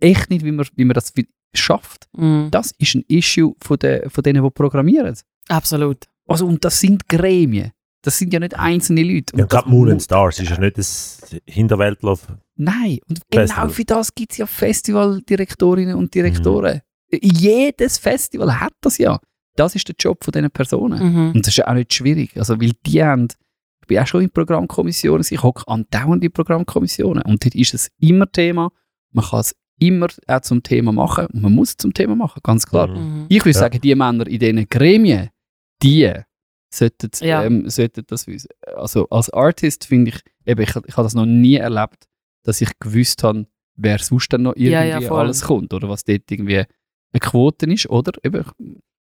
echt 0.00 0.30
nicht, 0.30 0.44
wie 0.44 0.52
man, 0.52 0.66
wie 0.74 0.84
man 0.84 0.94
das 0.94 1.12
schafft. 1.54 2.08
Mhm. 2.16 2.48
Das 2.50 2.72
ist 2.78 2.94
ein 2.94 3.04
Issue 3.08 3.54
von, 3.62 3.78
de, 3.78 4.08
von 4.08 4.22
denen, 4.22 4.42
die 4.42 4.50
programmieren. 4.50 5.16
Absolut. 5.48 6.04
Also, 6.26 6.46
und 6.46 6.64
das 6.64 6.80
sind 6.80 7.08
Gremien. 7.08 7.72
das 8.02 8.18
sind 8.18 8.32
ja 8.32 8.40
nicht 8.40 8.56
einzelne 8.58 9.02
Leute. 9.02 9.32
Und 9.34 9.40
Ja, 9.40 9.46
gerade 9.46 9.64
das 9.64 9.72
Moon 9.72 9.90
and 9.90 10.02
Stars 10.02 10.38
ist 10.40 10.50
ja 10.50 10.58
nicht 10.58 10.78
das 10.78 11.20
Hinterwäldler. 11.44 12.16
Nein, 12.56 12.98
und 13.08 13.20
genau 13.30 13.42
Festival. 13.46 13.68
für 13.70 13.84
das 13.84 14.14
gibt 14.14 14.32
es 14.32 14.38
ja 14.38 14.46
Festivaldirektorinnen 14.46 15.94
und 15.94 16.04
Mhm. 16.04 16.10
Direktoren. 16.10 16.80
Jedes 17.10 17.98
Festival 17.98 18.60
hat 18.60 18.72
das 18.80 18.98
ja. 18.98 19.18
Das 19.56 19.74
ist 19.74 19.88
der 19.88 19.94
Job 19.98 20.22
von 20.24 20.32
diesen 20.32 20.50
Personen. 20.50 20.98
Mhm. 21.12 21.30
Und 21.32 21.40
das 21.46 21.48
ist 21.48 21.56
ja 21.58 21.68
auch 21.68 21.74
nicht 21.74 21.92
schwierig. 21.94 22.36
Also, 22.36 22.60
weil 22.60 22.72
die 22.84 23.02
haben, 23.02 23.28
bin 23.86 23.98
auch 23.98 24.06
schon 24.06 24.22
in 24.22 24.30
Programmkommissionen, 24.30 25.24
ich 25.28 25.42
hocke 25.42 25.66
andauernd 25.68 26.22
in 26.24 26.32
Programmkommissionen. 26.32 27.22
Und 27.24 27.44
dort 27.44 27.54
ist 27.54 27.74
es 27.74 27.88
immer 27.98 28.30
Thema. 28.30 28.70
Man 29.12 29.24
kann 29.24 29.40
es 29.40 29.54
immer 29.78 30.08
auch 30.26 30.40
zum 30.40 30.62
Thema 30.62 30.92
machen. 30.92 31.26
Und 31.26 31.42
man 31.42 31.54
muss 31.54 31.70
es 31.70 31.76
zum 31.76 31.92
Thema 31.94 32.16
machen, 32.16 32.40
ganz 32.42 32.66
klar. 32.66 32.88
Mhm. 32.88 32.94
Mhm. 33.20 33.26
Ich 33.28 33.40
würde 33.44 33.50
Ja. 33.56 33.60
sagen, 33.60 33.80
die 33.80 33.94
Männer 33.94 34.26
in 34.26 34.38
diesen 34.38 34.68
Gremien, 34.68 35.28
die 35.82 36.12
sollten, 36.70 37.10
Ja. 37.20 37.44
ähm, 37.44 37.68
sollten 37.68 38.04
das 38.06 38.26
wissen. 38.26 38.48
Also 38.76 39.08
als 39.10 39.30
Artist 39.30 39.86
finde 39.86 40.10
ich, 40.10 40.20
eben, 40.46 40.60
ich, 40.62 40.70
ich 40.70 40.96
habe 40.96 41.04
das 41.04 41.14
noch 41.14 41.26
nie 41.26 41.56
erlebt, 41.56 42.06
dass 42.44 42.60
ich 42.60 42.70
gewusst 42.80 43.22
habe, 43.22 43.46
wer 43.76 43.98
sonst 43.98 44.32
dann 44.32 44.42
noch 44.42 44.54
irgendwie 44.56 45.04
Ja, 45.04 45.12
alles 45.12 45.42
kommt 45.42 45.72
oder 45.74 45.88
was 45.88 46.04
dort 46.04 46.30
irgendwie 46.30 46.58
eine 47.12 47.20
Quote 47.20 47.66
ist. 47.70 47.88
Oder 47.88 48.12
eben, 48.24 48.44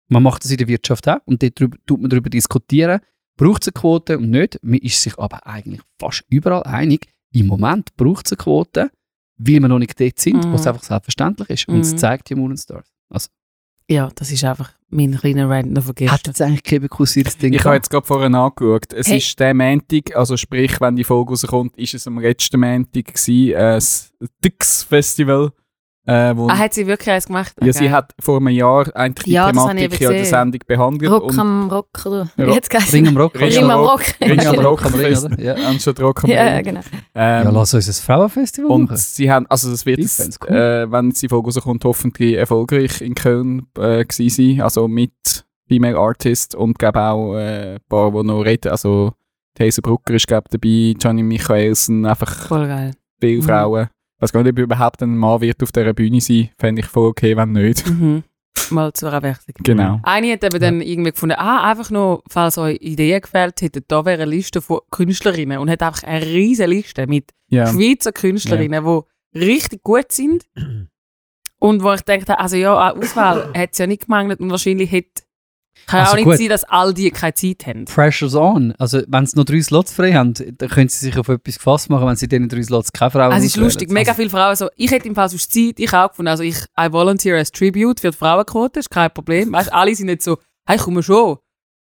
man 0.09 0.23
macht 0.23 0.45
das 0.45 0.51
in 0.51 0.59
der 0.59 0.69
Wirtschaft 0.69 1.09
auch 1.09 1.19
und 1.25 1.43
dort 1.43 1.59
drüber, 1.59 1.77
tut 1.87 2.01
man 2.01 2.11
darüber 2.11 2.31
diskutieren, 2.31 3.01
braucht 3.37 3.63
es 3.63 3.69
eine 3.69 3.81
Quote 3.81 4.19
und 4.19 4.31
nicht. 4.31 4.59
Man 4.63 4.79
ist 4.79 5.03
sich 5.03 5.19
aber 5.19 5.47
eigentlich 5.47 5.81
fast 5.99 6.25
überall 6.29 6.63
einig, 6.65 7.09
im 7.33 7.47
Moment 7.49 7.97
braucht 7.97 8.27
es 8.27 8.33
eine 8.33 8.37
Quote, 8.39 8.91
weil 9.37 9.61
wir 9.61 9.69
noch 9.69 9.79
nicht 9.79 9.99
dort 10.01 10.19
sind, 10.21 10.45
Mhm. 10.45 10.53
wo 10.53 10.55
es 10.57 10.67
einfach 10.67 10.83
selbstverständlich 10.85 11.51
ist. 11.51 11.69
Und 11.69 11.81
es 11.81 11.93
Mhm. 11.93 11.99
zeigt 11.99 12.31
die 12.31 12.35
Moon 12.37 12.51
and 12.51 12.61
Stars. 12.61 12.87
Also, 13.11 13.29
Ja, 13.91 14.09
das 14.15 14.31
ist 14.31 14.45
einfach 14.45 14.73
mein 14.89 15.15
kleiner 15.19 15.49
Rant 15.51 15.73
noch 15.73 15.81
hat 15.83 15.85
vergessen. 15.97 16.19
jetzt 16.27 16.41
eigentlich 16.41 16.63
kein 16.63 16.89
kursiertes 16.89 17.37
Ding 17.37 17.53
Ich 17.53 17.65
habe 17.65 17.75
jetzt 17.75 17.91
gerade 17.91 18.07
vorhin 18.07 18.35
angeschaut. 18.35 18.93
Es 18.93 19.09
Hey. 19.09 19.19
ist 19.19 19.39
der 19.41 19.53
Montag, 19.53 20.15
also 20.17 20.37
sprich, 20.37 20.81
wenn 20.81 20.95
die 20.97 21.05
Folge 21.05 21.31
rauskommt, 21.33 21.77
ist 21.77 21.93
es 21.95 22.07
am 22.07 22.19
letzten 22.21 22.61
Montag 22.61 23.05
gewesen, 23.13 23.49
äh, 23.51 23.75
das 23.75 24.13
Dix-Festival. 24.45 25.53
Äh, 26.07 26.37
wo 26.37 26.49
Ah, 26.49 26.59
hat 26.59 26.75
sie 26.75 26.87
wirklich 26.87 27.11
eins 27.11 27.27
gemacht? 27.27 27.55
ja, 27.63 27.73
sie 27.73 27.85
Okay. 27.87 27.91
hat 27.91 28.13
vor 28.21 28.37
einem 28.37 28.49
Jahr 28.49 28.95
eigentlich 28.95 29.25
die 29.25 29.31
Ja, 29.33 29.51
das 29.51 29.67
Thematik 29.67 30.01
ja 30.01 30.11
in 30.11 30.17
der. 30.17 30.25
Sendung 30.27 30.61
behandelt. 30.67 31.11
Rock 31.11 31.25
und 31.31 31.39
am 31.39 31.71
Rock, 31.71 31.89
oder? 32.05 32.29
Ja. 32.37 32.45
Geheißen? 32.45 32.93
Ring 32.95 33.09
am 33.09 33.17
Rock. 33.17 33.41
Ring 33.41 33.57
am 33.65 33.71
am 33.71 33.81
Rock. 33.81 34.03
Ring 34.21 34.41
am 34.47 34.55
Rock 34.57 34.65
Rock 34.65 34.85
am 34.87 34.95
Ring, 34.95 35.03
Fest. 35.09 35.25
oder? 35.25 35.41
Ja. 35.41 35.55
Anstatt 35.55 36.01
Rock 36.01 36.25
am 36.25 36.31
Ja, 36.31 36.43
Ring. 36.57 36.65
genau. 36.65 36.81
Ähm, 37.15 37.45
ja, 37.45 37.51
lass 37.51 37.73
uns 37.73 37.89
ein 37.89 38.05
Frauenfestival 38.05 38.71
Und 38.71 38.83
machen. 38.85 38.97
sie 38.99 39.31
haben, 39.33 39.47
also 39.49 39.71
das 39.71 39.87
wird, 39.87 39.99
fänd's 40.05 40.39
cool. 40.47 40.55
äh, 40.55 40.93
wenn 40.93 41.09
die 41.11 41.29
Folge 41.29 41.47
rauskommt, 41.47 41.85
hoffentlich 41.87 42.35
erfolgreich 42.37 43.01
in 43.01 43.15
Köln 43.15 43.67
äh, 43.79 44.05
gewesen 44.05 44.29
sein. 44.29 44.61
Also 44.61 44.87
mit 44.89 45.13
Female 45.69 45.97
Artist 45.97 46.55
und 46.55 46.79
glaube 46.79 47.01
auch 47.01 47.35
äh, 47.37 47.77
ein 47.77 47.81
paar, 47.89 48.11
die 48.11 48.23
noch 48.25 48.43
reden. 48.43 48.71
Also 48.71 49.13
Theresa 49.55 49.81
Brucker 49.83 50.13
ist 50.13 50.27
glaube 50.27 50.49
dabei, 50.51 50.95
Johnny 51.01 51.23
Michaelsen, 51.23 52.05
einfach 52.05 52.47
Voll 52.49 52.67
geil. 52.67 52.91
viele 53.21 53.39
Mhm. 53.39 53.43
Frauen. 53.43 53.89
Weiß 54.21 54.33
gar 54.33 54.43
nicht, 54.43 54.53
ob 54.53 54.59
überhaupt 54.59 55.03
ein 55.03 55.17
Mann 55.17 55.41
wird 55.41 55.63
auf 55.63 55.73
dieser 55.73 55.93
Bühne 55.93 56.21
sein. 56.21 56.51
Fände 56.59 56.81
ich 56.81 56.87
voll 56.87 57.09
okay, 57.09 57.37
wenn 57.37 57.53
nicht. 57.53 57.87
Mhm. 57.87 58.23
Mal 58.71 58.93
zur 58.93 59.13
Abwechslung. 59.13 59.57
Genau. 59.63 60.01
Eine 60.05 60.33
hat 60.33 60.45
eben 60.45 60.61
dann 60.61 60.81
irgendwie 60.81 61.11
gefunden, 61.11 61.35
ah, 61.37 61.69
einfach 61.71 61.91
noch, 61.91 62.23
falls 62.31 62.57
euch 62.57 62.79
Ideen 62.81 63.21
gefällt 63.21 63.61
hätten, 63.61 63.85
da 63.89 64.05
wäre 64.05 64.23
eine 64.23 64.31
Liste 64.31 64.63
von 64.63 64.81
Künstlerinnen 64.91 65.59
und 65.59 65.69
hat 65.69 65.83
einfach 65.83 66.03
eine 66.05 66.25
riesige 66.25 66.69
Liste 66.69 67.07
mit 67.07 67.31
Ja. 67.49 67.67
Schweizer 67.67 68.13
Künstlerinnen, 68.13 68.85
die 68.85 69.39
richtig 69.39 69.83
gut 69.83 70.13
sind. 70.13 70.47
Und 71.61 71.83
wo 71.83 71.95
ich 71.95 72.03
denke, 72.03 72.39
also 72.39 72.57
ja, 72.57 72.93
Auswahl 72.93 73.51
hat 73.57 73.71
es 73.73 73.79
ja 73.79 73.87
nicht 73.87 74.03
gemangelt 74.05 74.39
und 74.41 74.51
wahrscheinlich 74.51 74.93
hätte, 74.93 75.23
kann 75.87 76.01
Also 76.01 76.13
auch 76.13 76.17
nicht 76.17 76.25
gut. 76.25 76.39
sein, 76.39 76.49
dass 76.49 76.65
all 76.65 76.95
die 76.95 77.11
keine 77.11 77.35
Zeit 77.35 77.67
haben. 77.67 77.85
Pressure's 77.85 78.35
on. 78.35 78.75
Also, 78.79 79.03
wenn 79.07 79.27
sie 79.27 79.37
noch 79.37 79.45
drei 79.45 79.61
Slots 79.63 79.93
frei 79.93 80.13
haben, 80.13 80.35
dann 80.35 80.69
können 80.69 80.89
sie 80.89 81.07
sich 81.07 81.17
auf 81.19 81.29
etwas 81.29 81.57
gefasst 81.57 81.91
machen, 81.91 82.07
wenn 82.07 82.17
sie 82.17 82.27
in 82.27 82.31
diesen 82.31 82.49
drei 82.49 82.63
Slots 82.63 82.93
keine 82.93 83.11
Frau 83.11 83.21
Also 83.21 83.39
es 83.39 83.45
ist 83.45 83.57
lustig, 83.57 83.91
mega 83.91 84.11
Also, 84.11 84.21
viele 84.21 84.31
Frauen 84.31 84.57
so, 84.57 84.69
ich 84.77 84.91
hätte 84.91 85.09
im 85.09 85.15
Fall 85.15 85.29
sonst 85.29 85.53
Zeit, 85.53 85.75
ich 85.79 85.93
auch 85.93 86.09
gefunden, 86.09 86.29
also 86.29 86.43
ich, 86.43 86.57
I 86.79 86.91
volunteer 86.91 87.37
as 87.39 87.51
Tribute 87.51 88.01
für 88.01 88.11
die 88.11 88.17
Frauenquote, 88.17 88.81
ist 88.81 88.91
kein 88.91 89.11
Problem. 89.13 89.53
Weißt, 89.53 89.73
alle 89.73 89.95
sind 89.95 90.07
nicht 90.07 90.23
so, 90.23 90.39
hey, 90.67 90.79
komm 90.79 91.03
schon, 91.03 91.39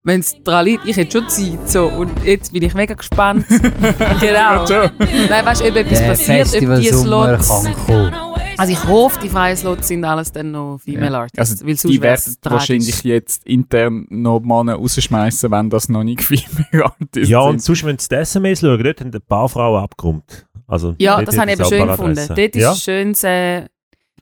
wenn 0.04 0.20
es 0.20 0.36
dran 0.44 0.66
liegt, 0.66 0.86
ich 0.86 0.96
hätte 0.98 1.20
schon 1.20 1.30
Zeit, 1.30 1.70
so, 1.70 1.88
und 1.88 2.12
jetzt 2.24 2.54
bin 2.54 2.62
ich 2.64 2.74
mega 2.76 2.94
gespannt. 2.94 3.46
genau. 4.20 4.66
Nein, 4.68 5.46
weißt 5.46 5.62
du, 5.62 5.66
ob 5.70 5.76
etwas 5.76 6.00
Der 6.00 6.08
passiert, 6.08 6.48
ob 6.56 6.80
die 6.80 6.88
Slots, 6.90 7.48
kann 7.50 7.74
kommen. 7.88 8.35
Also 8.58 8.74
ich 8.74 8.84
hoffe, 8.86 9.20
die 9.22 9.30
freien 9.30 9.56
Slots 9.58 9.88
sind 9.88 10.04
alles 10.04 10.32
dann 10.32 10.52
noch 10.52 10.78
Female 10.80 11.12
Ja. 11.14 11.20
Artists, 11.22 11.40
Also 11.40 11.68
weil 11.68 11.76
sonst 11.78 11.94
die 11.94 12.02
werden 12.02 12.36
wahrscheinlich 12.44 13.04
jetzt 13.04 13.46
intern 13.46 14.06
noch 14.10 14.40
Männer 14.42 14.76
rausschmeißen, 14.76 15.50
wenn 15.52 15.70
das 15.70 15.90
noch 15.90 16.04
nicht 16.04 16.22
Female 16.24 16.86
Artists 16.86 17.30
Ja, 17.30 17.40
und 17.42 17.60
sind. 17.62 17.64
sonst, 17.64 17.84
wenn 17.86 17.98
sie 18.00 18.08
die 18.10 18.16
SMS 18.16 18.60
schauen, 18.62 18.84
dort 18.84 19.00
haben 19.02 19.12
ein 19.14 19.22
paar 19.28 19.50
Frauen 19.50 19.84
abgeräumt. 19.84 20.46
Also, 20.68 20.96
Ja, 20.98 21.18
dort 21.18 21.28
das 21.28 21.38
habe 21.38 21.52
ich 21.52 21.60
es 21.60 21.72
eben 21.72 21.78
schön 21.80 21.88
gefunden. 21.88 22.28
Dort 22.28 22.40
ist 22.40 22.56
ja? 22.56 22.72
ein 22.72 22.76
schönes, 22.78 23.24
äh, 23.24 23.60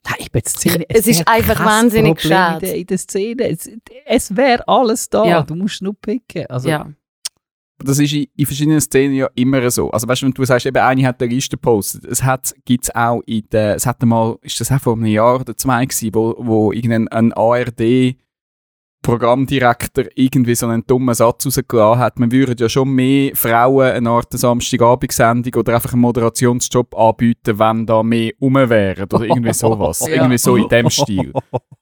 Nein, 0.06 0.16
ich 0.20 0.32
bin 0.34 0.40
jetzt 0.40 0.58
Szene. 0.60 0.84
Es 0.90 1.08
ist 1.08 1.26
einfach 1.26 1.64
wahnsinnig 1.64 2.20
schade. 2.20 2.66
In 2.66 2.72
der, 2.72 2.78
in 2.80 2.86
der 2.88 2.98
Szene. 2.98 3.50
Es, 3.50 3.70
es 4.06 4.36
wäre 4.36 4.68
alles 4.68 5.10
da. 5.10 5.24
Ja. 5.24 5.42
Du 5.44 5.56
musst 5.56 5.82
nur 5.82 5.94
picken. 5.96 6.46
Also, 6.48 6.68
ja. 6.68 6.88
Das 7.80 8.00
ist 8.00 8.14
in, 8.14 8.46
verschiedenen 8.46 8.82
Szenen 8.82 9.16
ja 9.16 9.30
immer 9.36 9.70
so. 9.72 9.92
Also 9.92 10.08
weißt 10.08 10.22
du, 10.22 10.26
wenn 10.28 10.34
du 10.34 10.46
sagst, 10.46 10.66
eben 10.66 10.78
eine 10.78 11.08
hat 11.08 11.22
eine 11.22 11.34
Liste 11.34 11.58
gepostet, 11.58 12.06
es 12.06 12.24
hat, 12.24 12.54
gibt's 12.66 12.94
auch 12.94 13.22
in 13.26 13.44
der, 13.52 13.76
es 13.76 13.86
hat 13.86 14.02
einmal, 14.02 14.38
ist 14.42 14.60
das 14.60 14.72
auch 14.72 14.82
vor 14.82 14.94
einem 14.94 15.06
Jahr 15.06 15.42
oder 15.42 15.56
zwei 15.58 15.86
gewesen, 15.86 16.14
wo, 16.14 16.36
wo 16.38 16.72
irgendein 16.72 17.08
ein 17.10 17.34
ARD 17.34 18.16
Programmdirektor 19.04 20.06
irgendwie 20.16 20.56
so 20.56 20.68
einen 20.68 20.84
dummen 20.88 21.14
Satz 21.14 21.46
rausgelassen 21.46 22.00
hat, 22.00 22.20
man 22.20 22.32
würde 22.32 22.56
ja 22.58 22.68
schon 22.70 22.90
mehr 22.90 23.36
Frauen 23.36 23.92
eine 23.92 24.10
Art 24.10 24.32
Samstagabendsendung 24.32 25.54
oder 25.56 25.76
einfach 25.76 25.94
einen 25.94 26.02
Moderationsjob 26.02 26.96
anbieten, 26.96 27.60
wenn 27.60 27.86
da 27.86 28.02
mehr 28.04 28.32
rum 28.42 28.56
wären 28.56 29.04
oder 29.04 29.26
irgendwie 29.26 29.54
sowas. 29.54 30.00
Ja. 30.08 30.16
Irgendwie 30.16 30.38
so 30.38 30.56
in 30.56 30.68
dem 30.68 30.90
Stil. 30.90 31.34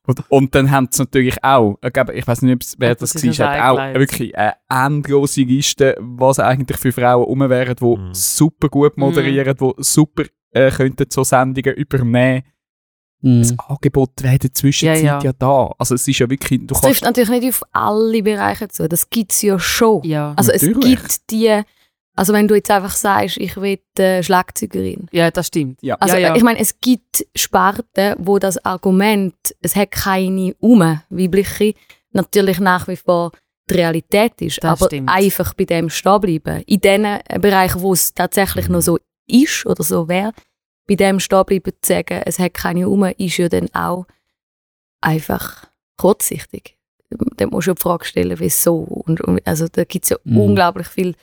Und, 0.07 0.23
und 0.29 0.55
dann 0.55 0.69
haben 0.71 0.87
sie 0.91 1.03
natürlich 1.03 1.43
auch, 1.43 1.77
ich, 1.83 1.93
glaube, 1.93 2.13
ich 2.13 2.27
weiß 2.27 2.41
nicht, 2.41 2.75
wer 2.77 2.95
das, 2.95 3.13
das 3.13 3.39
hat 3.39 3.61
auch 3.61 3.77
wirklich 3.93 4.35
eine 4.37 4.53
endlose 4.69 5.41
Liste, 5.43 5.95
was 5.99 6.39
eigentlich 6.39 6.77
für 6.77 6.91
Frauen 6.91 7.23
rum 7.23 7.49
wären, 7.49 7.75
die 7.75 7.85
Mhm. 7.85 8.13
super 8.13 8.69
gut 8.69 8.97
Mhm. 8.97 9.03
moderieren, 9.03 9.55
die 9.59 9.71
super 9.77 10.23
äh, 10.53 10.69
könnten 10.71 11.05
so 11.09 11.23
Sendungen 11.23 11.75
übernehmen. 11.75 12.43
Mhm. 13.21 13.41
Das 13.41 13.59
Angebot 13.69 14.11
wäre 14.21 14.33
in 14.33 14.39
der 14.39 14.53
Zwischenzeit 14.53 15.03
ja, 15.03 15.17
Ja, 15.19 15.23
ja. 15.23 15.33
da. 15.33 15.73
Also 15.77 15.95
es 15.95 16.07
ist 16.07 16.19
ja 16.19 16.29
wirklich, 16.29 16.65
du 16.65 16.73
trifft 16.75 17.03
natürlich 17.03 17.29
nicht 17.29 17.49
auf 17.49 17.63
alle 17.71 18.23
Bereiche 18.23 18.67
zu. 18.67 18.87
Das 18.89 19.09
gibt 19.09 19.31
es 19.31 19.41
ja 19.41 19.59
schon. 19.59 20.03
Ja. 20.03 20.33
Also 20.35 20.51
es 20.51 20.61
Natürlich. 20.63 20.99
gibt 20.99 21.31
die, 21.31 21.61
also 22.15 22.33
wenn 22.33 22.47
du 22.47 22.55
jetzt 22.55 22.71
einfach 22.71 22.95
sagst, 22.95 23.37
ich 23.37 23.55
will 23.57 23.79
äh, 23.97 24.23
Schlagzeugerin. 24.23 25.07
ja, 25.11 25.29
das 25.31 25.47
stimmt. 25.47 25.79
Ja. 25.81 25.95
Also 25.95 26.15
ja, 26.15 26.29
ja. 26.29 26.35
ich 26.35 26.43
meine, 26.43 26.59
es 26.59 26.79
gibt 26.79 27.25
Sparten, 27.35 28.15
wo 28.17 28.39
das 28.39 28.63
Argument, 28.65 29.35
es 29.61 29.75
hat 29.75 29.91
keine 29.91 30.55
Ume, 30.59 31.03
weibliche, 31.09 31.73
natürlich 32.11 32.59
nach 32.59 32.87
wie 32.87 32.97
vor 32.97 33.31
die 33.69 33.75
Realität 33.75 34.33
ist. 34.41 34.63
Das 34.63 34.81
aber 34.81 34.87
stimmt. 34.87 35.09
einfach 35.09 35.53
bei 35.53 35.65
dem 35.65 35.89
stehen 35.89 36.19
bleiben. 36.21 36.63
In 36.65 36.81
den 36.81 37.19
Bereichen, 37.39 37.81
wo 37.81 37.93
es 37.93 38.13
tatsächlich 38.13 38.67
noch 38.67 38.81
so 38.81 38.97
ist 39.27 39.65
oder 39.65 39.83
so 39.83 40.07
wäre, 40.07 40.33
bei 40.87 40.95
dem 40.95 41.19
stehen 41.19 41.45
bleiben 41.45 41.71
zu 41.81 41.87
sagen, 41.93 42.21
es 42.25 42.39
hat 42.39 42.53
keine 42.53 42.89
Ume, 42.89 43.11
ist 43.13 43.37
ja 43.37 43.47
dann 43.49 43.67
auch 43.73 44.05
einfach 45.01 45.67
kurzsichtig. 45.97 46.77
Dann 47.37 47.49
musst 47.49 47.67
du 47.67 47.71
ja 47.71 47.75
die 47.75 47.81
Frage 47.81 48.05
stellen, 48.05 48.39
wieso. 48.39 48.77
Und, 48.77 49.21
und, 49.21 49.45
also 49.45 49.67
da 49.67 49.83
gibt 49.83 50.05
es 50.05 50.09
ja 50.11 50.17
Mhm. 50.23 50.37
unglaublich 50.39 50.87
viel 50.87 51.15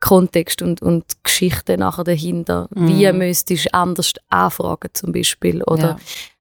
Kontext 0.00 0.62
und, 0.62 0.82
und 0.82 1.04
Geschichten 1.24 1.80
nachher 1.80 2.04
dahinter. 2.04 2.68
Wie 2.70 3.10
Mhm. 3.10 3.18
müsstest 3.18 3.66
du 3.66 3.74
anders 3.74 4.12
anfragen 4.28 4.90
zum 4.92 5.12
Beispiel? 5.12 5.62
Oder 5.64 5.98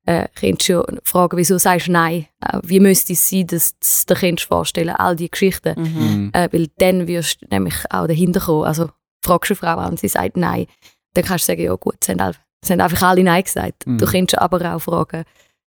ja. 0.08 0.14
äh, 0.24 0.28
könntest 0.36 0.70
du 0.70 0.74
ja 0.74 0.86
fragen, 1.04 1.38
wieso 1.38 1.58
sagst 1.58 1.88
du 1.88 1.92
nein? 1.92 2.28
Äh, 2.42 2.60
wie 2.64 2.80
müsste 2.80 3.14
es 3.14 3.30
sein, 3.30 3.48
dass 3.48 3.72
du 3.74 3.78
es 3.82 4.06
dir 4.06 4.16
könntest 4.16 4.48
vorstellen 4.48 4.90
all 4.96 5.16
die 5.16 5.30
Geschichten? 5.32 5.74
Mhm. 5.80 5.84
Mhm. 6.24 6.30
Äh, 6.34 6.50
weil 6.52 6.68
dann 6.78 7.08
wirst 7.08 7.42
du 7.42 7.48
nämlich 7.50 7.76
auch 7.90 8.08
dahinter 8.08 8.40
kommen. 8.42 8.66
Also 8.66 8.90
fragst 9.24 9.50
du 9.50 9.54
eine 9.54 9.60
Frau 9.60 9.82
an 9.82 9.92
und 9.92 10.00
sie 10.00 10.08
sagt 10.08 10.38
nein, 10.38 10.68
dann 11.14 11.24
kannst 11.26 11.48
du 11.48 11.52
sagen, 11.52 11.64
ja 11.64 11.74
gut, 11.76 11.96
es 12.02 12.10
haben, 12.10 12.20
all- 12.22 12.36
es 12.66 12.72
haben 12.72 12.82
einfach 12.82 13.02
alle 13.10 13.24
nein 13.24 13.44
gesagt. 13.44 13.86
Mhm. 13.88 13.98
Du 13.98 14.06
könntest 14.06 14.40
aber 14.42 14.76
auch 14.76 14.80
fragen, 14.80 15.24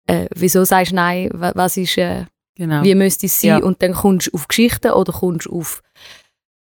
äh, 0.06 0.26
wieso 0.34 0.64
sagst 0.64 0.92
du 0.92 0.96
nein? 0.96 1.30
Wa- 1.32 1.52
Was 1.54 1.76
ist, 1.76 1.96
äh, 1.98 2.24
Genau. 2.54 2.82
wie 2.84 2.94
müsste 2.94 3.26
es 3.26 3.40
sein? 3.40 3.50
Ja. 3.50 3.58
Und 3.58 3.82
dann 3.82 3.94
kommst 3.94 4.28
du 4.28 4.32
auf 4.34 4.46
Geschichten 4.48 4.90
oder 4.92 5.12
kommst 5.12 5.46
du 5.46 5.58
auf 5.58 5.82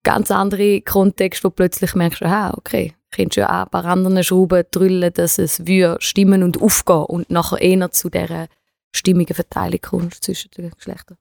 ganz 0.03 0.31
andere 0.31 0.81
Kontexte, 0.83 1.45
wo 1.45 1.49
du 1.49 1.55
plötzlich 1.55 1.95
merkst, 1.95 2.23
ah, 2.23 2.53
okay, 2.57 2.95
könntest 3.11 3.37
du 3.37 3.41
ja 3.43 3.49
auch 3.49 3.65
ein 3.67 3.71
paar 3.71 3.85
anderen 3.85 4.23
Schrauben 4.25 4.65
drüllen, 4.71 5.13
dass 5.13 5.39
es 5.39 5.67
würde 5.67 5.97
stimmen 6.01 6.43
und 6.43 6.61
aufgehen 6.61 7.05
und 7.05 7.31
nachher 7.31 7.61
eher 7.61 7.91
zu 7.91 8.09
dieser 8.09 8.47
stimmigen 8.93 9.35
Verteilung 9.35 9.81
kommst 9.83 10.25
zwischen 10.25 10.51
den 10.57 10.71
Geschlechtern. 10.71 11.17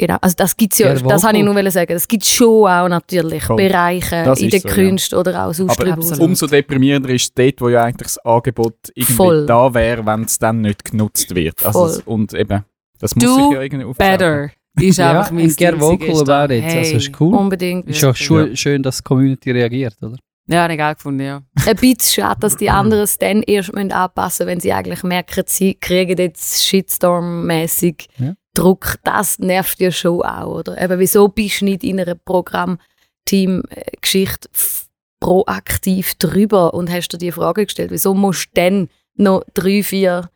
Genau, 0.00 0.16
also 0.22 0.34
das 0.34 0.56
gibt's 0.56 0.78
ja, 0.78 0.94
das 0.94 1.22
wollte 1.22 1.36
ich 1.36 1.44
nur 1.44 1.70
sagen. 1.70 1.92
Es 1.92 2.08
gibt 2.08 2.24
schon 2.24 2.66
auch 2.66 2.88
natürlich 2.88 3.42
Voll. 3.44 3.56
Bereiche 3.58 4.22
Das 4.24 4.40
in 4.40 4.48
der 4.48 4.60
so, 4.60 4.68
ja. 4.68 4.74
Kunst 4.74 5.12
oder 5.12 5.44
auch 5.44 5.52
sonst 5.52 5.78
Aber 5.78 5.92
drüber. 5.92 6.22
umso 6.24 6.46
deprimierender 6.46 7.10
ist 7.10 7.24
es 7.24 7.34
dort, 7.34 7.60
wo 7.60 7.68
ja 7.68 7.82
eigentlich 7.82 8.06
das 8.14 8.16
Angebot 8.24 8.76
irgendwie 8.94 9.12
Voll. 9.12 9.44
da 9.44 9.74
wäre, 9.74 10.06
wenn 10.06 10.22
es 10.22 10.38
dann 10.38 10.62
nicht 10.62 10.90
genutzt 10.90 11.34
wird. 11.34 11.62
Also 11.66 11.80
Voll. 11.80 11.90
es, 11.90 11.98
und 12.06 12.32
eben, 12.32 12.64
das 12.98 13.14
muss 13.14 13.24
Do 13.24 13.34
sich 13.34 13.52
ja 13.52 13.60
irgendwie 13.60 13.84
aufsaugen. 13.84 14.10
Better. 14.18 14.50
ist 14.80 14.96
Ja, 14.96 15.10
einfach 15.10 15.32
mein 15.32 15.48
get 15.48 15.60
Ding 15.74 15.80
vocal 15.82 16.20
about 16.30 16.54
it. 16.54 16.64
Also 16.64 16.96
ist 16.96 17.20
cool. 17.20 17.34
Unbedingt. 17.34 17.86
Ist 17.86 18.00
ja 18.00 18.08
Wirklich. 18.08 18.26
schön, 18.26 18.56
schön, 18.56 18.82
dass 18.82 18.96
die 18.96 19.02
Community 19.02 19.50
reagiert, 19.50 19.96
oder? 20.00 20.16
Ja, 20.46 20.62
habe 20.62 20.72
ich 20.72 20.78
geil 20.78 20.94
gefunden, 20.94 21.20
ja. 21.20 21.42
Ein 21.66 21.76
bisschen 21.76 22.22
schade, 22.24 22.40
dass 22.40 22.56
die 22.56 22.70
anderen 22.70 23.04
es 23.04 23.18
dann 23.18 23.42
erst 23.42 23.72
müssen 23.74 23.92
anpassen 23.92 24.46
müssen, 24.46 24.50
wenn 24.50 24.60
sie 24.60 24.72
eigentlich 24.72 25.02
merken, 25.02 25.44
sie 25.46 25.74
kriegen 25.74 26.16
jetzt 26.18 26.62
Shitstorm-mäßig 26.64 28.06
Ja. 28.16 28.32
Druck. 28.54 28.96
Das 29.04 29.38
nervt 29.38 29.80
ja 29.80 29.90
schon 29.90 30.22
auch, 30.22 30.58
oder? 30.58 30.80
Eben, 30.80 30.98
wieso 30.98 31.28
bist 31.28 31.60
du 31.60 31.66
nicht 31.66 31.84
in 31.84 32.00
einer 32.00 32.14
Programmteam-Geschichte 32.14 34.48
f- 34.52 34.86
proaktiv 35.20 36.14
drüber 36.14 36.72
und 36.74 36.90
hast 36.90 37.08
dir 37.08 37.18
die 37.18 37.32
Frage 37.32 37.66
gestellt, 37.66 37.90
wieso 37.90 38.14
musst 38.14 38.46
du 38.46 38.50
dann 38.54 38.88
noch 39.16 39.44
drei, 39.54 39.82
vier 39.82 40.30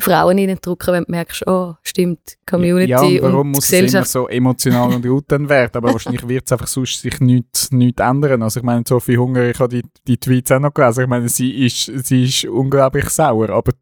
Frauen 0.00 0.38
reindrücken, 0.38 0.94
wenn 0.94 1.04
du 1.04 1.10
merkst, 1.10 1.46
oh, 1.46 1.74
stimmt, 1.82 2.38
Community 2.48 2.90
ja, 2.90 3.00
und 3.00 3.22
warum 3.22 3.40
und 3.40 3.50
muss 3.50 3.70
es 3.70 3.92
immer 3.92 4.04
so 4.06 4.28
emotional 4.28 4.94
und 4.94 5.02
gut 5.02 5.24
dann 5.28 5.46
werden? 5.46 5.72
Aber 5.74 5.92
wahrscheinlich 5.92 6.26
wird 6.26 6.46
es 6.46 6.52
einfach 6.52 6.68
sonst 6.68 7.02
sich 7.02 7.20
nichts 7.20 7.70
nicht 7.70 8.00
ändern. 8.00 8.42
Also 8.42 8.60
ich 8.60 8.64
meine, 8.64 8.82
Sophie 8.88 9.18
Hunger, 9.18 9.50
ich 9.50 9.58
habe 9.58 9.68
die, 9.68 9.82
die 10.06 10.16
Tweets 10.16 10.52
auch 10.52 10.58
noch 10.58 10.72
gelesen. 10.72 11.02
Ich 11.02 11.08
meine, 11.08 11.28
sie 11.28 11.66
ist, 11.66 11.84
sie 12.06 12.24
ist 12.24 12.46
unglaublich 12.46 13.10
sauer, 13.10 13.50
aber 13.50 13.72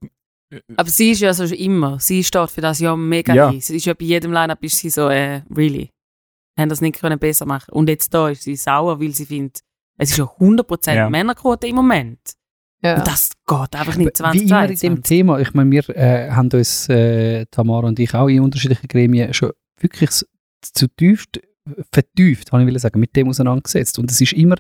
Aber 0.77 0.89
sie 0.89 1.11
ist 1.11 1.21
ja 1.21 1.35
so 1.35 1.47
schon 1.47 1.57
immer. 1.59 1.99
Sie 2.01 2.25
steht 2.25 2.51
für 2.51 2.61
das 2.61 2.79
ja 2.81 2.97
mega 2.97 3.35
Ja. 3.35 3.49
ein. 3.49 3.61
Sie 3.61 3.77
ist 3.77 3.85
ja 3.87 3.95
bei 3.95 4.05
jedem 4.07 4.33
Line-Up 4.33 4.63
ist 4.65 4.77
sie 4.79 4.91
so, 4.91 5.09
äh, 5.09 5.43
really. 5.55 5.91
Haben 6.59 6.71
das 6.71 6.81
nicht 6.81 6.99
können 7.01 7.19
besser 7.19 7.45
machen. 7.47 7.71
Und 7.73 7.89
jetzt 7.89 8.13
da 8.15 8.31
ist 8.31 8.43
sie 8.43 8.57
sauer, 8.57 9.01
weil 9.01 9.13
sie 9.15 9.27
findet, 9.27 9.61
es 9.99 10.11
ist 10.11 10.17
ja 10.17 10.25
100% 10.25 10.95
Ja. 10.97 11.11
Männerquote 11.11 11.67
im 11.67 11.77
Moment. 11.77 12.19
Ja. 12.83 12.97
Und 12.99 13.07
das 13.07 13.31
geht 13.47 13.75
einfach 13.75 13.97
nicht 13.97 14.19
Wie 14.21 14.23
immer 14.23 14.65
in 14.65 14.69
dem 14.69 15.03
2022. 15.03 15.03
Thema, 15.03 15.39
ich 15.41 15.53
meine, 15.55 15.71
wir 15.71 15.89
äh, 15.97 16.31
haben 16.31 16.49
uns, 16.53 16.89
äh, 16.89 17.45
Tamara 17.51 17.87
und 17.89 17.99
ich, 17.99 18.15
auch 18.15 18.29
in 18.29 18.41
unterschiedlichen 18.41 18.87
Gremien 18.89 19.35
schon 19.35 19.51
wirklich 19.81 20.11
zu 20.11 20.89
tief, 20.97 21.27
vertieft, 21.93 22.53
habe 22.53 22.63
ich 22.63 22.69
will 22.69 22.79
sagen, 22.79 23.01
mit 23.01 23.15
dem 23.17 23.29
auseinandergesetzt. 23.29 23.99
Und 23.99 24.11
es 24.11 24.21
ist 24.21 24.33
immer 24.33 24.57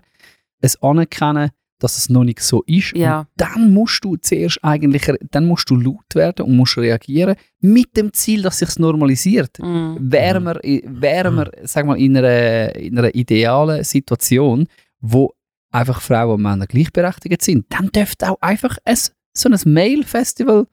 ein 0.62 0.70
Anerkennen, 0.80 1.51
dass 1.78 1.96
es 1.96 2.08
noch 2.08 2.24
nicht 2.24 2.40
so 2.40 2.62
ist. 2.66 2.96
Ja. 2.96 3.20
Und 3.20 3.28
dann 3.36 3.72
musst 3.72 4.04
du 4.04 4.16
zuerst 4.16 4.58
eigentlich, 4.62 5.10
dann 5.30 5.46
musst 5.46 5.70
du 5.70 5.76
laut 5.76 6.14
werden 6.14 6.46
und 6.46 6.56
musst 6.56 6.76
reagieren, 6.76 7.36
mit 7.60 7.96
dem 7.96 8.12
Ziel, 8.12 8.42
dass 8.42 8.58
sich 8.58 8.78
normalisiert. 8.78 9.58
Mm. 9.58 9.96
Wären 9.98 10.44
wir, 10.44 10.60
wären 10.62 11.36
wir 11.36 11.52
sag 11.64 11.86
mal, 11.86 11.98
in, 11.98 12.16
einer, 12.16 12.74
in 12.76 12.98
einer 12.98 13.14
idealen 13.14 13.84
Situation, 13.84 14.66
wo 15.00 15.32
einfach 15.70 16.00
Frauen 16.00 16.34
und 16.34 16.42
Männer 16.42 16.66
gleichberechtigt 16.66 17.42
sind, 17.42 17.66
dann 17.68 17.88
dürfte 17.88 18.30
auch 18.30 18.40
einfach 18.40 18.78
ein, 18.84 18.96
so 19.32 19.48
ein 19.48 19.58
Mail-Festival 19.64 20.66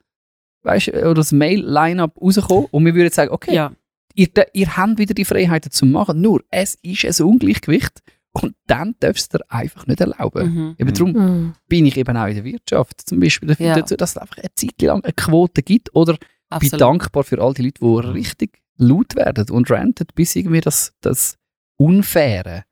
weißt, 0.63 0.89
oder 0.89 1.21
ein 1.21 1.37
Mail-Line-Up 1.37 2.19
rauskommen 2.19 2.65
und 2.71 2.85
wir 2.85 2.95
würden 2.95 3.11
sagen, 3.11 3.31
okay, 3.31 3.53
Ja, 3.53 3.71
ihr, 4.15 4.29
ihr 4.53 4.77
habt 4.77 4.97
wieder 4.97 5.13
die 5.13 5.25
Freiheiten 5.25 5.71
zu 5.71 5.85
machen, 5.85 6.21
nur 6.21 6.43
es 6.49 6.75
ist 6.81 7.05
ein 7.21 7.25
Ungleichgewicht 7.25 8.01
und 8.41 8.55
dann 8.67 8.95
darfst 8.99 9.33
du 9.33 9.38
dir 9.39 9.45
einfach 9.49 9.88
nicht 9.88 10.01
erlauben. 10.01 10.53
mhm. 10.53 10.75
Eben 10.77 10.93
darum 10.93 11.11
Mhm. 11.13 11.53
bin 11.67 11.86
ich 11.86 11.97
eben 11.97 12.15
auch 12.17 12.27
in 12.27 12.36
der 12.36 12.43
Wirtschaft 12.43 13.01
zum 13.07 13.19
Beispiel 13.19 13.47
dafür, 13.49 13.65
Ja. 13.67 13.75
dazu, 13.75 13.95
dass 13.95 14.11
es 14.11 14.17
einfach 14.17 14.38
eine 14.38 14.53
Zeit 14.55 14.81
lang 14.81 15.03
eine 15.03 15.13
Quote 15.13 15.63
gibt 15.63 15.93
oder 15.95 16.13
bin 16.13 16.19
absolut. 16.49 16.81
dankbar 16.81 17.23
für 17.23 17.41
all 17.41 17.53
die 17.53 17.63
Leute, 17.63 17.79
die 17.81 18.09
richtig 18.11 18.61
laut 18.77 19.15
werden 19.15 19.49
und 19.51 19.69
ranten, 19.71 20.05
bis 20.15 20.36
irgendwie 20.36 20.61
das, 20.61 20.93
das 21.01 21.38
Unfaire, 21.77 22.65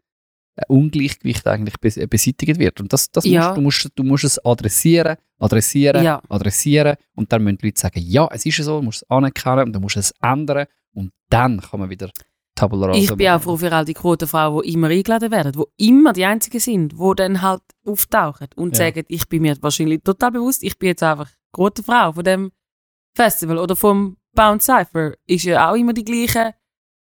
äh, 0.56 0.64
Ungleichgewicht 0.68 1.48
eigentlich 1.48 1.80
bes 1.80 1.98
äh, 1.98 2.08
beseitigt 2.08 2.60
wird. 2.60 2.80
Und 2.82 2.92
das, 2.94 3.10
das 3.12 3.26
Ja. 3.26 3.56
musst, 3.56 3.58
du, 3.58 3.62
musst, 3.62 3.90
du 3.96 4.04
musst 4.04 4.24
es 4.26 4.46
adressieren, 4.46 5.16
adressieren, 5.40 6.04
Ja. 6.04 6.22
adressieren 6.30 6.96
und 7.16 7.32
dann 7.32 7.44
müssen 7.44 7.58
die 7.60 7.68
Leute 7.68 7.80
sagen, 7.82 8.02
ja, 8.06 8.28
es 8.32 8.46
ist 8.46 8.58
so, 8.58 8.78
du 8.80 8.84
musst 8.86 9.04
es 9.04 9.10
anerkennen 9.10 9.64
und 9.68 9.74
du 9.74 9.80
musst 9.80 9.98
es 9.98 10.14
ändern 10.22 10.66
und 10.94 11.12
dann 11.30 11.60
kann 11.62 11.80
man 11.80 11.90
wieder 11.90 12.10
Tabula 12.56 12.88
Rasa 12.88 13.00
Ich 13.00 13.16
bin 13.16 13.28
auch 13.30 13.42
froh 13.42 13.58
für 13.58 13.72
all 13.72 13.86
die 13.86 13.94
Quotenfrauen, 13.94 14.62
die 14.64 14.74
immer 14.74 14.88
eingeladen 14.90 15.32
werden, 15.32 15.52
die 15.54 15.88
immer 15.88 16.14
die 16.14 16.26
Einzigen 16.26 16.60
sind, 16.60 16.94
die 16.94 17.12
dann 17.16 17.42
halt 17.42 17.62
auftauchen 17.86 18.48
und 18.56 18.78
Ja. 18.78 18.86
sagen, 18.86 19.04
ich 19.08 19.28
bin 19.28 19.42
mir 19.42 19.58
wahrscheinlich 19.62 20.02
total 20.04 20.32
bewusst, 20.32 20.64
ich 20.64 20.78
bin 20.78 20.88
jetzt 20.90 21.04
einfach 21.04 21.30
Quotenfrau 21.52 22.14
von 22.14 22.24
dem 22.24 22.52
Festival 23.16 23.58
oder 23.58 23.76
vom 23.76 24.18
Bounce 24.34 24.66
Cypher. 24.66 25.14
Ist 25.28 25.44
ja 25.46 25.70
auch 25.72 25.76
immer 25.76 25.94
die 25.94 26.04
gleichen 26.04 26.54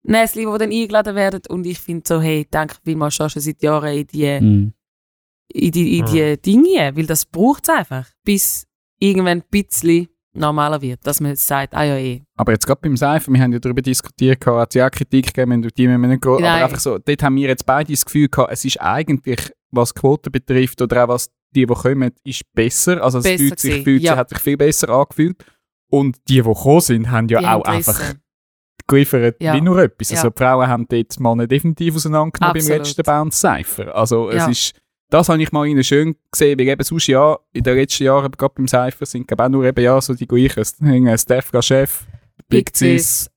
Näsli, 0.04 0.44
die 0.46 0.58
dann 0.58 0.72
eingeladen 0.72 1.14
werden 1.16 1.42
und 1.48 1.66
ich 1.66 1.78
finde 1.80 2.04
so, 2.06 2.20
hey, 2.20 2.46
danke 2.50 2.76
vielmals 2.84 3.14
schon 3.14 3.28
schon 3.30 3.42
seit 3.42 3.62
Jahren 3.62 3.96
in 3.96 4.06
die, 4.06 4.40
Mhm. 4.40 4.72
in 5.52 5.70
die, 5.72 5.98
in 5.98 6.06
die 6.06 6.36
Dinge, 6.40 6.96
weil 6.96 7.06
das 7.06 7.24
braucht 7.26 7.64
es 7.68 7.74
einfach, 7.74 8.08
bis 8.24 8.66
irgendwann 9.00 9.38
ein 9.38 9.44
bisschen 9.50 10.08
normaler 10.38 10.80
wird, 10.80 11.06
dass 11.06 11.20
man 11.20 11.36
sagt, 11.36 11.74
ah 11.74 11.84
ja 11.84 11.96
eh. 11.96 12.22
Aber 12.36 12.52
jetzt 12.52 12.66
gerade 12.66 12.80
beim 12.80 12.96
Seifen, 12.96 13.34
wir 13.34 13.40
haben 13.42 13.52
ja 13.52 13.58
darüber 13.58 13.82
diskutiert, 13.82 14.44
hat 14.46 14.70
es 14.70 14.74
ja 14.74 14.86
auch 14.86 14.90
Kritik 14.90 15.26
gegeben, 15.26 15.52
wenn 15.52 15.62
du 15.62 15.68
die 15.68 15.88
wir 15.88 15.98
nicht 15.98 16.22
gehen. 16.22 16.32
Aber 16.32 16.40
Nein. 16.40 16.62
einfach 16.62 16.80
so, 16.80 16.98
dort 16.98 17.22
haben 17.22 17.36
wir 17.36 17.48
jetzt 17.48 17.66
beide 17.66 17.92
das 17.92 18.04
Gefühl 18.04 18.28
gehabt, 18.28 18.52
es 18.52 18.64
ist 18.64 18.80
eigentlich, 18.80 19.52
was 19.70 19.94
Quoten 19.94 20.32
betrifft 20.32 20.80
oder 20.80 21.04
auch 21.04 21.08
was 21.08 21.30
die, 21.54 21.66
die 21.66 21.74
kommen, 21.74 22.12
ist 22.24 22.42
besser. 22.54 23.02
Also 23.02 23.18
es 23.18 23.24
Besser 23.24 23.38
fühlt 23.38 23.58
sich, 23.58 23.82
fühlt 23.82 24.00
sich, 24.00 24.10
ja. 24.10 24.16
hat 24.16 24.28
sich 24.28 24.38
viel 24.38 24.56
besser 24.56 24.88
angefühlt. 24.90 25.44
Und 25.90 26.16
die, 26.28 26.34
die 26.34 26.42
gekommen 26.42 26.80
sind, 26.80 27.10
haben 27.10 27.28
ja 27.28 27.40
Die 27.40 27.46
auch 27.46 27.64
haben 27.64 27.76
einfach 27.76 28.14
geliefert 28.86 29.36
Ja. 29.40 29.54
wie 29.54 29.60
nur 29.60 29.78
etwas. 29.78 30.10
Ja. 30.10 30.16
Also 30.16 30.30
die 30.30 30.38
Frauen 30.38 30.66
haben 30.68 30.86
dort 30.88 31.20
mal 31.20 31.36
nicht 31.36 31.50
definitiv 31.50 31.96
auseinandergenommen 31.96 32.54
beim 32.54 32.60
Absolut. 32.60 32.78
letzten 32.78 33.02
Bounce 33.02 33.38
Cypher. 33.38 33.94
Also 33.94 34.30
es 34.30 34.46
ist, 34.48 34.80
das 35.10 35.28
habe 35.28 35.42
ich 35.42 35.52
mal 35.52 35.66
ihnen 35.66 35.82
schön 35.84 36.16
gesehen, 36.30 36.58
weil 36.58 36.68
eben 36.68 36.82
sonst 36.82 37.06
ja, 37.06 37.38
in 37.52 37.62
den 37.62 37.76
letzten 37.76 38.04
Jahren, 38.04 38.30
gerade 38.32 38.54
beim 38.54 38.68
Cypher, 38.68 39.06
sind 39.06 39.26
glaube 39.28 39.44
auch 39.44 39.48
nur 39.48 39.64
eben 39.64 39.82
ja 39.82 40.00
so 40.00 40.14
die 40.14 40.26
gleichen, 40.26 41.18
Stefka 41.18 41.62
Chef, 41.62 42.06
Big 42.48 42.66
Big 42.66 42.76
Cis, 42.76 43.30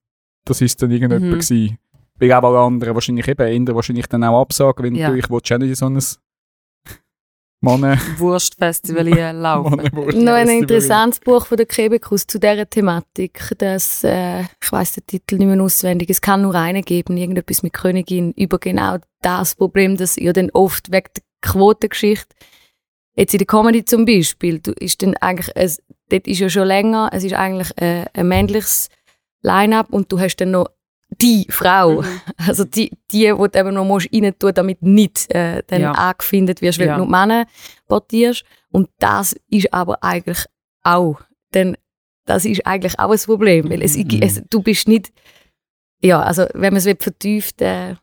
das 0.46 0.62
ist 0.62 0.82
dann 0.82 0.92
irgendjemand 0.92 1.24
Mhm. 1.26 1.32
gewesen. 1.40 1.78
Weil 2.20 2.34
auch 2.34 2.44
alle 2.44 2.60
anderen 2.60 2.94
wahrscheinlich 2.94 3.28
eben, 3.28 3.68
eher 3.68 3.76
wahrscheinlich 3.76 4.06
dann 4.08 4.24
auch 4.24 4.42
absagen, 4.42 4.84
wenn 4.86 4.96
Ja. 4.96 5.10
du, 5.10 5.18
ich 5.18 5.30
willst 5.30 5.52
auch 5.52 5.58
nicht 5.58 5.70
in 5.70 5.76
so 5.76 5.86
ein 5.88 6.00
Mann, 7.64 8.00
Wurstfestival 8.18 9.06
hier 9.08 9.34
laufen. 9.34 9.82
Noch 10.24 10.34
ein 10.34 10.50
interessantes 10.50 11.20
Buch 11.20 11.46
von 11.46 11.58
der 11.58 11.68
Kebekus 11.68 12.26
zu 12.26 12.40
dieser 12.40 12.68
Thematik. 12.68 13.40
Das, 13.60 14.04
äh, 14.04 14.42
ich 14.42 14.72
weiß 14.72 14.94
den 14.94 15.06
Titel 15.06 15.38
nicht 15.38 15.48
mehr 15.48 15.62
auswendig. 15.62 16.10
Es 16.10 16.22
kann 16.22 16.42
nur 16.42 16.56
einen 16.56 16.82
geben, 16.82 17.18
irgendetwas 17.18 17.62
mit 17.62 17.74
Königin 17.74 18.32
über 18.32 18.58
genau 18.58 18.98
das 19.22 19.54
Problem, 19.54 19.96
dass 19.96 20.18
ihr 20.18 20.34
dann 20.34 20.50
oft 20.52 20.92
wegen 20.92 21.10
der 21.16 21.24
Quotengeschichte 21.42 22.36
jetzt 23.16 23.34
in 23.34 23.40
der 23.40 23.48
Comedy 23.48 23.84
zum 23.86 24.06
Beispiel, 24.06 24.60
du 24.60 24.72
ist 24.74 25.02
dann 25.04 25.16
eigentlich, 25.18 25.50
es, 25.56 25.82
dort 26.10 26.28
ist 26.28 26.40
ja 26.40 26.50
schon 26.50 26.68
länger, 26.68 27.10
es 27.12 27.24
ist 27.24 27.34
eigentlich 27.34 27.70
äh, 27.78 28.06
ein 28.14 28.28
männliches 28.28 28.90
Line-up 29.42 29.88
und 29.92 30.12
du 30.12 30.20
hast 30.20 30.38
dann 30.38 30.52
noch 30.52 30.70
die 31.20 31.46
Frau, 31.50 32.04
also 32.38 32.64
die, 32.64 32.90
die, 33.12 33.26
die 33.26 33.28
du 33.28 33.60
eben 33.60 33.74
noch 33.74 33.84
musst 33.86 34.10
rein 34.14 34.34
tun, 34.40 34.54
damit 34.54 34.82
nicht 34.82 35.30
äh, 35.36 35.62
dann 35.68 35.82
Ja. 35.82 35.92
angefindet 35.92 36.62
wirst, 36.62 36.80
weil 36.80 36.88
Ja. 36.88 36.94
du 36.96 37.00
nur 37.02 37.10
Männer 37.10 37.46
portierst. 37.88 38.44
Und 38.72 38.90
das 39.00 39.36
ist 39.50 39.74
aber 39.74 40.02
eigentlich 40.04 40.46
auch, 40.84 41.20
denn 41.54 41.76
das 42.26 42.46
ist 42.46 42.66
eigentlich 42.66 42.98
auch 42.98 43.12
ein 43.12 43.20
Problem, 43.20 43.70
weil 43.70 43.82
es, 43.82 43.98
Mhm. 43.98 44.20
es, 44.22 44.42
du 44.50 44.62
bist 44.62 44.88
nicht, 44.88 45.12
ja, 46.02 46.22
also 46.22 46.44
wenn 46.54 46.74
man 46.74 46.78
es 46.82 46.86
vertieft 47.04 47.62
äh, 47.62 47.96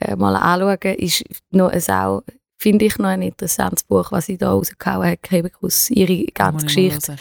äh, 0.00 0.16
mal 0.16 0.36
anschauen, 0.36 0.94
ist 0.96 1.24
noch 1.50 1.70
ein 1.70 1.82
auch, 1.88 2.22
finde 2.58 2.86
ich 2.86 2.98
noch 2.98 3.08
ein 3.08 3.22
interessantes 3.22 3.84
Buch, 3.84 4.12
was 4.12 4.26
sie 4.26 4.36
da 4.36 4.50
rausgehauen 4.50 5.10
hat, 5.12 5.22
Kebekus, 5.22 5.90
ihre 5.90 6.24
ganze 6.26 6.64
Muss 6.64 6.72
ich 6.72 6.76
mal 6.76 6.88
Geschichte. 6.88 7.16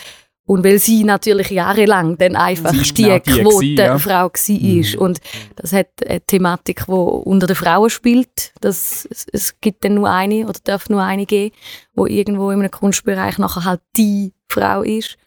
Und 0.48 0.64
weil 0.64 0.80
sie 0.80 1.04
natürlich 1.04 1.50
jahrelang 1.50 2.18
dann 2.18 2.38
einfach 2.38 2.72
die 2.72 2.94
genau 2.94 3.20
die 3.20 3.32
gewesen, 3.32 3.76
ja. 3.76 3.98
Quotenfrau 3.98 4.30
war. 4.30 4.96
Mhm. 4.96 5.00
Und 5.00 5.20
das 5.58 5.74
hat 5.74 5.90
eine 6.08 6.22
Thematik, 6.22 6.86
die 6.88 6.92
unter 6.92 7.48
den 7.48 7.56
Frauen 7.58 7.90
spielt. 7.90 8.54
Das, 8.62 9.06
es, 9.12 9.28
es 9.34 9.60
gibt 9.60 9.84
dann 9.84 9.96
nur 9.96 10.10
eine 10.10 10.48
oder 10.48 10.60
darf 10.64 10.90
nur 10.90 11.04
eine 11.04 11.26
geben, 11.26 11.54
wo 11.94 12.06
irgendwo 12.06 12.50
in 12.52 12.60
einem 12.60 12.72
Kunstbereich 12.72 13.38
nachher 13.40 13.66
halt 13.66 13.82
die 13.98 14.34
Frau 14.48 14.84
ist. 14.84 15.18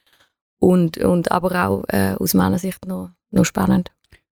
Und, 0.59 0.97
und 0.97 1.31
aber 1.31 1.67
auch 1.67 1.85
äh, 1.89 2.15
aus 2.19 2.33
meiner 2.33 2.59
Sicht 2.59 2.87
noch, 2.87 3.11
noch 3.31 3.45
spannend. 3.45 3.91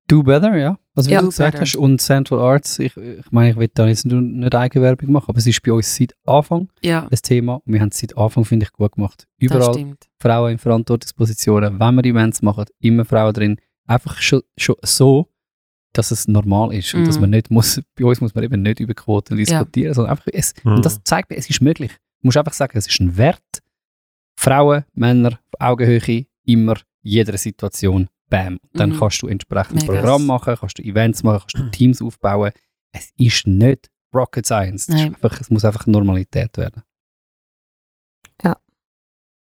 Do 0.07 0.23
Better, 0.23 0.55
ja. 0.57 0.77
Also 0.95 1.09
wie 1.09 1.13
Ja. 1.13 1.21
du 1.21 1.27
gesagt 1.27 1.51
Better. 1.53 1.61
hast, 1.65 1.75
und 1.75 1.99
Central 2.01 2.39
Arts, 2.39 2.79
ich, 2.79 2.95
ich 2.95 3.31
meine, 3.31 3.51
ich 3.51 3.57
will 3.57 3.69
da 3.73 3.87
jetzt 3.87 4.05
nur- 4.05 4.21
nicht 4.21 4.55
Eigenwerbung 4.55 5.11
machen, 5.11 5.25
aber 5.29 5.37
es 5.37 5.45
ist 5.47 5.61
bei 5.61 5.71
uns 5.73 5.93
seit 5.95 6.13
Anfang 6.25 6.69
Ja, 6.81 7.07
ein 7.07 7.17
Thema 7.21 7.55
und 7.65 7.73
wir 7.73 7.81
haben 7.81 7.89
es 7.89 7.99
seit 7.99 8.17
Anfang, 8.17 8.45
finde 8.45 8.65
ich, 8.65 8.71
gut 8.73 8.93
gemacht. 8.93 9.27
das 9.39 9.51
Überall. 9.51 9.95
Frauen 10.19 10.51
in 10.53 10.57
Verantwortungspositionen, 10.57 11.79
wenn 11.79 11.95
wir 11.95 12.05
Events 12.05 12.41
machen, 12.41 12.65
immer 12.79 13.03
Frauen 13.05 13.33
drin. 13.33 13.57
Einfach 13.85 14.17
schon, 14.21 14.41
schon 14.57 14.75
so, 14.83 15.27
dass 15.93 16.11
es 16.11 16.27
normal 16.27 16.73
ist 16.73 16.93
und 16.93 17.05
dass 17.07 17.19
man 17.19 17.29
nicht 17.31 17.51
muss, 17.51 17.81
bei 17.95 18.05
uns 18.05 18.21
muss 18.21 18.33
man 18.35 18.43
eben 18.43 18.61
nicht 18.61 18.79
über 18.79 18.93
Quoten 18.93 19.35
diskutieren, 19.37 19.93
sondern 19.93 20.11
einfach, 20.11 20.27
es, 20.33 20.53
Mhm. 20.63 20.75
und 20.75 20.85
das 20.85 21.01
zeigt 21.03 21.29
mir, 21.29 21.37
es 21.37 21.49
ist 21.49 21.61
möglich. 21.61 21.91
Du 22.21 22.27
musst 22.27 22.37
einfach 22.37 22.53
sagen, 22.53 22.77
es 22.77 22.87
ist 22.87 22.99
ein 22.99 23.17
Wert. 23.17 23.41
Frauen, 24.39 24.83
Männer, 24.93 25.39
Augenhöhe, 25.59 26.25
immer, 26.45 26.75
jeder 27.01 27.37
Situation, 27.37 28.07
bam. 28.29 28.59
Dann 28.73 28.91
Mhm. 28.91 28.99
kannst 28.99 29.21
du 29.21 29.27
entsprechend 29.27 29.81
Mega. 29.81 29.93
Programm 29.93 30.25
machen, 30.25 30.55
kannst 30.59 30.77
du 30.79 30.83
Events 30.83 31.23
machen, 31.23 31.47
kannst 31.51 31.57
du 31.57 31.71
Teams 31.77 32.01
aufbauen. 32.01 32.51
Es 32.91 33.11
ist 33.17 33.47
nicht 33.47 33.89
Rocket 34.13 34.45
Science. 34.45 34.89
Einfach, 34.89 35.39
es 35.41 35.49
muss 35.49 35.65
einfach 35.65 35.85
Normalität 35.87 36.57
werden. 36.57 36.83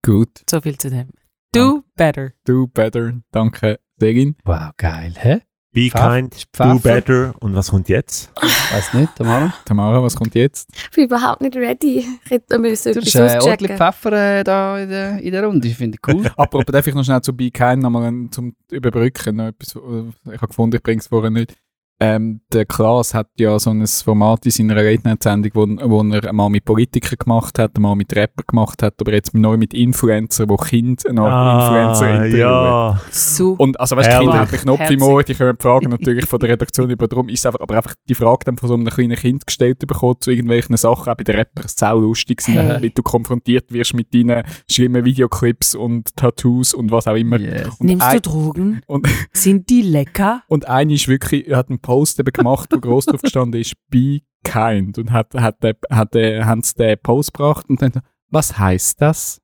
Gut, 0.07 0.43
So 0.51 0.61
viel 0.61 0.77
zu 0.77 0.91
dem. 0.91 1.09
Do 1.55 1.83
better. 1.97 2.35
do 2.45 2.67
better. 2.67 3.23
Danke, 3.31 3.81
Segin. 3.99 4.37
Wow, 4.45 4.73
geil, 4.77 5.15
hä? 5.17 5.41
Be 5.75 5.91
Pfeff- 5.91 6.15
kind, 6.15 6.35
ist 6.35 6.47
do 6.59 6.79
better. 6.79 7.35
Und 7.41 7.55
was 7.55 7.71
kommt 7.71 7.89
jetzt? 7.89 8.31
Weiß 8.73 8.95
nicht, 8.95 9.15
Tamara. 9.17 9.53
Tamara, 9.65 10.03
was 10.03 10.15
kommt 10.17 10.35
jetzt? 10.35 10.69
Ich 10.73 10.91
bin 10.91 11.05
überhaupt 11.05 11.41
nicht 11.43 11.57
ready. 11.57 12.07
Ich 12.25 12.31
hätte 12.31 12.59
müssen 12.59 12.93
Du 12.93 13.01
etwas 13.01 13.15
hast 13.17 13.35
äh, 13.35 13.39
ordentlich 13.51 13.73
auschecken. 13.73 13.77
Pfeffer 13.77 14.13
äh, 14.41 14.45
da 14.45 14.79
in 14.79 14.89
der, 14.89 15.19
in 15.21 15.33
der 15.33 15.45
Runde. 15.45 15.69
Ich 15.69 15.77
finde 15.77 15.99
ich 16.01 16.15
cool. 16.15 16.25
Apropos, 16.37 16.73
darf 16.73 16.87
ich 16.87 16.95
noch 16.95 17.05
schnell 17.05 17.21
zu 17.21 17.37
Be 17.37 17.51
Kind 17.51 17.83
nochmal 17.83 18.05
ein- 18.05 18.31
zum 18.33 18.55
Überbrücken 18.71 19.37
noch 19.37 19.49
etwas, 19.49 19.75
äh, 19.75 20.33
ich 20.33 20.41
habe 20.41 20.49
gefunden, 20.49 20.77
ich 20.77 20.83
bringe 20.83 21.01
es 21.01 21.09
vorher 21.09 21.31
nicht. 21.31 21.55
Ähm, 22.01 22.41
der 22.53 22.65
Klaas 22.67 23.15
hat 23.15 23.29
ja 23.39 23.57
so 23.59 23.71
ein 23.71 23.87
Format 23.87 24.45
in 24.47 24.51
seiner 24.51 24.75
Late-Night-Sendung, 24.75 25.53
wo, 25.55 25.91
wo 25.91 26.03
er 26.13 26.29
einmal 26.29 26.51
mit 26.51 26.65
Politikern 26.65 27.17
gemacht 27.19 27.59
hat, 27.59 27.77
einmal 27.77 27.95
mit 27.95 28.15
Rappern 28.15 28.45
gemacht 28.49 28.83
hat, 28.83 28.95
aber 29.01 29.13
jetzt 29.13 29.33
neu 29.33 29.57
mit 29.57 29.73
Influencern, 29.73 30.49
wo 30.49 30.57
Kinder 30.57 31.09
eine 31.09 31.21
Art 31.23 31.69
Influencer 31.71 32.15
interviewen. 32.17 32.39
ja. 32.41 33.01
So. 33.11 33.53
Und 33.53 33.79
also 33.79 33.97
weißt, 33.97 34.09
die 34.09 34.13
Herrlich. 34.13 34.29
Kinder 34.29 34.41
haben 34.41 34.51
den 34.51 34.61
Knopf 34.61 34.91
im. 34.91 35.03
Ohr, 35.03 35.23
die 35.23 35.35
können 35.35 35.57
Fragen 35.59 35.91
natürlich 35.91 36.27
von 36.27 36.41
der 36.41 36.49
Redaktion 36.51 36.91
über 36.91 37.07
drum, 37.07 37.29
ist 37.29 37.47
einfach, 37.47 37.61
aber 37.61 37.77
einfach 37.77 37.95
die 38.09 38.15
Frage 38.15 38.41
dann 38.45 38.57
von 38.59 38.69
so 38.69 38.75
einem 38.75 38.87
kleinen 38.87 39.17
Kind 39.17 39.47
gestellt 39.47 39.79
bekommen 39.79 40.17
zu 40.21 40.31
irgendwelchen 40.33 40.77
Sachen, 40.77 41.09
auch 41.13 41.17
bei 41.17 41.25
den 41.25 41.37
Rappern, 41.37 41.65
sau 41.69 42.01
lustig 42.01 42.41
sind, 42.41 42.57
Hey. 42.57 42.83
weil 42.83 42.91
du 42.91 43.03
konfrontiert 43.03 43.71
wirst 43.73 43.95
mit 43.95 44.13
deinen 44.13 44.43
schlimmen 44.69 45.05
Videoclips 45.05 45.75
und 45.77 46.15
Tattoos 46.17 46.75
und 46.75 46.91
was 46.91 47.07
auch 47.07 47.15
immer. 47.15 47.39
Yes. 47.39 47.69
Und 47.79 47.87
Nimmst 47.87 48.07
ein- 48.07 48.21
du 48.21 48.31
Drogen? 48.31 48.81
Und, 48.89 49.07
Sind 49.33 49.71
die 49.71 49.83
lecker? 49.83 50.43
und 50.49 50.69
eine 50.69 50.93
ist 50.95 51.07
wirklich, 51.09 51.51
hat 51.55 51.69
einen 51.69 51.81
Post 51.85 52.19
eben 52.19 52.33
gemacht, 52.33 52.71
wo 52.73 52.79
groß 52.81 53.05
drauf 53.07 53.21
gestanden 53.23 53.61
ist, 53.61 53.75
be 53.91 54.21
kind. 54.43 54.97
Und 54.99 55.13
hat, 55.13 55.35
hat, 55.35 55.63
der- 55.63 55.77
hat, 55.91 56.15
der- 56.15 56.47
haben 56.47 56.63
sie 56.63 56.75
den 56.75 56.99
Post 56.99 57.35
gebracht 57.35 57.67
und 57.69 57.83
dann, 57.83 57.93
was 58.31 58.59
heißt 58.59 59.01
das? 59.03 59.41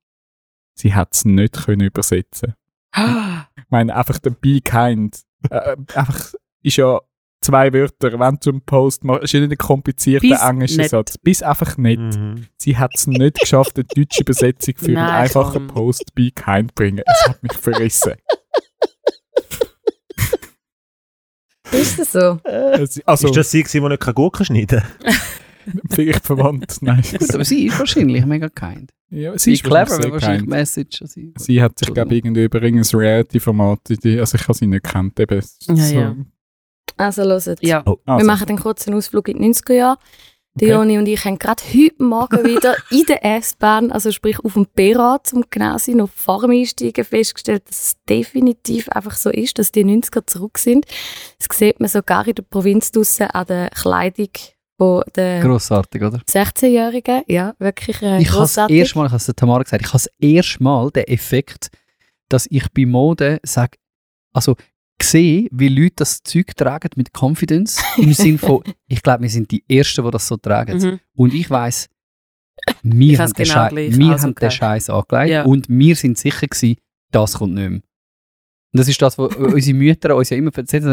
Sie 0.74 0.94
hat 0.94 1.14
es 1.14 1.24
nicht 1.26 1.64
können 1.66 1.82
übersetzen. 1.82 2.54
Ich 2.96 3.64
meine, 3.68 3.94
einfach 3.94 4.18
der 4.18 4.30
be 4.30 4.60
kind. 4.60 5.20
Äh, 5.50 5.76
einfach 5.94 6.32
ist 6.62 6.76
ja 6.76 7.00
zwei 7.42 7.72
Wörter, 7.72 8.18
wenn 8.18 8.38
du 8.42 8.50
einen 8.50 8.62
Post 8.62 9.04
machst, 9.04 9.24
ist 9.24 9.32
ja 9.32 9.40
nicht 9.40 9.52
ein 9.52 9.58
komplizierter 9.58 10.48
englischer. 10.48 10.88
Satz. 10.88 11.16
Bis 11.18 11.42
einfach 11.42 11.76
nicht. 11.76 11.98
Mhm. 12.00 12.46
Sie 12.56 12.76
hat 12.76 12.92
es 12.94 13.06
nicht 13.06 13.38
geschafft, 13.38 13.76
eine 13.76 13.84
deutsche 13.84 14.22
Übersetzung 14.22 14.74
für 14.76 14.86
einen 14.86 14.94
Nein, 14.94 15.10
einfachen 15.22 15.66
komm. 15.66 15.74
Post 15.74 16.14
be 16.14 16.30
kind 16.30 16.70
zu 16.70 16.74
bringen. 16.74 17.02
Es 17.06 17.28
hat 17.28 17.42
mich 17.42 17.52
verrissen. 17.52 18.14
Ist 21.72 21.98
das 21.98 22.12
so? 22.12 22.38
Es- 22.44 23.00
Also, 23.06 23.28
ist 23.28 23.36
das 23.36 23.50
sie, 23.50 23.62
die 23.62 23.80
nicht 23.80 24.00
keine 24.00 24.14
Gurken 24.14 24.44
schneiden 24.46 24.82
vielleicht 25.90 26.24
verwandt. 26.26 26.78
Nein. 26.80 27.02
Gut, 27.18 27.34
aber 27.34 27.44
sie 27.44 27.66
ist 27.66 27.78
wahrscheinlich 27.78 28.24
mega 28.26 28.48
kind. 28.48 28.90
Ja, 29.10 29.32
sie 29.32 29.38
Sie 29.38 29.52
ist 29.54 29.64
clever, 29.64 29.78
wahrscheinlich 29.80 30.04
wenn 30.06 30.12
wahrscheinlich 30.12 30.40
kind. 30.42 30.50
Message 30.50 31.02
an 31.02 31.08
sie. 31.08 31.34
Sie 31.36 31.62
hat 31.62 31.78
sich, 31.78 31.92
glaube 31.92 32.14
ich, 32.14 32.24
irgendwie 32.24 32.44
über 32.44 32.62
irgendein 32.62 32.98
Reality-Format, 32.98 33.80
die- 34.02 34.18
also 34.20 34.36
ich 34.36 34.42
habe 34.42 34.54
sie 34.54 34.66
nicht 34.66 34.84
kennt. 34.84 35.18
Eben, 35.18 35.42
Ja, 35.66 35.74
so, 35.76 35.94
ja. 35.94 36.16
Also 36.96 37.22
hört. 37.46 37.62
Ja. 37.62 37.82
Oh. 37.86 37.96
Also, 38.04 38.18
Wir 38.24 38.26
machen 38.26 38.48
einen 38.48 38.58
kurzen 38.58 38.94
Ausflug 38.94 39.28
in 39.28 39.38
die 39.40 39.48
90er 39.48 39.72
Jahre. 39.72 39.98
Die 40.60 40.66
Okay. 40.66 40.74
Joni 40.74 40.98
und 40.98 41.06
ich 41.06 41.24
haben 41.24 41.38
gerade 41.38 41.62
heute 41.72 42.02
Morgen 42.02 42.44
wieder 42.44 42.76
in 42.90 43.04
der 43.06 43.24
S-Bahn, 43.24 43.90
also 43.90 44.12
sprich 44.12 44.38
auf 44.44 44.52
dem 44.52 44.66
Perat 44.66 45.26
zum 45.26 45.44
genau 45.48 45.78
sein, 45.78 45.96
noch 45.96 46.10
vor 46.10 46.42
dem 46.42 46.50
Einsteigen 46.50 47.02
festgestellt, 47.02 47.66
dass 47.66 47.80
es 47.80 47.96
definitiv 48.06 48.88
einfach 48.90 49.16
so 49.16 49.30
ist, 49.30 49.58
dass 49.58 49.72
die 49.72 49.84
90er 49.84 50.26
zurück 50.26 50.58
sind. 50.58 50.84
Das 51.38 51.56
sieht 51.56 51.80
man 51.80 51.88
sogar 51.88 52.26
in 52.26 52.34
der 52.34 52.42
Provinz 52.42 52.92
draussen 52.92 53.28
an 53.28 53.46
der 53.46 53.70
Kleidung 53.70 54.28
von 54.76 55.02
den 55.16 55.42
Grossartig, 55.42 56.02
oder? 56.02 56.18
16-Jährigen. 56.28 57.22
Ja, 57.26 57.54
wirklich 57.58 58.02
äh, 58.02 58.18
ich 58.20 58.28
habe 58.28 58.40
das 58.40 58.54
grossartig. 58.54 58.76
erste 58.76 58.98
Mal, 58.98 59.06
ich 59.06 59.12
habe 59.12 59.16
es 59.18 59.26
der 59.26 59.36
Tamara 59.36 59.62
gesagt, 59.62 59.82
ich 59.82 59.88
habe 59.88 60.02
das 60.02 60.10
erste 60.18 60.62
Mal 60.62 60.90
den 60.90 61.04
Effekt, 61.04 61.70
dass 62.28 62.46
ich 62.50 62.70
bei 62.72 62.84
Mode 62.84 63.40
sage, 63.44 63.78
also 64.34 64.56
sehe, 65.02 65.48
wie 65.50 65.68
Leute 65.68 65.94
das 65.96 66.22
Zeug 66.22 66.56
tragen 66.56 66.90
mit 66.96 67.10
Confidence, 67.18 67.82
im 67.96 68.12
Sinn 68.12 68.38
von, 68.38 68.62
ich 68.88 69.02
glaube, 69.02 69.22
wir 69.22 69.30
sind 69.30 69.50
die 69.50 69.64
Ersten, 69.68 70.04
die 70.04 70.10
das 70.10 70.26
so 70.26 70.36
tragen. 70.36 70.78
Mhm. 70.78 71.00
Und 71.16 71.34
ich 71.34 71.48
weiss, 71.50 71.88
Ich 72.68 72.74
wir 72.82 73.18
hab's 73.18 73.30
haben, 73.30 73.34
den, 73.36 73.44
genau 73.44 73.54
Schei 73.68 73.98
wir 73.98 74.12
also 74.12 74.24
haben 74.26 74.34
den. 74.34 74.50
Scheiß 74.50 74.90
angelegt 74.90 75.30
Ja. 75.30 75.44
und 75.44 75.68
wir 75.68 75.96
sind 75.96 76.18
sicher 76.18 76.46
gewesen, 76.46 76.76
das 77.12 77.34
kommt 77.34 77.54
nicht 77.54 77.68
mehr. 77.70 77.80
Und 78.72 78.78
das 78.78 78.88
ist 78.88 79.00
das, 79.02 79.18
was 79.18 79.34
unsere 79.36 79.76
Mütter 79.76 80.14
uns 80.16 80.30
ja 80.30 80.36
immer 80.36 80.50
erzählt 80.56 80.84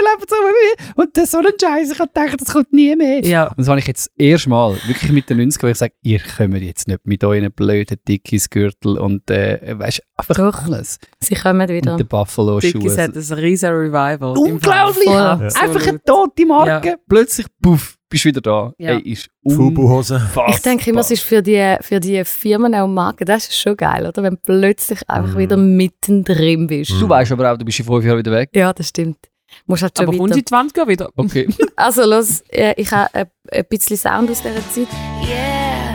lebt 0.00 0.28
so 0.30 0.36
wie 0.36 0.86
wir. 0.86 0.94
Und 0.96 1.16
das 1.16 1.24
ist 1.24 1.30
so 1.32 1.38
ein 1.38 1.44
Scheiß, 1.60 1.92
ich 1.92 1.98
habe 1.98 2.10
gedacht, 2.12 2.40
das 2.40 2.48
kommt 2.52 2.72
nie 2.72 2.94
mehr. 2.96 3.20
Ja. 3.24 3.48
Und 3.48 3.58
das 3.58 3.68
habe 3.68 3.78
ich 3.78 3.86
jetzt 3.86 4.06
das 4.06 4.12
erste 4.26 4.50
Mal, 4.50 4.76
wirklich 4.86 5.12
mit 5.12 5.28
den 5.30 5.38
90 5.38 5.62
wo 5.62 5.66
ich 5.68 5.76
sage, 5.78 5.94
ihr 6.02 6.20
kommt 6.36 6.56
jetzt 6.60 6.88
nicht 6.88 7.00
mit 7.06 7.22
euren 7.24 7.52
blöden 7.52 7.98
Dickies-Gürtel 8.08 8.98
und 8.98 9.30
äh, 9.30 9.78
weißt, 9.78 10.02
einfach 10.16 10.34
Doch. 10.36 10.64
alles. 10.66 10.98
Sie 11.20 11.34
kommen 11.34 11.68
wieder. 11.68 11.92
Und 11.92 11.98
den 11.98 12.06
Buffalo-Schuhe. 12.08 12.72
Dickis 12.72 12.98
hat 12.98 13.14
ein 13.16 13.38
riesen 13.38 13.70
Revival. 13.70 14.36
Unglaublich! 14.36 15.08
Absolut. 15.08 15.62
Einfach 15.62 15.86
eine 15.88 16.02
tote 16.02 16.46
Marke. 16.46 16.96
Plötzlich, 17.08 17.46
puff, 17.62 17.96
bist 18.08 18.24
du 18.24 18.28
wieder 18.28 18.40
da. 18.40 18.72
Ja. 18.78 18.90
Ey, 18.92 19.12
ist 19.12 19.28
Fubu-Hose. 19.46 20.20
Ich 20.48 20.58
denke 20.60 20.90
immer, 20.90 21.00
es 21.00 21.10
ist 21.10 21.22
für 21.22 21.42
die, 21.42 21.76
für 21.80 22.00
die 22.00 22.24
Firmen 22.24 22.74
und 22.74 22.94
Marken, 22.94 23.24
das 23.24 23.44
ist 23.48 23.56
schon 23.58 23.76
geil, 23.76 24.06
oder? 24.06 24.22
Wenn 24.22 24.34
du 24.34 24.40
plötzlich 24.44 25.08
einfach 25.08 25.34
Mhm. 25.34 25.38
wieder 25.38 25.56
mittendrin 25.56 26.66
bist. 26.66 26.90
Du 26.92 27.08
weißt 27.08 27.32
aber 27.32 27.52
auch, 27.52 27.56
du 27.56 27.64
bist 27.64 27.78
in 27.78 27.84
fünf 27.86 28.04
Jahren 28.04 28.18
wieder 28.18 28.32
weg. 28.32 28.50
Ja, 28.54 28.72
das 28.72 28.88
stimmt. 28.88 29.18
Musst 29.66 29.82
halt 29.82 29.96
schon 29.96 30.08
Aber 30.08 30.18
weiter. 30.18 30.36
in 30.36 30.46
20 30.46 30.76
Jahre 30.76 30.88
wieder? 30.88 31.10
Okay. 31.16 31.48
Also 31.76 32.04
los, 32.04 32.42
äh, 32.50 32.74
ich 32.76 32.90
habe 32.92 33.08
ein, 33.14 33.26
ein 33.52 33.64
bisschen 33.68 33.96
Sound 33.96 34.30
aus 34.30 34.42
dieser 34.42 34.56
Zeit. 34.70 34.88
Yeah, 35.22 35.92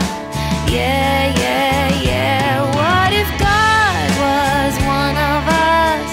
yeah, 0.68 1.32
yeah, 1.38 1.88
yeah. 2.02 2.64
What 2.72 3.12
if 3.12 3.28
God 3.38 4.10
was 4.18 4.76
one 4.84 5.16
of 5.16 5.46
us? 5.48 6.10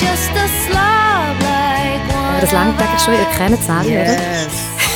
Just 0.00 0.30
a 0.36 0.48
slob 0.64 1.36
like 1.42 2.02
one 2.14 2.30
Aber 2.30 2.40
das 2.40 2.52
langt 2.52 2.80
eigentlich 2.80 3.02
schon, 3.02 3.14
ihr 3.14 3.26
kennt 3.36 3.60
es 3.60 3.68
alle, 3.68 4.02
oder? 4.02 4.16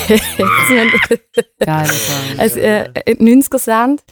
Geil. 1.65 1.89
Es, 2.39 2.57
äh, 2.57 2.85
äh, 2.95 3.15
90er 3.15 3.59
Sound. 3.59 4.03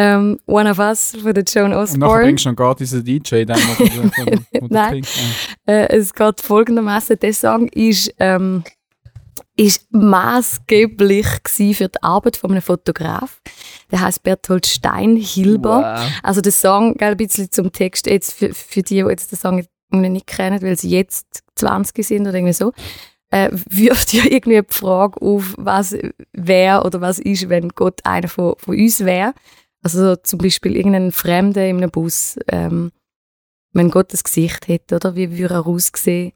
Ähm, 0.00 0.38
one 0.46 0.70
of 0.70 0.78
Us 0.78 1.16
von 1.20 1.34
der 1.34 1.42
Joan 1.42 1.72
und 1.72 1.78
nachher 1.78 1.82
Osborne. 1.82 2.22
bringst 2.24 2.44
du 2.44 2.50
noch 2.50 2.56
gar 2.56 2.76
diesen 2.76 3.02
DJ, 3.04 3.44
den 3.44 3.48
wo 3.56 3.84
du- 3.84 4.10
wo 4.60 4.60
du 4.60 4.66
Nein. 4.72 5.02
Äh, 5.66 5.88
es 5.96 6.14
geht 6.14 6.40
folgendermaßen: 6.40 7.18
Der 7.18 7.32
Song 7.34 7.66
ist, 7.68 8.14
ähm, 8.20 8.62
ist 9.56 9.86
maßgeblich 9.90 11.26
für 11.74 11.88
die 11.88 12.02
Arbeit 12.02 12.36
von 12.36 12.52
einem 12.52 12.62
Fotograf. 12.62 13.40
Der 13.90 14.00
heißt 14.02 14.22
Berthold 14.22 14.66
Steinhilber. 14.66 15.96
Wow. 15.98 16.10
Also 16.22 16.40
der 16.42 16.52
Song, 16.52 16.94
gell, 16.94 17.10
ein 17.12 17.16
bisschen 17.16 17.50
zum 17.50 17.72
Text, 17.72 18.06
jetzt 18.06 18.34
für, 18.34 18.54
für 18.54 18.82
die, 18.82 19.02
die 19.02 19.08
jetzt 19.10 19.32
den 19.32 19.38
Song 19.38 19.64
nicht 19.90 20.26
kennen, 20.28 20.62
weil 20.62 20.78
sie 20.78 20.90
jetzt 20.90 21.42
20 21.56 22.06
sind 22.06 22.22
oder 22.28 22.34
irgendwie 22.36 22.52
so, 22.52 22.72
äh, 23.30 23.50
wirft 23.68 24.12
ja 24.12 24.22
irgendwie 24.26 24.60
die 24.62 24.72
Frage 24.74 25.20
auf, 25.20 25.54
was 25.58 25.96
wäre 26.32 26.84
oder 26.84 27.00
was 27.00 27.18
ist, 27.18 27.48
wenn 27.48 27.70
Gott 27.70 28.00
einer 28.04 28.28
von, 28.28 28.54
von 28.58 28.76
uns 28.78 29.00
wäre. 29.00 29.32
Also 29.82 30.14
so 30.14 30.16
zum 30.16 30.38
Beispiel 30.38 30.76
irgendein 30.76 31.12
Fremder 31.12 31.66
in 31.66 31.78
einem 31.78 31.90
Bus, 31.90 32.36
ähm, 32.48 32.92
wenn 33.72 33.90
Gott 33.90 34.12
das 34.12 34.24
Gesicht 34.24 34.68
hätte, 34.68 34.96
oder? 34.96 35.14
Wie 35.14 35.38
würde 35.38 35.54
er 35.54 35.66
aussehen? 35.66 36.32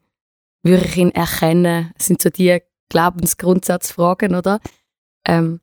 Würde 0.63 0.85
ich 0.85 0.97
ihn 0.97 1.11
erkennen? 1.11 1.91
Das 1.97 2.07
sind 2.07 2.23
so 2.23 2.31
die 2.31 2.61
Glaubensgrundsatzfragen, 2.89 4.35
oder? 4.35 4.61
Ähm, 5.27 5.61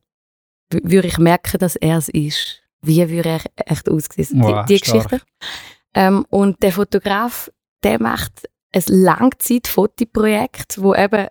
würde 0.70 1.08
ich 1.08 1.18
merken, 1.18 1.58
dass 1.58 1.76
er 1.76 1.98
es 1.98 2.08
ist? 2.08 2.62
Wie 2.82 3.08
würde 3.08 3.28
er 3.28 3.42
echt 3.66 3.88
aussehen? 3.88 4.42
Wow, 4.42 4.66
die 4.66 4.74
die. 4.74 4.80
Geschichte. 4.80 5.20
Ähm, 5.94 6.26
und 6.28 6.62
der 6.62 6.72
Fotograf, 6.72 7.50
der 7.82 8.00
macht 8.00 8.48
ein 8.72 8.82
Langzeit-Fotoprojekt, 8.86 10.80
wo 10.80 10.94
eben 10.94 11.28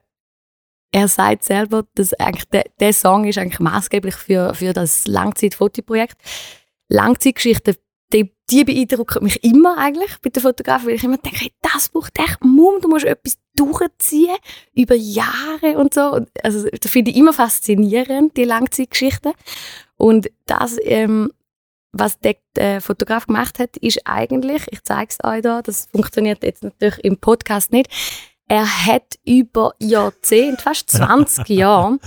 er 0.92 1.08
sagt 1.08 1.44
selber, 1.44 1.86
dass 1.96 2.14
eigentlich 2.14 2.50
der, 2.50 2.66
der 2.80 2.94
Song 2.94 3.26
ist 3.26 3.38
eigentlich 3.38 3.60
maßgeblich 3.60 4.16
für, 4.16 4.54
für 4.54 4.74
das 4.74 5.08
Langzeit-Fotoprojekt. 5.08 6.18
Langzeitgeschichten, 6.90 7.76
die, 8.12 8.32
die 8.50 8.64
beeindrucken 8.64 9.24
mich 9.24 9.44
immer 9.44 9.78
eigentlich 9.78 10.18
bei 10.22 10.30
den 10.32 10.42
Fotografen, 10.42 10.88
weil 10.88 10.96
ich 10.96 11.04
immer 11.04 11.18
denke, 11.18 11.42
hey, 11.42 11.54
das 11.62 11.90
braucht 11.90 12.18
echt 12.18 12.44
Mumm, 12.44 12.82
du 12.82 12.88
musst 12.88 13.06
etwas 13.06 13.38
durchziehen 13.56 14.36
über 14.74 14.96
Jahre 14.96 15.78
und 15.78 15.94
so. 15.94 16.26
Also 16.42 16.68
das 16.70 16.92
finde 16.92 17.12
ich 17.12 17.18
immer 17.18 17.34
faszinierend, 17.34 18.36
die 18.36 18.46
Langzeitgeschichten. 18.46 19.34
Und 19.98 20.32
das, 20.48 20.78
ähm, 20.82 21.32
was 21.92 22.20
der 22.20 22.36
äh, 22.56 22.80
Fotograf 22.80 23.28
gemacht 23.28 23.60
hat, 23.60 23.78
ist 23.78 24.02
eigentlich, 24.06 24.64
ich 24.72 24.84
zeige 24.84 25.10
es 25.10 25.24
euch 25.24 25.42
da, 25.42 25.62
das 25.62 25.88
funktioniert 25.92 26.44
jetzt 26.44 26.64
natürlich 26.64 27.04
im 27.04 27.18
Podcast 27.18 27.72
nicht, 27.72 27.90
er 28.50 28.86
hat 28.86 29.18
über 29.26 29.74
Jahrzehnte, 29.80 30.62
fast 30.62 30.90
20 30.92 31.48
Jahre, 31.48 32.00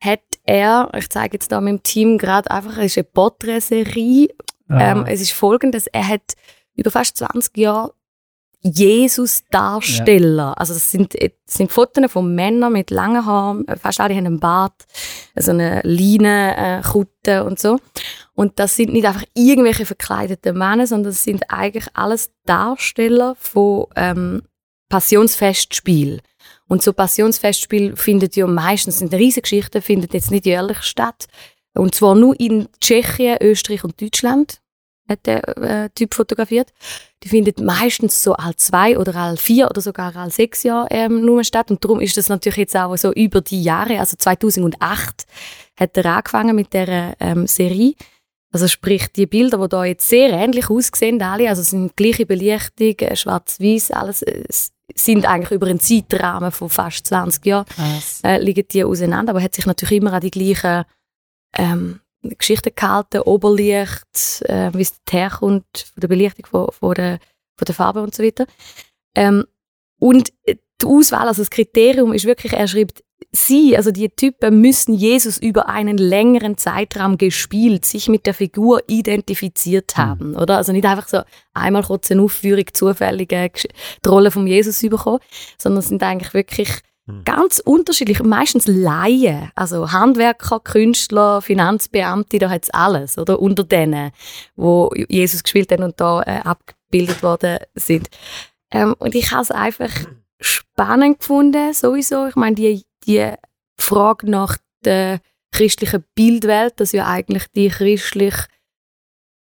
hat 0.00 0.20
er, 0.44 0.90
ich 0.96 1.08
zeige 1.08 1.36
jetzt 1.36 1.50
da 1.50 1.60
meinem 1.60 1.82
Team 1.82 2.18
gerade 2.18 2.50
einfach, 2.50 2.76
es 2.78 2.92
ist 2.92 2.98
eine 2.98 3.04
Porträtserie, 3.04 4.28
ähm, 4.70 5.06
es 5.06 5.22
ist 5.22 5.32
folgendes, 5.32 5.86
er 5.86 6.06
hat 6.06 6.34
über 6.74 6.90
fast 6.90 7.16
20 7.16 7.56
Jahre 7.56 7.94
Jesus-Darsteller, 8.60 10.58
also 10.58 10.74
das 10.74 10.90
sind, 10.90 11.14
das 11.14 11.30
sind 11.46 11.70
Fotos 11.70 12.10
von 12.10 12.34
Männern 12.34 12.72
mit 12.72 12.90
langen 12.90 13.24
Haaren, 13.24 13.64
fast 13.80 14.00
alle 14.00 14.14
haben 14.14 14.26
einen 14.26 14.40
Bart, 14.40 14.84
so 15.36 15.52
eine 15.52 15.80
Leine, 15.84 16.56
äh, 16.56 16.82
Kutte 16.82 17.44
und 17.44 17.60
so. 17.60 17.78
Und 18.34 18.58
das 18.58 18.74
sind 18.74 18.92
nicht 18.92 19.06
einfach 19.06 19.24
irgendwelche 19.34 19.86
verkleideten 19.86 20.58
Männer, 20.58 20.88
sondern 20.88 21.12
das 21.12 21.22
sind 21.22 21.44
eigentlich 21.48 21.86
alles 21.94 22.32
Darsteller 22.46 23.36
von 23.36 23.86
ähm, 23.94 24.42
Passionsfestspiel. 24.88 26.20
Und 26.66 26.82
so 26.82 26.92
Passionsfestspiel 26.92 27.96
findet 27.96 28.36
ja 28.36 28.46
meistens 28.46 29.00
in 29.00 29.10
der 29.10 29.18
Riesengeschichte 29.18 29.82
findet 29.82 30.14
jetzt 30.14 30.30
nicht 30.30 30.46
jährlich 30.46 30.82
statt. 30.82 31.26
Und 31.74 31.94
zwar 31.94 32.14
nur 32.14 32.38
in 32.38 32.68
Tschechien, 32.80 33.38
Österreich 33.40 33.84
und 33.84 34.00
Deutschland 34.00 34.60
hat 35.08 35.26
der 35.26 35.56
äh, 35.58 35.90
Typ 35.94 36.14
fotografiert. 36.14 36.70
Die 37.22 37.28
findet 37.28 37.60
meistens 37.60 38.22
so 38.22 38.34
alle 38.34 38.56
zwei 38.56 38.98
oder 38.98 39.14
alle 39.16 39.36
vier 39.36 39.68
oder 39.70 39.80
sogar 39.80 40.14
alle 40.14 40.30
sechs 40.30 40.62
Jahre 40.62 40.88
ähm, 40.90 41.24
nur 41.24 41.44
statt. 41.44 41.70
Und 41.70 41.82
darum 41.82 42.00
ist 42.00 42.16
das 42.16 42.28
natürlich 42.28 42.58
jetzt 42.58 42.76
auch 42.76 42.96
so 42.96 43.12
über 43.12 43.40
die 43.40 43.62
Jahre. 43.62 43.98
Also 43.98 44.16
2008 44.16 45.24
hat 45.76 45.96
er 45.96 46.16
angefangen 46.16 46.54
mit 46.54 46.74
der 46.74 47.16
ähm, 47.20 47.46
Serie. 47.46 47.94
Also 48.52 48.66
sprich, 48.66 49.08
die 49.12 49.26
Bilder, 49.26 49.58
die 49.58 49.68
da 49.68 49.84
jetzt 49.84 50.08
sehr 50.08 50.30
ähnlich 50.30 50.70
aussehen, 50.70 51.20
alle, 51.20 51.48
also 51.48 51.62
sind 51.62 51.96
gleiche 51.96 52.24
Belichtung, 52.24 52.98
äh, 52.98 53.16
schwarz-weiß, 53.16 53.90
alles, 53.90 54.22
äh, 54.22 54.44
sind 54.94 55.26
eigentlich 55.26 55.50
über 55.50 55.66
einen 55.66 55.80
Zeitrahmen 55.80 56.50
von 56.50 56.70
fast 56.70 57.06
20 57.06 57.44
Jahren 57.46 57.66
äh, 58.24 58.38
liegen 58.40 58.66
die 58.68 58.84
auseinander, 58.84 59.30
aber 59.30 59.42
hat 59.42 59.54
sich 59.54 59.66
natürlich 59.66 59.98
immer 59.98 60.12
an 60.12 60.20
die 60.20 60.30
gleichen 60.30 60.84
ähm, 61.56 62.00
Geschichten 62.22 62.72
gehalten, 62.74 63.20
Oberlicht, 63.20 64.42
äh, 64.42 64.70
wie 64.74 64.82
es 64.82 65.00
herkommt, 65.08 65.66
von 65.94 66.00
der 66.00 66.08
Belichtung, 66.08 66.46
von, 66.46 66.72
von, 66.72 66.94
der, 66.94 67.18
von 67.56 67.64
der 67.64 67.74
Farbe 67.74 68.02
und 68.02 68.14
so 68.14 68.22
weiter. 68.22 68.46
Ähm, 69.14 69.44
und 70.00 70.32
die 70.46 70.86
Auswahl, 70.86 71.28
also 71.28 71.42
das 71.42 71.50
Kriterium 71.50 72.12
ist 72.12 72.24
wirklich, 72.24 72.52
er 72.52 72.68
schreibt, 72.68 73.04
sie, 73.32 73.76
also 73.76 73.90
die 73.90 74.08
Typen 74.08 74.60
müssen 74.60 74.94
Jesus 74.94 75.38
über 75.38 75.68
einen 75.68 75.98
längeren 75.98 76.56
Zeitraum 76.56 77.18
gespielt, 77.18 77.84
sich 77.84 78.08
mit 78.08 78.26
der 78.26 78.34
Figur 78.34 78.82
identifiziert 78.86 79.96
haben, 79.96 80.34
oder? 80.34 80.56
Also 80.56 80.72
nicht 80.72 80.86
einfach 80.86 81.08
so 81.08 81.20
einmal 81.54 81.82
kurz 81.82 82.10
eine 82.10 82.22
Aufführung 82.22 82.64
zufällige 82.72 83.36
Gesch- 83.36 83.68
die 84.04 84.08
Rolle 84.08 84.30
von 84.30 84.46
Jesus 84.46 84.80
bekommen, 84.80 85.20
sondern 85.58 85.80
es 85.80 85.88
sind 85.88 86.02
eigentlich 86.02 86.34
wirklich 86.34 86.70
Hm. 87.08 87.24
ganz 87.24 87.58
unterschiedlich, 87.58 88.22
meistens 88.22 88.66
Laien, 88.66 89.50
also 89.54 89.92
Handwerker, 89.92 90.60
Künstler, 90.60 91.40
Finanzbeamte, 91.40 92.38
da 92.38 92.50
hat 92.50 92.64
es 92.64 92.70
alles, 92.70 93.16
oder? 93.16 93.40
Unter 93.40 93.64
denen, 93.64 94.10
wo 94.56 94.92
Jesus 95.08 95.42
gespielt 95.42 95.72
haben 95.72 95.84
und 95.84 95.98
da 95.98 96.20
äh, 96.22 96.40
abgebildet 96.40 97.22
worden 97.22 97.58
sind. 97.74 98.08
Ähm, 98.70 98.94
und 98.98 99.14
ich 99.14 99.32
habe 99.32 99.40
es 99.40 99.50
einfach 99.50 99.88
spannend 100.40 101.20
gefunden, 101.20 101.72
sowieso. 101.72 102.26
Ich 102.26 102.36
meine, 102.36 102.56
die, 102.56 102.82
die 103.06 103.32
Frage 103.78 104.30
nach 104.30 104.56
der 104.84 105.20
christlichen 105.52 106.04
Bildwelt, 106.14 106.78
dass 106.78 106.92
ja 106.92 107.06
eigentlich 107.06 107.46
die 107.54 107.68
christliche 107.68 108.46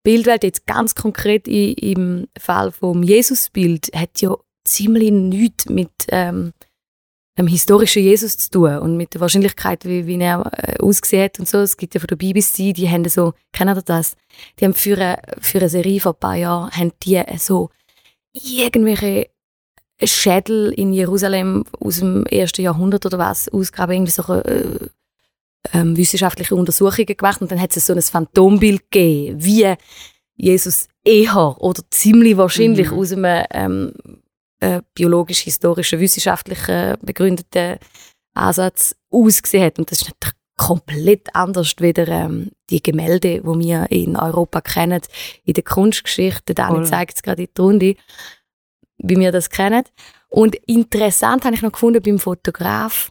Bildwelt 0.05 0.45
jetzt 0.45 0.67
ganz 0.67 0.95
konkret 0.95 1.49
i, 1.49 1.73
im 1.73 2.29
Fall 2.39 2.71
vom 2.71 3.03
Jesusbild 3.03 3.91
hat 3.95 4.21
ja 4.21 4.37
ziemlich 4.65 5.11
nichts 5.11 5.69
mit 5.69 5.91
ähm, 6.09 6.53
historischen 7.37 8.03
Jesus 8.03 8.39
zu 8.39 8.51
tun 8.51 8.79
und 8.79 8.97
mit 8.97 9.15
der 9.15 9.21
Wahrscheinlichkeit, 9.21 9.85
wie, 9.85 10.07
wie 10.07 10.19
er 10.21 10.51
äh, 10.57 10.79
ausgesehen 10.79 11.25
hat 11.25 11.39
und 11.39 11.49
so. 11.49 11.59
Es 11.59 11.77
gibt 11.77 11.95
ja 11.95 12.01
von 12.01 12.07
der 12.07 12.17
BBC, 12.17 12.73
die 12.73 12.89
haben 12.89 13.07
so, 13.09 13.35
kennt 13.53 13.77
ihr 13.77 13.83
das? 13.83 14.17
Die 14.59 14.65
haben 14.65 14.75
für 14.75 14.97
eine, 14.97 15.21
für 15.41 15.59
eine 15.59 15.69
Serie 15.69 16.01
vor 16.01 16.15
ein 16.15 16.21
paar 16.21 16.37
Jahren, 16.37 16.71
haben 16.71 16.93
die 17.03 17.23
so 17.39 17.71
irgendwelche 18.33 19.29
Schädel 20.03 20.73
in 20.73 20.93
Jerusalem 20.93 21.65
aus 21.81 21.99
dem 22.01 22.27
ersten 22.27 22.63
Jahrhundert 22.63 23.07
oder 23.07 23.19
was 23.19 23.49
ausgraben, 23.49 23.95
irgendwie 23.95 24.13
so 24.13 24.35
äh, 24.35 24.89
ähm, 25.73 25.97
wissenschaftliche 25.97 26.55
Untersuchungen 26.55 27.07
gemacht 27.07 27.41
und 27.41 27.51
dann 27.51 27.61
hat 27.61 27.77
es 27.77 27.87
so 27.87 27.93
ein 27.93 28.03
Phantombild 28.03 28.91
gegeben, 28.91 29.43
wie 29.43 29.75
Jesus 30.37 30.89
eher 31.05 31.57
oder 31.61 31.83
ziemlich 31.91 32.37
wahrscheinlich 32.37 32.91
Mhm. 32.91 32.99
aus 32.99 33.13
einem 33.13 33.25
ähm, 33.53 33.93
äh, 34.61 34.83
biologisch-historischen, 34.95 36.01
wissenschaftlichen 36.01 36.97
begründeten 37.03 37.79
Ansatz 38.35 38.97
ausgesehen 39.11 39.65
hat. 39.65 39.79
Und 39.79 39.91
das 39.91 40.03
ist 40.03 40.09
natürlich 40.09 40.37
komplett 40.57 41.35
anders 41.35 41.75
wieder 41.79 42.09
ähm, 42.09 42.51
die 42.71 42.83
Gemälde, 42.83 43.41
die 43.41 43.45
wir 43.45 43.87
in 43.91 44.17
Europa 44.17 44.61
kennen, 44.61 45.01
in 45.45 45.55
der 45.55 45.65
Kunstgeschichte. 45.65 46.55
Dani 46.55 46.85
zeigt 46.85 47.17
es 47.17 47.23
gerade 47.23 47.43
in 47.43 47.49
die 47.55 47.61
Runde, 47.61 47.95
wie 48.99 49.19
wir 49.19 49.33
das 49.33 49.51
kennen. 49.51 49.85
Und 50.29 50.55
interessant 50.67 51.45
habe 51.45 51.55
ich 51.55 51.63
noch 51.63 51.73
gefunden 51.73 52.03
beim 52.03 52.19
Fotograf, 52.19 53.11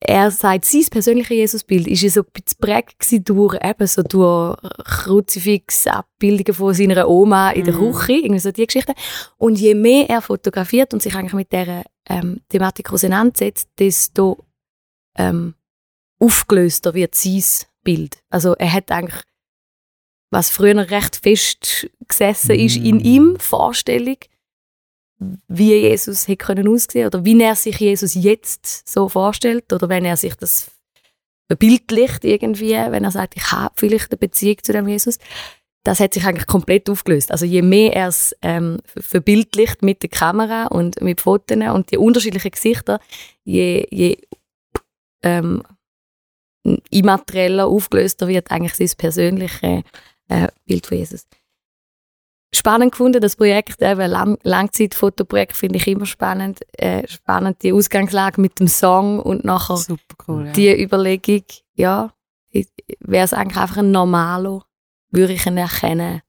er 0.00 0.30
sagt, 0.30 0.64
sein 0.64 0.86
persönliches 0.90 1.36
Jesusbild 1.36 1.88
ist 1.88 2.02
ja 2.02 2.10
so 2.10 2.20
ein 2.20 2.26
bisschen 2.32 2.56
geprägt 2.60 3.28
durch, 3.28 3.58
eben 3.64 3.86
so 3.86 4.02
durch 4.02 4.56
Kruzifix-Abbildungen 4.84 6.54
von 6.54 6.72
seiner 6.72 7.08
Oma 7.08 7.50
in 7.50 7.64
der 7.64 7.74
Mhm. 7.74 7.92
Küche, 7.92 8.12
irgendwie 8.12 8.38
so 8.38 8.52
die 8.52 8.66
Geschichte. 8.66 8.94
Und 9.38 9.58
je 9.58 9.74
mehr 9.74 10.08
er 10.08 10.22
fotografiert 10.22 10.94
und 10.94 11.02
sich 11.02 11.14
eigentlich 11.16 11.32
mit 11.32 11.52
dieser 11.52 11.82
ähm, 12.08 12.40
Thematik 12.48 12.92
auseinandersetzt, 12.92 13.68
desto 13.78 14.44
ähm, 15.16 15.54
aufgelöster 16.20 16.94
wird 16.94 17.16
sein 17.16 17.42
Bild. 17.82 18.18
Also 18.30 18.54
er 18.54 18.72
hat 18.72 18.92
eigentlich, 18.92 19.22
was 20.30 20.48
früher 20.50 20.76
recht 20.90 21.16
fest 21.16 21.88
gesessen 22.06 22.54
ist 22.54 22.76
in 22.76 22.98
Mm. 22.98 23.00
ihm, 23.00 23.36
Vorstellung, 23.40 24.16
wie 25.48 25.74
Jesus 25.74 26.28
hätte 26.28 26.44
können 26.44 26.68
aussehen 26.68 27.06
oder 27.06 27.24
wie 27.24 27.40
er 27.40 27.56
sich 27.56 27.78
Jesus 27.78 28.14
jetzt 28.14 28.88
so 28.88 29.08
vorstellt 29.08 29.72
oder 29.72 29.88
wenn 29.88 30.04
er 30.04 30.16
sich 30.16 30.34
das 30.36 30.70
verbildlicht 31.48 32.24
irgendwie, 32.24 32.72
wenn 32.72 33.04
er 33.04 33.10
sagt, 33.10 33.36
ich 33.36 33.50
habe 33.50 33.74
vielleicht 33.76 34.12
eine 34.12 34.18
Beziehung 34.18 34.58
zu 34.62 34.72
dem 34.72 34.86
Jesus, 34.86 35.18
das 35.82 36.00
hat 36.00 36.12
sich 36.12 36.24
eigentlich 36.24 36.46
komplett 36.46 36.90
aufgelöst. 36.90 37.32
Also 37.32 37.46
je 37.46 37.62
mehr 37.62 37.94
er 37.94 38.08
es 38.08 38.36
ähm, 38.42 38.78
ver- 38.84 39.02
verbildlicht 39.02 39.82
mit 39.82 40.02
der 40.02 40.10
Kamera 40.10 40.66
und 40.66 41.00
mit 41.00 41.20
Fotos 41.22 41.56
und 41.56 41.90
die 41.90 41.96
unterschiedlichen 41.96 42.50
Gesichter, 42.50 43.00
je, 43.44 43.86
je 43.90 44.18
ähm, 45.22 45.62
immaterieller, 46.90 47.66
aufgelöster 47.66 48.28
wird 48.28 48.50
eigentlich 48.50 48.74
sein 48.74 48.90
persönliches 48.98 49.82
äh, 50.28 50.48
Bild 50.66 50.86
von 50.86 50.98
Jesus. 50.98 51.26
Spannend 52.54 52.92
gefunden, 52.92 53.20
das 53.20 53.36
Projekt, 53.36 53.82
eben 53.82 54.10
Lang 54.10 54.38
Langzeitfotoprojekt 54.42 55.54
finde 55.54 55.76
ich 55.76 55.86
immer 55.86 56.06
spannend. 56.06 56.60
Äh, 56.78 57.06
spannend 57.06 57.62
die 57.62 57.72
Ausgangslage 57.72 58.40
mit 58.40 58.58
dem 58.58 58.68
Song 58.68 59.20
und 59.20 59.44
nachher 59.44 59.76
Super 59.76 60.14
cool, 60.26 60.46
ja. 60.46 60.52
die 60.52 60.82
Überlegung, 60.82 61.44
ja, 61.74 62.12
wäre 63.00 63.24
es 63.24 63.34
eigentlich 63.34 63.58
einfach 63.58 63.76
ein 63.76 63.90
Normalo, 63.90 64.62
würde 65.10 65.34
ich 65.34 65.44
ihn 65.44 65.58
erkennen. 65.58 66.22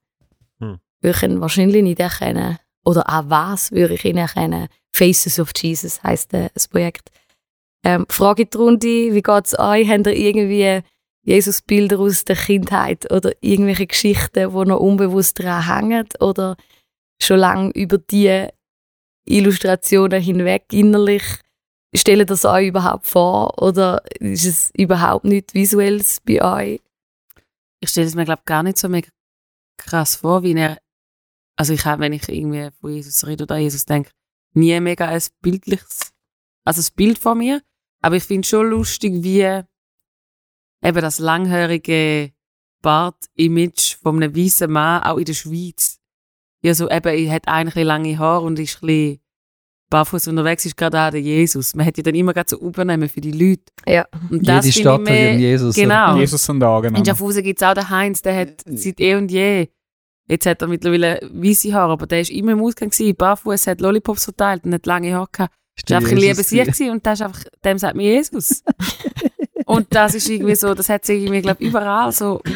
Hm. 0.60 0.80
Würde 1.02 1.18
ich 1.18 1.24
ihn 1.24 1.40
wahrscheinlich 1.40 1.84
nicht 1.84 2.00
erkennen. 2.00 2.60
Oder 2.84 3.08
an 3.08 3.30
was 3.30 3.72
würde 3.72 3.94
ich 3.94 4.04
ihn 4.04 4.18
erkennen? 4.18 4.68
Faces 4.92 5.40
of 5.40 5.52
Jesus 5.56 6.04
heisst 6.04 6.34
äh, 6.34 6.50
das 6.54 6.68
Projekt. 6.68 7.12
Ähm, 7.84 8.06
Frage 8.10 8.44
in 8.44 8.50
die 8.50 8.58
Runde, 8.58 8.88
wie 8.88 9.22
geht 9.22 9.46
es 9.46 9.58
euch? 9.58 9.88
Habt 9.88 10.08
ihr 10.08 10.14
irgendwie 10.14 10.82
Jesus-Bilder 11.30 12.00
aus 12.00 12.26
der 12.26 12.36
Kindheit 12.36 13.12
oder 13.12 13.32
irgendwelche 13.42 13.88
Geschichten, 13.88 14.52
die 14.52 14.70
noch 14.70 14.80
unbewusst 14.80 15.40
dran 15.40 15.68
hängen? 15.68 16.08
Oder 16.20 16.58
schon 17.22 17.40
lange 17.40 17.72
über 17.72 17.98
die 17.98 18.48
Illustrationen 19.26 20.22
hinweg 20.22 20.66
innerlich 20.72 21.24
Stellt 21.96 22.30
das 22.30 22.46
euch 22.46 22.68
überhaupt 22.68 23.08
vor 23.08 23.60
oder 23.64 24.04
ist 24.20 24.46
es 24.46 24.72
überhaupt 24.78 25.26
nicht 25.26 25.56
Visuelles 25.56 26.22
bei 26.24 26.40
euch? 26.40 26.80
ich 27.80 27.90
stelle 27.90 28.08
es 28.08 28.16
mir 28.16 28.26
glaube 28.26 28.44
gar 28.46 28.64
nicht 28.64 28.78
so 28.78 28.90
mega 28.90 29.10
krass 29.78 30.18
vor, 30.18 30.44
wie 30.44 30.54
er, 30.54 30.78
also 31.56 31.74
ich 31.74 31.86
habe, 31.86 32.02
wenn 32.02 32.14
ich 32.14 32.28
irgendwie 32.28 32.70
von 32.80 32.92
Jesus 32.92 33.26
rede 33.26 33.44
oder 33.44 33.56
an 33.56 33.62
Jesus 33.62 33.86
denke, 33.86 34.12
nie 34.54 34.80
mega 34.80 35.08
ein 35.08 35.22
bildliches, 35.42 36.12
also 36.66 36.80
das 36.80 36.92
Bild 36.92 37.18
von 37.18 37.38
mir, 37.38 37.62
aber 38.02 38.18
ich 38.18 38.24
finde 38.24 38.48
schon 38.48 38.70
lustig, 38.70 39.24
wie 39.24 39.64
eben 40.84 41.02
das 41.02 41.20
langhörige 41.20 42.32
Bart-Image 42.82 43.98
von 44.02 44.16
einem 44.16 44.36
weißen 44.36 44.72
Mann 44.72 45.04
auch 45.04 45.18
in 45.18 45.26
der 45.26 45.34
Schweiz, 45.34 46.00
ja 46.62 46.74
so 46.74 46.90
eben, 46.90 47.08
er 47.08 47.32
hat 47.34 47.48
eigentlich 47.48 47.86
lange 47.86 48.18
Haare 48.18 48.46
und 48.46 48.60
ist 48.60 48.82
ein 48.82 48.88
bisschen 48.88 49.20
barfuß 49.90 50.28
unterwegs, 50.28 50.66
ist 50.66 50.78
gerade 50.78 51.00
auch 51.00 51.12
der 51.12 51.22
Jesus. 51.22 51.76
Man 51.76 51.86
hat 51.86 51.98
ja 51.98 52.04
dann 52.04 52.16
immer 52.16 52.34
gerade 52.34 52.50
so 52.50 52.60
übernehmen 52.60 53.10
für 53.10 53.22
die 53.22 53.32
Leute. 53.32 53.64
Ja. 53.88 54.06
Und 54.30 54.48
das 54.48 54.66
Jede 54.66 54.80
Stadt 54.80 55.02
ich 55.02 55.10
hat 55.10 55.16
ihren 55.18 55.38
mehr, 55.38 55.38
Jesus. 55.38 55.76
Genau. 55.76 56.16
Jesus 56.18 56.50
und 56.50 56.64
Augen. 56.64 56.96
in 56.96 57.06
Schaffhausen 57.06 57.44
gibt 57.44 57.62
es 57.62 57.68
auch 57.68 57.74
den 57.74 57.90
Heinz, 57.90 58.22
der 58.22 58.40
hat 58.40 58.62
seit 58.66 59.00
eh 59.00 59.16
und 59.16 59.32
je, 59.32 59.68
jetzt 60.28 60.46
hat 60.46 60.62
er 60.62 60.68
mittlerweile 60.68 61.20
weiße 61.34 61.74
Haare, 61.74 61.94
aber 61.94 62.08
der 62.08 62.22
ist 62.22 62.32
immer 62.32 62.52
im 62.52 62.62
Ausgang 62.64 62.92
barfuß, 63.18 63.68
hat 63.68 63.82
Lollipops 63.82 64.26
verteilt 64.26 64.64
und 64.66 64.74
hat 64.74 64.86
lange 64.86 65.14
Haare 65.14 65.28
gehabt. 65.32 65.54
Das 65.82 65.92
war 65.92 65.98
einfach 65.98 66.12
ein 66.12 66.18
lieber 66.18 66.44
Sieg 66.44 66.66
gewesen 66.66 66.92
und 66.92 67.06
das 67.06 67.20
ist 67.20 67.26
einfach, 67.26 67.44
dem 67.64 67.78
sagt 67.78 67.96
mir 67.96 68.12
Jesus. 68.12 68.64
und 69.70 69.88
das 69.96 70.16
ist 70.16 70.30
irgendwie 70.30 70.56
so, 70.56 70.74
das 70.74 70.90
hat 70.90 71.06
sich 71.06 71.22
irgendwie, 71.24 71.42
glaube 71.42 71.64
überall 71.64 72.12
so 72.12 72.42
ein 72.46 72.54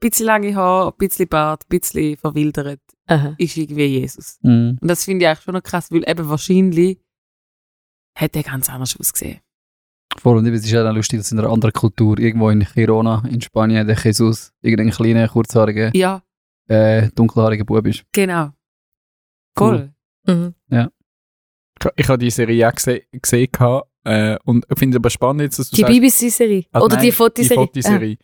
bisschen 0.00 0.26
lange 0.26 0.54
Haare, 0.54 0.92
ein 0.92 0.96
bisschen 0.98 1.28
Bart, 1.28 1.64
ein 1.64 1.78
bisschen 1.78 2.16
verwildert, 2.16 2.80
Aha. 3.06 3.34
ist 3.38 3.56
irgendwie 3.56 3.84
Jesus. 3.86 4.38
Mhm. 4.42 4.78
Und 4.80 4.88
das 4.88 5.04
finde 5.04 5.24
ich 5.24 5.28
eigentlich 5.28 5.44
schon 5.44 5.54
noch 5.54 5.62
krass, 5.62 5.90
weil 5.92 6.08
eben 6.08 6.28
wahrscheinlich 6.28 6.98
hat 8.16 8.34
er 8.36 8.42
ganz 8.42 8.68
anders 8.68 8.96
ausgesehen. 8.98 9.40
Vor 10.18 10.36
allem, 10.36 10.46
es 10.54 10.64
ist 10.64 10.70
ja 10.70 10.88
auch 10.88 10.94
lustig, 10.94 11.18
dass 11.20 11.32
in 11.32 11.38
einer 11.40 11.50
anderen 11.50 11.72
Kultur, 11.72 12.18
irgendwo 12.18 12.48
in 12.50 12.60
Girona, 12.74 13.24
in 13.28 13.40
Spanien, 13.40 13.86
der 13.86 13.96
Jesus 13.96 14.52
irgendein 14.62 14.90
kleiner, 14.90 15.28
kurzhaariger, 15.28 15.90
Ja, 15.94 16.22
äh, 16.68 17.08
dunkelhaariger 17.14 17.64
Bub 17.64 17.86
ist. 17.86 18.04
genau. 18.12 18.50
Cool. 19.58 19.92
Mhm. 20.26 20.54
Ich, 20.70 21.90
ich 21.96 22.08
habe 22.08 22.18
die 22.18 22.30
Serie 22.30 22.68
auch 22.68 22.72
gese 22.74 23.02
gesehen 23.12 23.48
gehabt, 23.52 23.88
äh, 24.04 24.36
und 24.44 24.66
ich 24.70 24.78
finde 24.78 24.96
es 24.96 25.00
aber 25.00 25.10
spannend, 25.10 25.42
jetzt, 25.42 25.58
dass 25.58 25.70
du 25.70 25.76
Die 25.76 25.84
BBC-Serie. 25.84 26.64
Also 26.72 26.86
Oder 26.86 26.96
nein, 26.96 27.04
die 27.06 27.12
Fotoserie. 27.12 27.68
Die 27.74 27.82
Fotoserie. 27.82 28.16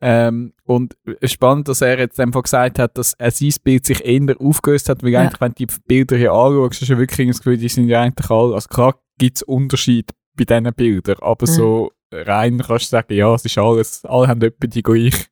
Ähm, 0.00 0.52
und 0.64 0.96
spannend, 1.22 1.68
dass 1.68 1.80
er 1.80 1.98
jetzt 1.98 2.18
einfach 2.18 2.42
gesagt 2.42 2.78
hat, 2.80 2.98
dass 2.98 3.12
er 3.14 3.30
sein 3.30 3.52
Bild 3.62 3.86
sich 3.86 4.04
eher 4.04 4.34
aufgelöst 4.40 4.88
hat, 4.88 5.02
weil 5.02 5.10
Ja. 5.10 5.20
eigentlich, 5.20 5.40
wenn 5.40 5.52
du 5.52 5.66
die 5.66 5.74
Bilder 5.86 6.16
hier 6.16 6.32
anschaust, 6.32 6.80
hast 6.80 6.88
du 6.90 6.98
wirklich 6.98 7.28
das 7.28 7.38
Gefühl, 7.38 7.56
die 7.56 7.68
sind 7.68 7.88
ja 7.88 8.02
eigentlich 8.02 8.28
alle, 8.30 8.54
also 8.54 8.68
klar 8.68 8.98
gibt 9.18 9.36
es 9.36 9.42
Unterschiede 9.44 10.12
bei 10.36 10.44
diesen 10.44 10.74
Bildern, 10.74 11.16
aber 11.20 11.46
Mhm. 11.46 11.52
so 11.52 11.92
rein 12.12 12.58
kannst 12.58 12.86
du 12.86 12.88
sagen, 12.90 13.14
ja, 13.14 13.32
es 13.34 13.44
ist 13.44 13.58
alles, 13.58 14.04
alle 14.04 14.26
haben 14.28 14.42
etwa 14.42 14.66
die 14.66 14.82
gleiche, 14.82 15.26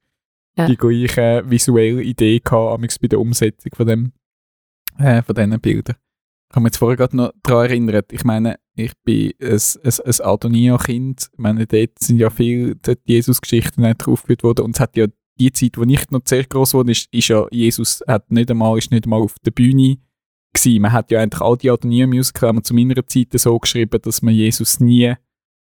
Ja. 0.56 0.66
die 0.66 0.76
gleiche 0.76 1.42
visuelle 1.46 2.02
Idee 2.02 2.38
gehabt, 2.38 3.00
bei 3.00 3.08
der 3.08 3.18
Umsetzung 3.20 3.72
von 3.74 3.86
dem, 3.88 4.12
äh, 4.98 5.20
von 5.22 5.34
diesen 5.34 5.60
Bildern. 5.60 5.96
Ich 6.50 6.54
habe 6.56 6.62
mich 6.62 6.68
jetzt 6.70 6.78
vorher 6.78 6.96
gerade 6.96 7.16
noch 7.16 7.32
daran 7.42 7.66
erinnert, 7.66 8.12
ich 8.12 8.22
meine, 8.22 8.56
ich 8.76 8.92
bin 9.04 9.32
ein, 9.40 9.50
ein, 9.50 9.92
ein 10.04 10.20
Adonia-Kind, 10.20 11.30
ich 11.32 11.38
meine, 11.38 11.66
dort 11.66 11.98
sind 11.98 12.18
ja 12.18 12.30
viele 12.30 12.76
Jesus-Geschichten 13.04 13.82
nicht 13.82 14.04
draufgeführt 14.04 14.42
worden 14.42 14.64
und 14.64 14.76
es 14.76 14.80
hat 14.80 14.96
ja 14.96 15.06
die 15.38 15.52
Zeit, 15.52 15.76
wo 15.76 15.82
ich 15.82 16.10
noch 16.10 16.20
sehr 16.24 16.44
groß 16.44 16.74
wurde, 16.74 16.92
ist, 16.92 17.12
ist 17.12 17.28
ja 17.28 17.46
Jesus 17.50 18.02
hat 18.06 18.30
nicht 18.30 18.50
einmal, 18.50 18.78
ist 18.78 18.90
nicht 18.90 19.04
einmal 19.04 19.22
auf 19.22 19.34
der 19.44 19.50
Bühne 19.50 19.98
gewesen. 20.52 20.82
Man 20.82 20.92
hat 20.92 21.10
ja 21.10 21.20
eigentlich 21.20 21.40
all 21.40 21.56
die 21.56 21.70
Adonia-Musical 21.70 22.62
zu 22.62 22.74
meiner 22.74 23.06
Zeit 23.06 23.28
so 23.32 23.58
geschrieben, 23.58 24.00
dass 24.02 24.22
man 24.22 24.34
Jesus 24.34 24.80
nie 24.80 25.14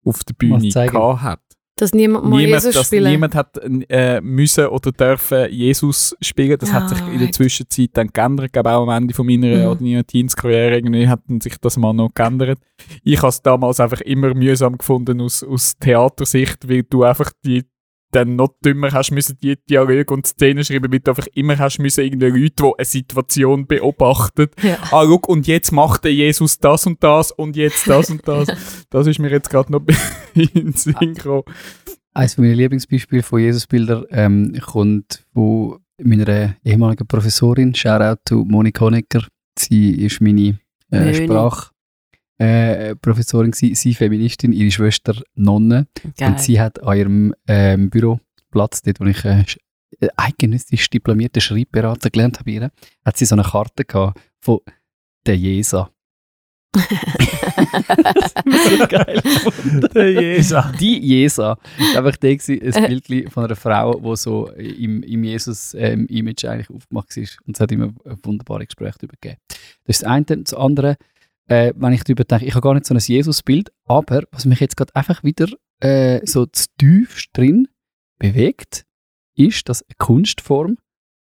auf 0.06 0.24
der 0.24 0.34
Bühne 0.34 0.70
gehabt 0.70 1.22
hat. 1.22 1.43
Dass 1.76 1.92
niemand 1.92 2.26
mal 2.26 2.38
Niemand, 2.38 2.64
Jesus 2.64 2.86
spielen 2.86 3.12
niemand 3.12 3.34
hat 3.34 3.58
äh, 3.90 4.22
müssen 4.22 4.68
oder 4.68 4.92
dürfen 4.92 5.50
Jesus 5.52 6.16
spielen. 6.22 6.58
Das 6.60 6.72
hat 6.72 6.90
sich 6.90 7.00
in 7.00 7.14
der 7.14 7.22
Right. 7.22 7.34
Zwischenzeit 7.36 7.90
dann 7.94 8.10
geändert. 8.10 8.46
Ich 8.48 8.52
glaube 8.52 8.72
auch 8.72 8.84
am 8.84 8.90
Ende 8.90 9.14
von 9.14 9.26
meiner 9.26 9.48
Mhm. 9.48 9.68
Adonia 9.68 10.04
Teens 10.04 10.36
Karriere 10.36 10.76
irgendwie 10.76 11.08
hat 11.08 11.22
sich 11.42 11.58
das 11.60 11.78
mal 11.78 11.94
noch 11.94 12.14
geändert. 12.14 12.60
Ich 13.04 13.18
habe 13.18 13.30
es 13.30 13.42
damals 13.42 13.80
einfach 13.80 14.02
immer 14.02 14.36
mühsam 14.36 14.78
gefunden 14.78 15.20
aus, 15.20 15.44
aus 15.44 15.74
Theatersicht, 15.80 16.70
weil 16.70 16.84
du 16.84 17.04
einfach 17.04 17.32
die 17.44 17.64
dann 18.14 18.36
noch 18.36 18.50
dümmer 18.64 18.92
hast 18.92 19.12
müssen 19.12 19.38
die 19.42 19.58
Dialoge 19.70 20.14
und 20.14 20.28
Szenen 20.28 20.64
schreiben, 20.64 20.92
weil 20.92 21.00
du 21.00 21.12
einfach 21.12 21.28
immer 21.34 21.58
hast 21.58 21.80
müssen 21.80 22.04
irgendwie 22.04 22.28
Leute, 22.28 22.64
die 22.64 22.72
eine 22.78 22.86
Situation 22.86 23.68
beobachten. 23.68 24.48
Ja. 24.62 24.78
Ah, 24.92 25.06
guck, 25.06 25.28
und 25.28 25.48
jetzt 25.48 25.72
macht 25.72 26.04
der 26.04 26.14
Jesus 26.14 26.60
das 26.60 26.86
und 26.86 27.04
das 27.04 27.32
und 27.32 27.56
jetzt 27.56 27.88
das 27.88 28.10
und 28.10 28.28
das. 28.28 28.48
Das 28.90 29.08
ist 29.08 29.20
mir 29.20 29.32
jetzt 29.32 29.50
gerade 29.50 29.72
noch 29.72 29.82
in 30.36 30.50
den 30.54 30.74
Sinn 30.74 31.16
gekommen. 31.16 31.44
Eines 32.14 32.38
meiner 32.38 32.54
Lieblingsbeispiele 32.54 33.24
von 33.24 33.40
Jesusbildern 33.40 34.06
ähm, 34.12 34.56
kommt 34.62 35.26
von 35.34 35.80
meiner 36.02 36.56
ehemaligen 36.64 37.08
Professorin. 37.08 37.74
Shoutout 37.74 38.22
to 38.26 38.46
Monika 38.46 38.86
Honecker. 38.86 39.26
Sie 39.58 40.06
ist 40.06 40.22
meine 40.22 40.60
äh, 40.92 41.00
Möni. 41.28 41.73
Äh, 42.40 42.96
Professorin 42.96 43.52
gewesen, 43.52 43.76
sie 43.76 43.94
Feministin, 43.94 44.54
ihre 44.54 44.72
Schwester 44.72 45.22
Nonne. 45.36 45.88
Geil. 46.18 46.32
Und 46.32 46.42
sie 46.42 46.60
hat 46.60 46.82
an 46.82 46.98
ihrem 46.98 47.36
ähm, 47.48 47.90
Büroplatz, 47.90 48.82
dort 48.82 49.00
wo 49.00 49.06
ich 49.06 49.24
äh, 49.24 49.46
äh, 50.00 50.08
eidgenössisch 50.18 50.90
diplomierten 50.90 51.42
Schreibberater 51.42 52.10
gelernt 52.10 52.40
habe, 52.40 52.46
bei 52.46 52.52
ihr, 52.52 52.72
hat 53.06 53.18
sie 53.18 53.26
so 53.26 53.36
eine 53.36 53.44
Karte 53.44 53.86
gehabt 53.86 54.20
von 54.40 54.60
der 55.26 55.38
Jesa. 55.38 55.90
so 58.70 58.88
geil. 58.88 59.22
Der 59.94 60.12
Jesa. 60.12 60.74
Die 60.80 61.00
Jesa. 61.00 61.60
Einfach 61.96 62.18
da 62.18 62.34
gewesen, 62.34 62.60
ein 62.74 62.88
Bild 62.88 63.32
von 63.32 63.46
einer 63.46 63.56
Frau, 63.56 64.00
die 64.00 64.16
so 64.16 64.50
im, 64.50 65.04
im 65.04 65.24
Jesus-Image 65.24 66.46
eigentlich 66.46 66.72
aufgemacht 66.72 67.16
ist. 67.16 67.38
Und 67.46 67.56
es 67.56 67.62
hat 67.62 67.72
immer 67.72 67.94
wunderbare 68.24 68.66
Gespräche 68.66 68.98
darüber 68.98 69.18
gegeben. 69.22 69.40
Das 69.86 69.98
ist 69.98 70.02
das 70.02 70.10
eine. 70.10 70.26
Das 70.26 70.56
andere, 70.56 70.98
äh, 71.48 71.74
wenn 71.76 71.94
ich 71.94 72.04
darüber 72.04 72.24
denke, 72.24 72.46
ich 72.46 72.54
habe 72.56 72.62
gar 72.64 72.74
nicht 72.74 72.86
so 72.86 72.94
ein 72.94 73.00
Jesus-Bild, 73.00 73.72
aber 73.86 74.24
was 74.32 74.46
mich 74.46 74.60
jetzt 74.60 74.78
gerade 74.78 74.96
einfach 74.96 75.24
wieder 75.24 75.48
äh, 75.82 76.26
so 76.26 76.46
zu 76.46 76.66
tief 76.78 77.26
drin 77.34 77.68
bewegt, 78.20 78.86
ist, 79.36 79.68
dass 79.70 79.82
eine 79.84 79.96
Kunstform 79.98 80.78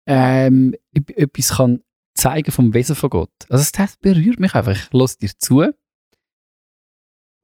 ähm, 0.08 0.76
etwas 0.94 1.58
kann 1.58 1.82
zeigen 2.16 2.52
vom 2.52 2.74
Wesen 2.74 2.96
von 2.96 3.10
Gott. 3.10 3.32
Also 3.50 3.70
das 3.76 3.98
berührt 3.98 4.40
mich 4.40 4.54
einfach. 4.54 4.72
Ich 4.72 4.94
lasse 4.94 5.18
dir 5.18 5.32
zu. 5.38 5.66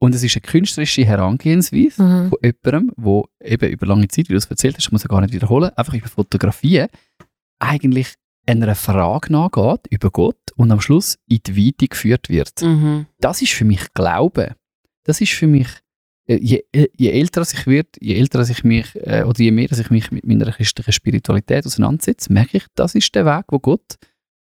Und 0.02 0.16
es 0.16 0.24
ist 0.24 0.36
eine 0.36 0.42
künstlerische 0.42 1.04
Herangehensweise 1.06 2.02
Mhm. 2.02 2.30
von 2.30 2.38
jemandem, 2.44 2.94
wo 2.96 3.28
eben 3.44 3.70
über 3.70 3.86
lange 3.88 4.08
Zeit, 4.08 4.30
wie 4.30 4.34
du 4.34 4.38
es 4.38 4.46
erzählt 4.46 4.78
hast, 4.78 4.86
ich 4.86 4.92
muss 4.92 5.04
ja 5.04 5.10
gar 5.10 5.22
nicht 5.22 5.34
wiederholen, 5.34 5.72
einfach 5.76 5.94
über 5.94 6.08
Fotografien 6.08 6.88
eigentlich 7.60 8.14
einer 8.50 8.76
Frage 8.76 9.32
nachgeht 9.32 9.88
über 9.90 10.10
Gott 10.12 10.52
und 10.56 10.72
am 10.72 10.82
Schluss 10.82 11.18
in 11.28 11.40
die 11.46 11.56
Weite 11.56 11.88
geführt 11.88 12.30
wird. 12.30 12.62
Mhm. 12.62 13.06
Das 13.20 13.42
ist 13.42 13.54
für 13.54 13.66
mich 13.66 13.94
Glaube. 13.94 14.56
Das 15.04 15.22
ist 15.22 15.34
für 15.34 15.48
mich, 15.48 15.68
äh, 16.28 16.40
je, 16.42 16.64
äh, 16.72 16.88
je 16.98 17.12
älter 17.12 17.42
ich 17.42 17.68
werde, 17.68 17.90
je 18.00 18.16
älter 18.16 18.42
ich 18.42 18.64
mich, 18.64 18.96
äh, 18.96 19.24
oder 19.24 19.40
je 19.40 19.52
mehr 19.52 19.68
dass 19.68 19.80
ich 19.80 19.90
mich 19.90 20.12
mit 20.12 20.26
meiner 20.26 20.52
christlichen 20.52 20.92
Spiritualität 20.92 21.66
auseinandersetze, 21.66 22.32
merke 22.34 22.58
ich, 22.58 22.66
das 22.76 22.96
ist 22.96 23.14
der 23.16 23.26
Weg, 23.26 23.46
wo 23.50 23.60
Gott 23.60 23.96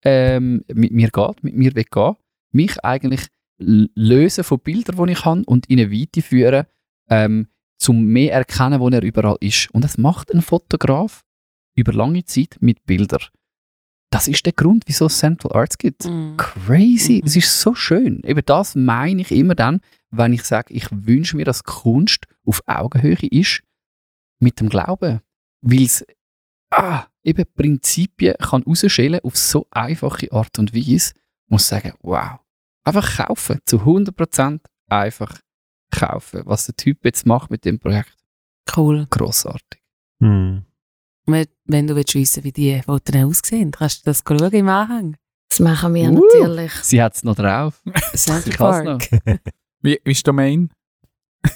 ähm, 0.04 0.64
mit 0.72 0.92
mir 0.92 1.10
geht, 1.10 1.44
mit 1.44 1.56
mir 1.56 1.72
gehen, 1.72 2.16
mich 2.52 2.84
eigentlich 2.84 3.28
lösen 3.58 4.44
von 4.44 4.58
Bildern, 4.58 5.06
die 5.06 5.12
ich 5.12 5.24
habe 5.24 5.44
und 5.46 5.66
in 5.66 5.78
eine 5.78 5.92
Weite 5.92 6.22
führen, 6.22 6.66
ähm, 7.08 7.48
zum 7.78 8.04
mehr 8.04 8.32
erkennen, 8.32 8.80
wo 8.80 8.88
er 8.88 9.02
überall 9.02 9.36
ist. 9.40 9.68
Und 9.72 9.84
das 9.84 9.98
macht 9.98 10.32
ein 10.32 10.42
Fotograf 10.42 11.24
über 11.74 11.92
lange 11.92 12.24
Zeit 12.24 12.56
mit 12.60 12.84
Bildern. 12.84 13.22
Das 14.12 14.28
ist 14.28 14.44
der 14.46 14.52
Grund, 14.52 14.84
wieso 14.86 15.06
es 15.06 15.18
Central 15.18 15.52
Arts 15.56 15.78
gibt. 15.78 16.04
Mhm. 16.04 16.36
Crazy, 16.36 17.20
Mhm. 17.22 17.26
es 17.26 17.36
ist 17.36 17.60
so 17.60 17.74
schön. 17.74 18.22
Eben 18.24 18.42
das 18.44 18.74
meine 18.74 19.22
ich 19.22 19.32
immer 19.32 19.54
dann, 19.54 19.80
wenn 20.10 20.32
ich 20.32 20.44
sage, 20.44 20.72
ich 20.74 20.86
wünsche 20.90 21.36
mir, 21.36 21.44
dass 21.46 21.64
Kunst 21.64 22.26
auf 22.44 22.62
Augenhöhe 22.66 23.16
ist 23.30 23.62
mit 24.38 24.60
dem 24.60 24.68
Glauben. 24.68 25.20
Weil 25.62 25.82
es 25.82 26.04
ah, 26.70 27.06
eben 27.24 27.44
Prinzipien 27.54 28.34
kann 28.38 28.62
rausschälen 28.64 29.20
auf 29.22 29.36
so 29.36 29.66
einfache 29.70 30.30
Art 30.32 30.58
und 30.58 30.74
Weise, 30.74 31.12
muss 31.48 31.68
sagen, 31.68 31.92
wow. 32.02 32.38
Einfach 32.84 33.16
kaufen, 33.26 33.60
zu 33.64 33.78
100% 33.84 34.60
einfach 34.88 35.38
kaufen. 35.90 36.42
Was 36.44 36.66
der 36.66 36.76
Typ 36.76 37.04
jetzt 37.04 37.26
macht 37.26 37.50
mit 37.50 37.64
dem 37.64 37.78
Projekt, 37.78 38.16
Cool. 38.76 39.06
grossartig. 39.08 39.80
Hm. 40.20 40.64
Wenn, 41.26 41.86
du 41.86 41.94
willst 41.94 42.14
wissen, 42.14 42.42
wie 42.44 42.52
die 42.52 42.82
Fotos 42.82 43.14
aussehen, 43.16 43.70
kannst 43.70 44.00
du 44.06 44.10
das 44.10 44.22
schauen 44.26 44.52
im 44.52 44.68
Anhang. 44.68 45.16
Das 45.48 45.60
machen 45.60 45.94
wir 45.94 46.10
Uh. 46.10 46.20
natürlich. 46.32 46.72
Sie 46.82 47.00
hat 47.02 47.14
es 47.14 47.22
noch 47.24 47.36
drauf. 47.36 47.80
Central 48.14 48.98
Park. 48.98 49.08
Wie, 49.84 50.00
wie 50.04 50.10
ist 50.12 50.18
die 50.20 50.24
Domain? 50.24 50.70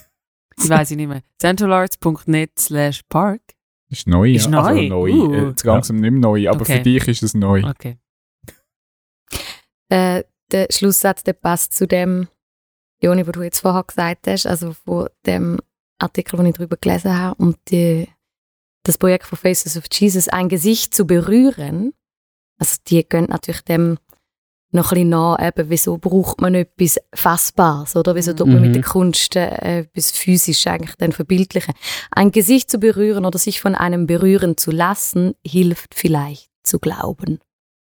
Ich 0.59 0.69
weiß 0.71 0.91
ich 0.93 0.97
nicht 0.97 1.09
mehr. 1.09 1.23
centralarts.net 1.41 2.59
slash 2.59 3.03
park. 3.09 3.41
Ist 3.89 4.07
neu, 4.09 4.33
Ist 4.33 4.47
ja. 4.47 4.51
neu? 4.51 4.59
Also 4.63 4.83
neu. 4.83 5.13
Uh. 5.13 5.33
Äh, 5.35 5.47
Jetzt 5.49 5.65
langsam 5.65 5.97
nicht 5.97 6.11
mehr 6.11 6.21
neu, 6.21 6.49
aber 6.49 6.63
Okay. 6.63 6.79
für 6.79 6.83
dich 6.83 7.07
ist 7.09 7.23
es 7.23 7.35
neu. 7.35 7.63
Okay. 7.65 7.99
Äh, 9.89 10.25
der 10.51 10.67
Schlusssatz, 10.71 11.23
der 11.23 11.35
passt 11.35 11.73
zu 11.75 11.87
dem, 11.87 12.29
Joni, 13.01 13.27
was 13.27 13.33
du 13.33 13.43
jetzt 13.43 13.61
vorher 13.61 13.85
gesagt 13.85 14.27
hast, 14.27 14.47
also 14.47 14.73
von 14.73 15.09
dem 15.27 15.59
Artikel, 15.99 16.37
den 16.37 16.47
ich 16.47 16.57
darüber 16.57 16.77
gelesen 16.77 17.17
habe, 17.17 17.37
um 17.43 17.55
die, 17.69 18.09
das 18.87 18.99
Projekt 18.99 19.27
von 19.27 19.39
Faces 19.39 19.77
of 19.77 19.85
Jesus, 19.93 20.29
ein 20.29 20.49
Gesicht 20.49 20.95
zu 20.95 21.07
berühren. 21.07 21.93
Also 22.59 22.77
die 22.89 23.07
gehen 23.07 23.27
natürlich 23.29 23.63
dem 23.63 23.99
noch 24.73 24.91
ein 24.93 24.95
bisschen 24.97 25.09
nach, 25.11 25.39
eben, 25.41 25.71
wieso 25.71 25.97
braucht 25.97 26.41
man 26.41 26.55
etwas 26.55 26.99
Fassbares, 27.15 27.95
oder? 27.97 28.15
Wieso 28.15 28.33
tut 28.33 28.49
man 28.49 28.57
Mhm. 28.57 28.63
mit 28.63 28.75
der 28.75 28.83
Kunst 28.83 29.37
äh, 29.37 29.81
etwas 29.81 30.11
Physisches 30.11 30.67
eigentlich 30.67 30.97
dann 30.97 31.13
verbildlichen? 31.13 31.73
Ein 32.11 32.31
Gesicht 32.33 32.71
zu 32.71 32.79
berühren 32.79 33.25
oder 33.25 33.39
sich 33.39 33.61
von 33.61 33.75
einem 33.75 34.07
berühren 34.07 34.57
zu 34.57 34.71
lassen, 34.71 35.35
hilft 35.47 35.95
vielleicht 35.95 36.51
zu 36.63 36.79
glauben. 36.79 37.39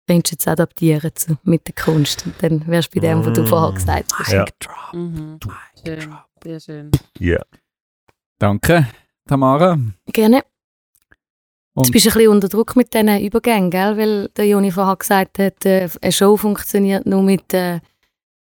Könntest 0.09 0.33
du 0.33 0.35
jetzt 0.35 0.49
adaptieren 0.49 1.11
zu, 1.15 1.37
mit 1.45 1.67
der 1.69 1.75
Kunst. 1.75 2.27
Und 2.27 2.35
dann 2.43 2.67
wärst 2.67 2.95
du 2.95 3.01
bei 3.01 3.07
dem, 3.07 3.25
was 3.25 3.33
du 3.35 3.43
Mm. 3.43 3.47
vorher 3.47 3.73
gesagt 3.75 4.13
hast. 4.15 4.33
Ja. 4.33 4.45
Mhm. 4.93 5.39
Schön. 5.87 6.15
Sehr 6.43 6.61
schön. 6.61 6.91
Ja. 7.19 7.41
Danke, 8.39 8.89
Tamara. 9.29 9.79
Gerne. 10.13 10.43
Jetzt 11.77 11.87
Und- 11.87 11.93
bist 11.93 12.07
du 12.07 12.11
ein 12.11 12.15
bisschen 12.15 12.31
unter 12.31 12.49
Druck 12.49 12.77
mit 12.77 12.93
diesen 12.93 13.21
Übergängen, 13.21 13.71
gell? 13.71 13.97
weil 13.97 14.29
der 14.37 14.47
Joni 14.47 14.71
vorher 14.73 14.97
gesagt 14.97 15.39
hat, 15.39 15.65
äh, 15.65 15.89
eine 16.03 16.13
Show 16.13 16.37
funktioniert 16.37 17.07
nur 17.07 17.23
mit 17.23 17.55
äh, 17.55 17.81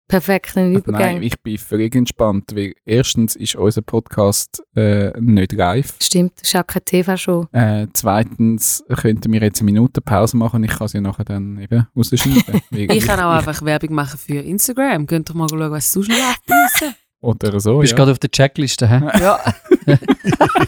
perfekten 0.07 0.71
Nein, 0.73 0.75
Übergängen. 0.83 1.23
ich 1.23 1.41
bin 1.41 1.57
völlig 1.57 1.95
entspannt, 1.95 2.51
weil 2.55 2.73
erstens 2.85 3.35
ist 3.35 3.55
unser 3.55 3.81
Podcast 3.81 4.61
äh, 4.75 5.19
nicht 5.19 5.53
live. 5.53 5.95
Stimmt, 5.99 6.33
das 6.39 6.49
ist 6.49 6.55
auch 6.55 6.67
keine 6.67 6.85
TV-Show. 6.85 7.47
Äh, 7.51 7.87
zweitens 7.93 8.83
könnten 8.87 9.33
wir 9.33 9.41
jetzt 9.41 9.61
eine 9.61 9.71
Minute 9.71 10.01
Pause 10.01 10.37
machen 10.37 10.57
und 10.57 10.65
ich 10.65 10.77
kann 10.77 10.87
sie 10.87 11.01
nachher 11.01 11.25
dann 11.25 11.57
eben 11.57 11.87
rausschneiden. 11.97 12.61
Ich 12.71 13.07
kann 13.07 13.19
auch 13.19 13.31
einfach 13.33 13.63
Werbung 13.63 13.93
machen 13.95 14.19
für 14.19 14.37
Instagram. 14.39 15.07
Könnt 15.07 15.31
ihr 15.31 15.35
mal 15.35 15.49
schauen, 15.49 15.71
was 15.71 15.91
sonst 15.91 16.09
noch 16.09 16.15
läuft. 16.17 16.95
Oder 17.25 17.59
so, 17.59 17.73
Du 17.73 17.79
bist 17.79 17.91
ja. 17.91 17.97
gerade 17.97 18.11
auf 18.11 18.19
der 18.19 18.29
Checkliste, 18.31 18.87
hä? 18.87 19.01
ja. 19.19 19.39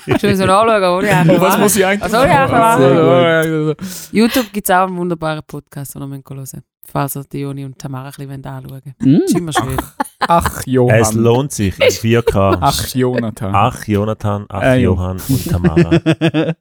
Ich 0.07 0.23
muss 0.23 0.39
noch 0.39 0.47
anschauen, 0.47 0.81
wo 0.81 1.01
ich 1.01 1.37
Oh, 1.37 1.41
was 1.41 1.57
muss 1.57 1.75
ich 1.75 1.85
eigentlich 1.85 2.03
Also, 2.03 2.17
ja, 2.17 2.47
machen? 2.47 3.75
YouTube 4.11 4.51
gibt 4.51 4.69
es 4.69 4.75
auch 4.75 4.87
einen 4.87 4.97
wunderbaren 4.97 5.41
Podcast, 5.45 5.95
den 5.95 6.01
wir 6.09 6.21
hören. 6.35 6.45
Falls 6.89 7.15
ihr 7.17 7.23
die 7.31 7.39
Joni 7.39 7.65
und 7.65 7.77
Tamara 7.77 8.07
ein 8.07 8.13
bisschen 8.27 8.45
anschauen 8.45 8.69
wollt. 8.71 8.85
Mm. 8.99 9.13
Das 9.19 9.29
ist 9.31 9.37
immer 9.37 9.51
schön. 9.53 9.77
Ach, 10.19 10.59
Es 10.59 10.65
Johann. 10.65 11.15
lohnt 11.15 11.51
sich 11.51 11.77
in 11.79 11.87
4K. 11.91 12.57
Ach, 12.61 12.87
Jonathan. 12.95 13.51
Ach, 13.53 13.85
Jonathan, 13.87 14.45
ach, 14.49 14.61
Äh, 14.63 14.75
jo. 14.77 14.93
Johann 14.93 15.17
und 15.27 15.49
Tamara. 15.49 15.99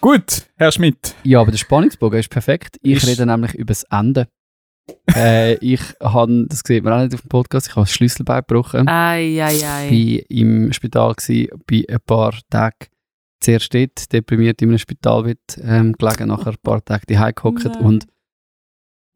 Gut, 0.00 0.42
Herr 0.56 0.72
Schmidt. 0.72 1.14
Ja, 1.22 1.40
aber 1.40 1.50
der 1.50 1.58
Spannungsbogen 1.58 2.18
ist 2.20 2.28
perfekt. 2.30 2.76
Ich 2.82 2.98
Ist- 2.98 3.06
rede 3.06 3.24
nämlich 3.24 3.54
über 3.54 3.68
das 3.72 3.84
Ende. 3.84 4.28
Äh, 5.14 5.54
ich 5.56 5.80
habe, 6.00 6.46
das 6.48 6.62
sieht 6.66 6.84
man 6.84 6.92
auch 6.92 7.02
nicht 7.02 7.14
auf 7.14 7.22
dem 7.22 7.28
Podcast, 7.28 7.68
ich 7.68 7.76
habe 7.76 7.82
das 7.86 7.92
Schlüsselbein 7.94 8.42
gebrochen. 8.46 8.88
Ei, 8.88 9.42
ei, 9.42 9.88
Ich 9.90 10.18
war 10.20 10.30
im 10.30 10.72
Spital, 10.72 11.14
gewesen, 11.14 11.48
bei 11.66 11.84
ein 11.88 12.00
paar 12.04 12.34
Tagen 12.50 12.86
zuerst 13.40 13.74
dort, 13.74 14.12
deprimiert 14.12 14.62
in 14.62 14.70
einem 14.70 14.78
Spitalbett 14.78 15.60
ähm, 15.62 15.92
gelegen, 15.92 16.28
nachher 16.28 16.52
ein 16.52 16.56
paar 16.62 16.84
Tage 16.84 17.06
die 17.06 17.14
gehockt 17.14 17.64
Nein. 17.64 17.76
und 17.78 18.06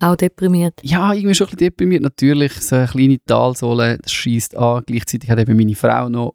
Auch 0.01 0.17
deprimiert. 0.17 0.75
ja, 0.83 1.12
irgendwie 1.12 1.35
schon 1.35 1.47
ein 1.47 1.51
bisschen 1.51 1.71
deprimiert. 1.71 2.03
Natürlich, 2.03 2.53
so 2.55 2.77
eine 2.77 2.87
kleine 2.89 3.19
Talsohle, 3.25 3.99
das 3.99 4.12
schießt 4.12 4.57
an. 4.57 4.83
Gleichzeitig 4.87 5.31
hat 5.31 5.39
eben 5.39 5.57
meine 5.57 5.75
Frau 5.75 6.09
noch, 6.09 6.35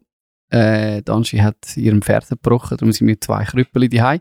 äh, 0.52 1.02
die 1.02 1.10
Anschi 1.10 1.38
hat 1.38 1.76
ihren 1.76 2.02
Fersen 2.02 2.36
gebrochen, 2.36 2.76
darum 2.76 2.92
sind 2.92 3.06
wir 3.08 3.20
zwei 3.20 3.44
Krüppel 3.44 3.88
daheim. 3.88 4.20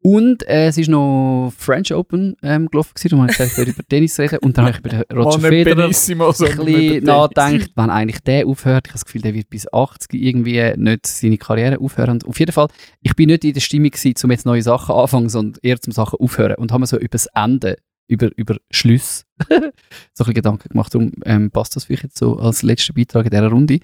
Und 0.00 0.48
äh, 0.48 0.68
es 0.68 0.78
ist 0.78 0.88
noch 0.88 1.52
French 1.58 1.92
Open 1.92 2.36
ähm, 2.42 2.68
gelaufen, 2.70 2.92
darum 3.02 3.22
habe 3.22 3.32
ich 3.32 3.38
gesagt, 3.38 3.58
ich 3.58 3.74
über 3.74 3.82
Tennis 3.86 4.18
reden. 4.18 4.38
Und 4.38 4.56
dann 4.56 4.66
habe 4.66 4.76
ich 4.76 4.78
über 4.78 4.88
den 4.88 5.02
Roger 5.18 5.38
nicht 5.38 5.48
Federer 5.48 5.84
ein 5.84 5.88
bisschen 5.88 7.04
nachdenkt, 7.04 7.72
wann 7.74 7.90
eigentlich 7.90 8.20
der 8.20 8.46
aufhört. 8.46 8.86
Ich 8.86 8.92
habe 8.92 8.98
das 8.98 9.04
Gefühl, 9.04 9.22
der 9.22 9.34
wird 9.34 9.50
bis 9.50 9.70
80 9.70 10.14
irgendwie 10.14 10.72
nicht 10.76 11.06
seine 11.06 11.36
Karriere 11.36 11.80
aufhören. 11.80 12.12
Und 12.12 12.26
auf 12.26 12.38
jeden 12.38 12.52
Fall, 12.52 12.68
ich 13.02 13.14
bin 13.16 13.26
nicht 13.26 13.44
in 13.44 13.52
der 13.52 13.60
Stimmung 13.60 13.90
gewesen, 13.90 14.14
um 14.22 14.30
jetzt 14.30 14.46
neue 14.46 14.62
Sachen 14.62 14.94
anfangen, 14.94 15.28
sondern 15.28 15.60
eher 15.62 15.80
zum 15.80 15.92
Sachen 15.92 16.18
aufhören. 16.20 16.54
Und 16.56 16.72
haben 16.72 16.80
mir 16.80 16.86
so 16.86 16.96
über 16.96 17.08
das 17.08 17.26
Ende, 17.34 17.76
über, 18.06 18.30
über 18.36 18.56
Schluss, 18.70 19.26
so 19.50 19.54
ein 19.54 19.72
bisschen 20.16 20.34
Gedanken 20.34 20.68
gemacht. 20.68 20.94
Darum 20.94 21.12
ähm, 21.26 21.50
passt 21.50 21.74
das 21.74 21.84
vielleicht 21.84 22.04
jetzt 22.04 22.18
so 22.18 22.38
als 22.38 22.62
letzter 22.62 22.94
Beitrag 22.94 23.26
in 23.26 23.30
dieser 23.30 23.48
Runde. 23.48 23.80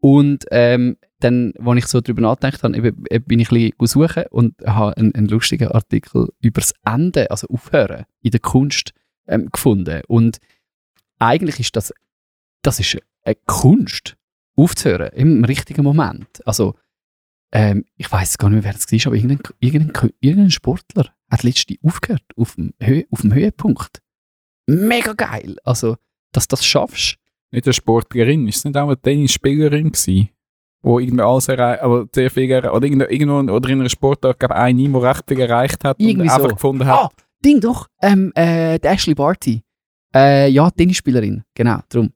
Und 0.00 0.46
ähm, 0.50 0.96
dann, 1.20 1.52
als 1.64 1.78
ich 1.78 1.86
so 1.86 2.00
darüber 2.00 2.22
nachgedacht 2.22 2.62
habe, 2.62 2.92
bin 2.92 3.40
ich 3.40 3.50
ein 3.50 3.72
bisschen 3.78 3.86
suchen 3.86 4.24
und 4.30 4.54
habe 4.64 4.96
einen, 4.96 5.14
einen 5.14 5.28
lustigen 5.28 5.68
Artikel 5.68 6.28
über 6.40 6.60
das 6.60 6.74
Ende, 6.84 7.30
also 7.30 7.48
Aufhören 7.48 8.04
in 8.22 8.30
der 8.30 8.40
Kunst 8.40 8.92
ähm, 9.26 9.48
gefunden. 9.50 10.02
Und 10.06 10.38
eigentlich 11.18 11.60
ist 11.60 11.76
das, 11.76 11.92
das 12.62 12.80
ist 12.80 12.98
eine 13.24 13.36
Kunst, 13.46 14.16
aufzuhören 14.58 15.12
im 15.12 15.44
richtigen 15.44 15.84
Moment. 15.84 16.46
Also, 16.46 16.74
ähm, 17.52 17.84
ich 17.96 18.10
weiß 18.10 18.38
gar 18.38 18.50
nicht 18.50 18.64
mehr, 18.64 18.64
wer 18.64 18.72
das 18.72 18.90
war, 18.90 19.06
aber 19.06 19.16
irgendein, 19.16 19.40
irgendein, 19.60 20.10
irgendein 20.20 20.50
Sportler 20.50 21.14
hat 21.30 21.42
letztens 21.44 21.78
aufgehört 21.82 22.24
auf 22.36 22.56
dem, 22.56 22.74
auf 23.10 23.20
dem 23.22 23.32
Höhepunkt. 23.32 24.02
Mega 24.66 25.12
geil. 25.14 25.56
Also, 25.64 25.96
dass 26.32 26.48
du 26.48 26.52
das 26.52 26.66
schaffst. 26.66 27.16
Nicht 27.50 27.66
eine 27.66 27.72
Sportlerin, 27.72 28.46
ist 28.48 28.58
es 28.58 28.64
nicht 28.64 28.76
auch 28.76 28.88
eine 28.88 29.00
Tennisspielerin 29.00 29.92
gewesen? 29.92 30.28
Wo 30.82 30.98
irgendwie 31.00 31.22
alles 31.22 31.48
erreicht, 31.48 31.82
aber 31.82 32.06
sehr 32.14 32.30
viel 32.30 32.50
erreicht, 32.50 32.72
oder 32.72 32.86
irgendwo, 32.86 33.06
irgendwo 33.06 33.52
oder 33.52 33.68
in 33.68 33.80
einer 33.80 33.88
Sportart, 33.88 34.38
glaube 34.38 34.54
eine, 34.54 34.78
die 34.88 34.94
recht 34.96 35.24
viel 35.26 35.40
erreicht 35.40 35.84
hat 35.84 35.96
Irgendwie 35.98 36.22
und 36.22 36.30
einfach 36.30 36.50
so. 36.50 36.54
gefunden 36.54 36.86
hat, 36.86 36.98
Ah, 36.98 37.08
Ding 37.44 37.60
doch, 37.60 37.88
ähm, 38.02 38.32
äh, 38.34 38.78
die 38.78 38.86
Ashley 38.86 39.14
Barty. 39.14 39.62
Äh, 40.14 40.48
ja, 40.50 40.70
Tennisspielerin, 40.70 41.42
genau, 41.54 41.80
drum. 41.88 42.10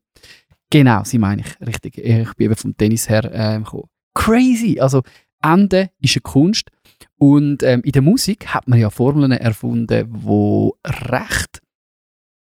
Genau, 0.71 1.03
sie 1.05 1.19
meine 1.19 1.43
ich, 1.43 1.67
richtig. 1.67 1.99
Ich 1.99 2.35
bin 2.35 2.47
eben 2.47 2.57
vom 2.57 2.77
Tennis 2.77 3.09
her 3.09 3.31
ähm, 3.33 3.65
gekommen. 3.65 3.89
Crazy, 4.15 4.79
also 4.81 5.03
Ende 5.43 5.91
ist 6.01 6.17
eine 6.17 6.23
Kunst 6.23 6.71
und 7.19 7.63
ähm, 7.63 7.83
in 7.85 7.93
der 7.93 8.03
Musik 8.03 8.47
hat 8.49 8.69
man 8.69 8.79
ja 8.79 8.91
Formeln 8.91 9.33
erfunden, 9.33 10.07
wo 10.09 10.77
recht 10.85 11.62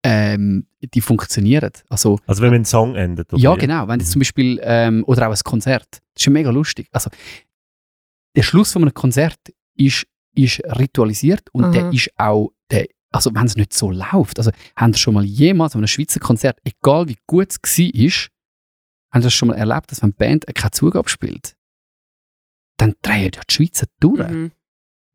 ähm, 0.04 0.66
die 0.80 1.00
funktionieren. 1.00 1.70
Also 1.88 2.18
Also 2.26 2.42
wenn 2.42 2.50
man 2.50 2.56
einen 2.56 2.64
Song 2.64 2.94
endet. 2.94 3.32
oder 3.32 3.42
ja, 3.42 3.54
wie? 3.54 3.58
genau. 3.60 3.88
Wenn 3.88 3.98
jetzt 4.00 4.08
Mhm. 4.08 4.12
zum 4.12 4.18
Beispiel, 4.20 4.60
ähm, 4.62 5.04
oder 5.06 5.28
auch 5.28 5.32
ein 5.32 5.40
Konzert. 5.44 5.86
Das 5.90 6.00
ist 6.22 6.26
ja 6.26 6.32
mega 6.32 6.50
lustig. 6.50 6.88
Also, 6.92 7.10
der 8.36 8.42
Schluss 8.42 8.72
von 8.72 8.82
einem 8.82 8.94
Konzert 8.94 9.36
ist, 9.74 10.06
ist 10.34 10.60
ritualisiert 10.78 11.48
und 11.52 11.68
Mhm. 11.68 11.72
der 11.72 11.92
ist 11.92 12.10
auch, 12.16 12.52
der, 12.70 12.86
also 13.10 13.34
wenn 13.34 13.46
es 13.46 13.56
nicht 13.56 13.72
so 13.72 13.90
läuft, 13.90 14.38
also 14.38 14.50
haben 14.76 14.92
Sie 14.92 14.98
schon 15.00 15.14
mal 15.14 15.24
jemals 15.24 15.74
an 15.74 15.80
einem 15.80 15.88
Schweizer 15.88 16.20
Konzert, 16.20 16.58
egal 16.64 17.08
wie 17.08 17.16
gut 17.26 17.50
es 17.50 17.58
war, 17.78 17.84
haben 19.12 19.22
Sie 19.22 19.26
das 19.26 19.34
schon 19.34 19.48
mal 19.48 19.54
erlebt, 19.56 19.90
dass 19.90 20.02
wenn 20.02 20.10
die 20.10 20.16
Band 20.16 20.46
keine 20.54 20.70
Zugabe 20.72 21.08
spielt, 21.08 21.56
dann 22.76 22.94
drehen 23.02 23.30
ja 23.34 23.40
die 23.48 23.54
Schweizer 23.54 23.86
durch. 24.00 24.28
Mhm. 24.28 24.52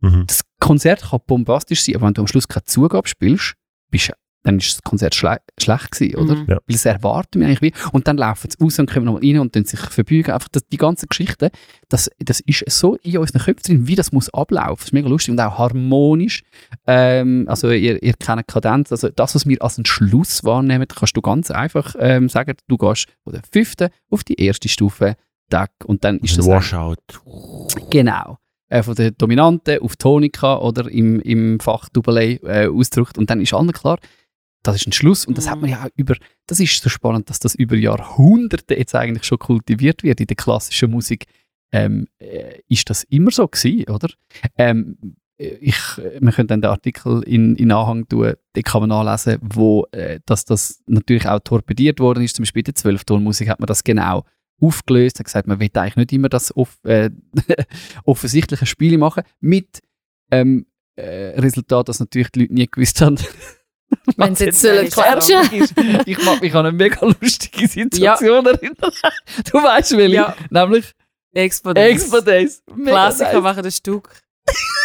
Mhm. 0.02 0.26
Das 0.28 0.42
Konzert 0.60 1.02
kann 1.04 1.20
bombastisch 1.28 1.84
sein, 1.84 1.96
aber 1.96 2.08
wenn 2.08 2.14
du 2.16 2.22
am 2.22 2.28
Schluss 2.28 2.48
keine 2.48 2.64
Zugabe 2.66 3.08
spielst, 3.08 3.54
bist, 3.92 4.12
dann 4.44 4.58
ist 4.58 4.74
das 4.74 4.82
Konzert 4.84 5.16
schle 5.16 5.38
schlecht 5.60 5.92
gewesen, 5.92 6.16
oder? 6.16 6.36
Mhm. 6.36 6.46
Ja. 6.48 6.56
Weil 6.56 6.62
das 6.68 6.86
erwarten 6.86 7.40
wir 7.40 7.48
eigentlich 7.48 7.62
wie. 7.62 7.74
Und 7.92 8.08
dann 8.08 8.18
laufen 8.18 8.50
sie 8.50 8.64
raus 8.64 8.80
und 8.80 8.92
kommen 8.92 9.06
nochmal 9.06 9.22
rein 9.24 9.40
und 9.40 9.56
dann 9.56 9.66
sich 9.66 9.80
verbeugen. 9.80 10.34
Einfach 10.34 10.50
das, 10.52 10.66
die 10.68 10.78
ganze 10.78 11.08
Geschichte, 11.08 11.52
das, 11.90 12.10
das 12.20 12.40
ist 12.42 12.64
so 12.68 12.96
in 13.04 13.18
unseren 13.18 13.42
Köpfen 13.42 13.64
drin, 13.64 13.88
wie 13.88 13.96
das 13.96 14.12
muss 14.12 14.34
ablaufen. 14.34 14.78
Das 14.78 14.86
ist 14.86 14.94
mega 14.94 15.08
lustig 15.08 15.32
und 15.32 15.40
auch 15.40 15.58
harmonisch. 15.58 16.44
Ähm, 16.88 17.46
also 17.48 17.70
ihr, 17.70 18.02
ihr 18.02 18.14
kennt 18.14 18.48
Kadenz. 18.48 18.92
Also 18.92 19.10
das, 19.10 19.36
was 19.36 19.46
wir 19.46 19.62
als 19.62 19.78
einen 19.78 19.86
Schluss 19.86 20.44
wahrnehmen, 20.44 20.88
kannst 20.88 21.16
du 21.16 21.22
ganz 21.22 21.52
einfach 21.52 21.96
ähm, 22.00 22.30
sagen, 22.30 22.56
du 22.68 22.78
gehst 22.78 23.08
von 23.24 23.34
der 23.34 23.42
fünften 23.52 23.90
auf 24.10 24.24
die 24.24 24.42
erste 24.42 24.70
Stufe 24.70 25.16
Tag 25.52 25.72
und 25.86 26.04
dann 26.04 26.18
ist 26.20 26.38
das 26.38 26.48
Washout. 26.48 26.96
Genau. 27.92 28.38
Äh, 28.70 28.84
von 28.84 28.96
der 28.96 29.12
Dominante 29.12 29.82
auf 29.82 29.98
Tonika 29.98 30.58
oder 30.58 30.90
im, 30.90 31.20
im 31.20 31.60
Fach 31.60 31.90
Double 31.90 32.40
äh, 32.44 32.68
ausgedrückt. 32.68 33.18
Und 33.18 33.30
dann 33.30 33.42
ist 33.42 33.54
allen 33.54 33.72
klar, 33.74 34.00
das 34.64 34.76
ist 34.78 34.88
ein 34.88 34.92
Schluss. 34.92 35.26
Und 35.26 35.38
das 35.38 35.50
hat 35.50 35.60
man 35.60 35.70
ja 35.70 35.84
auch 35.84 35.90
über, 35.96 36.16
das 36.48 36.60
ist 36.60 36.82
so 36.82 36.90
spannend, 36.90 37.30
dass 37.30 37.40
das 37.40 37.56
über 37.56 37.76
Jahrhunderte 37.76 38.76
jetzt 38.76 38.96
eigentlich 38.96 39.24
schon 39.24 39.40
kultiviert 39.40 40.04
wird. 40.04 40.20
In 40.20 40.28
der 40.28 40.36
klassischen 40.36 40.92
Musik 40.92 41.26
ähm, 41.72 42.08
äh, 42.20 42.60
ist 42.68 42.90
das 42.90 43.04
immer 43.04 43.32
so 43.32 43.48
gewesen, 43.48 43.90
oder? 43.90 44.10
Ähm, 44.58 44.98
ich, 45.38 45.76
wir 45.98 46.32
können 46.32 46.48
dann 46.48 46.62
den 46.62 46.70
Artikel 46.70 47.24
in, 47.24 47.56
in 47.56 47.72
Anhang 47.72 48.08
tun, 48.08 48.34
den 48.56 48.64
kann 48.64 48.82
man 48.82 48.90
nachlesen, 48.90 49.40
wo 49.42 49.88
äh, 49.92 50.20
dass 50.26 50.46
das 50.46 50.84
natürlich 50.86 51.28
auch 51.28 51.40
torpediert 51.40 52.00
worden 52.00 52.24
ist. 52.24 52.36
Zum 52.36 52.44
Beispiel 52.44 52.62
in 52.62 52.66
der 52.66 52.76
Zwölftonmusik 52.76 53.50
hat 53.50 53.60
man 53.60 53.68
das 53.68 53.84
genau 53.84 54.24
aufgelöst, 54.62 55.18
hat 55.18 55.26
gesagt, 55.26 55.48
man 55.48 55.60
will 55.60 55.72
eigentlich 55.74 55.96
nicht 55.96 56.14
immer 56.14 56.30
das 56.30 56.56
off, 56.56 56.78
äh, 56.84 57.10
offensichtliche 58.06 58.68
Spiele 58.68 59.00
machen, 59.00 59.24
mit 59.40 59.82
ähm, 60.30 60.68
äh, 60.96 61.40
Resultat, 61.40 61.90
dass 61.90 62.00
natürlich 62.00 62.30
die 62.30 62.42
Leute 62.42 62.54
nie 62.54 62.68
gewusst 62.68 63.02
haben, 63.02 63.18
Wenn 64.18 64.36
sie 64.36 64.46
jetzt 64.46 64.62
klatschen. 64.94 65.42
ist. 65.54 65.74
Ich 66.06 66.24
mag 66.24 66.42
mich 66.42 66.54
an 66.54 66.66
eine 66.66 66.72
mega 66.76 67.06
lustige 67.22 67.68
Situation 67.68 68.46
erinnern. 68.46 68.92
Du 69.52 69.58
weißt, 69.64 69.98
Willi, 69.98 70.16
Ja. 70.16 70.36
nämlich 70.50 70.92
Expo 71.34 71.74
Days. 71.74 72.04
Expo 72.04 72.22
Days. 72.22 72.64
Klassiker 72.86 73.42
machen 73.42 73.64
ein 73.66 73.72
Stück. 73.72 74.10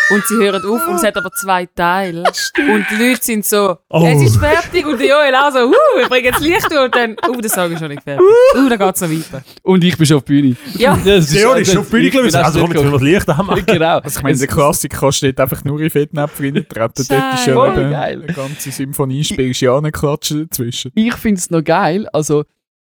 Und 0.09 0.25
sie 0.29 0.37
hören 0.37 0.63
auf 0.65 0.87
und 0.87 0.95
es 0.95 1.03
hat 1.03 1.17
aber 1.17 1.33
zwei 1.33 1.67
Teile. 1.67 2.23
Und 2.23 2.87
die 2.93 2.95
Leute 3.09 3.25
sind 3.25 3.45
so, 3.45 3.77
Oh. 3.91 4.07
es 4.07 4.23
ist 4.23 4.37
fertig. 4.37 4.87
Und 4.87 5.01
der 5.01 5.09
Joel 5.09 5.35
auch 5.35 5.51
so, 5.51 5.67
uh, 5.67 5.73
ich 6.01 6.09
bringe 6.09 6.29
jetzt 6.29 6.39
Licht 6.41 6.73
und 6.73 6.95
dann, 6.95 7.17
uh, 7.29 7.41
der 7.41 7.51
Song 7.51 7.73
ist 7.73 7.81
schon 7.81 7.89
nicht 7.89 8.05
fertig. 8.05 8.25
Uh, 8.25 8.69
dann 8.69 8.79
geht 8.79 8.95
es 8.95 9.01
noch 9.01 9.11
weiter. 9.11 9.45
Und 9.65 9.83
ich 9.83 9.97
bin 9.99 10.07
schon 10.07 10.19
auf 10.19 10.23
die 10.23 10.41
Bühne. 10.41 10.57
Ja. 10.79 10.97
Das 11.05 11.29
Theorie 11.31 11.63
ist 11.63 11.73
schon 11.73 11.83
das- 11.83 11.91
billig 11.91 12.07
ich 12.07 12.13
bin 12.13 12.21
gewesen. 12.21 12.37
Also 12.37 12.61
komm, 12.61 12.71
jetzt 12.71 12.83
müssen 12.85 12.93
wir 12.93 12.99
das 13.01 13.03
Licht 13.03 13.29
anmachen. 13.29 13.67
Genau. 13.67 13.99
Also 13.99 14.19
ich 14.19 14.23
meine, 14.23 14.39
der 14.39 14.47
Klassiker 14.47 15.11
steht 15.13 15.41
einfach 15.41 15.65
nur 15.65 15.81
in 15.81 15.91
Fettnäpfchen 15.91 16.55
reintreten. 16.55 17.07
Dort 17.09 17.35
ist 17.35 17.47
ja 17.49 17.67
eben 17.67 17.91
geil. 17.91 18.23
eine 18.23 18.33
ganze 18.33 18.71
Symphonie, 18.71 19.25
spielst 19.25 19.61
ja 19.61 19.77
eine 19.77 19.91
Klatsche 19.91 20.47
dazwischen. 20.47 20.93
ich 20.95 21.15
finde 21.15 21.41
es 21.41 21.51
noch 21.51 21.65
geil. 21.65 22.07
Also, 22.13 22.45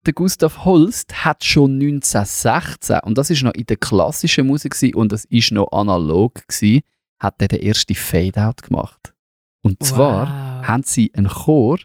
der 0.06 0.14
Gustav 0.14 0.66
Holst 0.66 1.26
hat 1.26 1.43
schon 1.43 1.74
1916, 1.74 2.99
und 3.04 3.18
das 3.18 3.30
ist 3.30 3.43
noch 3.43 3.54
in 3.54 3.66
der 3.66 3.78
klassischen 3.78 4.47
Musik 4.47 4.74
gewesen, 4.74 4.95
und 4.95 5.12
das 5.12 5.26
ist 5.26 5.51
noch 5.51 5.72
analog 5.72 6.45
gewesen, 6.47 6.82
hat 7.20 7.36
er 7.41 7.47
den 7.47 7.62
ersten 7.62 7.95
Fade-Out 7.95 8.64
gemacht. 8.64 9.14
Und 9.62 9.82
zwar 9.84 10.28
Wow. 10.62 10.68
haben 10.68 10.84
sie 10.84 11.12
einen 11.14 11.30
Chor 11.30 11.80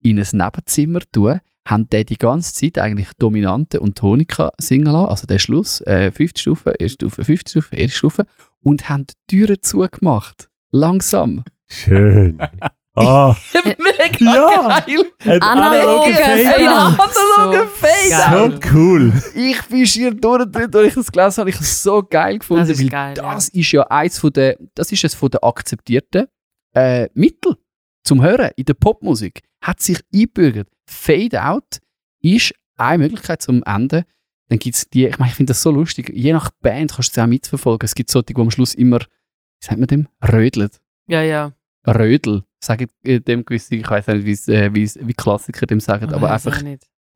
in 0.00 0.18
ein 0.20 0.26
Nebenzimmer 0.32 1.00
tun, 1.10 1.40
haben 1.66 1.88
den 1.88 2.06
die 2.06 2.18
ganze 2.18 2.54
Zeit 2.54 2.78
eigentlich 2.78 3.08
Dominante 3.18 3.80
und 3.80 3.96
Tonika 3.98 4.52
singen 4.58 4.92
lassen, 4.92 5.08
also 5.08 5.26
der 5.26 5.38
Schluss, 5.38 5.80
äh, 5.80 6.12
fünfte 6.12 6.40
Stufe, 6.40 6.74
erste 6.78 7.06
Stufe, 7.06 7.24
fünfte 7.24 7.50
Stufe, 7.50 7.74
erste 7.76 7.96
Stufe, 7.96 8.26
und 8.60 8.88
haben 8.88 9.06
die 9.06 9.14
Türen 9.26 9.56
zugemacht. 9.62 10.48
Langsam. 10.70 11.42
Schön. 11.68 12.38
Ah, 12.96 13.34
Mega 13.64 13.76
Ja. 14.20 14.80
geil! 14.86 15.04
ein 15.24 15.42
Analoge. 15.42 16.14
Fade-Out. 16.14 16.98
Analoge 17.00 17.68
Fade-Out. 17.68 18.64
So 18.64 18.70
cool. 18.72 19.12
Ich 19.34 19.62
bin 19.62 19.86
schier 19.86 20.14
durchgedreht, 20.14 20.74
als 20.76 20.86
ich 20.88 20.94
das 20.94 21.10
gelesen 21.12 21.36
habe. 21.40 21.50
Ich 21.50 21.56
habe 21.56 21.64
es 21.64 21.82
so 21.82 22.02
geil 22.02 22.38
gefunden. 22.38 22.62
Das 22.62 22.70
ist 22.70 22.80
weil 22.82 22.88
geil, 22.88 23.14
ja. 23.16 23.34
Das 23.34 23.48
ist 23.48 23.72
ja 23.72 23.82
eins 23.88 24.18
von 24.18 24.32
der, 24.32 24.58
das 24.74 24.92
ist 24.92 25.02
es 25.04 25.14
von 25.14 25.30
der 25.30 25.42
akzeptierten 25.42 26.26
äh, 26.74 27.08
Mittel 27.14 27.56
zum 28.04 28.22
Hören 28.22 28.50
in 28.56 28.64
der 28.64 28.74
Popmusik. 28.74 29.42
Hat 29.60 29.80
sich 29.80 29.98
eingebürgert. 30.14 30.68
Fade-out 30.86 31.80
ist 32.20 32.54
eine 32.76 32.98
Möglichkeit 32.98 33.42
zum 33.42 33.62
Ende 33.64 34.04
dann 34.48 34.58
gibt 34.58 34.76
es 34.76 34.88
die, 34.90 35.06
ich 35.06 35.18
meine, 35.18 35.30
ich 35.30 35.36
finde 35.36 35.50
das 35.50 35.62
so 35.62 35.70
lustig, 35.70 36.10
je 36.14 36.32
nach 36.34 36.50
Band 36.60 36.92
kannst 36.92 37.16
du 37.16 37.20
es 37.20 37.24
auch 37.24 37.28
mitverfolgen. 37.28 37.86
Es 37.86 37.94
gibt 37.94 38.10
solche, 38.10 38.26
die 38.26 38.36
am 38.36 38.50
Schluss 38.50 38.74
immer, 38.74 39.00
wie 39.00 39.66
sagt 39.66 39.78
man 39.78 39.86
dem, 39.86 40.06
rödeln. 40.22 40.68
Ja, 41.06 41.22
ja. 41.22 41.52
Rödel, 41.86 42.44
sagen 42.64 42.88
äh, 43.04 43.20
dem 43.20 43.44
gewisse, 43.44 43.74
ich 43.74 43.88
weiß 43.88 44.06
nicht, 44.08 44.24
wie's, 44.24 44.48
äh, 44.48 44.70
wie's, 44.72 44.98
wie 45.00 45.14
Klassiker 45.14 45.66
dem 45.66 45.80
sagen, 45.80 46.12
aber 46.12 46.32
einfach 46.32 46.62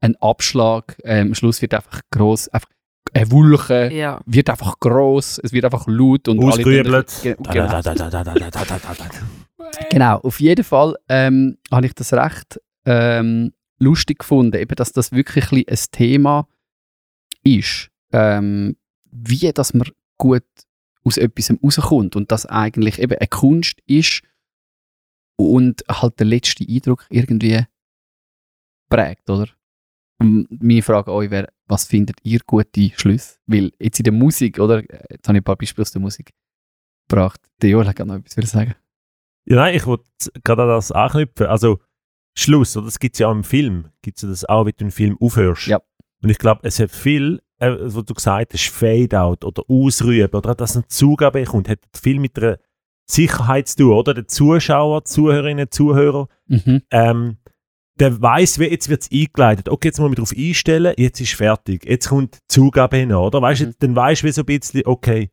ein 0.01 0.17
Abschlag, 0.17 0.97
äh, 1.03 1.21
am 1.21 1.35
Schluss 1.35 1.61
wird 1.61 1.75
einfach 1.75 2.01
groß, 2.11 2.49
einfach 2.49 2.69
eine 3.15 3.31
Wulche 3.31 3.91
ja. 3.93 4.21
wird 4.27 4.51
einfach 4.51 4.79
groß, 4.81 5.41
es 5.43 5.53
wird 5.53 5.65
einfach 5.65 5.87
laut 5.87 6.29
und 6.29 6.43
ausgrübelt. 6.43 7.13
Genau. 9.91 10.19
auf 10.19 10.41
jeden 10.41 10.65
Fall 10.65 10.97
ähm, 11.09 11.59
habe 11.71 11.87
ich 11.87 11.95
das 11.95 12.13
recht 12.13 12.61
ähm, 12.85 13.53
lustig 13.79 14.21
gefunden, 14.21 14.57
eben, 14.57 14.75
dass 14.77 14.93
das 14.93 15.13
wirklich 15.13 15.51
ein, 15.53 15.65
Thema 15.91 16.49
ist, 17.45 17.89
ähm, 18.13 18.77
wie 19.11 19.53
dass 19.53 19.75
man 19.75 19.89
gut 20.17 20.45
aus 21.05 21.17
etwas 21.17 21.53
rauskommt 21.63 22.17
und 22.17 22.31
dass 22.33 22.47
eigentlich 22.47 22.99
eben 22.99 23.17
eine 23.17 23.29
Kunst 23.29 23.81
ist, 23.87 24.23
und 25.39 25.85
halt 25.89 26.19
der 26.19 26.27
letzte 26.27 26.65
Eindruck 26.69 27.07
irgendwie 27.11 27.65
prägt, 28.89 29.31
oder? 29.31 29.49
Und 30.21 30.49
Meine 30.63 30.83
Frage 30.83 31.11
an 31.11 31.17
euch 31.17 31.31
wäre, 31.31 31.49
was 31.67 31.85
findet 31.85 32.17
ihr 32.25 32.41
gute 32.47 32.91
Schlüsse? 32.97 33.37
Weil 33.47 33.73
jetzt 33.79 34.01
in 34.01 34.05
der 34.05 34.13
Musik, 34.13 34.59
oder? 34.59 34.79
Äh, 34.79 35.05
Jetzt 35.11 35.29
habe 35.29 35.39
ich 35.39 35.43
ein 35.43 35.45
paar 35.45 35.57
Beispiele 35.57 35.83
aus 35.83 35.93
der 35.93 36.01
Musik 36.01 36.33
gebracht. 37.09 37.41
Der 37.63 37.71
Joel 37.71 37.87
hat 37.87 37.97
gerade 37.97 38.09
noch 38.09 38.17
etwas 38.17 38.51
sagen. 38.51 38.75
Ja, 39.47 39.57
nein, 39.57 39.75
ich 39.77 39.87
wollte 39.87 40.05
gerade 40.45 40.63
an 40.63 40.69
das 40.69 40.91
anknüpfen. 40.93 41.47
Also, 41.47 41.79
Schluss, 42.37 42.77
oder? 42.77 42.87
Das 42.87 42.99
gibt 42.99 43.15
es 43.15 43.21
ja 43.21 43.29
auch 43.29 43.33
im 43.33 43.45
Film. 43.45 43.91
Gibt 44.03 44.19
es 44.19 44.23
ja 44.23 44.29
das 44.29 44.45
auch, 44.45 44.67
wie 44.67 44.73
du 44.73 44.85
einen 44.85 44.91
Film 44.91 45.17
aufhörst. 45.21 45.67
Ja. 45.67 45.81
Und 46.23 46.31
ich 46.31 46.39
glaube, 46.39 46.61
es 46.65 46.81
hat 46.81 46.91
viel, 46.91 47.41
äh, 47.59 47.71
was 47.79 48.05
du 48.05 48.15
gesagt 48.15 48.53
hast, 48.53 48.69
Fade-out 48.69 49.45
oder 49.45 49.63
Ausrüben 49.69 50.35
oder 50.35 50.55
dass 50.55 50.75
eine 50.77 50.87
Zugabe 50.89 51.45
kommt, 51.45 51.69
hat 51.69 51.79
viel 51.95 52.19
mit 52.19 52.37
der 52.37 52.59
Sicherheit 53.11 53.69
zu 53.69 53.77
tun, 53.77 53.93
oder? 53.93 54.15
Der 54.15 54.29
Zuschauer, 54.29 55.05
Zuhörerinnen, 55.05 55.71
Zuhörer, 55.71 56.29
Mhm. 56.47 56.83
ähm, 56.91 57.37
der 57.99 58.21
weiß, 58.21 58.59
wie 58.61 58.67
jetzt 58.67 58.89
wird 58.89 59.03
es 59.03 59.11
eingeleitet. 59.11 59.69
Okay, 59.69 59.89
jetzt 59.89 59.99
muss 59.99 60.09
man 60.09 60.15
darauf 60.15 60.33
einstellen, 60.37 60.95
jetzt 60.97 61.21
ist 61.21 61.33
fertig. 61.35 61.85
Jetzt 61.85 62.09
kommt 62.09 62.35
die 62.37 62.39
Zugabe 62.49 62.97
hin, 62.97 63.13
oder? 63.13 63.43
Weißt 63.43 63.63
du, 63.63 63.67
Mhm. 63.67 63.75
dann 63.81 63.97
weißt 63.97 64.23
du 64.23 64.33
so 64.33 64.43
ein 64.43 64.47
bisschen, 64.47 64.83
okay, 64.87 65.31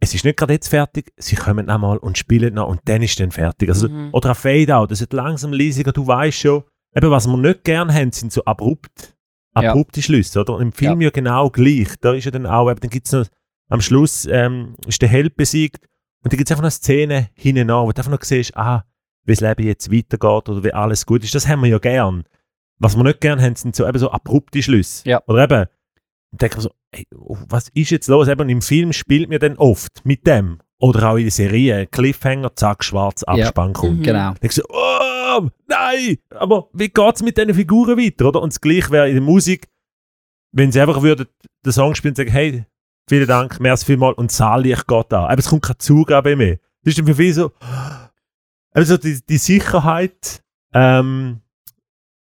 es 0.00 0.12
ist 0.14 0.24
nicht 0.24 0.36
gerade 0.36 0.54
jetzt 0.54 0.68
fertig, 0.68 1.12
sie 1.16 1.36
kommen 1.36 1.66
nochmal 1.66 1.98
und 1.98 2.18
spielen 2.18 2.54
noch 2.54 2.68
und 2.68 2.80
dann 2.86 3.00
ist 3.02 3.18
dann 3.20 3.30
fertig. 3.30 3.68
Also, 3.68 3.88
Mhm. 3.88 4.08
Oder 4.12 4.30
ein 4.30 4.34
Fade-out, 4.34 4.90
das 4.90 5.00
wird 5.00 5.12
langsam 5.12 5.52
leisiger, 5.52 5.92
du 5.92 6.06
weißt 6.06 6.38
schon. 6.38 6.64
Eben, 6.96 7.10
was 7.10 7.26
wir 7.26 7.36
nicht 7.36 7.64
gern 7.64 7.92
haben, 7.92 8.12
sind 8.12 8.32
so 8.32 8.44
abrupt, 8.44 9.14
Ja. 9.56 9.70
abrupte 9.70 10.02
Schlüsse, 10.02 10.40
oder? 10.40 10.54
Und 10.56 10.62
Im 10.62 10.72
Film 10.72 11.00
ja. 11.00 11.10
genau 11.10 11.48
gleich. 11.50 11.88
Da 12.00 12.12
ist 12.12 12.24
ja 12.24 12.30
dann 12.32 12.46
auch, 12.46 12.70
eben, 12.70 12.80
dann 12.80 12.90
gibt 12.90 13.06
es 13.06 13.12
noch, 13.12 13.26
am 13.68 13.80
Schluss 13.80 14.26
ähm, 14.30 14.74
ist 14.86 15.00
der 15.00 15.08
Held 15.08 15.36
besiegt 15.36 15.86
und 16.24 16.32
dann 16.32 16.38
gibt 16.38 16.48
es 16.48 16.52
einfach 16.52 16.62
noch 16.62 16.68
eine 16.68 16.70
Szene 16.70 17.28
hinten 17.34 17.70
an, 17.70 17.86
wo 17.86 17.92
du 17.92 17.98
einfach 18.00 18.10
noch 18.10 18.22
siehst, 18.22 18.56
ah, 18.56 18.84
wie 19.24 19.32
das 19.32 19.40
Leben 19.40 19.66
jetzt 19.66 19.92
weitergeht 19.92 20.48
oder 20.48 20.64
wie 20.64 20.72
alles 20.72 21.04
gut 21.04 21.22
ist. 21.22 21.34
Das 21.34 21.46
haben 21.46 21.60
wir 21.62 21.68
ja 21.68 21.78
gern. 21.78 22.24
Was 22.78 22.96
wir 22.96 23.04
nicht 23.04 23.20
gern 23.20 23.40
haben, 23.40 23.56
sind 23.56 23.76
so, 23.76 23.86
eben 23.86 23.98
so 23.98 24.10
abrupte 24.10 24.62
Schlüsse. 24.62 25.08
Ja. 25.08 25.22
Oder 25.26 25.44
eben, 25.44 25.66
denke 26.32 26.56
ich 26.56 26.62
so, 26.62 26.70
ey, 26.92 27.06
oh, 27.14 27.36
was 27.48 27.68
ist 27.74 27.90
jetzt 27.90 28.08
los? 28.08 28.28
Eben 28.28 28.48
im 28.48 28.62
Film 28.62 28.92
spielt 28.92 29.28
mir 29.28 29.38
dann 29.38 29.58
oft 29.58 30.04
mit 30.04 30.26
dem. 30.26 30.60
Oder 30.78 31.10
auch 31.10 31.16
in 31.16 31.24
der 31.24 31.30
Serie, 31.30 31.86
Cliffhanger, 31.86 32.56
zack, 32.56 32.84
schwarz, 32.84 33.22
Ja. 33.26 33.46
Abspann 33.46 33.74
kommt. 33.74 33.98
Mhm. 34.00 34.02
Genau. 34.02 34.30
Dann 34.30 34.38
denkst 34.40 34.56
du, 34.56 34.62
oh, 34.70 35.48
nein, 35.66 36.18
aber 36.30 36.68
wie 36.72 36.88
geht 36.88 37.14
es 37.16 37.22
mit 37.22 37.36
diesen 37.36 37.54
Figuren 37.54 37.98
weiter, 37.98 38.26
oder? 38.26 38.40
Und 38.42 38.52
das 38.52 38.60
Gleiche 38.60 38.90
wäre 38.90 39.08
in 39.08 39.14
der 39.14 39.22
Musik, 39.22 39.68
wenn 40.52 40.72
sie 40.72 40.80
einfach 40.80 41.02
würden 41.02 41.26
den 41.64 41.72
Song 41.72 41.94
spielen 41.94 42.12
und 42.12 42.16
sagen, 42.16 42.30
hey, 42.30 42.64
vielen 43.08 43.26
Dank, 43.28 43.60
merci 43.60 43.86
vielmals 43.86 44.16
und 44.18 44.30
Zahllicht 44.32 44.86
geht 44.86 45.06
da. 45.10 45.26
Aber 45.26 45.38
es 45.38 45.48
kommt 45.48 45.62
keine 45.62 45.78
Zugabe 45.78 46.36
mehr. 46.36 46.56
Das 46.82 46.92
ist 46.92 46.98
dann 46.98 47.06
für 47.06 47.14
viele 47.14 47.32
so, 47.34 47.52
also 48.72 48.96
die, 48.96 49.20
die 49.28 49.38
Sicherheit, 49.38 50.42
ähm, 50.72 51.40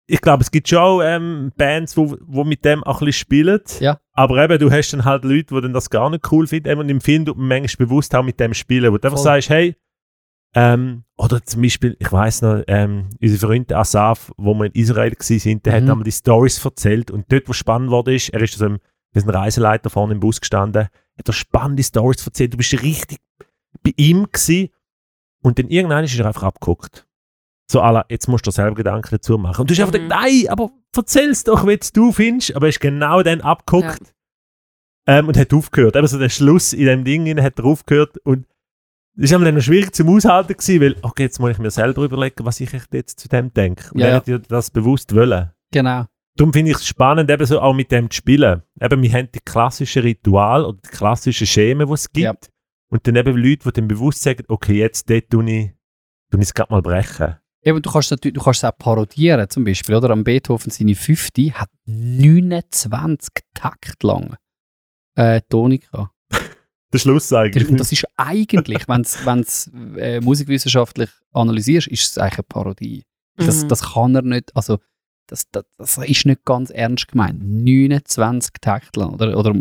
ich 0.06 0.20
glaube, 0.22 0.44
es 0.44 0.52
gibt 0.52 0.68
schon 0.68 1.02
ähm, 1.06 1.52
Bands, 1.56 1.96
wo, 1.96 2.18
wo 2.22 2.44
mit 2.44 2.66
dem 2.66 2.84
auch 2.84 3.02
ein 3.02 3.06
bisschen 3.06 3.20
spielen. 3.22 3.62
Ja. 3.80 4.00
Aber 4.12 4.44
eben, 4.44 4.60
du 4.60 4.70
hast 4.70 4.92
dann 4.92 5.06
halt 5.06 5.24
Leute, 5.24 5.56
die 5.56 5.62
dann 5.62 5.74
das 5.74 5.90
gar 5.90 6.10
nicht 6.10 6.30
cool 6.32 6.46
finden. 6.46 6.78
Und 6.78 6.90
im 6.90 7.00
Film 7.00 7.26
tut 7.26 7.38
man 7.38 7.48
manchmal 7.48 7.88
bewusst 7.88 8.14
auch 8.14 8.24
mit 8.24 8.40
dem 8.40 8.54
spielen, 8.54 8.92
wo 8.92 8.98
du 8.98 9.08
einfach 9.08 9.18
Voll. 9.18 9.24
sagst, 9.24 9.50
hey, 9.50 9.76
ähm, 10.56 11.04
oder 11.18 11.44
zum 11.44 11.62
Beispiel, 11.62 11.96
ich 12.00 12.12
weiß 12.12 12.42
noch, 12.44 12.64
ähm, 12.68 13.10
unser 13.22 13.48
Freund 13.48 13.72
Asaf, 13.72 14.32
wo 14.38 14.54
wir 14.54 14.66
in 14.66 14.74
Israel 14.74 15.14
waren, 15.14 15.64
der 15.64 15.74
hat 15.74 15.84
Mhm. 15.84 15.90
einmal 15.90 16.04
die 16.04 16.12
Stories 16.12 16.64
erzählt 16.64 17.10
und 17.10 17.32
dort, 17.32 17.48
wo 17.48 17.54
spannend 17.54 17.90
wurde, 17.90 18.14
ist, 18.14 18.30
er 18.30 18.42
ist 18.42 18.56
so 18.56 18.66
ein, 18.66 18.80
wir 19.14 19.22
sind 19.22 19.30
ein 19.30 19.36
Reiseleiter 19.36 19.90
vorne 19.90 20.14
im 20.14 20.20
Bus 20.20 20.40
gestanden, 20.42 20.84
hat 21.18 21.28
er 21.28 21.34
spannende 21.34 21.84
Stories 21.84 22.26
erzählt, 22.26 22.54
du 22.54 22.58
bist 22.58 22.74
richtig 22.82 23.20
bei 23.84 23.94
ihm 23.98 24.28
gewesen 24.32 24.70
und 25.44 25.60
dann 25.60 25.68
irgendwann 25.70 26.04
ist 26.04 26.18
er 26.18 26.26
einfach 26.26 26.44
abgeguckt. 26.44 27.08
So, 27.72 27.82
alla, 27.82 28.06
jetzt 28.10 28.28
musst 28.28 28.46
du 28.46 28.50
dir 28.52 28.56
selber 28.56 28.76
Gedanken 28.76 29.10
dazu 29.12 29.38
machen. 29.38 29.62
Und 29.62 29.70
du 29.70 29.74
hast 29.74 29.80
einfach 29.80 29.94
Mhm. 29.94 30.04
gedacht, 30.04 30.22
nein, 30.22 30.48
aber 30.50 30.72
erzähl's 30.96 31.44
doch, 31.44 31.66
wie 31.66 31.80
du 31.94 32.12
findest. 32.12 32.56
Aber 32.56 32.66
er 32.68 32.70
ist 32.70 32.80
genau 32.82 33.24
dann 33.24 33.42
abgeguckt 33.42 34.14
ähm, 35.08 35.28
und 35.28 35.38
hat 35.38 35.54
aufgehört. 35.54 35.96
Eben 35.96 36.08
so 36.08 36.20
der 36.20 36.30
Schluss 36.30 36.74
in 36.74 36.86
dem 36.86 37.04
Ding 37.04 37.42
hat 37.42 37.58
er 37.60 37.66
aufgehört 37.66 38.18
und 38.26 38.46
das 39.16 39.32
war 39.32 39.40
dann 39.40 39.56
noch 39.56 39.62
schwierig 39.62 39.94
zum 39.96 40.10
Aushalten 40.10 40.54
gewesen, 40.54 40.82
weil, 40.82 40.96
okay, 41.04 41.24
jetzt 41.24 41.40
muss 41.40 41.52
ich 41.52 41.60
mir 41.60 41.70
selber 41.72 42.04
überlegen, 42.04 42.46
was 42.46 42.60
ich 42.60 42.72
jetzt 42.92 43.20
zu 43.20 43.28
dem 43.30 43.54
denke. 43.54 43.92
Und 43.94 44.00
Ja, 44.02 44.08
er 44.08 44.12
ja. 44.12 44.18
hat 44.18 44.28
ja 44.28 44.38
das 44.40 44.72
bewusst 44.72 45.14
wollen. 45.16 45.52
Genau. 45.72 46.06
Darum 46.36 46.52
finde 46.52 46.72
ich 46.72 46.78
es 46.78 46.88
spannend, 46.88 47.30
eben 47.30 47.46
so 47.46 47.60
auch 47.60 47.74
mit 47.74 47.92
dem 47.92 48.10
zu 48.10 48.18
spielen. 48.18 48.64
Eben, 48.82 49.02
wir 49.04 49.14
haben 49.14 49.30
die 49.34 49.40
klassischen 49.40 50.02
Ritual 50.02 50.66
oder 50.66 50.80
die 50.84 50.90
klassischen 50.90 51.46
Schemen, 51.46 51.88
die 51.88 51.94
es 51.94 52.12
gibt. 52.12 52.24
Ja. 52.24 52.34
Und 52.90 53.08
dann 53.08 53.16
eben 53.16 53.38
Leute, 53.38 53.64
die 53.66 53.72
dann 53.74 53.88
bewusst 53.88 54.24
sagen, 54.24 54.44
okay, 54.48 54.80
jetzt 54.80 55.10
dort 55.10 55.30
tue 55.30 55.44
ich, 55.44 55.72
tue 56.32 56.40
ich 56.40 56.48
es 56.48 56.54
gerade 56.54 56.72
mal 56.72 56.82
brechen. 56.82 57.36
Eben, 57.64 57.82
du 57.82 57.92
kannst 57.92 58.12
natürlich, 58.12 58.34
du 58.34 58.42
kannst 58.42 58.64
es 58.64 58.70
auch 58.70 58.78
parodieren, 58.78 59.50
zum 59.50 59.64
Beispiel, 59.64 59.96
oder? 59.96 60.10
Am 60.10 60.24
Beethoven 60.24 60.70
seine 60.72 60.96
fünfte 60.96 61.54
hat 61.54 61.70
29 61.86 63.30
Takt 63.54 64.04
lang 64.04 64.36
äh, 65.16 65.40
Tonika. 65.50 66.12
Der 66.94 67.00
Schluss 67.00 67.32
eigentlich. 67.32 67.70
Und 67.70 67.80
das 67.80 67.92
ist 67.92 68.06
eigentlich, 68.18 68.88
wenn 68.88 69.02
es 69.02 69.72
äh, 69.98 70.20
musikwissenschaftlich 70.20 71.10
analysierst, 71.32 71.88
ist 71.88 72.12
es 72.12 72.18
eigentlich 72.18 72.40
eine 72.40 72.44
Parodie. 72.44 73.04
Das, 73.38 73.64
Mhm. 73.64 73.70
das 73.70 73.94
kann 73.94 74.16
er 74.16 74.22
nicht, 74.24 74.56
also 74.56 74.80
das, 75.28 75.50
das, 75.52 75.66
das 75.78 75.98
ist 75.98 76.26
nicht 76.26 76.46
ganz 76.46 76.70
ernst 76.70 77.08
gemeint. 77.08 77.42
29 77.44 78.52
Takt 78.62 78.96
lang. 78.96 79.14
Oder, 79.14 79.38
oder 79.38 79.54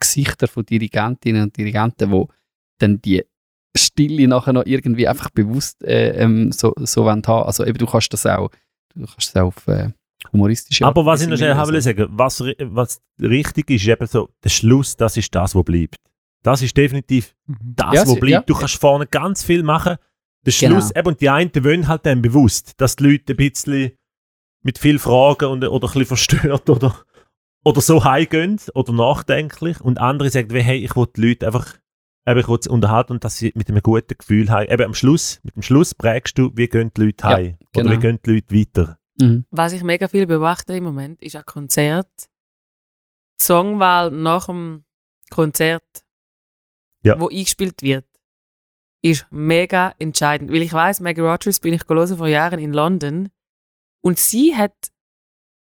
Gesichter 0.00 0.48
von 0.48 0.64
Dirigentinnen 0.64 1.42
und 1.42 1.56
Dirigenten, 1.56 2.10
wo 2.10 2.28
dann 2.78 3.00
die 3.02 3.22
Stille 3.76 4.26
nachher 4.28 4.52
noch 4.52 4.64
irgendwie 4.66 5.06
einfach 5.08 5.30
bewusst 5.30 5.82
äh, 5.84 6.10
ähm, 6.22 6.52
so, 6.52 6.72
so 6.78 7.08
haben. 7.08 7.22
Also 7.26 7.64
eben, 7.64 7.78
du 7.78 7.86
kannst 7.86 8.12
das 8.12 8.26
auch, 8.26 8.50
du 8.94 9.06
kannst 9.06 9.34
das 9.34 9.36
auch 9.36 9.46
auf 9.48 9.66
äh, 9.68 9.90
humoristische 10.32 10.84
Aber 10.86 11.04
was 11.06 11.22
ich 11.22 11.28
noch 11.28 11.36
schnell 11.36 11.54
haben 11.54 11.72
will 11.72 11.80
sagen, 11.80 12.06
was, 12.10 12.40
was 12.40 13.00
richtig 13.20 13.70
ist, 13.70 13.82
ist 13.82 13.88
eben 13.88 14.06
so, 14.06 14.28
der 14.44 14.50
Schluss, 14.50 14.96
das 14.96 15.16
ist 15.16 15.34
das, 15.34 15.54
was 15.54 15.64
bleibt. 15.64 15.96
Das 16.42 16.60
ist 16.62 16.76
definitiv 16.76 17.34
Mhm. 17.46 17.56
das, 17.76 17.94
Ja, 17.94 18.00
was 18.02 18.14
bleibt. 18.14 18.30
ja. 18.30 18.40
Du 18.42 18.54
kannst 18.54 18.76
vorne 18.80 19.06
ganz 19.06 19.42
viel 19.44 19.62
machen. 19.62 19.96
Der 20.44 20.52
Genau. 20.52 20.80
Schluss, 20.80 20.90
eben, 20.96 21.06
und 21.08 21.20
die 21.20 21.28
einen 21.30 21.50
wollen 21.64 21.86
halt 21.88 22.04
dann 22.04 22.20
bewusst, 22.20 22.72
dass 22.80 22.96
die 22.96 23.04
Leute 23.04 23.32
ein 23.34 23.36
bisschen 23.36 23.92
mit 24.62 24.78
viel 24.78 24.98
Fragen 24.98 25.46
und, 25.46 25.64
oder 25.64 25.88
ein 25.88 25.92
bisschen 25.92 26.06
verstört 26.06 26.70
oder, 26.70 27.04
oder 27.64 27.80
so 27.80 28.04
heimgehen 28.04 28.60
oder 28.74 28.92
nachdenklich 28.92 29.80
und 29.80 29.98
andere 29.98 30.30
sagen, 30.30 30.50
wie, 30.50 30.60
hey, 30.60 30.78
ich 30.78 30.96
will 30.96 31.06
die 31.16 31.28
Leute 31.28 31.46
einfach 31.46 31.76
eben, 32.26 32.40
ich 32.40 32.48
will 32.48 32.58
sie 32.60 32.70
unterhalten 32.70 33.12
und 33.12 33.24
dass 33.24 33.36
sie 33.36 33.52
mit 33.54 33.68
einem 33.68 33.82
guten 33.82 34.16
Gefühl 34.16 34.50
heim. 34.50 34.68
Eben 34.70 34.84
am 34.84 34.94
Schluss, 34.94 35.40
mit 35.42 35.56
dem 35.56 35.62
Schluss 35.62 35.94
prägst 35.94 36.38
du, 36.38 36.50
wie 36.54 36.68
gehen 36.68 36.92
die 36.96 37.06
Leute 37.06 37.24
Ja, 37.24 37.30
heim 37.30 37.56
oder 37.74 37.84
genau. 37.84 37.90
wie 37.90 38.00
gehen 38.00 38.18
die 38.24 38.30
Leute 38.34 38.54
weiter. 38.54 38.98
Mhm. 39.20 39.44
Was 39.50 39.72
ich 39.72 39.82
mega 39.82 40.08
viel 40.08 40.26
beobachte 40.26 40.74
im 40.74 40.84
Moment, 40.84 41.20
ist 41.22 41.36
ein 41.36 41.44
Konzert. 41.44 42.10
Die 43.40 43.44
Songwahl 43.44 44.10
nach 44.10 44.46
dem 44.46 44.84
Konzert, 45.30 46.04
Ja. 47.02 47.18
wo 47.18 47.28
eingespielt 47.28 47.82
wird, 47.82 48.06
ist 49.02 49.26
mega 49.30 49.94
entscheidend. 49.98 50.52
Weil 50.52 50.62
ich 50.62 50.72
weiß, 50.72 51.00
Maggie 51.00 51.22
Rogers 51.22 51.58
bin 51.58 51.74
ich 51.74 51.86
gelesen 51.86 52.18
vor 52.18 52.28
Jahren 52.28 52.60
in 52.60 52.72
London 52.72 53.30
und 54.02 54.18
sie 54.18 54.56
hat, 54.56 54.74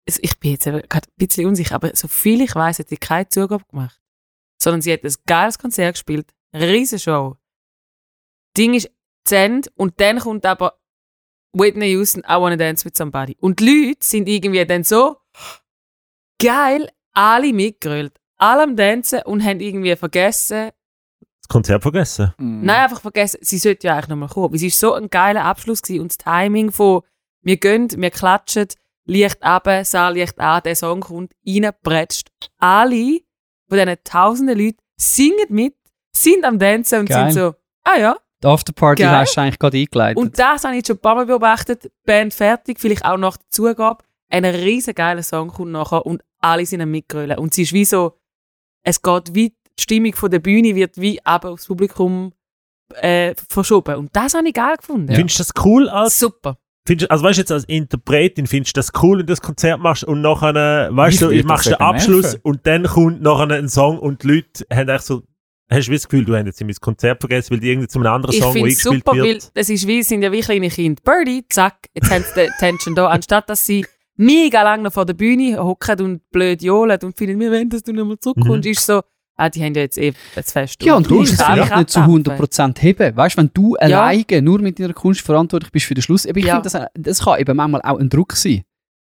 also 0.08 0.20
ich 0.22 0.40
bin 0.40 0.52
jetzt 0.52 0.66
gerade 0.66 1.08
ein 1.08 1.14
bisschen 1.18 1.48
unsicher, 1.48 1.76
aber 1.76 1.96
so 1.96 2.08
viel 2.08 2.42
ich 2.42 2.54
weiß, 2.54 2.80
hat 2.80 2.90
sie 2.90 2.98
keine 2.98 3.28
Zugabe 3.30 3.66
gemacht. 3.66 4.00
Sondern 4.62 4.82
sie 4.82 4.94
hat 4.94 5.04
ein 5.04 5.14
geiles 5.26 5.58
Konzert 5.58 5.96
gespielt, 5.96 6.34
eine 6.52 6.68
riesen 6.68 7.00
Show. 7.00 7.38
Ding 8.58 8.74
ist 8.74 8.92
zu 9.26 9.36
Ende 9.36 9.70
und 9.76 10.00
dann 10.00 10.20
kommt 10.20 10.46
aber 10.46 10.80
Whitney 11.54 11.92
Houston, 11.92 12.22
I 12.22 12.36
Wanna 12.40 12.58
Dance 12.58 12.86
With 12.86 12.94
Somebody. 12.98 13.36
Und 13.40 13.60
die 13.60 13.88
Leute 13.88 14.06
sind 14.06 14.28
irgendwie 14.28 14.66
dann 14.66 14.84
so 14.84 15.18
geil, 16.42 16.90
alle 17.14 17.54
mitgerollt, 17.54 18.20
alle 18.38 18.64
am 18.64 18.76
Tanzen 18.78 19.22
und 19.24 19.44
haben 19.44 19.60
irgendwie 19.62 19.96
vergessen, 19.96 20.72
Das 21.42 21.48
Konzert 21.48 21.82
vergessen. 21.82 22.34
Mhm. 22.38 22.66
nein, 22.66 22.82
einfach 22.84 23.02
vergessen, 23.02 23.40
sie 23.42 23.58
sollte 23.58 23.88
ja 23.88 23.94
eigentlich 23.94 24.10
nochmal 24.10 24.30
kommen. 24.30 24.54
Es 24.56 24.64
war 24.64 24.70
so 24.70 24.94
ein 24.94 25.10
geiler 25.10 25.46
Abschluss 25.46 25.82
gewesen 25.82 26.02
und 26.02 26.12
das 26.12 26.18
Timing 26.18 26.72
von 26.72 27.02
wir 27.46 27.58
gehen, 27.58 27.90
wir 27.96 28.10
klatschen, 28.10 28.68
Licht 29.06 29.42
ab, 29.44 29.70
Saal 29.84 30.16
Licht 30.16 30.40
an, 30.40 30.64
der 30.64 30.76
Song 30.76 31.02
kommt, 31.02 31.34
reinpretscht. 31.48 32.30
Alle 32.58 33.20
von 33.70 33.78
diesen 33.78 33.96
tausenden 34.04 34.58
Leuten 34.58 34.80
singen 34.98 35.46
mit, 35.50 35.76
sind 36.12 36.44
am 36.44 36.60
Tanzen 36.60 37.02
und 37.02 37.10
Geil. 37.10 37.32
sind 37.32 37.40
so, 37.40 37.54
ah 37.84 38.00
ja. 38.00 38.18
Die 38.44 38.48
Afterparty 38.48 39.04
Geil. 39.04 39.12
hast 39.12 39.36
du 39.36 39.42
eigentlich 39.42 39.60
gerade 39.60 39.78
eingeleitet. 39.78 40.18
Und 40.18 40.40
das 40.40 40.64
habe 40.64 40.76
ich 40.76 40.86
schon 40.86 40.96
ein 40.96 41.02
paar 41.02 41.16
Mal 41.16 41.26
beobachtet. 41.26 41.92
Band 42.04 42.34
fertig, 42.34 42.80
vielleicht 42.80 43.06
auch 43.06 43.18
nach 43.18 43.38
der 43.38 43.50
Zugabe. 43.50 44.04
Ein 44.30 44.44
riesen 44.44 44.96
geiler 44.96 45.24
Song 45.24 45.50
kommt 45.50 45.72
nachher 45.72 46.06
und 46.06 46.24
alle 46.40 46.66
sind 46.66 46.82
am 46.82 46.90
Mitgrölen. 46.90 47.38
Und 47.38 47.52
es 47.54 47.60
ist 47.60 47.74
wie 47.74 47.86
so, 47.86 48.18
es 48.84 49.02
geht 49.02 49.36
wie, 49.36 49.50
die 49.50 49.82
Stimmung 49.82 50.16
von 50.16 50.32
der 50.32 50.40
Bühne 50.40 50.74
wird 50.76 51.00
wie 51.00 51.24
aber 51.24 51.52
aufs 51.52 51.68
Publikum 51.68 52.34
äh, 52.96 53.36
verschoben. 53.50 53.96
Und 53.98 54.16
das 54.16 54.34
habe 54.34 54.48
ich 54.48 54.54
geil 54.54 54.78
gefunden. 54.78 55.14
Findest 55.14 55.40
du 55.40 55.44
das 55.44 55.66
cool 55.66 55.90
als 55.90 56.20
Super. 56.20 56.58
Findest, 56.88 57.10
also 57.10 57.24
weißt 57.24 57.38
du 57.38 57.42
jetzt 57.42 57.52
als 57.52 57.64
Interpretin, 57.66 58.46
findest 58.48 58.78
du 58.78 58.80
das 58.80 58.92
cool, 59.02 59.18
wenn 59.20 59.26
du 59.26 59.32
das 59.34 59.42
Konzert 59.42 59.80
machst 59.80 60.04
und 60.04 60.22
nachher, 60.22 60.54
weißt 60.96 61.22
du, 61.24 61.30
ich 61.32 61.44
machst 61.44 61.66
das 61.68 61.78
den 61.78 61.82
Abschluss 61.82 62.24
nerven. 62.24 62.40
und 62.44 62.68
dann 62.68 62.84
kommt 62.84 63.22
nachher 63.22 63.50
ein 63.56 63.70
Song 63.70 63.98
und 64.00 64.22
die 64.24 64.28
Leute 64.28 64.66
haben 64.72 64.90
echt 64.90 65.04
so, 65.06 65.24
hast 65.70 65.88
du 65.88 65.92
das 65.94 66.08
Gefühl, 66.08 66.26
du 66.26 66.36
hast 66.36 66.46
jetzt 66.46 66.62
mein 66.64 66.76
Konzert 66.76 67.20
vergessen, 67.22 67.52
weil 67.52 67.60
die 67.60 67.72
irgendwie 67.72 67.88
zu 67.88 67.98
einem 68.00 68.12
anderen 68.14 68.36
Ich 68.36 68.42
Song, 68.42 68.56
eingespielt 68.56 68.80
super, 69.04 69.12
weil 69.14 69.24
wird. 69.24 69.52
es 69.56 69.70
ist 69.70 69.88
wie, 69.88 70.04
sind 70.04 70.22
ja 70.22 70.32
wie 70.32 70.42
kleine 70.42 70.70
Kinder. 70.70 71.02
Birdie, 71.04 71.44
zack, 71.50 71.88
jetzt 71.96 72.12
haben 72.12 72.24
sie 72.24 72.42
die 72.44 72.50
Attention 72.52 72.94
da. 72.94 73.08
Anstatt 73.08 73.50
dass 73.50 73.66
sie 73.66 73.84
mega 74.16 74.62
lange 74.62 74.84
noch 74.84 74.94
vor 74.94 75.06
der 75.08 75.16
Bühne 75.16 75.58
hocken 75.58 76.00
und 76.02 76.30
blöd 76.30 76.62
johlen 76.62 77.00
und 77.02 77.18
finden, 77.18 77.40
wir 77.40 77.52
wollen, 77.52 77.70
dass 77.70 77.82
du 77.82 77.94
nicht 77.94 78.06
mehr 78.06 78.20
zurückkommst, 78.20 78.64
Mhm. 78.66 78.72
ist 78.72 78.86
so, 78.86 79.02
ah, 79.38 79.50
die 79.50 79.64
haben 79.64 79.74
ja 79.76 79.82
jetzt 79.82 79.98
eh 79.98 80.14
Fest. 80.44 80.84
ja, 80.84 80.96
und 80.96 81.10
du 81.10 81.16
musst 81.16 81.34
es 81.34 81.42
vielleicht 81.42 81.76
nicht 81.76 81.90
zu 81.90 82.00
abdampfen. 82.00 82.34
100% 82.74 82.80
heben. 82.82 83.16
Weißt 83.18 83.38
du, 83.38 83.42
wenn 83.42 83.52
du 83.54 83.76
Ja. 83.76 83.80
alleine 84.04 84.42
nur 84.42 84.60
mit 84.62 84.80
deiner 84.80 84.94
Kunst 84.94 85.22
verantwortlich 85.22 85.72
bist 85.72 85.86
für 85.86 85.94
den 85.94 86.02
Schluss, 86.02 86.26
ich 86.26 86.36
Ja. 86.38 86.56
finde, 86.62 86.70
das, 86.70 86.88
das 86.94 87.24
kann 87.26 87.40
eben 87.40 87.56
manchmal 87.56 87.82
auch 87.82 88.00
ein 88.00 88.10
Druck 88.10 88.34
sein. 88.34 88.64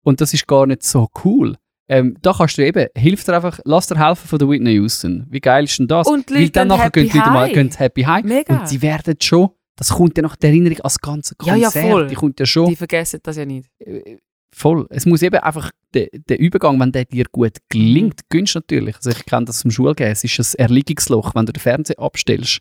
Und 0.04 0.20
das 0.20 0.34
ist 0.34 0.46
gar 0.46 0.66
nicht 0.66 0.82
so 0.82 1.08
cool. 1.24 1.56
Ähm, 1.88 2.16
da 2.22 2.32
kannst 2.32 2.56
du 2.58 2.64
eben, 2.66 2.86
hilf 2.96 3.24
dir 3.24 3.34
einfach, 3.34 3.58
lass 3.64 3.86
dir 3.88 3.98
helfen 3.98 4.26
von 4.26 4.38
der 4.38 4.48
Whitney 4.48 4.72
Houston. 4.74 5.26
Wie 5.28 5.40
geil 5.40 5.64
ist 5.64 5.78
denn 5.78 5.88
das? 5.88 6.06
Und 6.06 6.30
die 6.30 6.34
Weil 6.34 6.48
dann 6.50 6.68
nachher 6.68 6.90
gehen 6.90 7.08
die 7.10 7.18
Leute 7.18 7.30
mal 7.30 7.52
gehen 7.52 7.70
happy 7.76 8.02
heim. 8.02 8.24
Mega. 8.26 8.54
Und 8.60 8.68
sie 8.68 8.80
werden 8.80 9.14
schon, 9.20 9.50
das 9.76 9.90
kommt 9.90 10.16
ja 10.16 10.22
nach 10.22 10.36
der 10.36 10.50
Erinnerung 10.50 10.80
als 10.80 10.98
ganze 11.00 11.34
Ja, 11.44 11.52
Konzert. 11.54 11.74
ja, 11.74 11.90
voll. 11.90 12.06
Die 12.06 12.14
kommt 12.14 12.40
ja 12.40 12.46
schon 12.46 12.68
Die 12.68 12.76
vergessen 12.76 13.20
das 13.22 13.36
ja 13.36 13.44
nicht. 13.44 13.68
Äh, 14.52 14.56
voll. 14.56 14.86
Es 14.90 15.06
muss 15.06 15.22
eben 15.22 15.36
einfach 15.40 15.70
der, 15.94 16.08
der 16.12 16.38
Übergang, 16.38 16.78
wenn 16.80 16.92
der 16.92 17.04
dir 17.04 17.24
gut 17.30 17.58
gelingt, 17.68 18.20
Mhm. 18.20 18.26
gönnst 18.30 18.54
du 18.54 18.58
natürlich. 18.60 18.96
Also 18.96 19.10
ich 19.10 19.24
kenne 19.26 19.46
das 19.46 19.62
vom 19.62 19.70
Schulgehen. 19.70 20.10
Es 20.12 20.24
ist 20.24 20.38
ein 20.58 20.60
Erliegungsloch, 20.64 21.34
wenn 21.34 21.46
du 21.46 21.52
den 21.52 21.60
Fernseher 21.60 21.98
abstellst. 21.98 22.60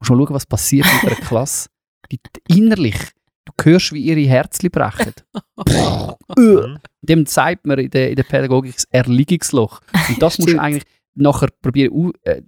Musst 0.00 0.10
mal 0.10 0.16
schauen, 0.18 0.34
was 0.34 0.46
passiert 0.46 0.86
mit 1.02 1.12
einer 1.12 1.20
Klasse. 1.26 1.68
Die, 2.10 2.18
innerlich, 2.48 2.96
du 3.44 3.52
hörst, 3.64 3.92
wie 3.92 4.00
ihre 4.02 4.20
Herzchen 4.28 4.70
brechen. 4.70 5.12
Mhm. 6.36 6.78
Dem 7.02 7.26
zeigt 7.26 7.66
man 7.66 7.78
in 7.80 7.90
der, 7.90 8.10
in 8.10 8.16
der 8.16 8.22
Pädagogik 8.22 8.74
das 8.74 8.84
Erliegungsloch. 8.90 9.80
Und 10.08 10.22
das 10.22 10.38
musst 10.38 10.52
du 10.52 10.58
eigentlich 10.60 10.84
nachher 11.16 11.48
probieren, 11.60 12.12
äh, 12.22 12.40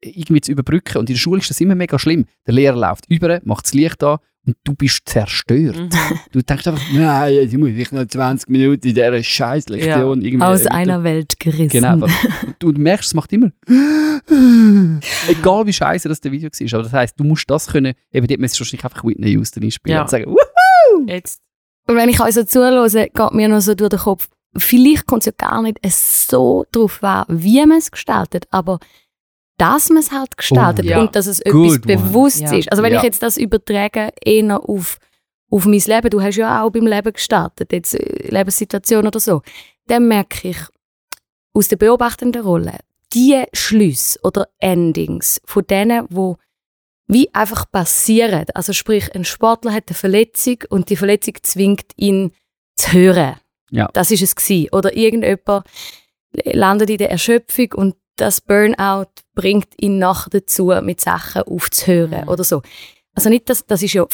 irgendwie 0.00 0.40
zu 0.40 0.52
überbrücken. 0.52 0.96
Und 0.98 1.10
in 1.10 1.14
der 1.14 1.20
Schule 1.20 1.40
ist 1.40 1.50
das 1.50 1.60
immer 1.60 1.74
mega 1.74 1.98
schlimm. 1.98 2.24
Der 2.46 2.54
Lehrer 2.54 2.76
läuft 2.76 3.04
über, 3.10 3.40
macht 3.44 3.66
das 3.66 3.74
Licht 3.74 4.02
an 4.02 4.18
und 4.48 4.56
du 4.64 4.74
bist 4.74 5.02
zerstört. 5.04 5.76
Mhm. 5.76 5.88
Du 6.32 6.42
denkst 6.42 6.66
einfach, 6.66 6.82
nein, 6.92 7.34
jetzt 7.34 7.56
muss 7.56 7.70
ich 7.70 7.92
noch 7.92 8.06
20 8.06 8.48
Minuten 8.48 8.86
in 8.88 8.94
dieser 8.94 9.22
scheiß 9.22 9.68
Lektion 9.68 10.22
irgendwie 10.22 10.44
Aus 10.44 10.64
mit 10.64 10.72
einer 10.72 11.04
Welt 11.04 11.38
gerissen. 11.38 11.68
Genau. 11.68 11.88
aber 11.92 12.08
Du 12.58 12.72
merkst, 12.72 13.08
es 13.08 13.14
macht 13.14 13.32
immer. 13.32 13.50
Egal 15.28 15.66
wie 15.66 15.72
scheiße 15.72 16.08
das 16.08 16.20
der 16.20 16.32
Video 16.32 16.48
war. 16.50 16.74
Aber 16.74 16.82
das 16.82 16.92
heisst, 16.92 17.20
du 17.20 17.24
musst 17.24 17.48
das 17.50 17.66
können. 17.68 17.94
Eben 18.12 18.26
dort 18.26 18.40
müsstest 18.40 18.60
du 18.60 18.64
wahrscheinlich 18.64 18.84
einfach 18.84 19.04
Whitney 19.04 19.30
Houston 19.32 19.62
einspielen 19.62 19.96
Ja. 19.96 20.02
und 20.02 20.10
sagen, 20.10 20.26
«Wuhu!» 20.26 21.06
Jetzt. 21.06 21.40
Und 21.86 21.96
wenn 21.96 22.08
ich 22.08 22.20
euch 22.20 22.34
so 22.34 22.44
zuhöre, 22.44 22.88
geht 22.90 23.32
mir 23.32 23.48
noch 23.48 23.60
so 23.60 23.74
durch 23.74 23.90
den 23.90 23.98
Kopf, 24.00 24.28
vielleicht 24.56 25.06
kommt 25.06 25.22
es 25.22 25.26
ja 25.26 25.32
gar 25.36 25.62
nicht 25.62 25.78
so 25.90 26.64
drauf 26.72 27.02
an, 27.02 27.24
wie 27.28 27.64
man 27.64 27.78
es 27.78 27.90
gestaltet, 27.90 28.46
aber 28.50 28.78
dass 29.58 29.88
man 29.90 29.98
es 29.98 30.10
halt 30.12 30.36
gestaltet 30.36 30.86
ja. 30.86 31.00
und 31.00 31.14
dass 31.14 31.26
es 31.26 31.42
Good 31.44 31.84
etwas 31.86 31.96
one. 31.98 32.08
bewusst 32.08 32.40
Ja. 32.40 32.54
ist. 32.56 32.70
Also 32.70 32.82
wenn 32.82 32.92
Ja. 32.92 32.98
ich 32.98 33.04
jetzt 33.04 33.22
das 33.22 33.36
übertrage, 33.36 34.10
eher 34.24 34.60
auf, 34.68 34.98
auf 35.50 35.66
mein 35.66 35.80
Leben, 35.80 36.10
du 36.10 36.22
hast 36.22 36.36
ja 36.36 36.62
auch 36.62 36.70
beim 36.70 36.86
Leben 36.86 37.12
gestartet, 37.12 37.72
jetzt 37.72 37.94
äh, 37.94 38.28
Lebenssituation 38.28 39.06
oder 39.06 39.20
so, 39.20 39.42
dann 39.88 40.08
merke 40.08 40.48
ich 40.48 40.58
aus 41.52 41.68
der 41.68 41.76
beobachtenden 41.76 42.42
Rolle, 42.42 42.78
die 43.12 43.42
Schlüsse 43.52 44.18
oder 44.22 44.48
Endings 44.60 45.40
von 45.44 45.66
denen, 45.66 46.06
wo 46.10 46.36
wie 47.10 47.34
einfach 47.34 47.70
passieren. 47.70 48.44
Also 48.54 48.72
sprich, 48.74 49.14
ein 49.14 49.24
Sportler 49.24 49.72
hat 49.72 49.84
eine 49.88 49.94
Verletzung 49.96 50.58
und 50.68 50.90
die 50.90 50.96
Verletzung 50.96 51.34
zwingt 51.42 51.86
ihn 51.96 52.32
zu 52.76 52.92
hören. 52.92 53.36
Ja. 53.70 53.88
Das 53.94 54.10
ist 54.10 54.22
es 54.22 54.36
gewesen. 54.36 54.68
Oder 54.72 54.94
irgendjemand 54.94 55.64
landet 56.44 56.90
in 56.90 56.98
der 56.98 57.10
Erschöpfung 57.10 57.72
und 57.74 57.96
das 58.20 58.40
Burnout 58.40 59.06
bringt 59.34 59.68
ihn 59.80 59.98
nachher 59.98 60.30
dazu, 60.30 60.72
mit 60.82 61.00
Sachen 61.00 61.42
aufzuhören 61.42 62.22
Mhm. 62.24 62.28
oder 62.28 62.44
so. 62.44 62.62
Also 63.14 63.30
nicht, 63.30 63.48
dass, 63.50 63.66
das 63.66 63.82
ist 63.82 63.94
ja 63.94 64.06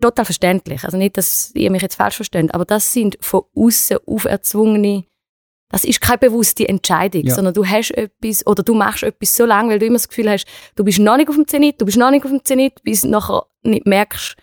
total 0.00 0.24
verständlich. 0.24 0.84
Also 0.84 0.98
nicht, 0.98 1.16
dass 1.16 1.52
ihr 1.54 1.70
mich 1.70 1.80
jetzt 1.82 1.94
falsch 1.94 2.16
versteht, 2.16 2.52
aber 2.54 2.64
das 2.66 2.92
sind 2.92 3.16
von 3.20 3.42
außen 3.54 3.98
auferzwungene 4.06 5.04
das 5.72 5.84
ist 5.84 6.00
keine 6.00 6.18
bewusste 6.18 6.68
Entscheidung, 6.68 7.22
Ja. 7.26 7.32
sondern 7.36 7.54
du 7.54 7.64
hast 7.64 7.92
etwas 7.92 8.44
oder 8.44 8.64
du 8.64 8.74
machst 8.74 9.04
etwas 9.04 9.36
so 9.36 9.44
lange, 9.46 9.70
weil 9.70 9.78
du 9.78 9.86
immer 9.86 9.94
das 9.98 10.08
Gefühl 10.08 10.28
hast, 10.28 10.44
du 10.74 10.82
bist 10.82 10.98
noch 10.98 11.16
nicht 11.16 11.28
auf 11.28 11.36
dem 11.36 11.46
Zenit, 11.46 11.80
du 11.80 11.84
bist 11.86 11.96
noch 11.96 12.10
nicht 12.10 12.24
auf 12.24 12.30
dem 12.32 12.44
Zenit, 12.44 12.82
bis 12.82 13.02
du 13.02 13.08
nachher 13.08 13.46
nicht 13.62 13.86
merkst, 13.86 14.34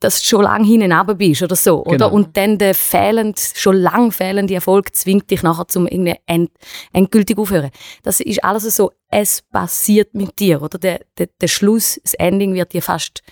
dass 0.00 0.20
du 0.20 0.26
schon 0.26 0.42
lange 0.42 0.66
hinten 0.66 0.92
runter 0.92 1.14
bist 1.14 1.42
oder 1.42 1.56
so. 1.56 1.82
Genau. 1.82 1.94
Oder? 1.94 2.12
Und 2.12 2.36
dann 2.36 2.58
der 2.58 2.74
fehlend, 2.74 3.38
schon 3.38 3.76
lang 3.76 4.12
fehlende 4.12 4.54
Erfolg 4.54 4.94
zwingt 4.94 5.30
dich 5.30 5.42
nachher 5.42 5.68
zum 5.68 5.86
irgendwie 5.86 6.16
end, 6.26 6.50
endgültig 6.92 7.38
aufhören. 7.38 7.70
Das 8.02 8.20
ist 8.20 8.42
alles 8.42 8.64
so, 8.74 8.92
es 9.08 9.42
passiert 9.42 10.14
mit 10.14 10.38
dir. 10.38 10.62
Oder? 10.62 10.78
Der, 10.78 11.00
der, 11.18 11.28
der 11.40 11.48
Schluss, 11.48 12.00
das 12.02 12.14
Ending 12.14 12.54
wird 12.54 12.72
dir 12.72 12.82
fast, 12.82 13.22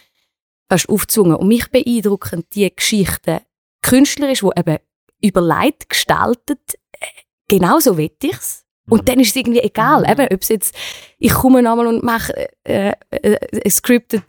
fast 0.69 0.89
aufgezwungen. 0.89 1.37
Und 1.37 1.49
mich 1.49 1.71
beeindrucken 1.71 2.45
die 2.53 2.75
Geschichten 2.75 3.41
künstlerisch, 3.83 4.41
die 4.41 4.61
eben 4.61 4.79
überlegt 5.21 5.89
gestaltet, 5.89 6.75
äh, 6.93 7.07
genauso 7.49 7.97
will 7.97 8.11
ich 8.23 8.33
es. 8.33 8.65
Und 8.89 9.09
dann 9.09 9.19
ist 9.19 9.31
es 9.31 9.37
irgendwie 9.37 9.61
egal, 9.61 10.03
Mhm. 10.03 10.11
eben, 10.11 10.29
ob 10.35 10.43
es 10.43 10.49
jetzt, 10.49 10.75
ich 11.19 11.33
komme 11.33 11.63
nochmal 11.63 11.87
und 11.87 12.03
mache 12.03 12.49
äh, 12.65 12.93
äh, 13.11 13.33
äh, 13.33 13.71
scripted 13.71 14.25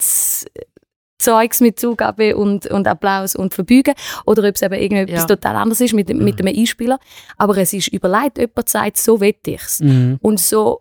Zeugs 1.18 1.62
mit 1.62 1.80
Zugabe 1.80 2.36
und, 2.36 2.68
und 2.68 2.88
Applaus 2.88 3.36
und 3.36 3.54
Verbeugen 3.54 3.94
oder 4.26 4.48
ob 4.48 4.56
es 4.56 4.62
eben 4.62 4.74
irgendetwas 4.76 5.22
Ja. 5.22 5.26
total 5.28 5.56
anderes 5.56 5.82
ist 5.82 5.94
mit, 5.94 6.10
mit 6.10 6.40
einem 6.40 6.56
Einspieler. 6.56 7.00
Aber 7.38 7.58
es 7.58 7.74
ist 7.74 7.88
überlegt, 7.88 8.38
jemand 8.38 8.70
sagt, 8.70 8.98
so 8.98 9.20
will 9.22 9.36
ich 9.46 9.62
es. 9.62 9.80
Mhm. 9.80 10.20
Und 10.22 10.40
so, 10.40 10.80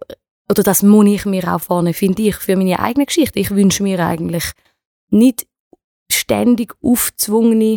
oder 0.51 0.62
das 0.62 0.82
muss 0.82 1.07
ich 1.07 1.24
mir 1.24 1.55
auch 1.55 1.61
vorne, 1.61 1.95
finde 1.95 2.22
ich, 2.22 2.37
für 2.37 2.57
meine 2.57 2.78
eigene 2.80 3.07
Geschichte. 3.07 3.39
Ich 3.39 3.51
wünsche 3.51 3.82
mir 3.82 4.05
eigentlich 4.05 4.45
nicht 5.11 5.47
ständig 6.11 6.74
aufzwungene 6.82 7.76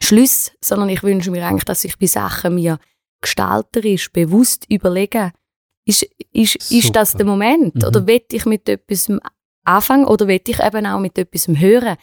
Schlüsse, 0.00 0.52
sondern 0.60 0.88
ich 0.88 1.02
wünsche 1.02 1.30
mir 1.30 1.46
eigentlich, 1.46 1.64
dass 1.64 1.84
ich 1.84 1.98
bei 1.98 2.06
Sachen 2.06 2.54
mir 2.54 2.78
gestalterisch 3.20 4.12
bewusst 4.12 4.66
überlege, 4.70 5.32
ist, 5.84 6.06
ist, 6.32 6.70
ist 6.70 6.94
das 6.96 7.14
der 7.14 7.26
Moment? 7.26 7.74
Mhm. 7.76 7.84
Oder 7.84 8.06
will 8.06 8.22
ich 8.30 8.44
mit 8.44 8.68
etwas 8.68 9.08
anfangen 9.66 10.06
oder 10.06 10.26
will 10.28 10.40
ich 10.46 10.60
eben 10.62 10.86
auch 10.86 11.00
mit 11.00 11.18
etwas 11.18 11.48
hören? 11.48 11.96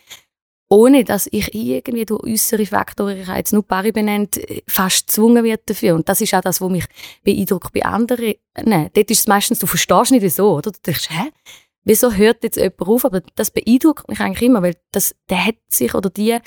Ohne 0.69 1.03
dass 1.03 1.27
ich 1.31 1.53
irgendwie 1.53 2.05
durch 2.05 2.23
äußere 2.23 2.65
Faktoren, 2.65 3.19
ich 3.21 3.27
habe 3.27 3.37
jetzt 3.37 3.53
nur 3.53 3.61
Barry 3.63 3.91
benannt, 3.91 4.37
äh, 4.37 4.63
fast 4.67 5.07
gezwungen 5.07 5.43
wird 5.43 5.69
dafür. 5.69 5.93
Und 5.93 6.09
das 6.09 6.19
ist 6.21 6.33
auch 6.33 6.41
das, 6.41 6.61
was 6.61 6.71
mich 6.71 6.85
beeindruckt 7.23 7.73
bei 7.73 7.83
anderen. 7.83 8.33
Nein, 8.63 8.89
dort 8.93 9.11
ist 9.11 9.19
es 9.19 9.27
meistens, 9.27 9.59
du 9.59 9.67
verstehst 9.67 10.11
nicht 10.11 10.23
wieso, 10.23 10.55
oder? 10.55 10.71
Du 10.71 10.79
denkst, 10.83 11.09
hä? 11.11 11.29
Wieso 11.83 12.13
hört 12.13 12.43
jetzt 12.43 12.55
jemand 12.55 12.81
auf? 12.81 13.05
Aber 13.05 13.21
das 13.35 13.51
beeindruckt 13.51 14.07
mich 14.09 14.19
eigentlich 14.19 14.47
immer, 14.49 14.63
weil 14.63 14.75
das, 14.91 15.13
der 15.29 15.45
hat 15.45 15.57
sich 15.67 15.93
oder 15.93 16.09
die 16.09 16.37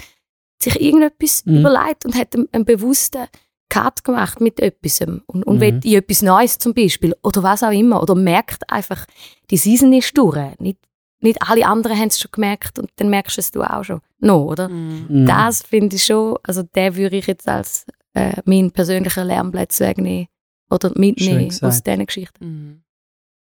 sich 0.60 0.80
irgendetwas 0.80 1.44
Mhm. 1.44 1.58
überlegt 1.58 2.04
und 2.06 2.14
hat 2.16 2.34
einen, 2.34 2.48
einen 2.52 2.64
bewussten 2.64 3.26
Cut 3.68 4.02
gemacht 4.02 4.40
mit 4.40 4.58
etwas 4.60 5.02
und, 5.02 5.22
und 5.26 5.56
Mhm. 5.56 5.60
will 5.60 5.80
in 5.84 5.94
etwas 5.98 6.22
Neues 6.22 6.58
zum 6.58 6.72
Beispiel 6.72 7.14
oder 7.22 7.42
was 7.42 7.62
auch 7.62 7.70
immer 7.72 8.02
oder 8.02 8.14
merkt 8.14 8.68
einfach, 8.70 9.04
die 9.50 9.56
Season 9.58 9.92
ist 9.92 10.16
durch. 10.16 10.38
Nicht, 10.58 10.78
nicht 11.20 11.38
alle 11.42 11.66
anderen 11.66 11.98
haben 11.98 12.08
es 12.08 12.20
schon 12.20 12.30
gemerkt 12.32 12.78
und 12.78 12.90
dann 12.96 13.10
merkst 13.10 13.36
du 13.36 13.40
es 13.40 13.50
du 13.50 13.62
auch 13.62 13.84
schon. 13.84 14.00
No, 14.18 14.44
oder? 14.50 14.68
Mhm. 14.68 15.26
Das 15.26 15.62
finde 15.62 15.96
ich 15.96 16.04
schon, 16.04 16.36
also 16.42 16.62
den 16.62 16.96
würde 16.96 17.16
ich 17.16 17.26
jetzt 17.26 17.48
als 17.48 17.86
äh, 18.14 18.40
meinen 18.44 18.70
persönlichen 18.70 19.26
Lernplatz 19.26 19.80
wegnehmen 19.80 20.26
oder 20.70 20.90
mitnehmen 20.96 21.50
aus 21.62 21.82
diesen 21.82 22.06
Geschichten. 22.06 22.44
Mhm. 22.44 22.82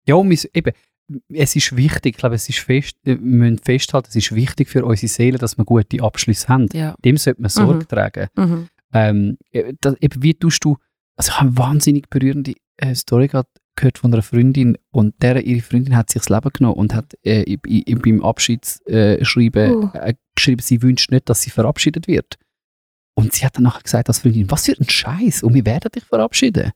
Ja, 0.07 0.21
eben, 0.55 0.73
es 1.33 1.57
ist 1.57 1.77
wichtig, 1.77 2.15
ich 2.15 2.19
glaube, 2.19 2.35
es 2.35 2.49
ist 2.49 2.59
fest, 2.59 2.97
äh, 3.05 3.11
wir 3.11 3.19
müssen 3.19 3.59
festhalten, 3.59 4.09
es 4.11 4.17
ist 4.17 4.35
wichtig 4.35 4.69
für 4.69 4.85
unsere 4.85 5.09
Seele, 5.09 5.39
dass 5.39 5.57
wir 5.59 5.65
gute 5.65 6.03
Abschlüsse 6.03 6.49
haben. 6.49 6.69
Ja. 6.73 6.95
Dem 7.05 7.17
sollte 7.17 7.43
man 7.43 7.49
Sorge 7.51 7.75
Mhm. 7.85 7.89
tragen. 7.89 8.29
Mhm. 8.37 8.69
Ähm, 8.93 9.39
äh, 9.51 9.75
das, 9.81 9.95
eben, 10.01 10.23
wie 10.23 10.35
tust 10.35 10.65
du, 10.65 10.77
also 11.17 11.31
ich 11.31 11.37
habe 11.39 11.49
eine 11.49 11.59
wahnsinnig 11.59 12.09
berührende 12.11 12.55
äh, 12.77 12.95
Story 12.95 13.29
gerade 13.29 13.49
gehört 13.77 13.99
von 13.99 14.13
einer 14.13 14.23
Freundin 14.23 14.77
und 14.91 15.15
der, 15.23 15.45
ihre 15.45 15.63
Freundin 15.63 15.97
hat 15.97 16.11
sich 16.11 16.23
das 16.23 16.29
Leben 16.29 16.51
genommen 16.53 16.77
und 16.77 16.95
hat 16.95 17.17
äh, 17.23 17.57
beim 17.57 18.23
Abschiedsschreiben 18.23 18.95
äh, 19.21 19.25
schreiben, 19.25 19.75
Uh. 19.75 19.91
äh, 19.95 20.15
geschrieben, 20.35 20.63
sie 20.63 20.83
wünscht 20.83 21.11
nicht, 21.11 21.29
dass 21.29 21.43
sie 21.43 21.51
verabschiedet 21.51 22.07
wird. 22.07 22.39
Und 23.15 23.33
sie 23.33 23.45
hat 23.45 23.57
dann 23.57 23.65
nachher 23.65 23.83
gesagt 23.83 24.09
als 24.09 24.21
Freundin, 24.21 24.51
was 24.51 24.67
für 24.67 24.73
ein 24.79 24.89
Scheiß 24.89 25.43
und 25.43 25.55
wir 25.55 25.65
werden 25.67 25.91
dich 25.95 26.05
verabschieden. 26.05 26.73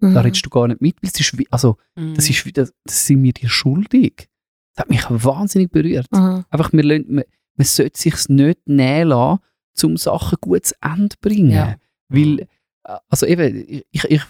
Da 0.00 0.08
Mhm. 0.08 0.16
redest 0.16 0.46
du 0.46 0.50
gar 0.50 0.66
nicht 0.68 0.80
mit, 0.80 0.96
weil 1.02 1.10
es 1.12 1.20
ist 1.20 1.36
wie, 1.38 1.46
also, 1.50 1.76
Mhm. 1.96 2.14
das 2.14 2.30
ist 2.30 2.44
wie, 2.46 2.52
das, 2.52 2.72
das 2.84 3.06
sind 3.06 3.22
wir 3.22 3.32
dir 3.32 3.48
schuldig. 3.48 4.28
Das 4.74 4.84
hat 4.84 4.90
mich 4.90 5.04
wahnsinnig 5.08 5.70
berührt. 5.70 6.06
Mhm. 6.10 6.44
Einfach, 6.48 6.72
wir 6.72 6.82
lassen, 6.82 7.04
man, 7.14 7.24
man 7.56 7.64
sollte 7.66 8.00
sich 8.00 8.28
nicht 8.28 8.66
nähen 8.66 9.08
lassen, 9.08 9.40
um 9.84 9.96
Sachen 9.96 10.38
gut 10.40 10.64
zu 10.66 10.74
Ende 10.80 11.10
zu 11.10 11.16
bringen. 11.20 11.50
Ja. 11.50 11.76
Weil, 12.08 12.40
äh, 12.40 12.46
also 13.08 13.26
eben, 13.26 13.82
ich, 13.90 14.04
ich, 14.04 14.22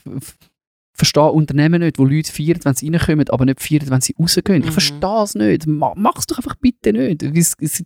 verstehe 0.92 1.30
Unternehmen 1.32 1.80
nicht, 1.80 1.98
wo 1.98 2.04
Leute 2.04 2.30
feiern, 2.32 2.58
wenn 2.64 2.74
sie 2.74 2.88
reinkommen, 2.88 3.28
aber 3.30 3.44
nicht 3.44 3.60
feiern, 3.60 3.88
wenn 3.90 4.00
sie 4.00 4.14
rausgehen. 4.18 4.60
Ich 4.62 4.68
Mhm. 4.68 4.72
verstehe 4.72 5.22
es 5.22 5.34
nicht. 5.34 5.66
Ma, 5.66 5.92
Mach 5.96 6.16
es 6.18 6.26
doch 6.26 6.36
einfach 6.38 6.56
bitte 6.56 6.92
nicht. 6.92 7.22
Es, 7.22 7.54
es, 7.60 7.84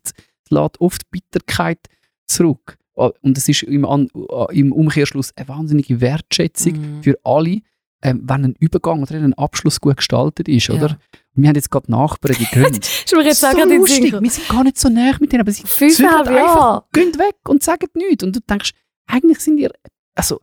lässt 0.51 0.81
oft 0.81 1.11
Bitterkeit 1.11 1.79
zurück. 2.27 2.77
Ah, 2.97 3.11
Und 3.23 3.37
es 3.39 3.49
ist 3.49 3.63
im, 3.65 3.85
An 3.85 4.09
im 4.53 4.73
Umkehrschluss 4.73 5.33
eine 5.37 5.49
wahnsinnige 5.49 6.01
Wertschätzung 6.01 6.73
Mhm. 6.99 7.03
für 7.03 7.19
alle, 7.25 7.61
ähm, 8.03 8.21
wenn 8.25 8.45
ein 8.45 8.55
Übergang 8.61 9.03
oder 9.03 9.15
ein 9.15 9.35
Abschluss 9.35 9.81
gut 9.81 9.97
gestaltet 9.97 10.49
ist, 10.49 10.69
Ja. 10.69 10.75
oder? 10.75 10.99
Wir 11.35 11.49
haben 11.49 11.57
jetzt 11.57 11.71
gerade 11.71 11.91
Nachbarn 11.91 12.37
auch 12.37 13.05
so 13.07 13.17
lustig. 13.17 14.13
Wir 14.21 14.31
sind 14.31 14.49
gar 14.49 14.63
nicht 14.65 14.79
so 14.79 14.89
nah 14.89 15.17
mit 15.21 15.33
denen, 15.33 15.41
aber 15.41 15.51
sie 15.51 15.65
zügeln 15.65 16.09
einfach, 16.09 16.85
gehen 16.93 17.15
weg 17.19 17.37
und 17.49 17.63
sagen 17.63 17.89
nichts. 17.95 18.23
Und 18.23 18.37
du 18.37 18.41
denkst, 18.41 18.73
eigentlich 19.07 19.41
sind 19.41 19.59
ihr, 19.59 19.71
also, 20.15 20.41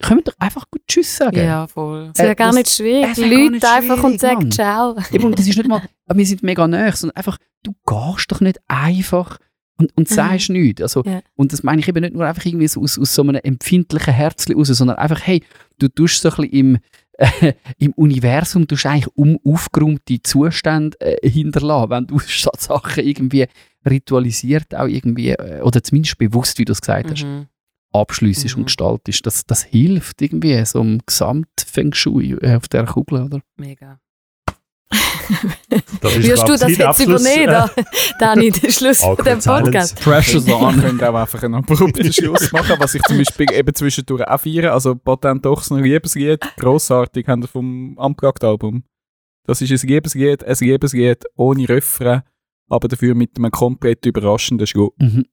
können 0.00 0.20
wir 0.20 0.24
doch 0.24 0.38
einfach 0.38 0.64
gut 0.70 0.82
Tschüss 0.88 1.16
sagen. 1.16 1.36
Ja, 1.36 1.66
voll. 1.66 2.10
Es 2.12 2.18
ist 2.20 2.26
ja 2.26 2.34
gar 2.34 2.52
nicht 2.52 2.68
schwierig. 2.68 3.16
gar 3.16 3.26
Leute 3.26 3.68
einfach 3.70 4.02
und 4.04 4.20
sagen. 4.20 4.50
Ciao. 4.50 4.96
Eben, 5.12 5.24
und 5.24 5.38
das 5.38 5.46
ist 5.46 5.56
nicht 5.56 5.68
mal, 5.68 5.82
aber 6.06 6.18
wir 6.18 6.26
sind 6.26 6.42
mega 6.42 6.66
nah, 6.66 6.90
sondern 6.92 7.16
einfach, 7.16 7.38
du 7.62 7.72
gehst 7.86 8.32
doch 8.32 8.40
nicht 8.40 8.58
einfach 8.68 9.38
und, 9.76 9.96
und 9.96 10.08
sagst 10.08 10.50
nichts. 10.50 10.82
Also, 10.82 11.02
Ja. 11.04 11.20
Und 11.36 11.52
das 11.52 11.62
meine 11.62 11.80
ich 11.80 11.88
eben 11.88 12.00
nicht 12.02 12.14
nur 12.14 12.26
einfach 12.26 12.44
irgendwie 12.44 12.68
so 12.68 12.82
aus, 12.82 12.98
aus 12.98 13.14
so 13.14 13.22
einem 13.22 13.40
empfindlichen 13.42 14.12
Herzchen 14.12 14.54
raus, 14.54 14.68
sondern 14.68 14.98
einfach, 14.98 15.20
hey, 15.26 15.42
du 15.78 15.88
tust 15.88 16.20
so 16.22 16.30
ein 16.30 16.36
bisschen 16.36 16.50
im, 16.52 16.78
äh, 17.18 17.52
im 17.78 17.92
Universum, 17.92 18.66
du 18.66 18.76
eigentlich 18.84 19.08
um 19.14 19.38
aufgeräumte 19.44 20.22
Zustände 20.22 21.00
äh, 21.00 21.28
hinterlassen, 21.28 21.90
wenn 21.90 22.06
du 22.06 22.18
so 22.18 22.50
Sachen 22.58 23.04
irgendwie 23.04 23.46
ritualisiert 23.88 24.74
auch 24.74 24.86
irgendwie, 24.86 25.30
äh, 25.30 25.62
oder 25.62 25.82
zumindest 25.82 26.18
bewusst, 26.18 26.58
wie 26.58 26.64
du 26.64 26.72
es 26.72 26.80
gesagt 26.80 27.10
hast, 27.10 27.24
Mhm. 27.24 27.46
Abschliessest 27.92 28.56
Mhm. 28.56 28.62
und 28.62 28.64
gestaltest. 28.66 29.26
Das, 29.26 29.44
das 29.46 29.62
hilft 29.64 30.22
irgendwie 30.22 30.64
so 30.64 30.80
im 30.80 31.00
Gesamtfeng 31.06 31.92
Shui 31.92 32.32
äh, 32.40 32.56
auf 32.56 32.68
der 32.68 32.84
Kugel, 32.86 33.22
oder? 33.24 33.40
Mega. 33.56 33.98
Das 36.00 36.16
ist, 36.16 36.26
Wirst 36.26 36.48
du 36.48 36.52
das 36.56 36.68
jetzt 36.68 36.80
Abschluss, 36.82 37.20
übernehmen, 37.22 37.42
äh, 37.42 37.46
da? 37.46 37.70
Dani, 38.18 38.50
der 38.50 38.70
Schluss 38.72 38.98
von 39.02 39.16
dem 39.16 39.38
Podcast. 39.38 40.00
Pressure's 40.00 40.44
Wir 40.46 40.58
können 40.58 41.00
auch 41.00 41.14
einfach 41.14 41.42
einen 41.44 41.54
abrupten 41.54 42.12
Schluss 42.12 42.50
machen, 42.50 42.74
was 42.78 42.94
ich 42.96 43.02
zum 43.02 43.18
Beispiel 43.18 43.46
eben 43.52 43.72
zwischendurch 43.74 44.26
auch 44.26 44.40
feiere. 44.40 44.72
Also 44.72 44.96
Patent 44.96 45.46
Ochsner 45.46 45.80
Liebeslied, 45.80 46.40
grossartig, 46.56 47.28
haben 47.28 47.42
wir 47.42 47.48
vom 47.48 47.96
Amgakt-Album. 47.98 48.82
Das 49.46 49.62
ist 49.62 49.70
ein 49.70 49.88
Liebeslied, 49.88 50.42
ein 50.42 50.56
Liebeslied 50.58 51.24
ohne 51.36 51.68
Refrain, 51.68 52.22
aber 52.68 52.88
dafür 52.88 53.14
mit 53.14 53.36
einem 53.38 53.50
komplett 53.52 54.04
überraschenden 54.06 54.66
Schluss. 54.66 54.90
Mhm. 54.98 55.26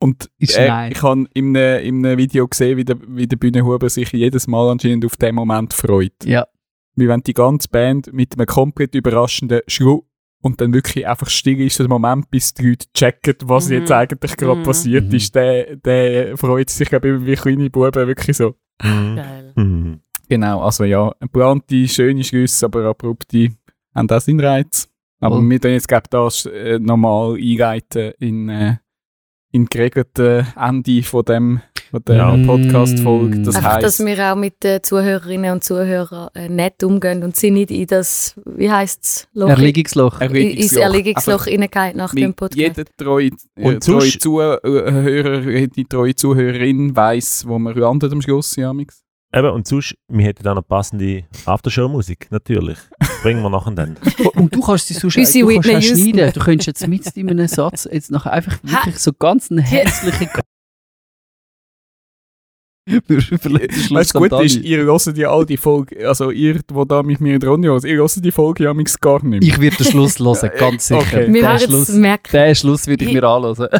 Und 0.00 0.28
Ist 0.38 0.58
äh, 0.58 0.90
ich 0.90 1.02
habe 1.02 1.24
in 1.34 1.56
einem, 1.56 1.84
in 1.84 2.06
einem 2.06 2.18
Video 2.18 2.46
gesehen, 2.46 2.76
wie 2.76 2.84
der, 2.84 2.96
wie 3.06 3.26
der 3.26 3.36
Bühnenhuber 3.36 3.88
sich 3.88 4.12
jedes 4.12 4.46
Mal 4.46 4.70
anscheinend 4.70 5.04
auf 5.04 5.16
den 5.16 5.34
Moment 5.34 5.72
freut. 5.72 6.24
Ja. 6.24 6.46
Wie 6.96 7.08
wenn 7.08 7.22
die 7.22 7.32
ganze 7.34 7.68
Band 7.68 8.12
mit 8.12 8.36
einem 8.36 8.46
komplett 8.46 8.94
überraschenden 8.94 9.60
Schluss 9.66 10.02
und 10.42 10.60
dann 10.60 10.74
wirklich 10.74 11.06
einfach 11.06 11.30
still 11.30 11.60
ist, 11.62 11.78
der 11.78 11.88
Moment, 11.88 12.30
bis 12.30 12.52
die 12.52 12.68
Leute 12.70 12.86
checken, 12.92 13.34
was 13.44 13.68
Mhm. 13.68 13.74
jetzt 13.76 13.92
eigentlich 13.92 14.36
gerade 14.36 14.60
Mhm. 14.60 14.62
passiert 14.64 15.08
Mhm. 15.08 15.14
ist, 15.14 15.34
der, 15.34 15.76
der 15.76 16.36
freut 16.36 16.68
sich, 16.70 16.88
glaube 16.88 17.08
ich, 17.16 17.26
wie 17.26 17.34
kleine 17.34 17.70
Buben 17.70 18.06
wirklich 18.06 18.36
so. 18.36 18.54
Mhm. 18.82 19.16
Geil. 19.16 19.52
Mhm. 19.56 20.00
Genau, 20.28 20.60
also 20.62 20.84
ja, 20.84 21.12
geplante, 21.20 21.88
schöne 21.88 22.24
Schlüsse, 22.24 22.66
aber 22.66 22.84
abrupte 22.86 23.48
haben 23.94 24.10
auch 24.10 24.20
seinen 24.20 24.40
Reiz. 24.40 24.88
Aber 25.20 25.36
Voll. 25.36 25.48
wir 25.48 25.60
tun 25.60 25.70
jetzt, 25.70 25.88
glaube 25.88 26.02
ich, 26.06 26.10
das 26.10 26.46
äh, 26.46 26.78
normal 26.78 27.36
einleiten 27.40 28.12
in, 28.18 28.48
äh, 28.48 28.76
in 29.54 29.66
geregelten 29.66 30.46
Ende 30.60 31.02
von, 31.04 31.24
dem, 31.24 31.60
von 31.92 32.02
der 32.08 32.16
Ja. 32.16 32.36
Podcast-Folge. 32.44 33.42
Das 33.42 33.54
Einfach, 33.54 33.78
dass 33.78 34.00
heisst, 34.00 34.06
wir 34.06 34.32
auch 34.32 34.36
mit 34.36 34.64
den 34.64 34.82
Zuhörerinnen 34.82 35.52
und 35.52 35.62
Zuhörern 35.62 36.28
äh, 36.34 36.48
nett 36.48 36.82
umgehen 36.82 37.22
und 37.22 37.36
sie 37.36 37.52
nicht 37.52 37.70
in 37.70 37.86
das, 37.86 38.34
wie 38.44 38.68
heisst 38.68 39.04
es, 39.04 39.28
Loch, 39.32 39.48
Erlegungsloch. 39.50 40.20
in- 40.20 40.34
ins 40.34 40.72
Erlegungsloch 40.72 41.46
reingehen 41.46 41.96
nach 41.96 42.12
dem 42.12 42.34
Podcast. 42.34 42.58
Jeder 42.58 42.84
treue, 42.96 43.30
äh, 43.54 43.64
Und 43.66 43.84
treue 43.84 44.08
Zuhörer, 44.18 45.48
jede 45.48 45.84
treue 45.88 46.16
Zuhörerin 46.16 46.96
weiss, 46.96 47.44
wo 47.46 47.56
man 47.56 47.76
landet 47.76 48.10
am 48.12 48.20
Schluss, 48.22 48.56
Jamix. 48.56 49.03
Eben, 49.34 49.50
und 49.50 49.66
sonst, 49.66 49.96
wir 50.08 50.24
hätten 50.24 50.46
auch 50.46 50.54
noch 50.54 50.66
passende 50.66 51.24
Aftershow-Musik, 51.44 52.28
natürlich. 52.30 52.78
Bringen 53.22 53.42
wir 53.42 53.50
nachher 53.50 53.72
dann. 53.72 53.96
Und 54.34 54.54
du 54.54 54.60
kannst 54.60 54.86
sie 54.86 54.94
sonst 54.94 55.16
du 55.16 55.60
kannst 55.60 55.88
schneiden. 55.88 56.32
Du 56.32 56.40
könntest 56.40 56.66
jetzt 56.68 56.86
mit 56.86 57.04
in 57.16 57.30
einem 57.30 57.48
Satz 57.48 57.88
jetzt 57.90 58.12
nachher 58.12 58.32
einfach 58.32 58.58
wirklich 58.62 58.98
so 58.98 59.12
ganz 59.12 59.50
einen 59.50 59.58
herzlichen 59.58 60.28
Weißt 62.86 64.14
du, 64.14 64.18
gut 64.18 64.32
ist, 64.42 64.56
ihr 64.56 64.78
hört 64.84 65.16
ja 65.16 65.30
all 65.30 65.46
die 65.46 65.56
Folge, 65.56 66.06
also 66.06 66.30
ihr, 66.30 66.54
die 66.54 66.86
da 66.86 67.02
mit 67.02 67.18
mir 67.18 67.38
dran 67.38 67.64
hört, 67.64 67.84
ihr 67.84 67.96
hört 67.96 68.22
die 68.22 68.30
Folge 68.30 68.64
Jamix 68.64 69.00
gar 69.00 69.24
nicht 69.24 69.24
mehr. 69.24 69.42
Ich 69.42 69.58
werde 69.58 69.76
den 69.76 69.86
Schluss 69.86 70.18
hören, 70.18 70.50
ganz 70.58 70.88
sicher. 70.88 71.00
Okay. 71.00 71.32
wir 71.32 71.42
Den 71.42 71.58
Schluss, 71.60 71.88
es 71.88 71.94
merken. 71.94 72.30
den 72.30 72.54
Schluss 72.54 72.86
würde 72.86 73.04
ich 73.04 73.12
mir 73.12 73.24
anhören. 73.24 73.68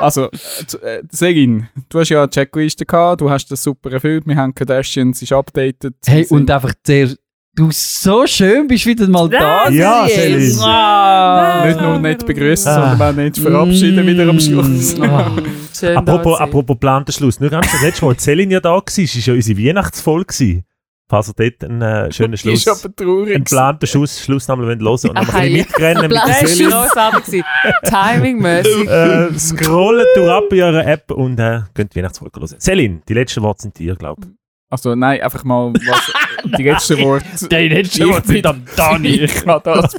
Also, 0.00 0.28
also 0.30 0.78
äh, 0.80 1.02
Segin, 1.10 1.68
du 1.88 2.00
hast 2.00 2.08
ja 2.08 2.22
eine 2.22 2.30
Checkliste 2.30 2.84
gehabt, 2.84 3.20
du 3.20 3.30
hast 3.30 3.46
das 3.52 3.62
super 3.62 3.92
erfüllt, 3.92 4.26
wir 4.26 4.34
haben 4.34 4.52
Kardashians, 4.52 5.22
ist 5.22 5.32
updated. 5.32 5.94
Hey, 6.04 6.26
und 6.28 6.50
einfach 6.50 6.74
der, 6.86 7.10
du 7.54 7.68
so 7.70 8.26
schön 8.26 8.66
bist 8.66 8.86
wieder 8.86 9.06
mal 9.08 9.28
da. 9.28 9.68
Ja, 9.68 10.06
Yes. 10.06 10.14
Celine. 10.56 10.64
Ah. 10.72 11.64
nicht 11.66 11.80
nur 11.80 11.98
nicht 11.98 12.26
begrüßen, 12.26 12.68
Ah. 12.70 12.90
sondern 12.90 13.10
auch 13.10 13.16
nicht 13.22 13.38
verabschieden 13.38 14.06
wieder 14.06 14.28
am 14.28 14.40
Schluss. 14.40 14.96
Mm. 14.96 15.02
Ah. 15.12 15.30
Schön 15.78 15.96
Apropos, 15.96 16.38
apropos 16.38 16.74
geplanter 16.76 17.12
Schluss. 17.12 17.40
Nur 17.40 17.50
ganz 17.50 17.70
das 17.70 17.82
letzte 17.82 18.04
Mal, 18.04 18.12
als 18.12 18.22
Celine 18.22 18.52
ja 18.54 18.60
da 18.60 18.70
war, 18.70 18.82
ist 18.96 19.14
ja 19.26 19.32
unsere 19.34 19.58
Weihnachtsfolge. 19.58 20.62
Falls 21.08 21.28
ihr 21.28 21.34
dort 21.36 21.64
einen 21.70 21.82
äh, 21.82 22.10
schönen 22.12 22.36
Schluss, 22.38 22.66
ist 22.66 22.68
aber 22.84 22.94
traurig. 22.94 23.34
einen 23.34 23.44
geplanten 23.44 23.86
Schluss, 23.86 24.20
Schluss 24.20 24.48
nochmal 24.48 24.66
hören 24.66 24.80
wollt 24.84 25.04
und 25.04 25.14
noch 25.14 25.28
Aha, 25.28 25.38
ein 25.38 25.52
bisschen 25.52 25.56
ja. 25.56 25.64
mitrennen 25.64 26.02
mit 26.08 26.12
der 26.12 26.46
Celine. 26.46 27.42
Timing-mäßig. 27.84 28.88
Äh, 28.88 29.38
scrollen 29.38 30.06
durch 30.14 30.30
ab 30.30 30.44
bei 30.48 30.62
eurer 30.62 30.86
App 30.86 31.10
und 31.10 31.38
äh, 31.38 31.60
könnt 31.74 31.92
die 31.94 31.98
Weihnachtsfolge 31.98 32.40
hören. 32.40 32.60
Celine, 32.60 33.02
die 33.08 33.14
letzten 33.14 33.42
Worte 33.42 33.62
sind 33.62 33.78
dir, 33.78 33.94
glaube 33.96 34.22
ich. 34.24 34.28
Also 34.70 34.94
nein, 34.94 35.20
einfach 35.20 35.44
mal 35.44 35.70
was, 35.74 36.12
die 36.44 36.62
letzten 36.62 36.98
Worte. 37.02 37.48
Die 37.48 37.68
letzten 37.68 38.02
Ich 38.02 38.08
Worte 38.08 38.28
sind 38.28 38.46
am 38.46 38.64
Dani. 38.76 39.08
Ich 39.22 39.34
kann 39.44 39.60
das. 39.64 39.94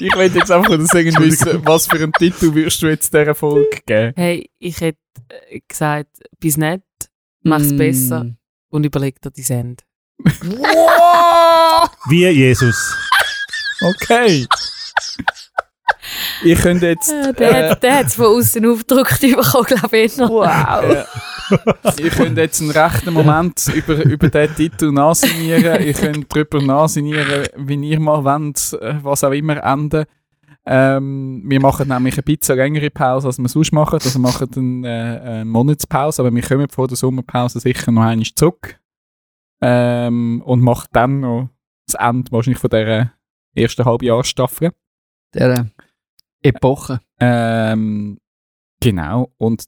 Ich 0.00 0.14
will 0.14 0.30
jetzt 0.34 0.50
einfach 0.50 0.76
nur 0.76 0.86
sagen 0.86 1.14
wissen, 1.18 1.60
was 1.64 1.86
für 1.86 1.96
einen 1.96 2.12
Titel 2.12 2.54
würdest 2.54 2.82
du 2.82 2.88
jetzt 2.88 3.12
dieser 3.12 3.34
Folge 3.34 3.80
geben? 3.86 4.12
Hey, 4.16 4.50
ich 4.58 4.80
hätte 4.80 4.98
äh, 5.50 5.60
gesagt, 5.66 6.08
bis 6.40 6.56
nett, 6.56 6.82
mach's 7.42 7.70
Mm. 7.72 7.76
besser 7.76 8.26
und 8.70 8.84
überleg 8.84 9.20
dir 9.20 9.30
dein 9.30 9.58
Ende. 9.60 9.84
Wie 12.08 12.26
Jesus. 12.28 12.96
Okay. 13.80 14.46
Ich 16.44 16.58
könnte 16.60 16.86
jetzt. 16.88 17.12
Äh, 17.12 17.32
Der, 17.34 17.70
hat- 17.70 17.82
der 17.82 17.98
hat 17.98 18.06
es 18.06 18.14
von 18.14 18.26
außen 18.26 18.64
aufgedrückt 18.66 19.20
bekommen, 19.20 19.64
glaube 19.66 19.98
ich. 19.98 20.16
Noch. 20.16 20.30
Wow. 20.30 21.06
ich 21.98 22.10
könnte 22.12 22.40
jetzt 22.40 22.60
einen 22.60 22.70
rechten 22.70 23.12
Moment 23.12 23.70
über, 23.74 24.02
über 24.04 24.28
diesen 24.28 24.54
Titel 24.56 24.92
nachsinieren. 24.92 25.82
Ich 25.82 25.96
könnte 25.96 26.26
darüber 26.28 26.62
nachsinieren, 26.62 27.46
wie 27.56 27.74
ihr 27.90 28.00
mal 28.00 28.24
wollt, 28.24 28.72
äh, 28.80 28.94
was 29.02 29.24
auch 29.24 29.32
immer 29.32 29.62
enden. 29.62 30.04
Ähm, 30.64 31.42
wir 31.46 31.60
machen 31.60 31.88
nämlich 31.88 32.14
eine 32.14 32.22
bisschen 32.22 32.56
längere 32.56 32.88
Pause, 32.90 33.26
als 33.26 33.38
wir 33.38 33.48
sonst 33.48 33.72
machen. 33.72 33.94
Also 33.94 34.14
wir 34.14 34.20
machen 34.20 34.48
eine, 34.56 34.88
äh, 34.88 35.20
eine 35.28 35.44
Monatspause, 35.44 36.22
aber 36.22 36.32
wir 36.34 36.42
kommen 36.42 36.68
vor 36.68 36.86
der 36.86 36.96
Sommerpause 36.96 37.58
sicher 37.60 37.90
noch 37.90 38.02
einmal 38.02 38.26
zurück. 38.34 38.78
Ähm, 39.60 40.42
und 40.44 40.60
machen 40.60 40.88
dann 40.92 41.20
noch 41.20 41.48
das 41.86 41.94
Ende 42.00 42.30
wahrscheinlich 42.32 42.58
von 42.60 42.70
dieser 42.70 43.12
ersten 43.54 43.84
Halbjahresstaffel. 43.84 44.70
Der 45.34 45.50
äh, 45.50 45.64
Epoche. 46.42 47.00
Ähm, 47.20 48.18
genau. 48.80 49.32
Und 49.38 49.64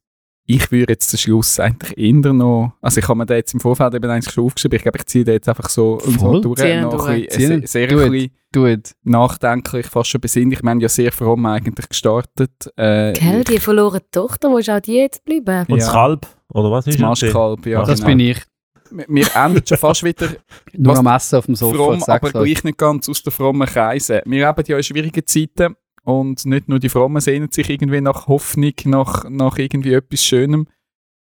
ich 0.47 0.71
würde 0.71 0.93
jetzt 0.93 1.11
den 1.13 1.19
Schluss 1.19 1.59
eigentlich 1.59 1.97
eher 1.97 2.33
noch. 2.35 2.73
Also, 2.83 3.01
ich 3.01 3.09
habe 3.09 3.17
mir 3.17 3.25
den 3.27 3.37
jetzt 3.39 3.55
im 3.55 3.61
Vorfeld 3.61 3.95
eben 3.95 4.11
eigentlich 4.11 4.33
schon 4.35 4.45
aufgeschrieben. 4.45 4.77
Ich 4.77 4.83
glaube, 4.83 4.99
ich 4.99 5.07
ziehe 5.07 5.25
den 5.25 5.35
jetzt 5.35 5.49
einfach 5.49 5.71
so, 5.71 5.99
so 6.01 6.11
Voll. 6.13 6.41
durch. 6.43 6.61
Zieh 6.61 6.71
ihn 6.73 6.83
Noch 6.83 7.07
ein 7.07 7.23
bisschen, 7.25 7.53
ihn. 7.63 7.67
sehr, 7.67 7.89
ein 7.91 8.31
bisschen 8.53 8.83
nachdenklich, 9.05 9.87
fast 9.87 10.11
schon 10.11 10.21
besinnlich. 10.21 10.63
Wir 10.63 10.71
haben 10.71 10.81
ja 10.81 10.89
sehr 10.89 11.13
fromm 11.13 11.47
eigentlich 11.47 11.89
gestartet. 11.89 12.71
Äh, 12.77 13.15
Gell, 13.15 13.45
die 13.45 13.59
verlorene 13.59 14.03
Tochter, 14.11 14.51
wo 14.51 14.59
ist 14.59 14.69
auch 14.69 14.81
die 14.81 14.97
jetzt 14.97 15.25
geblieben? 15.25 15.61
Und 15.69 15.71
Ja. 15.71 15.77
das 15.77 15.91
Kalb, 15.91 16.27
oder 16.53 16.71
was 16.71 16.85
das 16.85 16.95
ist 16.95 17.01
Maschkalb, 17.01 17.65
ja. 17.67 17.83
Das 17.85 18.01
genau. 18.01 18.09
bin 18.09 18.21
ich. 18.21 18.43
Wir, 18.91 19.07
wir 19.09 19.27
enden 19.35 19.63
schon 19.67 19.79
fast 19.79 20.05
wieder 20.05 20.29
Nur 20.75 20.99
am 20.99 21.07
Essen 21.07 21.37
auf 21.39 21.47
dem 21.47 21.55
Sofa. 21.57 21.75
fromm, 21.77 22.03
aber 22.07 22.31
gleich 22.31 22.63
nicht 22.65 22.77
ganz 22.79 23.09
aus 23.09 23.23
den 23.23 23.33
frommen 23.33 23.67
Kreisen. 23.67 24.21
Wir 24.27 24.47
leben 24.47 24.65
ja 24.69 24.77
in 24.77 24.83
schwierigen 24.83 25.27
Zeiten 25.27 25.75
und 26.05 26.45
nicht 26.45 26.69
nur 26.69 26.79
die 26.79 26.89
Frommen 26.89 27.21
sehnen 27.21 27.51
sich 27.51 27.69
irgendwie 27.69 28.01
nach 28.01 28.29
Hoffnung, 28.29 28.73
nach, 28.85 29.29
nach 29.29 29.59
irgendwie 29.59 29.95
etwas 29.95 30.25
Schönem. 30.25 30.67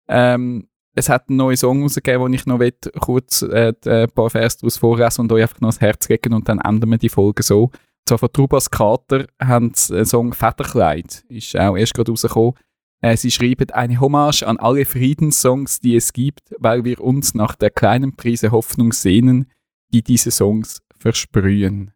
Ähm, 0.08 0.68
es 0.94 1.08
hat 1.08 1.28
einen 1.28 1.38
neuen 1.38 1.56
Song 1.56 1.82
rausgegeben, 1.82 2.20
wo 2.20 2.28
ich 2.28 2.46
noch 2.46 2.58
will, 2.58 2.74
kurz 3.00 3.42
äh, 3.42 3.72
äh, 3.84 4.04
ein 4.04 4.10
paar 4.10 4.30
Vers 4.30 4.58
daraus 4.58 4.76
vorlesen 4.76 5.22
und 5.22 5.32
euch 5.32 5.42
einfach 5.42 5.60
noch 5.60 5.70
das 5.70 5.80
Herz 5.80 6.08
legen 6.08 6.34
und 6.34 6.48
dann 6.48 6.60
enden 6.60 6.90
wir 6.90 6.98
die 6.98 7.08
Folge 7.08 7.42
so. 7.42 7.70
Zwar 8.06 8.18
von 8.18 8.32
Trubas 8.32 8.70
Kater 8.70 9.26
haben 9.40 9.72
sie 9.74 9.94
den 9.94 10.04
Song 10.04 10.34
«Federkleid», 10.34 11.24
ist 11.28 11.56
auch 11.56 11.76
erst 11.76 11.94
gerade 11.94 12.12
rausgekommen. 12.12 12.54
Äh, 13.00 13.16
sie 13.16 13.30
schreiben 13.30 13.70
eine 13.70 14.00
Hommage 14.00 14.42
an 14.42 14.58
alle 14.58 14.84
Friedenssongs, 14.84 15.80
die 15.80 15.96
es 15.96 16.12
gibt, 16.12 16.54
weil 16.58 16.84
wir 16.84 17.00
uns 17.00 17.34
nach 17.34 17.54
der 17.54 17.70
kleinen 17.70 18.16
Prise 18.16 18.50
Hoffnung 18.50 18.92
sehnen, 18.92 19.50
die 19.92 20.02
diese 20.02 20.30
Songs 20.30 20.80
versprühen. 20.98 21.92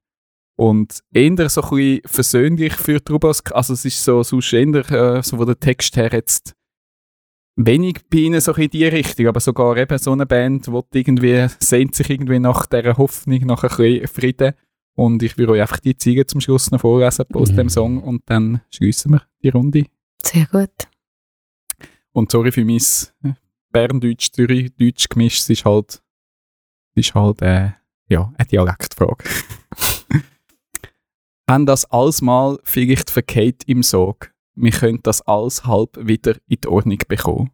Und 0.58 1.04
eher 1.12 1.48
so 1.48 1.62
ein 1.62 1.68
bisschen 1.70 2.00
versöhnlich 2.04 2.72
für 2.74 3.02
Trubas, 3.02 3.44
also 3.52 3.74
es 3.74 3.84
ist 3.84 4.02
so, 4.02 4.24
sonst 4.24 4.52
eher, 4.52 4.90
äh, 4.90 5.22
so 5.22 5.36
von 5.36 5.46
der 5.46 5.58
Text 5.60 5.96
her 5.96 6.10
jetzt 6.12 6.52
wenig 7.54 8.00
bei 8.10 8.18
ihnen 8.18 8.40
so 8.40 8.52
in 8.54 8.68
die 8.68 8.84
Richtung, 8.84 9.28
aber 9.28 9.38
sogar 9.38 9.76
eben 9.76 9.98
so 9.98 10.10
eine 10.10 10.26
Band, 10.26 10.66
die 10.66 10.98
irgendwie, 10.98 11.46
sehnt 11.60 11.94
sich 11.94 12.10
irgendwie 12.10 12.40
nach 12.40 12.66
dieser 12.66 12.96
Hoffnung, 12.96 13.38
nach 13.46 13.62
ein 13.62 13.68
bisschen 13.68 14.08
Frieden. 14.08 14.54
Und 14.94 15.22
ich 15.22 15.38
würde 15.38 15.52
euch 15.52 15.60
einfach 15.60 15.78
die 15.78 15.96
Ziege 15.96 16.26
zum 16.26 16.40
Schluss 16.40 16.72
noch 16.72 16.80
vorlesen 16.80 17.26
aus 17.34 17.52
Mhm. 17.52 17.56
dem 17.56 17.68
Song 17.68 18.02
und 18.02 18.22
dann 18.26 18.60
schliessen 18.70 19.12
wir 19.12 19.22
die 19.42 19.50
Runde. 19.50 19.84
Sehr 20.24 20.46
gut. 20.46 20.88
Und 22.10 22.32
sorry 22.32 22.50
für 22.50 22.64
mein 22.64 22.78
äh, 23.22 23.34
Berndeutsch, 23.70 24.32
Zürichdeutsch 24.32 25.08
gemisch, 25.08 25.38
es 25.38 25.50
ist 25.50 25.64
halt, 25.64 26.02
es 26.96 27.06
ist 27.06 27.14
halt, 27.14 27.42
äh, 27.42 27.70
ja, 28.08 28.32
eine 28.36 28.48
Dialektfrage. 28.48 29.24
Haben 31.48 31.66
das 31.66 31.86
alles 31.86 32.20
mal 32.20 32.58
vielleicht 32.62 33.10
verkehrt 33.10 33.64
im 33.66 33.82
Sog, 33.82 34.32
wir 34.54 34.70
können 34.70 35.00
das 35.02 35.22
alles 35.22 35.64
halb 35.64 35.98
wieder 36.00 36.36
in 36.46 36.58
die 36.62 36.68
Ordnung 36.68 36.98
bekommen. 37.08 37.50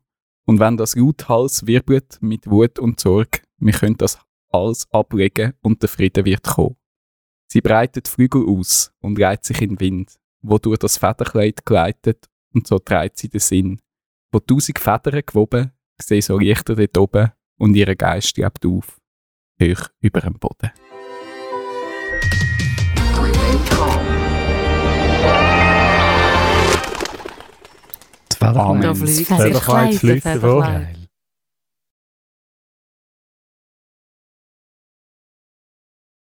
Und 0.47 0.59
wenn 0.59 0.77
das 0.77 0.97
lauthals 0.97 1.67
wirbelt 1.67 2.19
mit 2.21 2.51
Wut 2.51 2.79
und 2.79 3.01
Sorge, 3.01 3.41
wir 3.59 3.73
können 3.73 3.97
das 3.97 4.19
alles 4.51 4.91
ablegen 4.91 5.55
und 5.63 5.83
der 5.83 5.89
Frieden 5.89 6.25
wird 6.25 6.43
kommen. 6.43 6.77
Sie 7.47 7.61
breitet 7.61 8.09
Flügel 8.09 8.47
aus 8.49 8.93
und 9.01 9.21
reiht 9.21 9.45
sich 9.45 9.63
in 9.63 9.71
den 9.71 9.81
Wind, 9.81 10.17
wo 10.43 10.59
durch 10.59 10.79
das 10.79 10.99
Federkleid 10.99 11.65
gleitet 11.65 12.29
und 12.53 12.67
so 12.67 12.79
trägt 12.79 13.19
sie 13.19 13.29
den 13.29 13.41
Sinn 13.41 13.81
wo 14.35 14.41
tausend 14.41 14.81
Federn 14.81 15.23
gewoben, 15.25 15.71
sehe 16.03 16.21
so 16.21 16.37
Lichter 16.39 16.75
dort 16.75 16.99
oben 16.99 17.31
und 17.57 17.77
ihr 17.77 17.95
Geist 17.95 18.37
lebt 18.37 18.67
auf, 18.67 19.01
hoch 19.63 19.89
über 20.01 20.21
dem 20.21 20.35
Boden. 20.35 20.73
Federkleid. 28.53 28.61
Amen. 28.61 28.83
Da 28.83 28.95
fliegt 28.95 29.31
Das 30.25 31.04